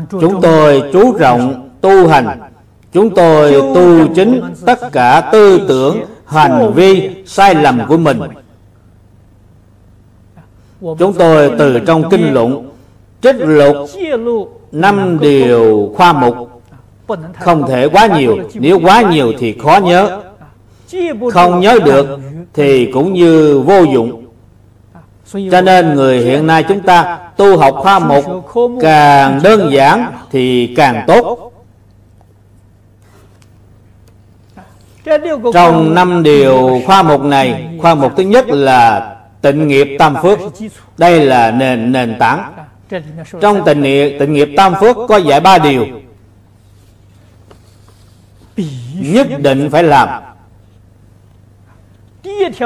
chúng 0.10 0.42
tôi 0.42 0.84
chú 0.94 1.18
trọng 1.20 1.70
tu 1.82 2.08
hành. 2.08 2.40
Chúng 2.94 3.16
tôi 3.16 3.52
tu 3.52 4.14
chính 4.16 4.42
tất 4.66 4.92
cả 4.92 5.30
tư 5.32 5.66
tưởng 5.68 5.98
hành 6.26 6.74
vi 6.74 7.10
sai 7.26 7.56
lầm 7.56 7.82
của 7.88 7.98
mình. 7.98 8.20
Chúng 10.82 11.14
tôi 11.20 11.52
từ 11.60 11.80
trong 11.80 12.10
kinh 12.10 12.34
luận 12.34 12.70
trích 13.22 13.36
lục 13.40 13.76
năm 14.72 15.18
điều 15.22 15.94
khoa 15.96 16.14
mục. 16.14 16.36
Không 17.40 17.68
thể 17.68 17.90
quá 17.90 18.08
nhiều 18.08 18.38
nếu 18.54 18.80
quá 18.84 19.02
nhiều 19.02 19.34
thì 19.40 19.56
khó 19.64 19.80
nhớ. 19.84 20.22
Không 21.34 21.60
nhớ 21.60 21.80
được 21.86 22.20
thì 22.54 22.86
cũng 22.86 23.14
như 23.14 23.60
vô 23.60 23.84
dụng 23.84 24.21
cho 25.34 25.62
nên 25.62 25.96
người 25.96 26.22
hiện 26.22 26.48
nay 26.48 26.64
chúng 26.64 26.80
ta 26.80 27.20
tu 27.38 27.58
học 27.58 27.76
khoa 27.78 28.00
mục 28.00 28.26
càng 28.82 29.40
đơn 29.44 29.72
giản 29.72 30.12
thì 30.32 30.74
càng 30.78 31.04
tốt. 31.08 31.52
trong 35.54 35.96
năm 35.96 36.24
điều 36.24 36.82
khoa 36.86 37.04
mục 37.04 37.22
này 37.22 37.78
khoa 37.82 37.96
mục 37.96 38.12
thứ 38.18 38.24
nhất 38.24 38.46
là 38.48 39.16
tịnh 39.42 39.68
nghiệp 39.68 39.88
tam 40.00 40.16
phước. 40.24 40.40
Đây 40.98 41.26
là 41.26 41.52
nền 41.52 41.92
nền 41.92 42.16
tảng. 42.20 42.54
Trong 43.42 43.66
tịnh 43.66 43.82
nghiệp 43.82 44.18
tịnh 44.20 44.34
nghiệp 44.34 44.50
tam 44.58 44.74
phước 44.82 44.98
có 45.08 45.18
dạy 45.18 45.40
ba 45.40 45.58
điều. 45.58 45.88
Nhất 49.02 49.28
định 49.40 49.70
phải 49.72 49.84
làm 49.84 50.10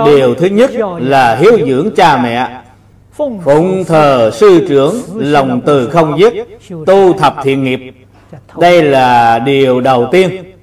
điều 0.05 0.35
thứ 0.35 0.45
nhất 0.45 0.71
là 0.97 1.35
hiếu 1.35 1.59
dưỡng 1.67 1.89
cha 1.95 2.17
mẹ. 2.17 2.61
phụng 3.43 3.83
thờ 3.87 4.31
sư 4.33 4.65
trưởng 4.69 5.01
lòng 5.15 5.61
từ 5.65 5.89
không 5.89 6.19
dứt 6.19 6.33
tu 6.85 7.13
thập 7.13 7.35
thiện 7.43 7.63
nghiệp. 7.63 7.79
đây 8.57 8.83
là 8.83 9.39
điều 9.39 9.81
đầu 9.81 10.07
tiên. 10.11 10.53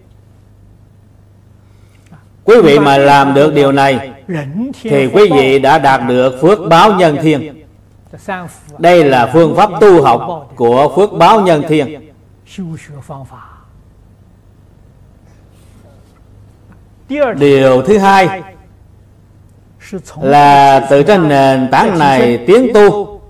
quý 2.44 2.54
vị 2.64 2.78
mà 2.78 2.98
làm 2.98 3.34
được 3.34 3.54
điều 3.54 3.72
này 3.72 4.10
thì 4.82 5.06
quý 5.06 5.30
vị 5.32 5.58
đã 5.58 5.78
đạt 5.78 6.00
được 6.08 6.38
phước 6.42 6.58
báo 6.68 6.92
nhân 6.92 7.16
thiên. 7.22 7.64
đây 8.78 9.04
là 9.04 9.30
phương 9.32 9.56
pháp 9.56 9.70
tu 9.80 10.02
học 10.02 10.52
của 10.56 10.92
phước 10.96 11.12
báo 11.12 11.40
nhân 11.40 11.62
thiên. 11.68 12.10
điều 17.38 17.82
thứ 17.82 17.98
hai 17.98 18.42
là 20.20 20.80
từ 20.90 21.02
trên 21.02 21.28
nền 21.28 21.68
tảng 21.70 21.98
này 21.98 22.38
tiến 22.46 22.68
tu. 22.74 23.20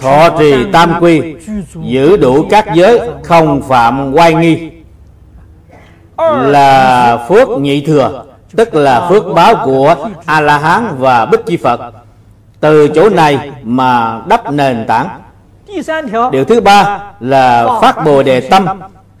thọ 0.00 0.30
trì 0.38 0.54
tam 0.72 0.94
quy 1.00 1.34
giữ 1.82 2.16
đủ 2.16 2.46
các 2.50 2.66
giới 2.74 3.00
không 3.24 3.62
phạm 3.68 4.14
oai 4.14 4.34
nghi. 4.34 4.70
Là 6.42 7.16
phước 7.28 7.48
nhị 7.48 7.80
thừa 7.86 8.24
tức 8.56 8.74
là 8.74 9.08
phước 9.08 9.24
báo 9.34 9.54
của 9.64 9.96
a 10.26 10.40
la 10.40 10.58
hán 10.58 10.96
và 10.98 11.26
bích 11.26 11.46
chi 11.46 11.56
phật. 11.56 11.80
Từ 12.60 12.88
chỗ 12.88 13.08
này 13.08 13.50
mà 13.62 14.22
đắp 14.28 14.52
nền 14.52 14.84
tảng. 14.86 15.08
Điều 16.32 16.44
thứ 16.44 16.60
ba 16.60 17.00
là 17.20 17.68
phát 17.80 18.04
bồ 18.04 18.22
đề 18.22 18.40
tâm 18.40 18.66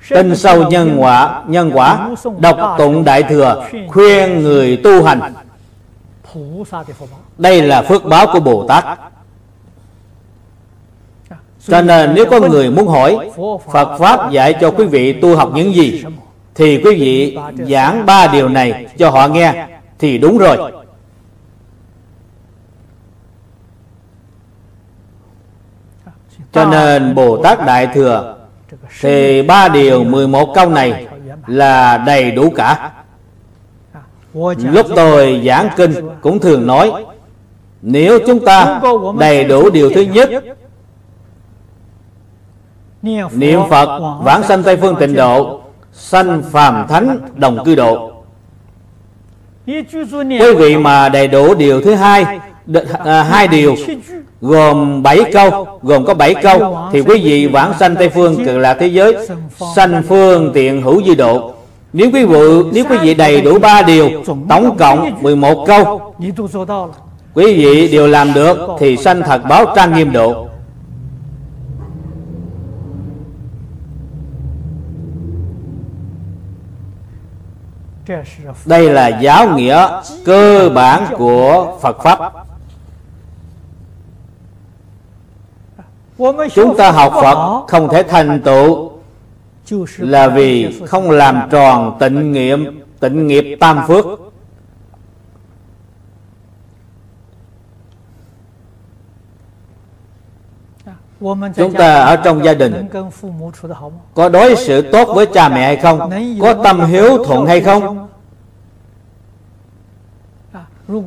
tin 0.08 0.36
sâu 0.36 0.70
nhân 0.70 0.96
quả 0.98 1.42
nhân 1.46 1.70
quả 1.74 2.10
đọc 2.38 2.74
tụng 2.78 3.04
đại 3.04 3.22
thừa 3.22 3.66
khuyên 3.88 4.42
người 4.42 4.76
tu 4.76 5.04
hành 5.04 5.20
đây 7.38 7.62
là 7.62 7.82
phước 7.82 8.04
báo 8.04 8.26
của 8.32 8.40
bồ 8.40 8.66
tát 8.68 8.84
cho 11.66 11.82
nên 11.82 12.14
nếu 12.14 12.26
có 12.30 12.40
người 12.40 12.70
muốn 12.70 12.88
hỏi 12.88 13.30
phật 13.72 13.98
pháp 13.98 14.30
dạy 14.30 14.54
cho 14.60 14.70
quý 14.70 14.86
vị 14.86 15.12
tu 15.12 15.36
học 15.36 15.50
những 15.54 15.74
gì 15.74 16.04
thì 16.54 16.82
quý 16.84 16.96
vị 17.00 17.38
giảng 17.68 18.06
ba 18.06 18.26
điều 18.26 18.48
này 18.48 18.86
cho 18.98 19.10
họ 19.10 19.28
nghe 19.28 19.66
thì 19.98 20.18
đúng 20.18 20.38
rồi 20.38 20.72
cho 26.52 26.64
nên 26.64 27.14
bồ 27.14 27.36
tát 27.42 27.66
đại 27.66 27.88
thừa 27.94 28.39
thì 29.00 29.42
ba 29.42 29.68
điều 29.68 30.04
11 30.04 30.52
câu 30.54 30.68
này 30.68 31.06
là 31.46 31.98
đầy 31.98 32.30
đủ 32.30 32.50
cả. 32.50 32.90
Lúc 34.58 34.86
tôi 34.96 35.42
giảng 35.44 35.68
kinh 35.76 35.94
cũng 36.20 36.40
thường 36.40 36.66
nói, 36.66 36.92
nếu 37.82 38.18
chúng 38.26 38.44
ta 38.44 38.80
đầy 39.18 39.44
đủ 39.44 39.70
điều 39.70 39.90
thứ 39.94 40.00
nhất, 40.00 40.30
niệm 43.32 43.60
phật 43.70 44.18
vãng 44.24 44.42
sanh 44.42 44.62
tây 44.62 44.76
phương 44.76 44.96
tịnh 45.00 45.14
độ, 45.14 45.60
sanh 45.92 46.42
phàm 46.50 46.88
thánh 46.88 47.18
đồng 47.34 47.64
cư 47.64 47.74
độ. 47.74 48.12
Quý 49.66 50.54
vị 50.58 50.76
mà 50.76 51.08
đầy 51.08 51.28
đủ 51.28 51.54
điều 51.54 51.80
thứ 51.80 51.94
hai 51.94 52.40
à, 53.04 53.22
hai 53.22 53.48
điều. 53.48 53.74
Gồm 54.40 55.02
bảy 55.02 55.20
câu. 55.32 55.66
Gồm 55.82 56.04
có 56.04 56.14
bảy 56.14 56.34
câu. 56.34 56.76
Thì 56.92 57.00
quý 57.00 57.20
vị 57.24 57.46
vãng 57.46 57.72
sanh 57.80 57.96
tây 57.96 58.08
phương 58.08 58.44
cực 58.44 58.58
lạc 58.58 58.76
thế 58.80 58.86
giới 58.86 59.28
sanh 59.76 60.02
phương 60.08 60.50
tiện 60.54 60.82
hữu 60.82 61.02
di 61.02 61.14
độ. 61.14 61.52
Nếu 61.92 62.10
quý 62.12 62.24
vị 62.24 62.38
nếu 62.72 62.84
quý 62.90 62.96
vị 62.98 63.14
đầy 63.14 63.40
đủ 63.40 63.58
ba 63.58 63.82
điều 63.82 64.10
tổng 64.48 64.76
cộng 64.78 65.22
11 65.22 65.64
câu 65.66 66.00
quý 67.34 67.54
vị 67.54 67.88
đều 67.92 68.06
làm 68.06 68.34
được 68.34 68.58
thì 68.78 68.96
sanh 68.96 69.22
thật 69.22 69.42
báo 69.48 69.66
trang 69.76 69.96
nghiêm 69.96 70.12
độ. 70.12 70.46
Đây 78.64 78.90
là 78.90 79.08
giáo 79.08 79.56
nghĩa 79.56 79.88
cơ 80.24 80.70
bản 80.74 81.06
của 81.18 81.78
phật 81.80 82.02
pháp. 82.02 82.32
Chúng 86.54 86.76
ta 86.76 86.90
học 86.90 87.12
phật 87.22 87.66
không 87.68 87.88
thể 87.88 88.02
thành 88.02 88.40
tựu 88.44 88.90
là 89.98 90.28
vì 90.28 90.80
không 90.86 91.10
làm 91.10 91.40
tròn 91.50 91.96
tịnh 92.00 92.32
nghiệm, 92.32 92.80
tịnh 93.00 93.26
nghiệp 93.26 93.56
tam 93.60 93.80
phước. 93.88 94.04
Chúng 101.56 101.74
ta 101.78 102.02
ở 102.02 102.16
trong 102.16 102.44
gia 102.44 102.54
đình 102.54 102.88
có 104.14 104.28
đối 104.28 104.56
xử 104.56 104.82
tốt 104.82 105.08
với 105.14 105.26
cha 105.26 105.48
mẹ 105.48 105.66
hay 105.66 105.76
không? 105.76 106.10
Có 106.40 106.54
tâm 106.54 106.80
hiếu 106.80 107.24
thuận 107.24 107.46
hay 107.46 107.60
không? 107.60 108.08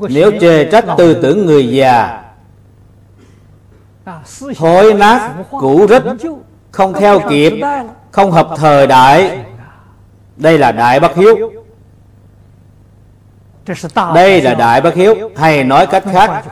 Nếu 0.09 0.31
chê 0.41 0.65
trách 0.71 0.85
tư 0.97 1.13
tưởng 1.21 1.45
người 1.45 1.67
già 1.67 2.22
thối 4.57 4.93
nát 4.93 5.33
cũ 5.51 5.87
rích 5.89 6.03
không 6.71 6.93
theo 6.93 7.19
kịp, 7.29 7.53
không 8.11 8.31
hợp 8.31 8.49
thời 8.57 8.87
đại. 8.87 9.39
Đây 10.37 10.57
là 10.57 10.71
đại 10.71 10.99
bất 10.99 11.15
hiếu. 11.15 11.51
Đây 14.15 14.41
là 14.41 14.53
đại 14.53 14.81
bất 14.81 14.95
hiếu. 14.95 15.15
Hay 15.35 15.63
nói 15.63 15.87
cách 15.87 16.03
khác, 16.13 16.43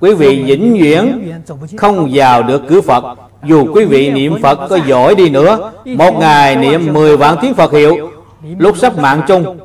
quý 0.00 0.14
vị 0.14 0.42
vĩnh 0.46 0.72
viễn 0.72 1.32
không 1.76 2.08
vào 2.12 2.42
được 2.42 2.62
cửa 2.68 2.80
phật. 2.80 3.04
Dù 3.44 3.74
quý 3.74 3.84
vị 3.84 4.10
niệm 4.10 4.42
phật 4.42 4.68
có 4.68 4.78
giỏi 4.86 5.14
đi 5.14 5.30
nữa, 5.30 5.72
một 5.84 6.18
ngày 6.18 6.56
niệm 6.56 6.92
10 6.92 7.16
vạn 7.16 7.36
tiếng 7.42 7.54
phật 7.54 7.72
hiệu, 7.72 8.10
lúc 8.58 8.76
sắp 8.76 8.98
mạng 8.98 9.22
chung, 9.28 9.58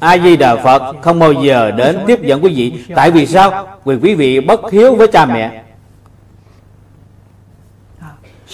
a 0.00 0.18
di 0.18 0.36
đà 0.36 0.56
phật 0.56 0.82
không 1.00 1.18
bao 1.18 1.32
giờ 1.32 1.70
đến 1.70 1.98
tiếp 2.06 2.22
dẫn 2.22 2.44
quý 2.44 2.54
vị. 2.54 2.94
Tại 2.94 3.10
vì 3.10 3.26
sao? 3.26 3.66
Vì 3.84 3.96
quý 4.02 4.14
vị 4.14 4.40
bất 4.40 4.70
hiếu 4.72 4.94
với 4.94 5.06
cha 5.06 5.26
mẹ 5.26 5.62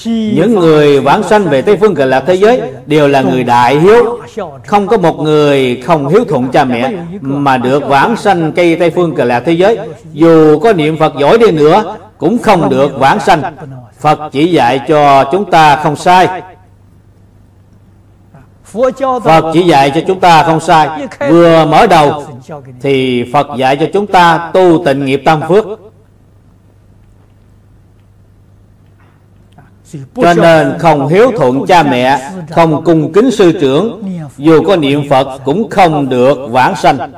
những 0.05 0.55
người 0.55 1.01
vãng 1.01 1.23
sanh 1.23 1.45
về 1.45 1.63
tây 1.63 1.77
phương 1.77 1.95
cực 1.95 2.09
lạc 2.09 2.25
thế 2.27 2.35
giới 2.35 2.61
đều 2.87 3.09
là 3.09 3.23
người 3.23 3.45
đại 3.45 3.79
hiếu. 3.79 4.19
Không 4.67 4.87
có 4.87 4.97
một 4.97 5.21
người 5.21 5.83
không 5.85 6.09
hiếu 6.09 6.25
thuận 6.25 6.49
cha 6.49 6.65
mẹ 6.65 6.93
mà 7.21 7.59
được 7.59 7.89
vãng 7.89 8.17
sanh 8.17 8.53
cây 8.53 8.77
tây 8.77 8.91
phương 8.91 9.15
cực 9.15 9.27
lạc 9.27 9.43
thế 9.47 9.53
giới. 9.53 9.79
Dù 10.13 10.59
có 10.59 10.73
niệm 10.73 10.99
phật 10.99 11.13
giỏi 11.21 11.39
đi 11.39 11.51
nữa 11.51 11.97
cũng 12.19 12.39
không 12.39 12.71
được 12.71 12.99
vãng 12.99 13.21
sanh. 13.21 13.43
Phật 14.01 14.19
chỉ 14.33 14.47
dạy 14.47 14.81
cho 14.89 15.25
chúng 15.33 15.51
ta 15.51 15.77
không 15.77 15.97
sai. 15.97 16.43
Phật 19.25 19.45
chỉ 19.53 19.63
dạy 19.63 19.93
cho 19.95 20.01
chúng 20.07 20.21
ta 20.21 20.43
không 20.43 20.61
sai. 20.61 20.89
Vừa 21.31 21.65
mở 21.65 21.87
đầu 21.87 22.25
Thì 22.81 23.25
Phật 23.33 23.47
dạy 23.57 23.77
cho 23.77 23.87
chúng 23.93 24.07
ta 24.07 24.51
tu 24.55 24.85
tịnh 24.85 25.05
nghiệp 25.05 25.23
tam 25.25 25.41
phước 25.49 25.65
cho 30.15 30.35
nên 30.35 30.79
không 30.79 31.09
hiếu 31.09 31.33
thuận 31.37 31.67
cha 31.67 31.83
mẹ 31.83 32.31
không 32.51 32.85
cung 32.85 33.13
kính 33.13 33.31
sư 33.31 33.53
trưởng 33.61 34.03
dù 34.39 34.65
có 34.67 34.77
niệm 34.77 35.09
phật 35.11 35.39
cũng 35.45 35.71
không 35.71 36.09
được 36.09 36.39
vãng 36.51 36.77
sanh. 36.77 37.13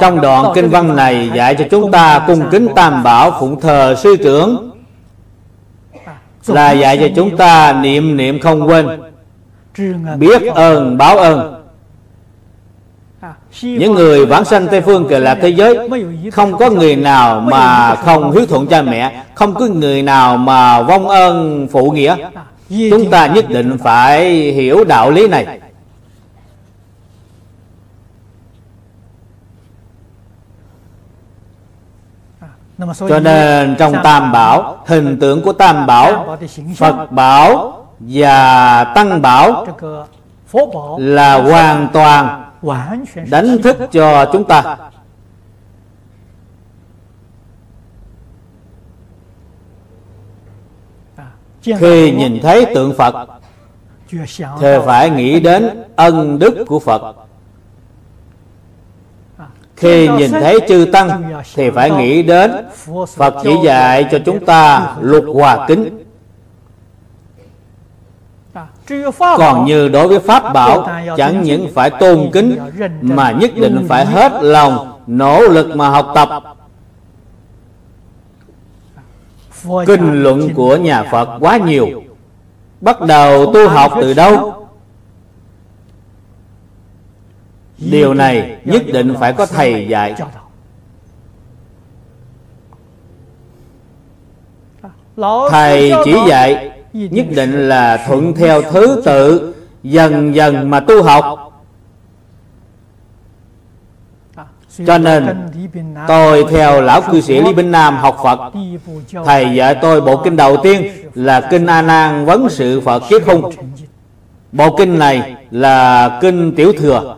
Trong 0.00 0.20
đoạn 0.20 0.52
kinh 0.54 0.70
văn 0.70 0.96
này 0.96 1.30
dạy 1.34 1.54
cho 1.58 1.64
chúng 1.70 1.90
ta 1.92 2.24
cung 2.26 2.42
kính 2.50 2.68
tam 2.76 3.02
bảo 3.02 3.36
phụng 3.40 3.60
thờ 3.60 3.94
sư 3.98 4.16
trưởng. 4.16 4.70
Là 6.46 6.72
dạy 6.72 6.98
cho 6.98 7.08
chúng 7.16 7.36
ta 7.36 7.72
niệm 7.72 8.16
niệm 8.16 8.40
không 8.40 8.68
quên. 8.68 8.86
biết 10.18 10.42
ơn. 10.54 10.98
báo 10.98 11.18
ơn 11.18 11.59
những 13.62 13.94
người 13.94 14.26
vãng 14.26 14.44
sanh 14.44 14.68
tây 14.68 14.80
phương 14.80 15.08
cực 15.08 15.22
lạc 15.22 15.38
thế 15.42 15.48
giới 15.48 15.88
không 16.32 16.58
có 16.58 16.70
người 16.70 16.96
nào 16.96 17.40
mà 17.40 17.94
không 17.94 18.32
hiếu 18.32 18.46
thuận 18.46 18.66
cha 18.66 18.82
mẹ 18.82 19.22
không 19.34 19.54
có 19.54 19.66
người 19.66 20.02
nào 20.02 20.36
mà 20.36 20.82
vong 20.82 21.08
ơn 21.08 21.66
phụ 21.72 21.90
nghĩa. 21.90 22.16
Chúng 22.68 23.10
ta 23.10 23.26
nhất 23.26 23.48
định 23.48 23.78
phải 23.78 24.30
hiểu 24.32 24.84
đạo 24.84 25.10
lý 25.10 25.28
này. 25.28 25.60
Cho 33.08 33.20
nên 33.20 33.76
trong 33.78 33.94
tam 34.04 34.32
bảo 34.32 34.78
hình 34.86 35.18
tượng 35.20 35.42
của 35.42 35.52
tam 35.52 35.86
bảo 35.86 36.38
phật 36.76 37.12
bảo 37.12 37.72
và 38.00 38.84
tăng 38.84 39.22
bảo 39.22 39.66
là 40.98 41.34
hoàn 41.34 41.88
toàn 41.92 42.49
đánh 43.30 43.62
thức 43.62 43.76
cho 43.92 44.30
chúng 44.32 44.44
ta. 44.44 44.76
khi 51.62 52.12
nhìn 52.12 52.40
thấy 52.42 52.66
tượng 52.74 52.94
phật 52.98 53.28
thì 54.60 54.68
phải 54.86 55.10
nghĩ 55.10 55.40
đến 55.40 55.84
ân 55.96 56.38
đức 56.38 56.64
của 56.66 56.78
phật. 56.78 57.16
Khi 59.76 60.08
nhìn 60.08 60.30
thấy 60.30 60.58
chư 60.68 60.86
tăng 60.92 61.32
thì 61.54 61.70
phải 61.70 61.90
nghĩ 61.90 62.22
đến 62.22 62.50
phật 63.16 63.34
chỉ 63.42 63.56
dạy 63.64 64.08
cho 64.10 64.18
chúng 64.26 64.46
ta 64.46 64.96
lục 65.00 65.24
hòa 65.34 65.66
kính 65.68 66.04
còn 69.18 69.64
như 69.64 69.88
đối 69.88 70.08
với 70.08 70.18
pháp 70.18 70.52
bảo, 70.52 70.88
chẳng 71.16 71.42
những 71.42 71.68
phải 71.74 71.90
tôn 71.90 72.30
kính, 72.32 72.58
mà 73.00 73.30
nhất 73.30 73.50
định 73.56 73.86
phải 73.88 74.06
hết 74.06 74.32
lòng, 74.42 75.00
nỗ 75.06 75.40
lực 75.40 75.76
mà 75.76 75.88
học 75.88 76.12
tập. 76.14 76.28
Kinh 79.86 80.22
luận 80.22 80.54
của 80.54 80.76
nhà 80.76 81.02
phật 81.02 81.38
quá 81.40 81.56
nhiều. 81.56 82.02
Bắt 82.80 83.00
đầu 83.00 83.52
tu 83.54 83.68
học 83.68 83.92
từ 84.00 84.14
đâu? 84.14 84.66
Điều 87.78 88.14
này 88.14 88.56
nhất 88.64 88.82
định 88.92 89.14
phải 89.20 89.32
có 89.32 89.46
thầy 89.46 89.88
dạy. 89.88 90.14
Thầy 95.50 95.92
chỉ 96.04 96.14
dạy 96.28 96.79
nhất 96.92 97.26
định 97.30 97.68
là 97.68 98.04
thuận 98.06 98.34
theo 98.34 98.62
thứ 98.62 99.02
tự 99.04 99.54
dần 99.82 100.34
dần 100.34 100.70
mà 100.70 100.80
tu 100.80 101.02
học. 101.02 101.46
Cho 104.86 104.98
nên 104.98 105.48
tôi 106.08 106.44
theo 106.50 106.80
lão 106.80 107.02
cư 107.02 107.20
sĩ 107.20 107.40
Lý 107.40 107.54
Binh 107.54 107.70
Nam 107.70 107.96
học 107.96 108.18
Phật. 108.24 108.38
Thầy 109.24 109.54
dạy 109.54 109.74
tôi 109.82 110.00
bộ 110.00 110.22
kinh 110.24 110.36
đầu 110.36 110.56
tiên 110.62 110.88
là 111.14 111.40
Kinh 111.50 111.66
A 111.66 111.82
Nan 111.82 112.24
Vấn 112.24 112.48
Sự 112.48 112.80
Phật 112.80 113.02
Kiết 113.08 113.22
Hung 113.26 113.50
Bộ 114.52 114.76
kinh 114.76 114.98
này 114.98 115.36
là 115.50 116.18
kinh 116.22 116.54
Tiểu 116.54 116.72
Thừa. 116.78 117.16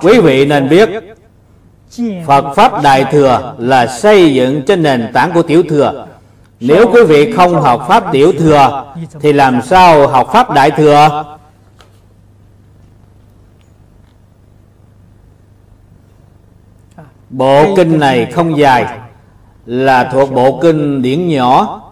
Quý 0.00 0.20
vị 0.20 0.46
nên 0.46 0.68
biết 0.68 0.88
Phật 2.26 2.54
Pháp 2.56 2.82
Đại 2.82 3.04
Thừa 3.12 3.54
là 3.58 3.86
xây 3.86 4.34
dựng 4.34 4.62
trên 4.66 4.82
nền 4.82 5.10
tảng 5.12 5.32
của 5.34 5.42
Tiểu 5.42 5.62
Thừa 5.68 6.06
nếu 6.60 6.90
quý 6.92 7.02
vị 7.04 7.32
không 7.32 7.60
học 7.60 7.84
Pháp 7.88 8.04
Tiểu 8.12 8.32
Thừa, 8.38 8.94
Thì 9.20 9.32
làm 9.32 9.62
sao 9.62 10.08
học 10.08 10.28
Pháp 10.32 10.50
Đại 10.50 10.70
Thừa? 10.70 11.24
Bộ 17.30 17.74
kinh 17.76 17.98
này 17.98 18.26
không 18.32 18.58
dài, 18.58 18.98
Là 19.66 20.04
thuộc 20.12 20.32
bộ 20.32 20.58
kinh 20.62 21.02
điển 21.02 21.28
nhỏ. 21.28 21.82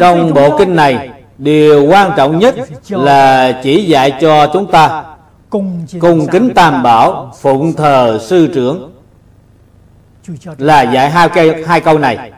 Trong 0.00 0.34
bộ 0.34 0.58
kinh 0.58 0.76
này, 0.76 1.10
Điều 1.38 1.86
quan 1.90 2.12
trọng 2.16 2.38
nhất 2.38 2.54
là 2.88 3.52
chỉ 3.62 3.84
dạy 3.84 4.12
cho 4.20 4.46
chúng 4.52 4.70
ta 4.70 5.04
Cung 6.00 6.26
kính 6.32 6.50
tam 6.54 6.82
bảo, 6.82 7.32
Phụng 7.40 7.72
thờ 7.72 8.18
sư 8.22 8.50
trưởng. 8.54 8.93
Là 10.58 10.82
dạy 10.82 11.10
hai, 11.10 11.28
cây, 11.28 11.64
hai 11.66 11.80
câu 11.80 11.98
này 11.98 12.32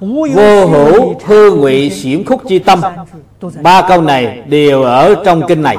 Vô 0.00 0.66
hữu 0.66 1.14
hư 1.24 1.54
ngụy 1.54 1.90
xiểm 1.90 2.24
khúc 2.24 2.42
chi 2.48 2.58
tâm 2.58 2.80
Ba 3.62 3.82
câu 3.88 4.02
này 4.02 4.42
đều 4.46 4.82
ở 4.82 5.14
trong 5.24 5.42
kinh 5.48 5.62
này 5.62 5.76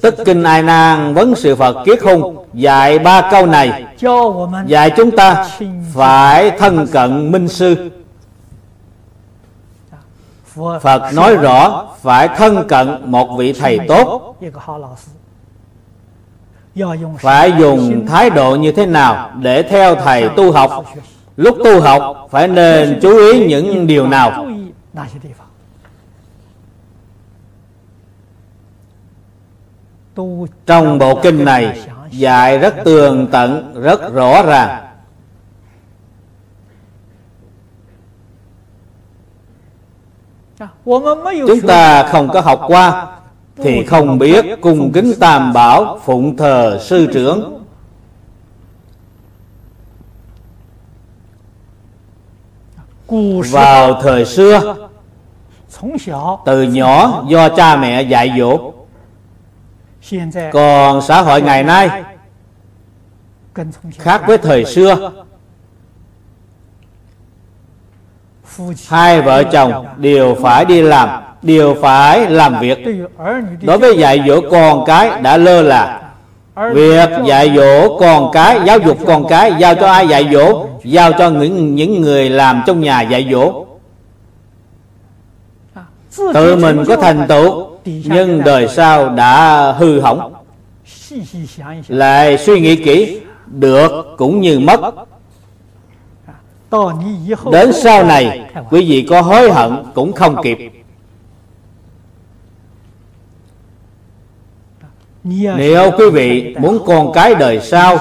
Tức 0.00 0.14
kinh 0.24 0.42
Ai 0.42 0.62
Nan 0.62 1.14
vấn 1.14 1.34
sự 1.34 1.56
Phật 1.56 1.84
kiết 1.84 2.02
hung 2.02 2.46
Dạy 2.52 2.98
ba 2.98 3.28
câu 3.30 3.46
này 3.46 3.84
Dạy 4.66 4.90
chúng 4.96 5.10
ta 5.10 5.46
phải 5.94 6.50
thân 6.50 6.86
cận 6.92 7.32
minh 7.32 7.48
sư 7.48 7.90
Phật 10.80 11.12
nói 11.14 11.36
rõ 11.36 11.86
phải 12.00 12.28
thân 12.28 12.68
cận 12.68 12.88
một 13.04 13.36
vị 13.38 13.52
thầy 13.52 13.78
tốt 13.88 14.36
Phải 17.18 17.52
dùng 17.58 18.06
thái 18.06 18.30
độ 18.30 18.56
như 18.56 18.72
thế 18.72 18.86
nào 18.86 19.30
để 19.40 19.62
theo 19.62 19.94
thầy 19.94 20.28
tu 20.36 20.52
học? 20.52 20.84
Lúc 21.36 21.58
tu 21.64 21.80
học 21.80 22.28
phải 22.30 22.48
nên 22.48 22.98
chú 23.02 23.18
ý 23.18 23.46
những 23.46 23.86
điều 23.86 24.06
nào? 24.06 24.46
Trong 30.66 30.98
bộ 30.98 31.20
kinh 31.22 31.44
này 31.44 31.80
dạy 32.10 32.58
rất 32.58 32.74
tường 32.84 33.26
tận, 33.32 33.74
rất 33.82 34.14
rõ 34.14 34.42
ràng. 34.42 34.88
Chúng 41.46 41.60
ta 41.68 42.02
không 42.02 42.28
có 42.28 42.40
học 42.40 42.60
qua 42.66 43.06
Thì 43.56 43.84
không 43.84 44.18
biết 44.18 44.44
cung 44.60 44.92
kính 44.92 45.12
tam 45.20 45.52
bảo 45.52 46.00
Phụng 46.04 46.36
thờ 46.36 46.78
sư 46.82 47.08
trưởng. 47.12 47.58
Vào 53.50 54.02
thời 54.02 54.24
xưa 54.24 54.88
Từ 56.44 56.62
nhỏ 56.62 57.24
do 57.28 57.48
cha 57.48 57.76
mẹ 57.76 58.02
dạy 58.02 58.32
dỗ. 58.38 58.72
Còn 60.52 61.02
xã 61.02 61.22
hội 61.22 61.42
ngày 61.42 61.62
nay 61.62 62.04
Khác 63.98 64.22
với 64.26 64.38
thời 64.38 64.64
xưa 64.64 65.12
hai 68.88 69.22
vợ 69.22 69.44
chồng 69.44 69.86
đều 69.96 70.36
phải 70.42 70.64
đi 70.64 70.82
làm 70.82 71.31
đều 71.42 71.76
phải 71.80 72.30
làm 72.30 72.60
việc. 72.60 72.78
Đối 73.62 73.78
với 73.78 73.98
dạy 73.98 74.24
dỗ 74.28 74.40
con 74.50 74.84
cái 74.86 75.20
đã 75.22 75.36
lơ 75.36 75.62
là. 75.62 75.98
Việc 76.72 77.08
dạy 77.26 77.52
dỗ 77.56 77.98
con 77.98 78.30
cái, 78.32 78.60
giáo 78.66 78.78
dục 78.78 78.98
con 79.06 79.28
cái, 79.28 79.52
giao 79.58 79.74
cho 79.74 79.86
ai 79.86 80.08
dạy 80.08 80.28
dỗ? 80.32 80.66
Giao 80.84 81.12
cho 81.12 81.30
những 81.30 81.74
những 81.74 82.00
người 82.00 82.30
làm 82.30 82.62
trong 82.66 82.80
nhà 82.80 83.02
dạy 83.02 83.28
dỗ. 83.32 83.64
Tự 86.34 86.56
mình 86.56 86.84
có 86.88 86.96
thành 86.96 87.26
tựu, 87.28 87.66
nhưng 87.84 88.44
đời 88.44 88.68
sau 88.68 89.08
đã 89.08 89.72
hư 89.72 90.00
hỏng. 90.00 90.32
Lại 91.88 92.38
suy 92.38 92.60
nghĩ 92.60 92.76
kỹ, 92.76 93.20
được 93.46 94.14
cũng 94.16 94.40
như 94.40 94.60
mất. 94.60 94.80
Đến 97.52 97.72
sau 97.72 98.04
này, 98.04 98.40
Quý 98.70 98.84
vị 98.88 99.06
có 99.10 99.20
hối 99.20 99.52
hận 99.52 99.72
cũng 99.94 100.12
không 100.12 100.36
kịp. 100.42 100.58
Nếu 105.24 105.90
quý 105.98 106.10
vị 106.10 106.54
muốn 106.58 106.78
con 106.86 107.12
cái 107.12 107.34
đời 107.34 107.60
sau 107.60 107.98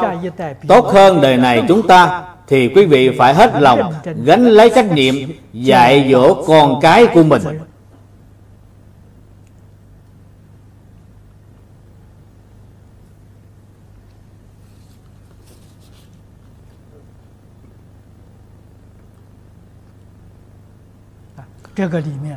Tốt 0.67 0.85
hơn 0.85 1.21
đời 1.21 1.37
này 1.37 1.63
chúng 1.67 1.87
ta 1.87 2.23
Thì 2.47 2.67
quý 2.67 2.85
vị 2.85 3.09
phải 3.17 3.33
hết 3.33 3.51
lòng 3.59 3.93
Gánh 4.23 4.45
lấy 4.45 4.69
trách 4.75 4.91
nhiệm 4.91 5.15
Dạy 5.53 6.09
dỗ 6.11 6.43
con 6.47 6.79
cái 6.81 7.07
của 7.07 7.23
mình. 7.23 7.41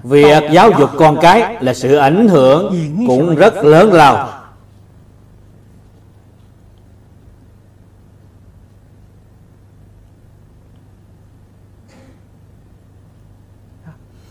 Việc 0.03 0.43
giáo 0.53 0.71
dục 0.79 0.91
con 0.97 1.19
cái 1.21 1.57
là 1.61 1.75
sự 1.75 1.97
ảnh 1.97 2.29
hưởng 2.29 2.75
cũng 3.07 3.35
rất 3.35 3.65
lớn 3.65 3.93
lao 3.93 4.44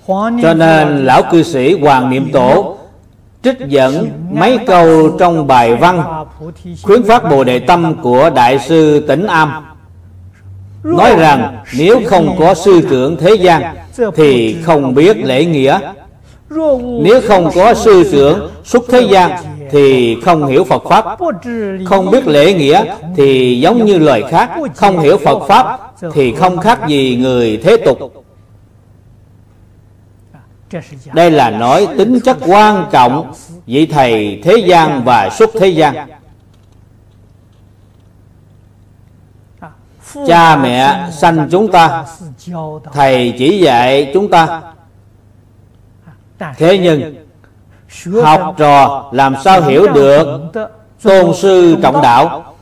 Cho 0.07 0.53
nên 0.55 1.05
lão 1.05 1.23
cư 1.31 1.43
sĩ 1.43 1.80
Hoàng 1.81 2.09
Niệm 2.09 2.31
Tổ 2.34 2.77
trích 3.43 3.57
dẫn 3.67 4.09
mấy 4.31 4.57
câu 4.67 5.09
trong 5.19 5.47
bài 5.47 5.75
văn 5.75 6.25
khuyến 6.84 7.03
phát 7.03 7.30
bồ 7.30 7.43
đề 7.43 7.59
tâm 7.59 7.95
của 8.01 8.30
đại 8.30 8.59
sư 8.59 9.05
tỉnh 9.07 9.27
am. 9.27 9.51
Nói 10.84 11.15
rằng 11.15 11.57
nếu 11.77 12.01
không 12.05 12.35
có 12.39 12.53
sư 12.53 12.81
trưởng 12.89 13.17
thế 13.17 13.35
gian 13.35 13.75
thì 14.15 14.55
không 14.63 14.93
biết 14.93 15.17
lễ 15.17 15.45
nghĩa. 15.45 15.80
Nếu 17.01 17.21
không 17.27 17.49
có 17.55 17.73
sư 17.73 18.09
trưởng 18.11 18.49
xuất 18.63 18.84
thế 18.89 19.01
gian 19.01 19.31
thì 19.71 20.17
không 20.25 20.47
hiểu 20.47 20.63
Phật 20.63 20.84
Pháp. 20.89 21.05
Không 21.85 22.11
biết 22.11 22.27
lễ 22.27 22.53
nghĩa 22.53 22.84
thì 23.15 23.59
giống 23.59 23.85
như 23.85 23.99
lời 23.99 24.23
khác 24.30 24.49
Không 24.75 24.99
hiểu 24.99 25.17
Phật 25.17 25.39
Pháp 25.47 25.80
thì 26.13 26.34
không 26.35 26.57
khác 26.57 26.88
gì 26.88 27.17
người 27.21 27.59
thế 27.63 27.77
tục 27.77 28.23
đây 31.14 31.32
là 31.32 31.50
nói 31.50 31.88
tính 31.98 32.20
chất 32.26 32.38
quan 32.48 32.86
trọng 32.91 33.34
Vị 33.66 33.86
thầy 33.86 34.41
thế 34.44 34.58
gian 34.58 35.04
và 35.04 35.30
xuất 35.30 35.50
thế 35.60 35.68
gian. 35.68 35.95
Cha 40.28 40.56
mẹ 40.56 41.10
sanh 41.12 41.48
chúng 41.52 41.72
ta, 41.72 42.06
thầy 42.94 43.36
chỉ 43.38 43.60
dạy 43.60 44.12
chúng 44.14 44.30
ta. 44.30 44.62
Thế 46.58 46.78
nhưng, 46.78 47.16
học 48.24 48.56
trò 48.58 49.10
làm 49.14 49.36
sao 49.44 49.62
hiểu 49.62 49.88
được 49.94 50.52
tôn 51.04 51.34
sư 51.34 51.78
trọng 51.84 52.02
đạo? 52.02 52.54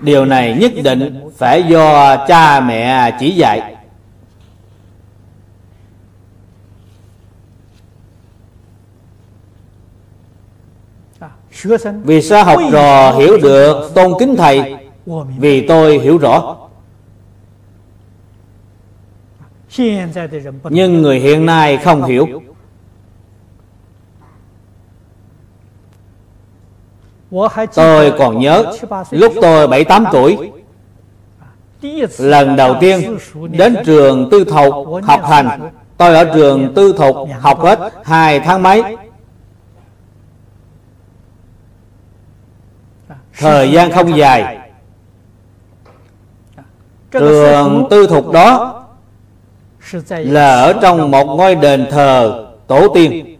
Điều 0.00 0.24
này 0.24 0.56
nhất 0.60 0.72
định 0.84 1.30
phải 1.36 1.62
do 1.62 2.16
cha 2.16 2.60
mẹ 2.60 3.16
chỉ 3.20 3.30
dạy. 3.30 3.75
Vì 12.04 12.22
sao 12.22 12.44
học 12.44 12.60
trò 12.72 13.12
hiểu 13.12 13.38
được 13.42 13.94
tôn 13.94 14.12
kính 14.18 14.36
thầy. 14.36 14.76
Vì 15.38 15.66
tôi 15.66 15.98
hiểu 15.98 16.18
rõ. 16.18 16.56
Nhưng 20.64 21.02
người 21.02 21.20
hiện 21.20 21.46
nay 21.46 21.76
không 21.76 22.04
hiểu. 22.04 22.26
Tôi 27.74 28.12
còn 28.18 28.38
nhớ 28.38 28.72
lúc 29.10 29.32
tôi 29.42 29.68
bảy 29.68 29.84
tám 29.84 30.04
tuổi 30.12 30.50
lần 32.18 32.56
đầu 32.56 32.76
tiên 32.80 33.18
đến 33.50 33.76
trường 33.86 34.30
tư 34.30 34.44
thục 34.44 34.74
học 35.02 35.20
hành. 35.24 35.70
Tôi 35.96 36.14
ở 36.14 36.24
trường 36.34 36.74
tư 36.74 36.94
thục 36.98 37.16
học 37.40 37.60
hết 37.60 37.78
hai 38.04 38.40
tháng 38.40 38.62
mấy 38.62 38.82
thời 43.38 43.70
gian 43.70 43.92
không 43.92 44.16
dài. 44.16 44.58
Trường 47.10 47.86
tư 47.90 48.06
thục 48.06 48.32
đó 48.32 48.82
là 50.10 50.54
ở 50.54 50.72
trong 50.72 51.10
một 51.10 51.24
ngôi 51.24 51.54
đền 51.54 51.86
thờ 51.90 52.46
tổ 52.66 52.88
tiên. 52.88 53.36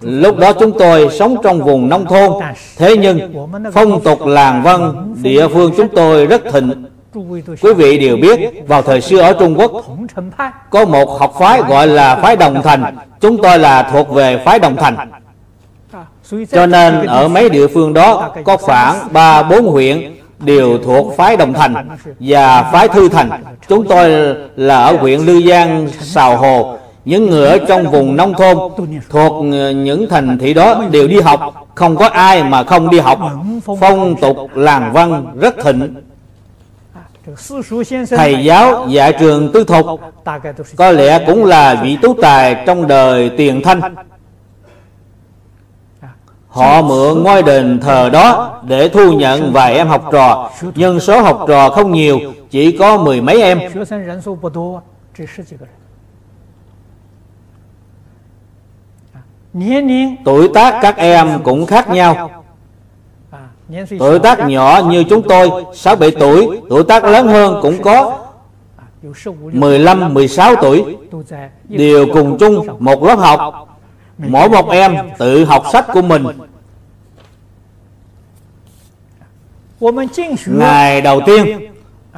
Lúc 0.00 0.38
đó 0.38 0.52
chúng 0.52 0.78
tôi 0.78 1.08
sống 1.18 1.36
trong 1.42 1.60
vùng 1.60 1.88
nông 1.88 2.06
thôn. 2.06 2.32
Thế 2.76 2.96
nhưng 2.96 3.48
phong 3.72 4.00
tục 4.00 4.26
làng 4.26 4.62
văn 4.62 5.14
địa 5.22 5.48
phương 5.48 5.72
chúng 5.76 5.88
tôi 5.88 6.26
rất 6.26 6.42
thịnh. 6.52 6.84
Quý 7.62 7.72
vị 7.76 7.98
đều 7.98 8.16
biết 8.16 8.38
vào 8.66 8.82
thời 8.82 9.00
xưa 9.00 9.20
ở 9.20 9.32
trung 9.38 9.58
quốc 9.58 9.72
có 10.70 10.84
một 10.84 11.20
học 11.20 11.34
phái 11.40 11.62
gọi 11.62 11.86
là 11.86 12.16
phái 12.16 12.36
đồng 12.36 12.62
thành. 12.62 12.96
Chúng 13.20 13.42
tôi 13.42 13.58
là 13.58 13.90
thuộc 13.92 14.10
về 14.10 14.42
phái 14.44 14.58
đồng 14.58 14.76
thành 14.76 15.10
cho 16.52 16.66
nên 16.66 17.06
ở 17.06 17.28
mấy 17.28 17.48
địa 17.48 17.66
phương 17.66 17.94
đó 17.94 18.30
có 18.44 18.56
khoảng 18.56 19.12
ba 19.12 19.42
bốn 19.42 19.66
huyện 19.66 20.14
đều 20.38 20.78
thuộc 20.84 21.16
phái 21.16 21.36
Đồng 21.36 21.52
Thành 21.52 21.88
và 22.20 22.62
phái 22.72 22.88
Thư 22.88 23.08
Thành. 23.08 23.30
Chúng 23.68 23.88
tôi 23.88 24.34
là 24.56 24.84
ở 24.84 24.96
huyện 24.96 25.20
Lư 25.20 25.42
Giang, 25.48 25.88
Sào 26.00 26.36
Hồ. 26.36 26.78
Những 27.04 27.30
người 27.30 27.48
ở 27.48 27.58
trong 27.68 27.90
vùng 27.90 28.16
nông 28.16 28.34
thôn 28.34 28.58
thuộc 29.08 29.44
những 29.74 30.06
thành 30.10 30.38
thị 30.38 30.54
đó 30.54 30.84
đều 30.90 31.08
đi 31.08 31.20
học, 31.20 31.66
không 31.74 31.96
có 31.96 32.06
ai 32.08 32.44
mà 32.44 32.64
không 32.64 32.90
đi 32.90 32.98
học. 32.98 33.18
Phong 33.80 34.16
tục 34.20 34.36
làng 34.54 34.92
văn 34.92 35.26
rất 35.40 35.54
thịnh. 35.64 35.94
Thầy 38.10 38.44
giáo 38.44 38.86
dạy 38.88 39.12
trường 39.12 39.52
tư 39.52 39.64
thục 39.64 39.86
có 40.76 40.90
lẽ 40.90 41.24
cũng 41.26 41.44
là 41.44 41.74
vị 41.82 41.98
tú 42.02 42.14
tài 42.22 42.64
trong 42.66 42.88
đời 42.88 43.30
tiền 43.36 43.62
thanh 43.64 43.80
Họ 46.54 46.82
mượn 46.82 47.22
ngôi 47.22 47.42
đền 47.42 47.80
thờ 47.80 48.10
đó 48.12 48.60
để 48.62 48.88
thu 48.88 49.12
nhận 49.12 49.52
vài 49.52 49.74
em 49.74 49.88
học 49.88 50.08
trò, 50.12 50.50
nhưng 50.74 51.00
số 51.00 51.22
học 51.22 51.44
trò 51.48 51.70
không 51.70 51.92
nhiều, 51.92 52.20
chỉ 52.50 52.78
có 52.78 52.98
mười 52.98 53.20
mấy 53.20 53.42
em. 53.42 53.60
Tuổi 60.24 60.48
tác 60.54 60.78
các 60.82 60.96
em 60.96 61.40
cũng 61.44 61.66
khác 61.66 61.88
nhau. 61.90 62.30
Tuổi 63.98 64.18
tác 64.18 64.48
nhỏ 64.48 64.80
như 64.88 65.04
chúng 65.04 65.22
tôi, 65.28 65.50
6-7 65.72 66.10
tuổi, 66.20 66.60
tuổi 66.68 66.84
tác 66.84 67.04
lớn 67.04 67.26
hơn 67.26 67.58
cũng 67.62 67.82
có 67.82 68.18
15, 69.52 70.14
16 70.14 70.56
tuổi, 70.56 70.96
đều 71.68 72.06
cùng 72.12 72.38
chung 72.38 72.66
một 72.78 73.02
lớp 73.02 73.16
học 73.16 73.73
mỗi 74.18 74.48
một 74.48 74.70
em 74.70 74.96
tự 75.18 75.44
học 75.44 75.64
sách 75.72 75.86
của 75.92 76.02
mình. 76.02 76.26
ngày 80.46 81.00
đầu 81.00 81.20
tiên 81.26 81.72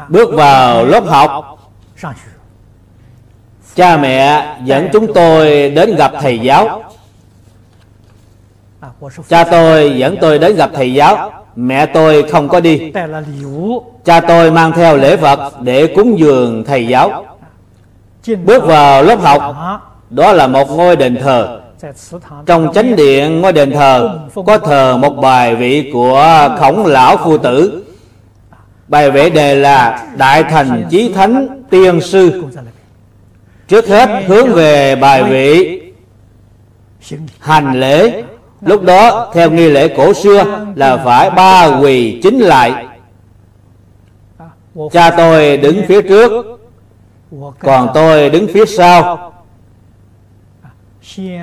bước 0.09 0.35
vào 0.35 0.85
lớp 0.85 1.05
học 1.07 1.59
cha 3.75 3.97
mẹ 3.97 4.57
dẫn 4.65 4.89
chúng 4.93 5.15
tôi 5.15 5.71
đến 5.71 5.97
gặp 5.97 6.13
thầy 6.21 6.39
giáo. 6.39 6.83
cha 9.29 9.45
tôi 9.45 9.99
dẫn 9.99 10.17
tôi 10.21 10.39
đến 10.39 10.57
gặp 10.57 10.71
thầy 10.75 10.95
giáo. 10.95 11.45
mẹ 11.57 11.87
tôi 11.87 12.23
không 12.31 12.49
có 12.49 12.61
đi. 12.61 12.93
cha 14.05 14.21
tôi 14.21 14.51
mang 14.51 14.73
theo 14.73 14.97
lễ 14.97 15.17
vật 15.17 15.53
để 15.61 15.87
cúng 15.97 16.19
dường 16.19 16.65
thầy 16.65 16.87
giáo. 16.87 17.25
bước 18.45 18.65
vào 18.65 19.03
lớp 19.03 19.21
học 19.21 19.57
đó 20.11 20.33
là 20.33 20.47
một 20.47 20.71
ngôi 20.71 20.97
đền 20.97 21.19
thờ 21.23 21.61
trong 22.47 22.73
chánh 22.75 22.97
điện 22.97 23.41
ngôi 23.41 23.53
đền 23.53 23.73
thờ 23.73 24.19
có 24.47 24.59
thờ 24.59 24.97
một 24.97 25.11
bài 25.11 25.55
vị 25.55 25.91
của 25.93 26.49
khổng 26.59 26.87
lão 26.87 27.17
phu 27.17 27.39
tử. 27.39 27.85
Bài 28.89 29.11
vẽ 29.11 29.31
đề 29.31 29.55
là 29.55 30.07
đại 30.17 30.45
thành 30.45 30.85
chí 30.91 31.13
thánh 31.13 31.63
tiên 31.71 32.01
sư. 32.01 32.45
Trước 33.69 33.89
hết 33.89 34.25
hướng 34.27 34.53
về 34.53 34.97
bài 34.97 35.25
vị 35.25 35.81
hành 37.39 37.81
lễ. 37.81 38.23
Lúc 38.61 38.83
đó 38.83 39.31
theo 39.35 39.51
nghi 39.51 39.69
lễ 39.69 39.89
cổ 39.97 40.15
xưa 40.15 40.67
là 40.75 40.97
phải 40.97 41.31
ba 41.31 41.79
quỳ 41.81 42.21
chính 42.23 42.39
lại. 42.39 42.87
Cha 44.93 45.11
tôi 45.11 45.57
đứng 45.57 45.83
phía 45.89 46.03
trước 46.03 46.59
còn 47.59 47.89
tôi 47.95 48.31
đứng 48.31 48.49
phía 48.55 48.67
sau 48.67 49.33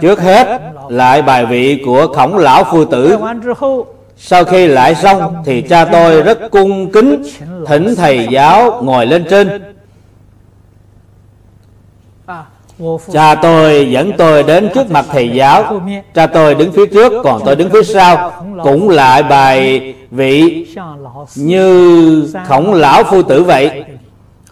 Trước 0.01 0.21
hết 0.21 0.61
lại 0.89 1.21
bài 1.21 1.45
vị 1.45 1.81
của 1.85 2.07
khổng 2.07 2.37
lão 2.37 2.63
phu 2.63 2.85
tử. 2.85 3.17
Sau 4.17 4.43
khi 4.43 4.67
lại 4.67 4.95
xong 4.95 5.43
thì 5.45 5.61
cha 5.61 5.85
tôi 5.85 6.21
rất 6.21 6.51
cung 6.51 6.91
kính 6.91 7.23
Thỉnh 7.65 7.95
thầy 7.95 8.27
giáo 8.31 8.81
ngồi 8.83 9.05
lên 9.05 9.25
trên. 9.29 9.63
Cha 13.13 13.35
tôi 13.35 13.91
dẫn 13.91 14.11
tôi 14.17 14.43
đến 14.43 14.69
trước 14.75 14.91
mặt 14.91 15.05
thầy 15.11 15.29
giáo. 15.29 15.81
Cha 16.15 16.27
tôi 16.27 16.55
đứng 16.55 16.71
phía 16.71 16.85
trước, 16.85 17.13
còn 17.23 17.41
tôi 17.45 17.55
đứng 17.55 17.69
phía 17.69 17.83
sau. 17.83 18.31
Cũng 18.63 18.89
lại 18.89 19.23
bài 19.23 19.93
vị 20.11 20.65
như 21.35 22.33
khổng 22.47 22.73
lão 22.73 23.03
phu 23.03 23.23
tử 23.23 23.43
vậy 23.43 23.83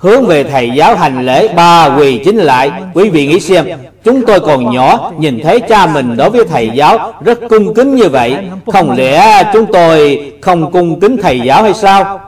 hướng 0.02 0.26
về 0.26 0.44
thầy 0.44 0.70
giáo 0.70 0.96
hành 0.96 1.26
lễ 1.26 1.48
ba 1.48 1.96
quỳ 1.98 2.22
chính 2.26 2.38
lại. 2.38 2.72
Quý 2.94 3.10
vị 3.10 3.28
nghĩ 3.28 3.40
xem, 3.40 3.66
chúng 4.04 4.26
tôi 4.26 4.40
còn 4.40 4.74
nhỏ, 4.74 5.12
nhìn 5.18 5.40
thấy 5.44 5.60
cha 5.60 5.86
mình 5.86 6.18
đối 6.18 6.30
với 6.30 6.46
thầy 6.46 6.70
giáo 6.74 7.14
rất 7.26 7.40
cung 7.50 7.74
kính 7.74 7.96
như 7.96 8.10
vậy. 8.10 8.38
Không 8.74 8.92
lẽ 8.98 9.44
chúng 9.54 9.66
tôi 9.74 10.32
không 10.42 10.72
cung 10.72 11.00
kính 11.00 11.18
thầy 11.22 11.40
giáo 11.40 11.64
hay 11.64 11.74
sao? 11.74 12.20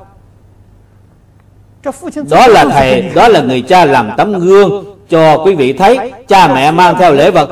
Đó 2.29 2.47
là 2.47 2.65
thầy, 2.65 3.01
đó 3.15 3.27
là 3.27 3.41
người 3.41 3.61
cha 3.61 3.85
làm 3.85 4.11
tấm 4.17 4.39
gương 4.39 4.85
cho 5.09 5.37
quý 5.37 5.55
vị 5.55 5.73
thấy. 5.73 5.97
Cha 6.27 6.47
mẹ 6.47 6.71
mang 6.71 6.95
theo 6.99 7.13
lễ 7.13 7.31
vật 7.31 7.49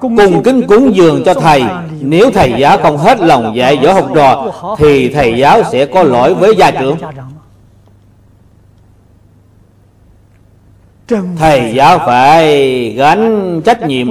cùng 0.00 0.42
kính 0.42 0.62
cúng 0.66 0.96
dường 0.96 1.24
cho 1.24 1.34
thầy. 1.34 1.62
Nếu 2.00 2.30
thầy 2.30 2.52
giáo 2.58 2.78
không 2.78 2.98
hết 2.98 3.20
lòng 3.20 3.56
dạy 3.56 3.78
dỗ 3.82 3.92
học 3.92 4.10
trò, 4.14 4.52
thì 4.78 5.08
thầy 5.08 5.38
giáo 5.38 5.62
sẽ 5.72 5.86
có 5.86 6.02
lỗi 6.02 6.34
với 6.34 6.54
gia 6.56 6.70
trưởng. 6.70 6.96
Thầy 11.08 11.72
giáo 11.74 11.98
phải 12.06 12.88
gánh 12.96 13.60
trách 13.64 13.82
nhiệm. 13.82 14.08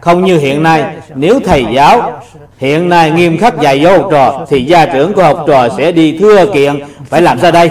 không 0.00 0.24
như 0.24 0.38
hiện 0.38 0.62
nay 0.62 0.96
nếu 1.14 1.40
thầy 1.44 1.66
giáo 1.74 2.22
hiện 2.58 2.88
nay 2.88 3.10
nghiêm 3.10 3.38
khắc 3.38 3.60
dạy 3.60 3.82
dỗ 3.82 3.98
học 3.98 4.08
trò 4.10 4.46
thì 4.48 4.64
gia 4.64 4.86
trưởng 4.86 5.12
của 5.12 5.22
học 5.22 5.44
trò 5.46 5.68
sẽ 5.76 5.92
đi 5.92 6.18
thưa 6.18 6.46
kiện 6.54 6.80
phải 7.04 7.22
làm 7.22 7.38
sao 7.38 7.52
đây. 7.52 7.70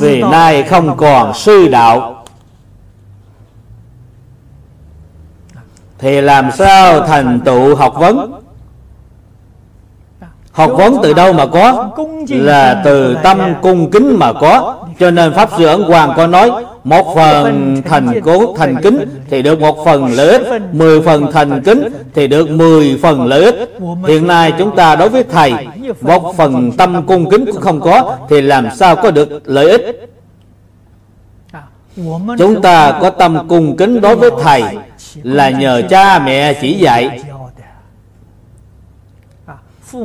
vì 0.00 0.22
nay 0.22 0.62
không 0.62 0.96
còn 0.96 1.34
sư 1.34 1.68
đạo. 1.68 2.24
thì 5.98 6.20
làm 6.20 6.50
sao 6.58 7.06
thành 7.06 7.40
tựu 7.44 7.76
học 7.76 7.94
vấn? 7.98 8.40
học 10.52 10.70
vấn 10.74 10.96
từ 11.02 11.12
đâu 11.12 11.32
mà 11.32 11.46
có? 11.46 11.90
là 12.28 12.82
từ 12.84 13.16
tâm 13.22 13.54
cung 13.62 13.90
kính 13.90 14.16
mà 14.18 14.32
có 14.32 14.87
cho 14.98 15.10
nên 15.10 15.34
pháp 15.34 15.50
sư 15.58 15.66
ấn 15.66 15.82
hoàng 15.82 16.12
có 16.16 16.26
nói, 16.26 16.50
một 16.84 17.14
phần 17.14 17.76
thành 17.84 18.20
cố 18.24 18.56
thành 18.56 18.76
kính 18.82 19.08
thì 19.30 19.42
được 19.42 19.60
một 19.60 19.84
phần 19.84 20.06
lợi 20.06 20.28
ích, 20.28 20.62
mười 20.72 21.02
phần 21.02 21.32
thành 21.32 21.62
kính 21.64 21.88
thì 22.14 22.26
được 22.26 22.50
mười 22.50 22.98
phần 23.02 23.26
lợi 23.26 23.44
ích. 23.44 23.78
Hiện 24.06 24.26
nay 24.26 24.52
chúng 24.58 24.76
ta 24.76 24.96
đối 24.96 25.08
với 25.08 25.24
thầy, 25.24 25.52
một 26.00 26.34
phần 26.36 26.72
tâm 26.72 27.06
cung 27.06 27.30
kính 27.30 27.46
cũng 27.46 27.60
không 27.60 27.80
có 27.80 28.16
thì 28.28 28.40
làm 28.40 28.68
sao 28.76 28.96
có 28.96 29.10
được 29.10 29.42
lợi 29.44 29.70
ích? 29.70 30.08
Chúng 32.38 32.62
ta 32.62 32.98
có 33.00 33.10
tâm 33.10 33.48
cung 33.48 33.76
kính 33.76 34.00
đối 34.00 34.16
với 34.16 34.30
thầy 34.42 34.62
là 35.22 35.50
nhờ 35.50 35.82
cha 35.90 36.18
mẹ 36.18 36.54
chỉ 36.54 36.74
dạy. 36.74 37.20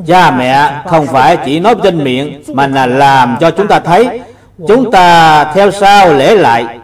Cha 0.07 0.31
mẹ 0.31 0.81
không 0.85 1.07
phải 1.07 1.37
chỉ 1.45 1.59
nói 1.59 1.75
trên 1.83 2.03
miệng 2.03 2.43
mà 2.53 2.67
là 2.67 2.85
làm 2.85 3.37
cho 3.39 3.51
chúng 3.51 3.67
ta 3.67 3.79
thấy 3.79 4.21
chúng 4.57 4.91
ta 4.91 5.43
theo 5.53 5.71
sau 5.71 6.13
lễ 6.13 6.35
lại. 6.35 6.79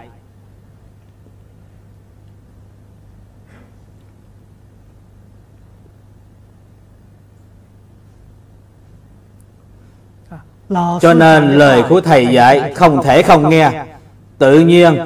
Cho 11.01 11.13
nên 11.13 11.57
lời 11.57 11.83
của 11.89 12.01
thầy 12.01 12.27
dạy 12.27 12.73
không 12.75 13.03
thể 13.03 13.21
không 13.21 13.49
nghe. 13.49 13.85
Tự 14.37 14.59
nhiên, 14.59 15.05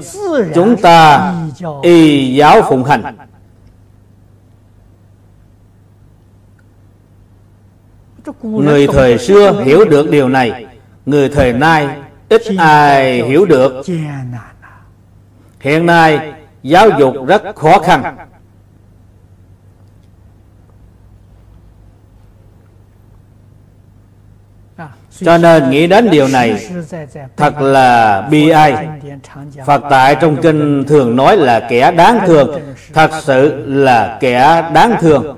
chúng 0.56 0.76
ta 0.81 1.34
y 1.81 2.35
giáo 2.35 2.61
phụng 2.69 2.84
hành. 2.84 3.18
Người 8.41 8.88
thời 8.88 9.18
xưa 9.18 9.64
hiểu 9.64 9.85
được 9.85 10.10
điều 10.10 10.30
này. 10.30 10.65
Người 11.06 11.30
thời 11.30 11.53
nay 11.53 12.03
ít 12.34 12.41
ai 12.57 13.23
hiểu 13.23 13.45
được 13.45 13.85
hiện 15.60 15.85
nay 15.85 16.34
giáo 16.64 16.89
dục 16.99 17.15
rất 17.27 17.55
khó 17.55 17.80
khăn 17.80 18.15
cho 25.19 25.38
nên 25.38 25.69
nghĩ 25.69 25.88
đến 25.88 26.10
điều 26.10 26.27
này 26.27 26.69
thật 27.38 27.61
là 27.61 28.22
bi 28.31 28.49
ai 28.49 28.88
phật 29.65 29.84
tại 29.89 30.15
trong 30.22 30.38
kinh 30.41 30.84
thường 30.88 31.15
nói 31.15 31.38
là 31.38 31.60
kẻ 31.69 31.91
đáng 31.91 32.19
thương 32.27 32.61
thật 32.93 33.11
sự 33.22 33.65
là 33.68 34.18
kẻ 34.22 34.69
đáng 34.73 34.95
thương 35.01 35.38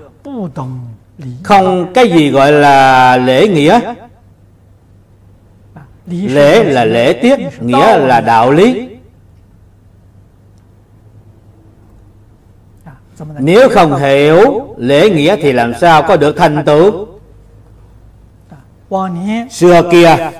không 1.43 1.93
cái 1.93 2.09
gì 2.09 2.29
gọi 2.31 2.51
là 2.51 3.17
lễ 3.17 3.47
nghĩa 3.47 3.79
lễ 6.07 6.63
là 6.63 6.85
lễ 6.85 7.13
tiết, 7.13 7.39
nghĩa 7.61 7.97
là 7.97 8.21
đạo 8.21 8.51
lý. 8.51 8.89
Nếu 13.39 13.69
không 13.69 13.95
hiểu 13.95 14.67
lễ 14.77 15.09
nghĩa 15.09 15.35
thì 15.35 15.51
làm 15.51 15.73
sao 15.81 16.03
có 16.03 16.15
được 16.15 16.37
thành 16.37 16.63
tựu? 16.65 17.07
Xưa 19.49 19.81
kia, 19.91 20.31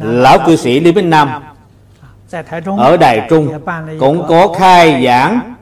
lão 0.00 0.38
cư 0.46 0.56
sĩ 0.56 0.80
lý 0.80 0.92
binh 0.92 1.10
nam 1.10 1.28
ở 2.78 2.96
đài 2.96 3.26
trung 3.30 3.48
cũng 4.00 4.24
có 4.28 4.48
khai 4.58 5.04
giảng 5.06 5.54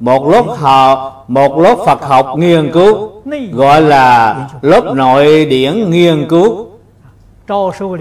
một 0.00 0.28
lớp 0.28 0.42
họ, 0.42 1.12
một 1.28 1.58
lớp 1.58 1.76
phật 1.86 2.02
học 2.02 2.26
nghiên 2.38 2.72
cứu, 2.72 3.10
gọi 3.52 3.82
là 3.82 4.36
lớp 4.62 4.94
nội 4.94 5.44
điển 5.44 5.90
nghiên 5.90 6.28
cứu 6.28 6.66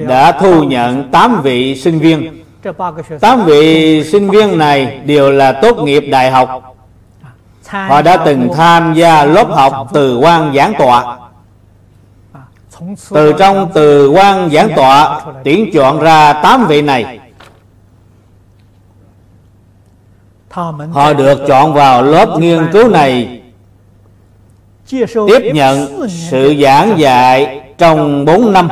đã 0.07 0.31
thu 0.31 0.63
nhận 0.63 1.11
8 1.11 1.41
vị 1.41 1.75
sinh 1.75 1.99
viên. 1.99 2.43
8 3.19 3.45
vị 3.45 4.03
sinh 4.03 4.29
viên 4.29 4.57
này 4.57 5.01
đều 5.05 5.31
là 5.31 5.51
tốt 5.51 5.77
nghiệp 5.83 5.99
đại 5.99 6.31
học. 6.31 6.75
Họ 7.67 8.01
đã 8.01 8.17
từng 8.17 8.49
tham 8.55 8.93
gia 8.93 9.25
lớp 9.25 9.47
học 9.49 9.87
từ 9.93 10.17
quan 10.17 10.53
giảng 10.55 10.73
tọa. 10.79 11.17
từ 13.09 13.33
trong 13.39 13.71
từ 13.73 14.09
quan 14.09 14.49
giảng 14.49 14.69
tọa 14.75 15.21
tuyển 15.43 15.69
chọn 15.73 15.99
ra 15.99 16.33
8 16.33 16.67
vị 16.67 16.81
này. 16.81 17.19
họ 20.91 21.13
được 21.13 21.39
chọn 21.47 21.73
vào 21.73 22.03
lớp 22.03 22.37
nghiên 22.39 22.67
cứu 22.73 22.89
này. 22.89 23.41
tiếp 25.27 25.51
nhận 25.53 26.07
sự 26.09 26.55
giảng 26.61 26.99
dạy 26.99 27.61
trong 27.77 28.25
4 28.25 28.53
năm 28.53 28.69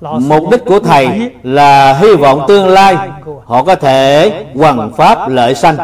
mục 0.00 0.50
đích 0.50 0.64
của 0.64 0.80
thầy 0.80 1.30
là 1.42 1.98
hy 1.98 2.14
vọng 2.14 2.44
tương 2.48 2.68
lai 2.68 2.96
họ 3.44 3.62
có 3.62 3.74
thể 3.74 4.32
hoằng 4.54 4.92
pháp 4.96 5.28
lợi 5.28 5.54
sanh. 5.54 5.76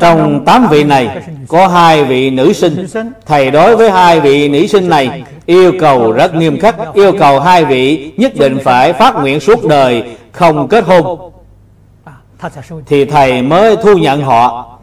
trong 0.00 0.44
tám 0.44 0.66
vị 0.70 0.84
này 0.84 1.26
có 1.48 1.68
hai 1.68 2.04
vị 2.04 2.30
nữ 2.30 2.52
sinh. 2.52 2.86
thầy 3.26 3.50
đối 3.50 3.76
với 3.76 3.90
hai 3.90 4.20
vị 4.20 4.48
nữ 4.48 4.66
sinh 4.66 4.88
này 4.88 5.24
yêu 5.46 5.72
cầu 5.80 6.12
rất 6.12 6.34
nghiêm 6.34 6.60
khắc 6.60 6.76
yêu 6.94 7.12
cầu 7.18 7.40
hai 7.40 7.64
vị 7.64 8.12
nhất 8.16 8.32
định 8.36 8.58
phải 8.64 8.92
phát 8.92 9.14
nguyện 9.14 9.40
suốt 9.40 9.64
đời 9.64 10.16
không 10.32 10.68
kết 10.68 10.84
hôn. 10.84 11.32
thì 12.86 13.04
thầy 13.04 13.42
mới 13.42 13.76
thu 13.76 13.98
nhận 13.98 14.22
họ 14.22 14.77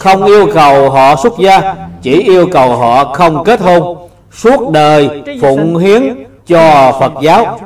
không 0.00 0.24
yêu 0.24 0.48
cầu 0.54 0.90
họ 0.90 1.16
xuất 1.16 1.38
gia, 1.38 1.74
chỉ 2.02 2.22
yêu 2.22 2.48
cầu 2.52 2.76
họ 2.76 3.14
không 3.14 3.44
kết 3.44 3.60
hôn. 3.60 4.08
Suốt 4.32 4.70
đời 4.70 5.22
phụng 5.40 5.76
hiến 5.76 6.24
cho 6.46 6.92
phật 7.00 7.12
giáo. 7.22 7.58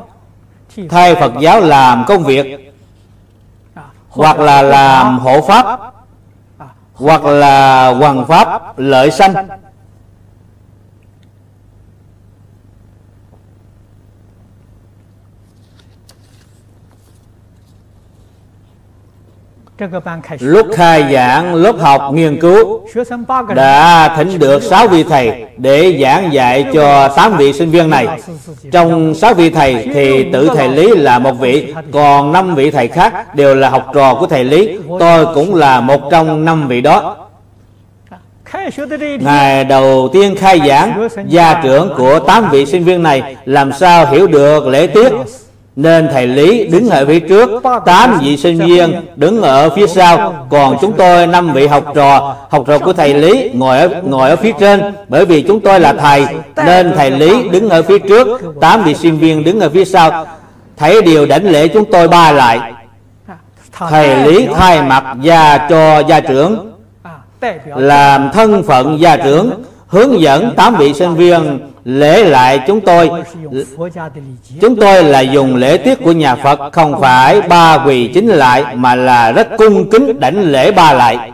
Thay 0.90 1.14
phật 1.14 1.32
giáo 1.40 1.60
làm 1.60 2.04
công 2.08 2.24
việc. 2.24 2.74
Hoặc 4.08 4.38
là 4.38 4.62
làm 4.62 5.18
hộ 5.18 5.40
pháp. 5.40 5.80
Hoặc 6.94 7.24
là 7.24 7.88
hoàng 7.94 8.24
pháp 8.26 8.78
lợi 8.78 9.10
sanh. 9.10 9.34
Lúc 20.40 20.66
khai 20.74 21.12
giảng 21.12 21.54
lớp 21.54 21.76
học 21.78 22.02
nghiên 22.14 22.40
cứu 22.40 22.80
Đã 23.54 24.14
thỉnh 24.16 24.38
được 24.38 24.62
6 24.62 24.88
vị 24.88 25.02
thầy 25.02 25.44
Để 25.56 25.98
giảng 26.02 26.32
dạy 26.32 26.66
cho 26.74 27.08
8 27.08 27.36
vị 27.36 27.52
sinh 27.52 27.70
viên 27.70 27.90
này. 27.90 28.06
Trong 28.72 29.14
6 29.14 29.34
vị 29.34 29.50
thầy 29.50 29.88
thì 29.94 30.32
tự 30.32 30.48
thầy 30.56 30.68
Lý 30.68 30.94
là 30.94 31.18
một 31.18 31.32
vị 31.32 31.74
Còn 31.92 32.32
5 32.32 32.54
vị 32.54 32.70
thầy 32.70 32.88
khác 32.88 33.34
đều 33.34 33.54
là 33.54 33.70
học 33.70 33.90
trò 33.94 34.14
của 34.14 34.26
thầy 34.26 34.44
Lý. 34.44 34.78
Tôi 35.00 35.26
cũng 35.34 35.54
là 35.54 35.80
một 35.80 36.00
trong 36.10 36.44
5 36.44 36.68
vị 36.68 36.80
đó. 36.80 37.16
Ngày 39.20 39.64
đầu 39.64 40.08
tiên 40.12 40.34
khai 40.38 40.60
giảng 40.68 41.08
Gia 41.26 41.60
trưởng 41.62 41.94
của 41.96 42.18
8 42.18 42.50
vị 42.50 42.66
sinh 42.66 42.84
viên 42.84 43.02
này 43.02 43.36
Làm 43.44 43.72
sao 43.72 44.06
hiểu 44.06 44.26
được 44.26 44.66
lễ 44.66 44.86
tiết 44.86 45.12
nên 45.78 46.08
thầy 46.12 46.26
Lý 46.26 46.64
đứng 46.64 46.88
ở 46.88 47.06
phía 47.06 47.20
trước 47.20 47.50
Tám 47.86 48.18
vị 48.20 48.36
sinh 48.36 48.58
viên 48.58 48.94
đứng 49.16 49.42
ở 49.42 49.70
phía 49.70 49.86
sau. 49.86 50.46
Còn 50.50 50.76
chúng 50.80 50.92
tôi 50.92 51.26
năm 51.26 51.52
vị 51.52 51.66
học 51.66 51.84
trò 51.94 52.36
Học 52.50 52.64
trò 52.66 52.78
của 52.78 52.92
thầy 52.92 53.14
Lý 53.14 53.50
ngồi 53.54 53.78
ở, 53.78 53.88
ngồi 54.02 54.30
ở 54.30 54.36
phía 54.36 54.52
trên. 54.60 54.82
Bởi 55.08 55.24
vì 55.24 55.42
chúng 55.42 55.60
tôi 55.60 55.80
là 55.80 55.92
thầy 55.92 56.26
Nên 56.56 56.92
thầy 56.96 57.10
Lý 57.10 57.48
đứng 57.48 57.68
ở 57.68 57.82
phía 57.82 57.98
trước 57.98 58.28
Tám 58.60 58.82
vị 58.82 58.94
sinh 58.94 59.18
viên 59.18 59.44
đứng 59.44 59.60
ở 59.60 59.68
phía 59.68 59.84
sau. 59.84 60.26
Thấy 60.76 61.02
điều 61.02 61.26
đảnh 61.26 61.50
lễ 61.50 61.68
chúng 61.68 61.84
tôi 61.92 62.08
ba 62.08 62.32
lại. 62.32 62.72
Thầy 63.72 64.16
Lý 64.26 64.46
thay 64.54 64.82
mặt 64.82 65.04
gia 65.20 65.58
cho 65.70 66.02
gia 66.08 66.20
trưởng 66.20 66.72
Làm 67.66 68.30
thân 68.32 68.62
phận 68.62 69.00
gia 69.00 69.16
trưởng 69.16 69.50
Hướng 69.86 70.20
dẫn 70.20 70.54
tám 70.56 70.76
vị 70.76 70.94
sinh 70.94 71.14
viên 71.14 71.58
lễ 71.88 72.24
lại 72.24 72.60
chúng 72.66 72.80
tôi. 72.80 73.10
Chúng 74.60 74.76
tôi 74.76 75.04
là 75.04 75.20
dùng 75.20 75.56
lễ 75.56 75.76
tiết 75.76 75.98
của 76.04 76.12
nhà 76.12 76.36
phật, 76.36 76.72
không 76.72 77.00
phải 77.00 77.40
ba 77.40 77.84
quỳ 77.86 78.10
chính 78.14 78.26
lại, 78.26 78.76
mà 78.76 78.94
là 78.94 79.32
rất 79.32 79.48
cung 79.58 79.90
kính 79.90 80.20
đảnh 80.20 80.40
lễ 80.40 80.72
ba 80.72 80.92
lại. 80.92 81.32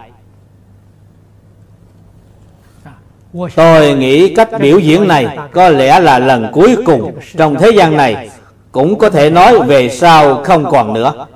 Tôi 3.56 3.94
nghĩ 3.94 4.34
cách 4.34 4.48
biểu 4.60 4.78
diễn 4.78 5.08
này 5.08 5.38
có 5.52 5.68
lẽ 5.68 6.00
là 6.00 6.18
lần 6.18 6.48
cuối 6.52 6.76
cùng 6.86 7.18
trong 7.36 7.54
thế 7.54 7.70
gian 7.70 7.96
này, 7.96 8.30
cũng 8.72 8.98
có 8.98 9.10
thể 9.10 9.30
nói 9.30 9.58
về 9.58 9.88
sau 9.88 10.44
không 10.44 10.70
còn 10.70 10.92
nữa. 10.92 11.26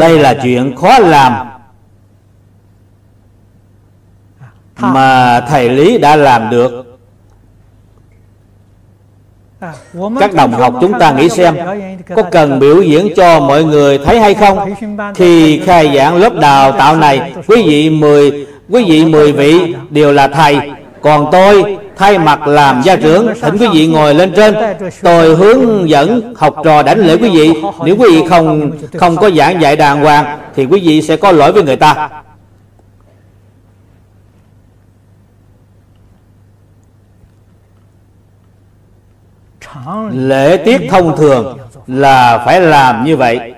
Đây 0.00 0.18
là 0.18 0.34
chuyện 0.42 0.76
khó 0.76 0.98
làm. 0.98 1.49
Mà 4.82 5.40
thầy 5.40 5.68
lý 5.68 5.98
đã 5.98 6.16
làm 6.16 6.50
được. 6.50 6.98
À, 9.60 9.72
các 10.20 10.34
đồng 10.34 10.52
học 10.52 10.74
chúng 10.80 10.98
ta 10.98 11.12
nghĩ 11.12 11.28
xem 11.28 11.56
có 12.16 12.22
cần 12.22 12.58
biểu 12.58 12.82
diễn 12.82 13.08
cho 13.16 13.40
mọi 13.40 13.64
người 13.64 13.98
thấy 13.98 14.20
hay 14.20 14.34
không? 14.34 14.74
Khi 15.14 15.60
khai 15.60 15.92
giảng 15.96 16.16
lớp 16.16 16.34
đào 16.34 16.72
tạo 16.72 16.96
này 16.96 17.32
quý 17.46 17.62
vị 17.66 17.90
mười 17.90 18.46
quý 18.70 18.84
vị 18.88 19.04
mười 19.04 19.32
vị 19.32 19.74
đều 19.90 20.12
là 20.12 20.28
thầy. 20.28 20.58
Còn 21.02 21.26
tôi 21.32 21.78
thay 21.96 22.18
mặt 22.18 22.46
làm 22.46 22.82
gia 22.84 22.96
trưởng 22.96 23.28
thỉnh 23.40 23.56
quý 23.58 23.66
vị 23.72 23.86
ngồi 23.86 24.14
lên 24.14 24.32
trên. 24.36 24.54
Tôi 25.02 25.36
hướng 25.36 25.88
dẫn 25.90 26.34
học 26.36 26.56
trò 26.64 26.82
đánh 26.82 26.98
lễ 26.98 27.16
quý 27.16 27.30
vị. 27.30 27.62
Nếu 27.84 27.96
quý 27.96 28.08
vị 28.10 28.22
không 28.30 28.70
không 28.98 29.16
có 29.16 29.30
giảng 29.30 29.60
dạy 29.62 29.76
đàng 29.76 30.00
hoàng 30.00 30.38
thì 30.56 30.64
quý 30.64 30.80
vị 30.84 31.02
sẽ 31.02 31.16
có 31.16 31.32
lỗi 31.32 31.52
với 31.52 31.62
người 31.62 31.76
ta 31.76 32.08
lễ 40.12 40.56
tiết 40.56 40.80
thông 40.90 41.16
thường 41.16 41.58
là 41.86 42.42
phải 42.46 42.60
làm 42.60 43.04
như 43.04 43.16
vậy. 43.16 43.54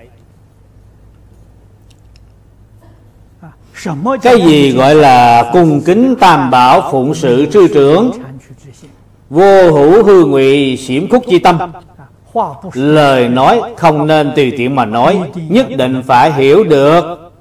Cái 4.23 4.41
gì 4.41 4.73
gọi 4.73 4.95
là 4.95 5.51
cung 5.53 5.81
kính 5.81 6.15
tam 6.21 6.51
bảo 6.51 6.89
phụng 6.91 7.15
sự 7.15 7.51
sư 7.51 7.69
trưởng? 7.75 8.11
Vô 9.31 9.73
hữu 9.73 10.05
hư 10.05 10.27
ngụy 10.27 10.77
xiểm 10.77 11.11
khúc 11.11 11.25
chi 11.29 11.39
tâm. 11.39 11.59
Lời 12.73 13.29
nói 13.29 13.63
không 13.77 14.07
nên 14.07 14.33
tùy 14.37 14.53
tiện 14.57 14.75
mà 14.75 14.85
nói, 14.85 15.21
nhất 15.35 15.67
định 15.77 16.03
phải 16.07 16.33
hiểu 16.33 16.65
được. 16.65 17.33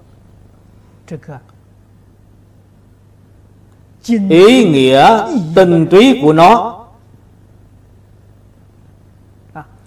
Ý 4.30 4.66
nghĩa, 4.66 5.28
tinh 5.56 5.88
túy 5.92 6.20
của 6.22 6.34
nó 6.34 6.81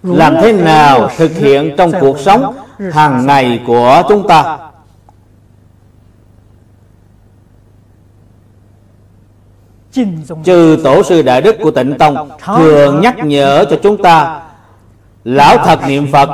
làm 0.04 0.36
thế 0.40 0.52
nào 0.52 1.08
thực 1.16 1.32
hiện 1.32 1.74
trong 1.76 1.92
cuộc 2.00 2.18
sống 2.18 2.54
hàng 2.92 3.26
ngày 3.26 3.62
của 3.66 4.02
chúng 4.08 4.28
ta? 4.28 4.58
Chư 10.44 10.78
tổ 10.84 11.02
sư 11.02 11.22
đại 11.22 11.42
đức 11.42 11.56
của 11.62 11.70
tịnh 11.70 11.98
Tông 11.98 12.30
Thường 12.44 13.00
nhắc 13.00 13.16
nhở 13.24 13.64
cho 13.70 13.76
chúng 13.82 14.02
ta 14.02 14.40
Lão 15.24 15.56
thật 15.64 15.78
niệm 15.88 16.06
Phật. 16.12 16.28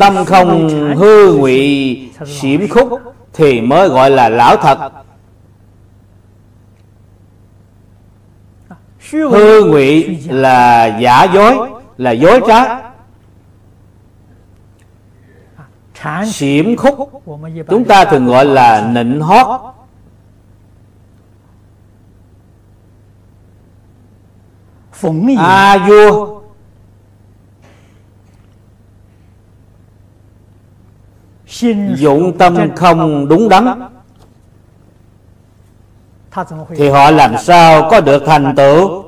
Tâm 0.00 0.24
không 0.24 0.68
hư 0.96 1.34
ngụy 1.34 2.10
xiểm 2.26 2.68
khúc 2.68 2.88
Thì 3.32 3.60
mới 3.60 3.88
gọi 3.88 4.10
là 4.10 4.28
lão 4.28 4.56
thật 4.56 4.78
Hư 9.12 9.64
ngụy 9.64 10.18
là 10.28 10.86
giả 10.86 11.24
dối 11.24 11.70
Là 11.96 12.10
dối 12.10 12.40
trá. 12.46 12.82
Xiểm 16.24 16.76
khúc 16.76 17.22
Chúng 17.68 17.84
ta 17.84 18.04
thường 18.04 18.26
gọi 18.26 18.46
là 18.46 18.90
nịnh 18.92 19.20
hót. 19.20 19.74
A 25.38 25.78
vua. 25.88 26.40
Dụng 31.94 32.38
tâm 32.38 32.76
không 32.76 33.28
đúng 33.28 33.48
đắn. 33.48 33.88
Thì 36.76 36.88
họ 36.88 37.10
làm 37.10 37.34
sao 37.38 37.88
có 37.90 38.00
được 38.00 38.22
thành 38.26 38.54
tựu 38.56 39.01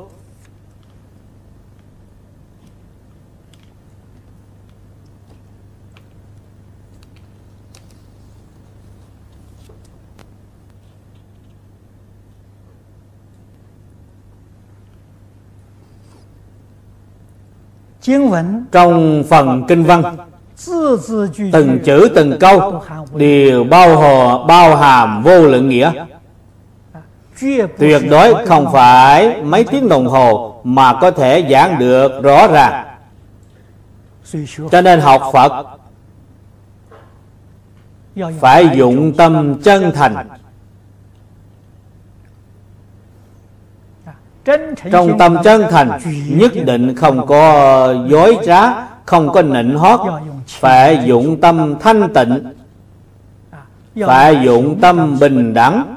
trong 18.72 19.24
phần 19.28 19.64
kinh 19.68 19.84
văn, 19.84 20.16
từng 21.52 21.78
chữ, 21.84 22.08
từng 22.14 22.38
câu 22.40 22.82
đều 23.14 23.64
bao 23.64 23.96
hồ 23.96 24.44
bao 24.44 24.76
hàm 24.76 25.22
vô 25.22 25.38
lượng 25.38 25.68
nghĩa. 25.68 25.92
Tuyệt 27.78 28.02
đối 28.10 28.46
không 28.46 28.72
phải 28.72 29.42
mấy 29.42 29.64
tiếng 29.64 29.88
đồng 29.88 30.06
hồ 30.06 30.60
mà 30.64 30.98
có 31.00 31.10
thể 31.10 31.46
giảng 31.50 31.78
được 31.78 32.22
rõ 32.22 32.46
ràng. 32.46 32.86
Cho 34.70 34.80
nên 34.80 35.00
học 35.00 35.22
phật 35.32 35.66
phải 38.40 38.68
dụng 38.76 39.12
tâm 39.12 39.62
chân 39.62 39.92
thành. 39.94 40.28
Trong 44.92 45.18
tâm 45.18 45.36
chân 45.44 45.62
thành, 45.70 45.98
nhất 46.28 46.52
định 46.64 46.96
không 46.96 47.26
có 47.26 47.94
dối 48.08 48.38
trá, 48.46 48.86
không 49.04 49.32
có 49.32 49.42
nịnh 49.42 49.76
hót, 49.76 50.00
phải 50.46 51.02
dụng 51.06 51.40
tâm 51.40 51.74
thanh 51.80 52.12
tịnh, 52.14 52.54
phải 54.06 54.40
dụng 54.44 54.80
tâm 54.80 55.18
bình 55.20 55.54
đẳng. 55.54 55.96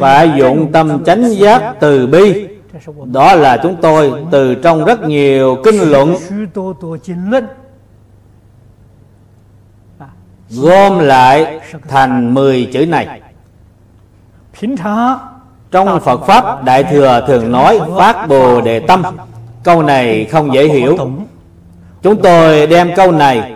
Phải 0.00 0.32
dụng 0.38 0.72
tâm 0.72 1.04
chánh 1.04 1.34
giác 1.34 1.74
từ 1.80 2.06
bi. 2.06 2.48
Đó 3.12 3.34
là 3.34 3.60
chúng 3.62 3.76
tôi 3.82 4.24
từ 4.30 4.54
trong 4.54 4.84
rất 4.84 5.02
nhiều 5.02 5.56
kinh 5.64 5.90
luận 5.90 6.16
gom 10.56 10.98
lại 10.98 11.60
thành 11.88 12.34
10 12.34 12.68
chữ 12.72 12.86
này. 12.86 13.20
Trong 15.70 16.00
Phật 16.00 16.26
Pháp 16.26 16.64
Đại 16.64 16.84
Thừa 16.84 17.24
thường 17.26 17.52
nói 17.52 17.80
Phát 17.96 18.26
Bồ 18.28 18.60
Đề 18.60 18.80
Tâm. 18.80 19.02
Câu 19.62 19.82
này 19.82 20.24
không 20.24 20.54
dễ 20.54 20.68
hiểu. 20.68 20.96
Chúng 22.02 22.22
tôi 22.22 22.66
đem 22.66 22.90
câu 22.96 23.12
này 23.12 23.54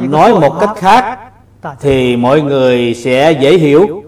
Nói 0.00 0.34
một 0.34 0.60
cách 0.60 0.70
khác 0.76 1.18
Thì 1.80 2.16
mọi 2.16 2.42
người 2.42 2.94
sẽ 2.94 3.32
dễ 3.32 3.58
hiểu. 3.58 4.02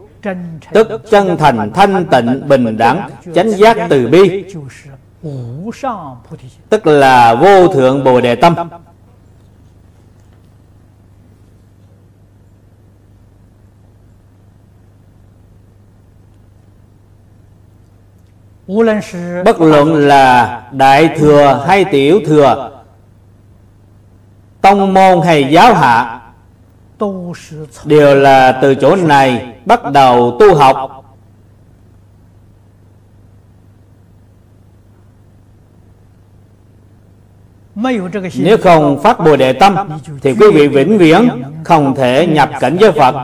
Tức 0.73 0.89
chân 1.11 1.37
thành 1.37 1.73
thanh 1.73 2.07
tịnh 2.11 2.49
bình 2.49 2.77
đẳng 2.79 3.11
Chánh 3.35 3.51
giác 3.51 3.77
từ 3.89 4.09
bi. 4.09 4.45
Tức 6.69 6.87
là 6.87 7.35
vô 7.35 7.69
thượng 7.69 8.05
Bồ 8.05 8.21
Đề 8.21 8.35
Tâm 8.35 8.55
bất 19.45 19.61
luận 19.61 19.95
là 19.95 20.63
đại 20.73 21.15
thừa 21.19 21.65
hay 21.67 21.85
tiểu 21.85 22.21
thừa 22.27 22.71
tông 24.61 24.95
môn 24.95 25.21
hay 25.25 25.49
giáo 25.51 25.75
hạ 25.75 26.21
đều 27.85 28.15
là 28.15 28.59
từ 28.63 28.75
chỗ 28.75 28.97
này 28.97 29.55
bắt 29.67 29.93
đầu 29.93 30.37
tu 30.41 30.55
học. 30.55 30.99
Nếu 38.37 38.59
không 38.59 39.03
phát 39.03 39.19
Bồ 39.21 39.37
Đề 39.37 39.53
Tâm 39.53 39.77
Thì 40.23 40.33
quý 40.33 40.47
vị 40.55 40.69
vĩnh 40.69 40.99
viễn 40.99 41.29
không 41.65 41.95
thể 41.95 42.27
nhập 42.27 42.51
cảnh 42.61 42.77
với 42.81 42.93
Phật 42.93 43.15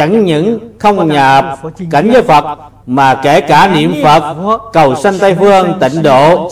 Chẳng 0.00 0.24
những 0.24 0.58
không 0.78 1.08
nhập 1.08 1.58
cảnh 1.90 2.10
với 2.10 2.22
Phật 2.22 2.58
Mà 2.86 3.20
kể 3.22 3.40
cả 3.40 3.70
niệm 3.74 3.94
Phật 4.02 4.36
Cầu 4.72 4.96
sanh 4.96 5.18
Tây 5.18 5.34
Phương 5.34 5.78
tịnh 5.80 6.02
độ 6.02 6.50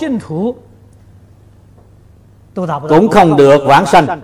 Cũng 2.89 3.09
không 3.09 3.37
được 3.37 3.63
vãng 3.67 3.87
sanh 3.87 4.21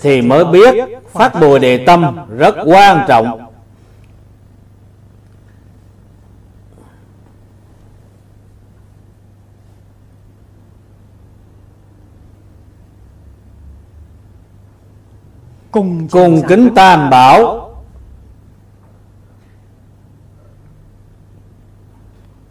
Thì 0.00 0.22
mới 0.22 0.44
biết 0.44 0.74
Phát 1.12 1.40
Bồ 1.40 1.58
Đề 1.58 1.84
Tâm 1.86 2.18
rất 2.38 2.54
quan 2.66 3.04
trọng 3.08 3.43
cùng, 15.74 16.08
cùng 16.10 16.42
kính 16.48 16.70
tam 16.74 17.10
bảo. 17.10 17.70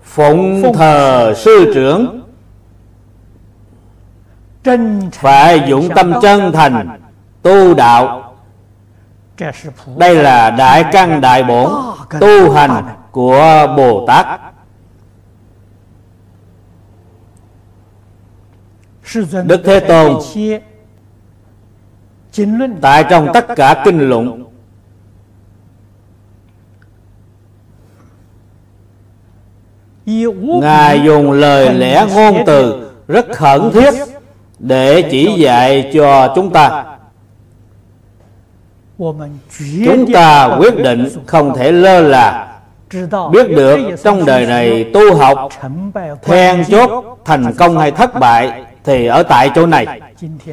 Phụng 0.03 0.73
thờ 0.73 1.33
sư 1.37 1.71
trưởng. 1.73 2.23
phải 5.13 5.63
dụng 5.67 5.89
tâm 5.95 6.13
chân 6.21 6.51
thành 6.51 6.99
tu 7.41 7.73
đạo. 7.73 8.35
đây 9.97 10.15
là 10.15 10.49
đại 10.49 10.85
căn 10.91 11.21
đại 11.21 11.43
bổn 11.43 11.71
tu 12.19 12.51
hành 12.51 12.85
của 13.11 13.73
bồ 13.77 14.05
tát. 14.07 14.39
Đức 19.45 19.61
thế 19.65 19.79
tôn 19.79 20.21
tại 22.81 23.05
trong 23.09 23.27
tất 23.33 23.45
cả 23.55 23.81
kinh 23.85 24.09
luận. 24.09 24.43
ngài 30.61 31.01
dùng 31.03 31.31
lời 31.31 31.73
lẽ 31.73 32.05
ngôn 32.13 32.43
từ 32.45 32.91
rất 33.07 33.25
khẩn 33.31 33.71
thiết 33.73 33.93
để 34.59 35.09
chỉ 35.11 35.33
dạy 35.37 35.91
cho 35.93 36.33
chúng 36.35 36.49
ta. 36.49 36.85
chúng 39.85 40.13
ta 40.13 40.57
quyết 40.59 40.75
định 40.77 41.09
không 41.25 41.53
thể 41.55 41.71
lơ 41.71 42.01
là. 42.01 42.57
biết 43.31 43.49
được 43.49 43.77
trong 44.03 44.25
đời 44.25 44.45
này 44.45 44.91
tu 44.93 45.15
học 45.15 45.49
then 46.21 46.65
chốt 46.65 47.17
thành 47.25 47.53
công 47.57 47.77
hay 47.77 47.91
thất 47.91 48.19
bại 48.19 48.72
thì 48.83 49.05
ở 49.05 49.23
tại 49.23 49.49
chỗ 49.55 49.65
này. 49.65 50.01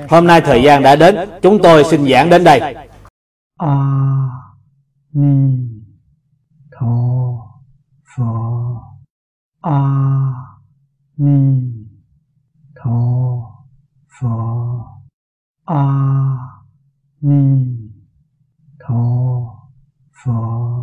Hôm 0.09 0.27
nay 0.27 0.40
thời 0.40 0.62
gian 0.62 0.82
đã 0.82 0.97
đến. 0.97 1.16
Chúng 1.43 1.62
tôi 1.62 1.85
xin 1.85 2.09
giảng 2.09 2.31
đến 2.31 2.44
đây. 2.44 2.74
A 3.57 3.77
ni 5.12 5.59
tho 6.81 6.86
pho. 8.16 8.35
A 9.61 9.81
ni 11.16 11.62
tho 12.85 12.90
pho. 14.20 14.61
a 15.65 15.85
ni 17.20 17.66
tho 18.89 19.05
pho 20.24 20.81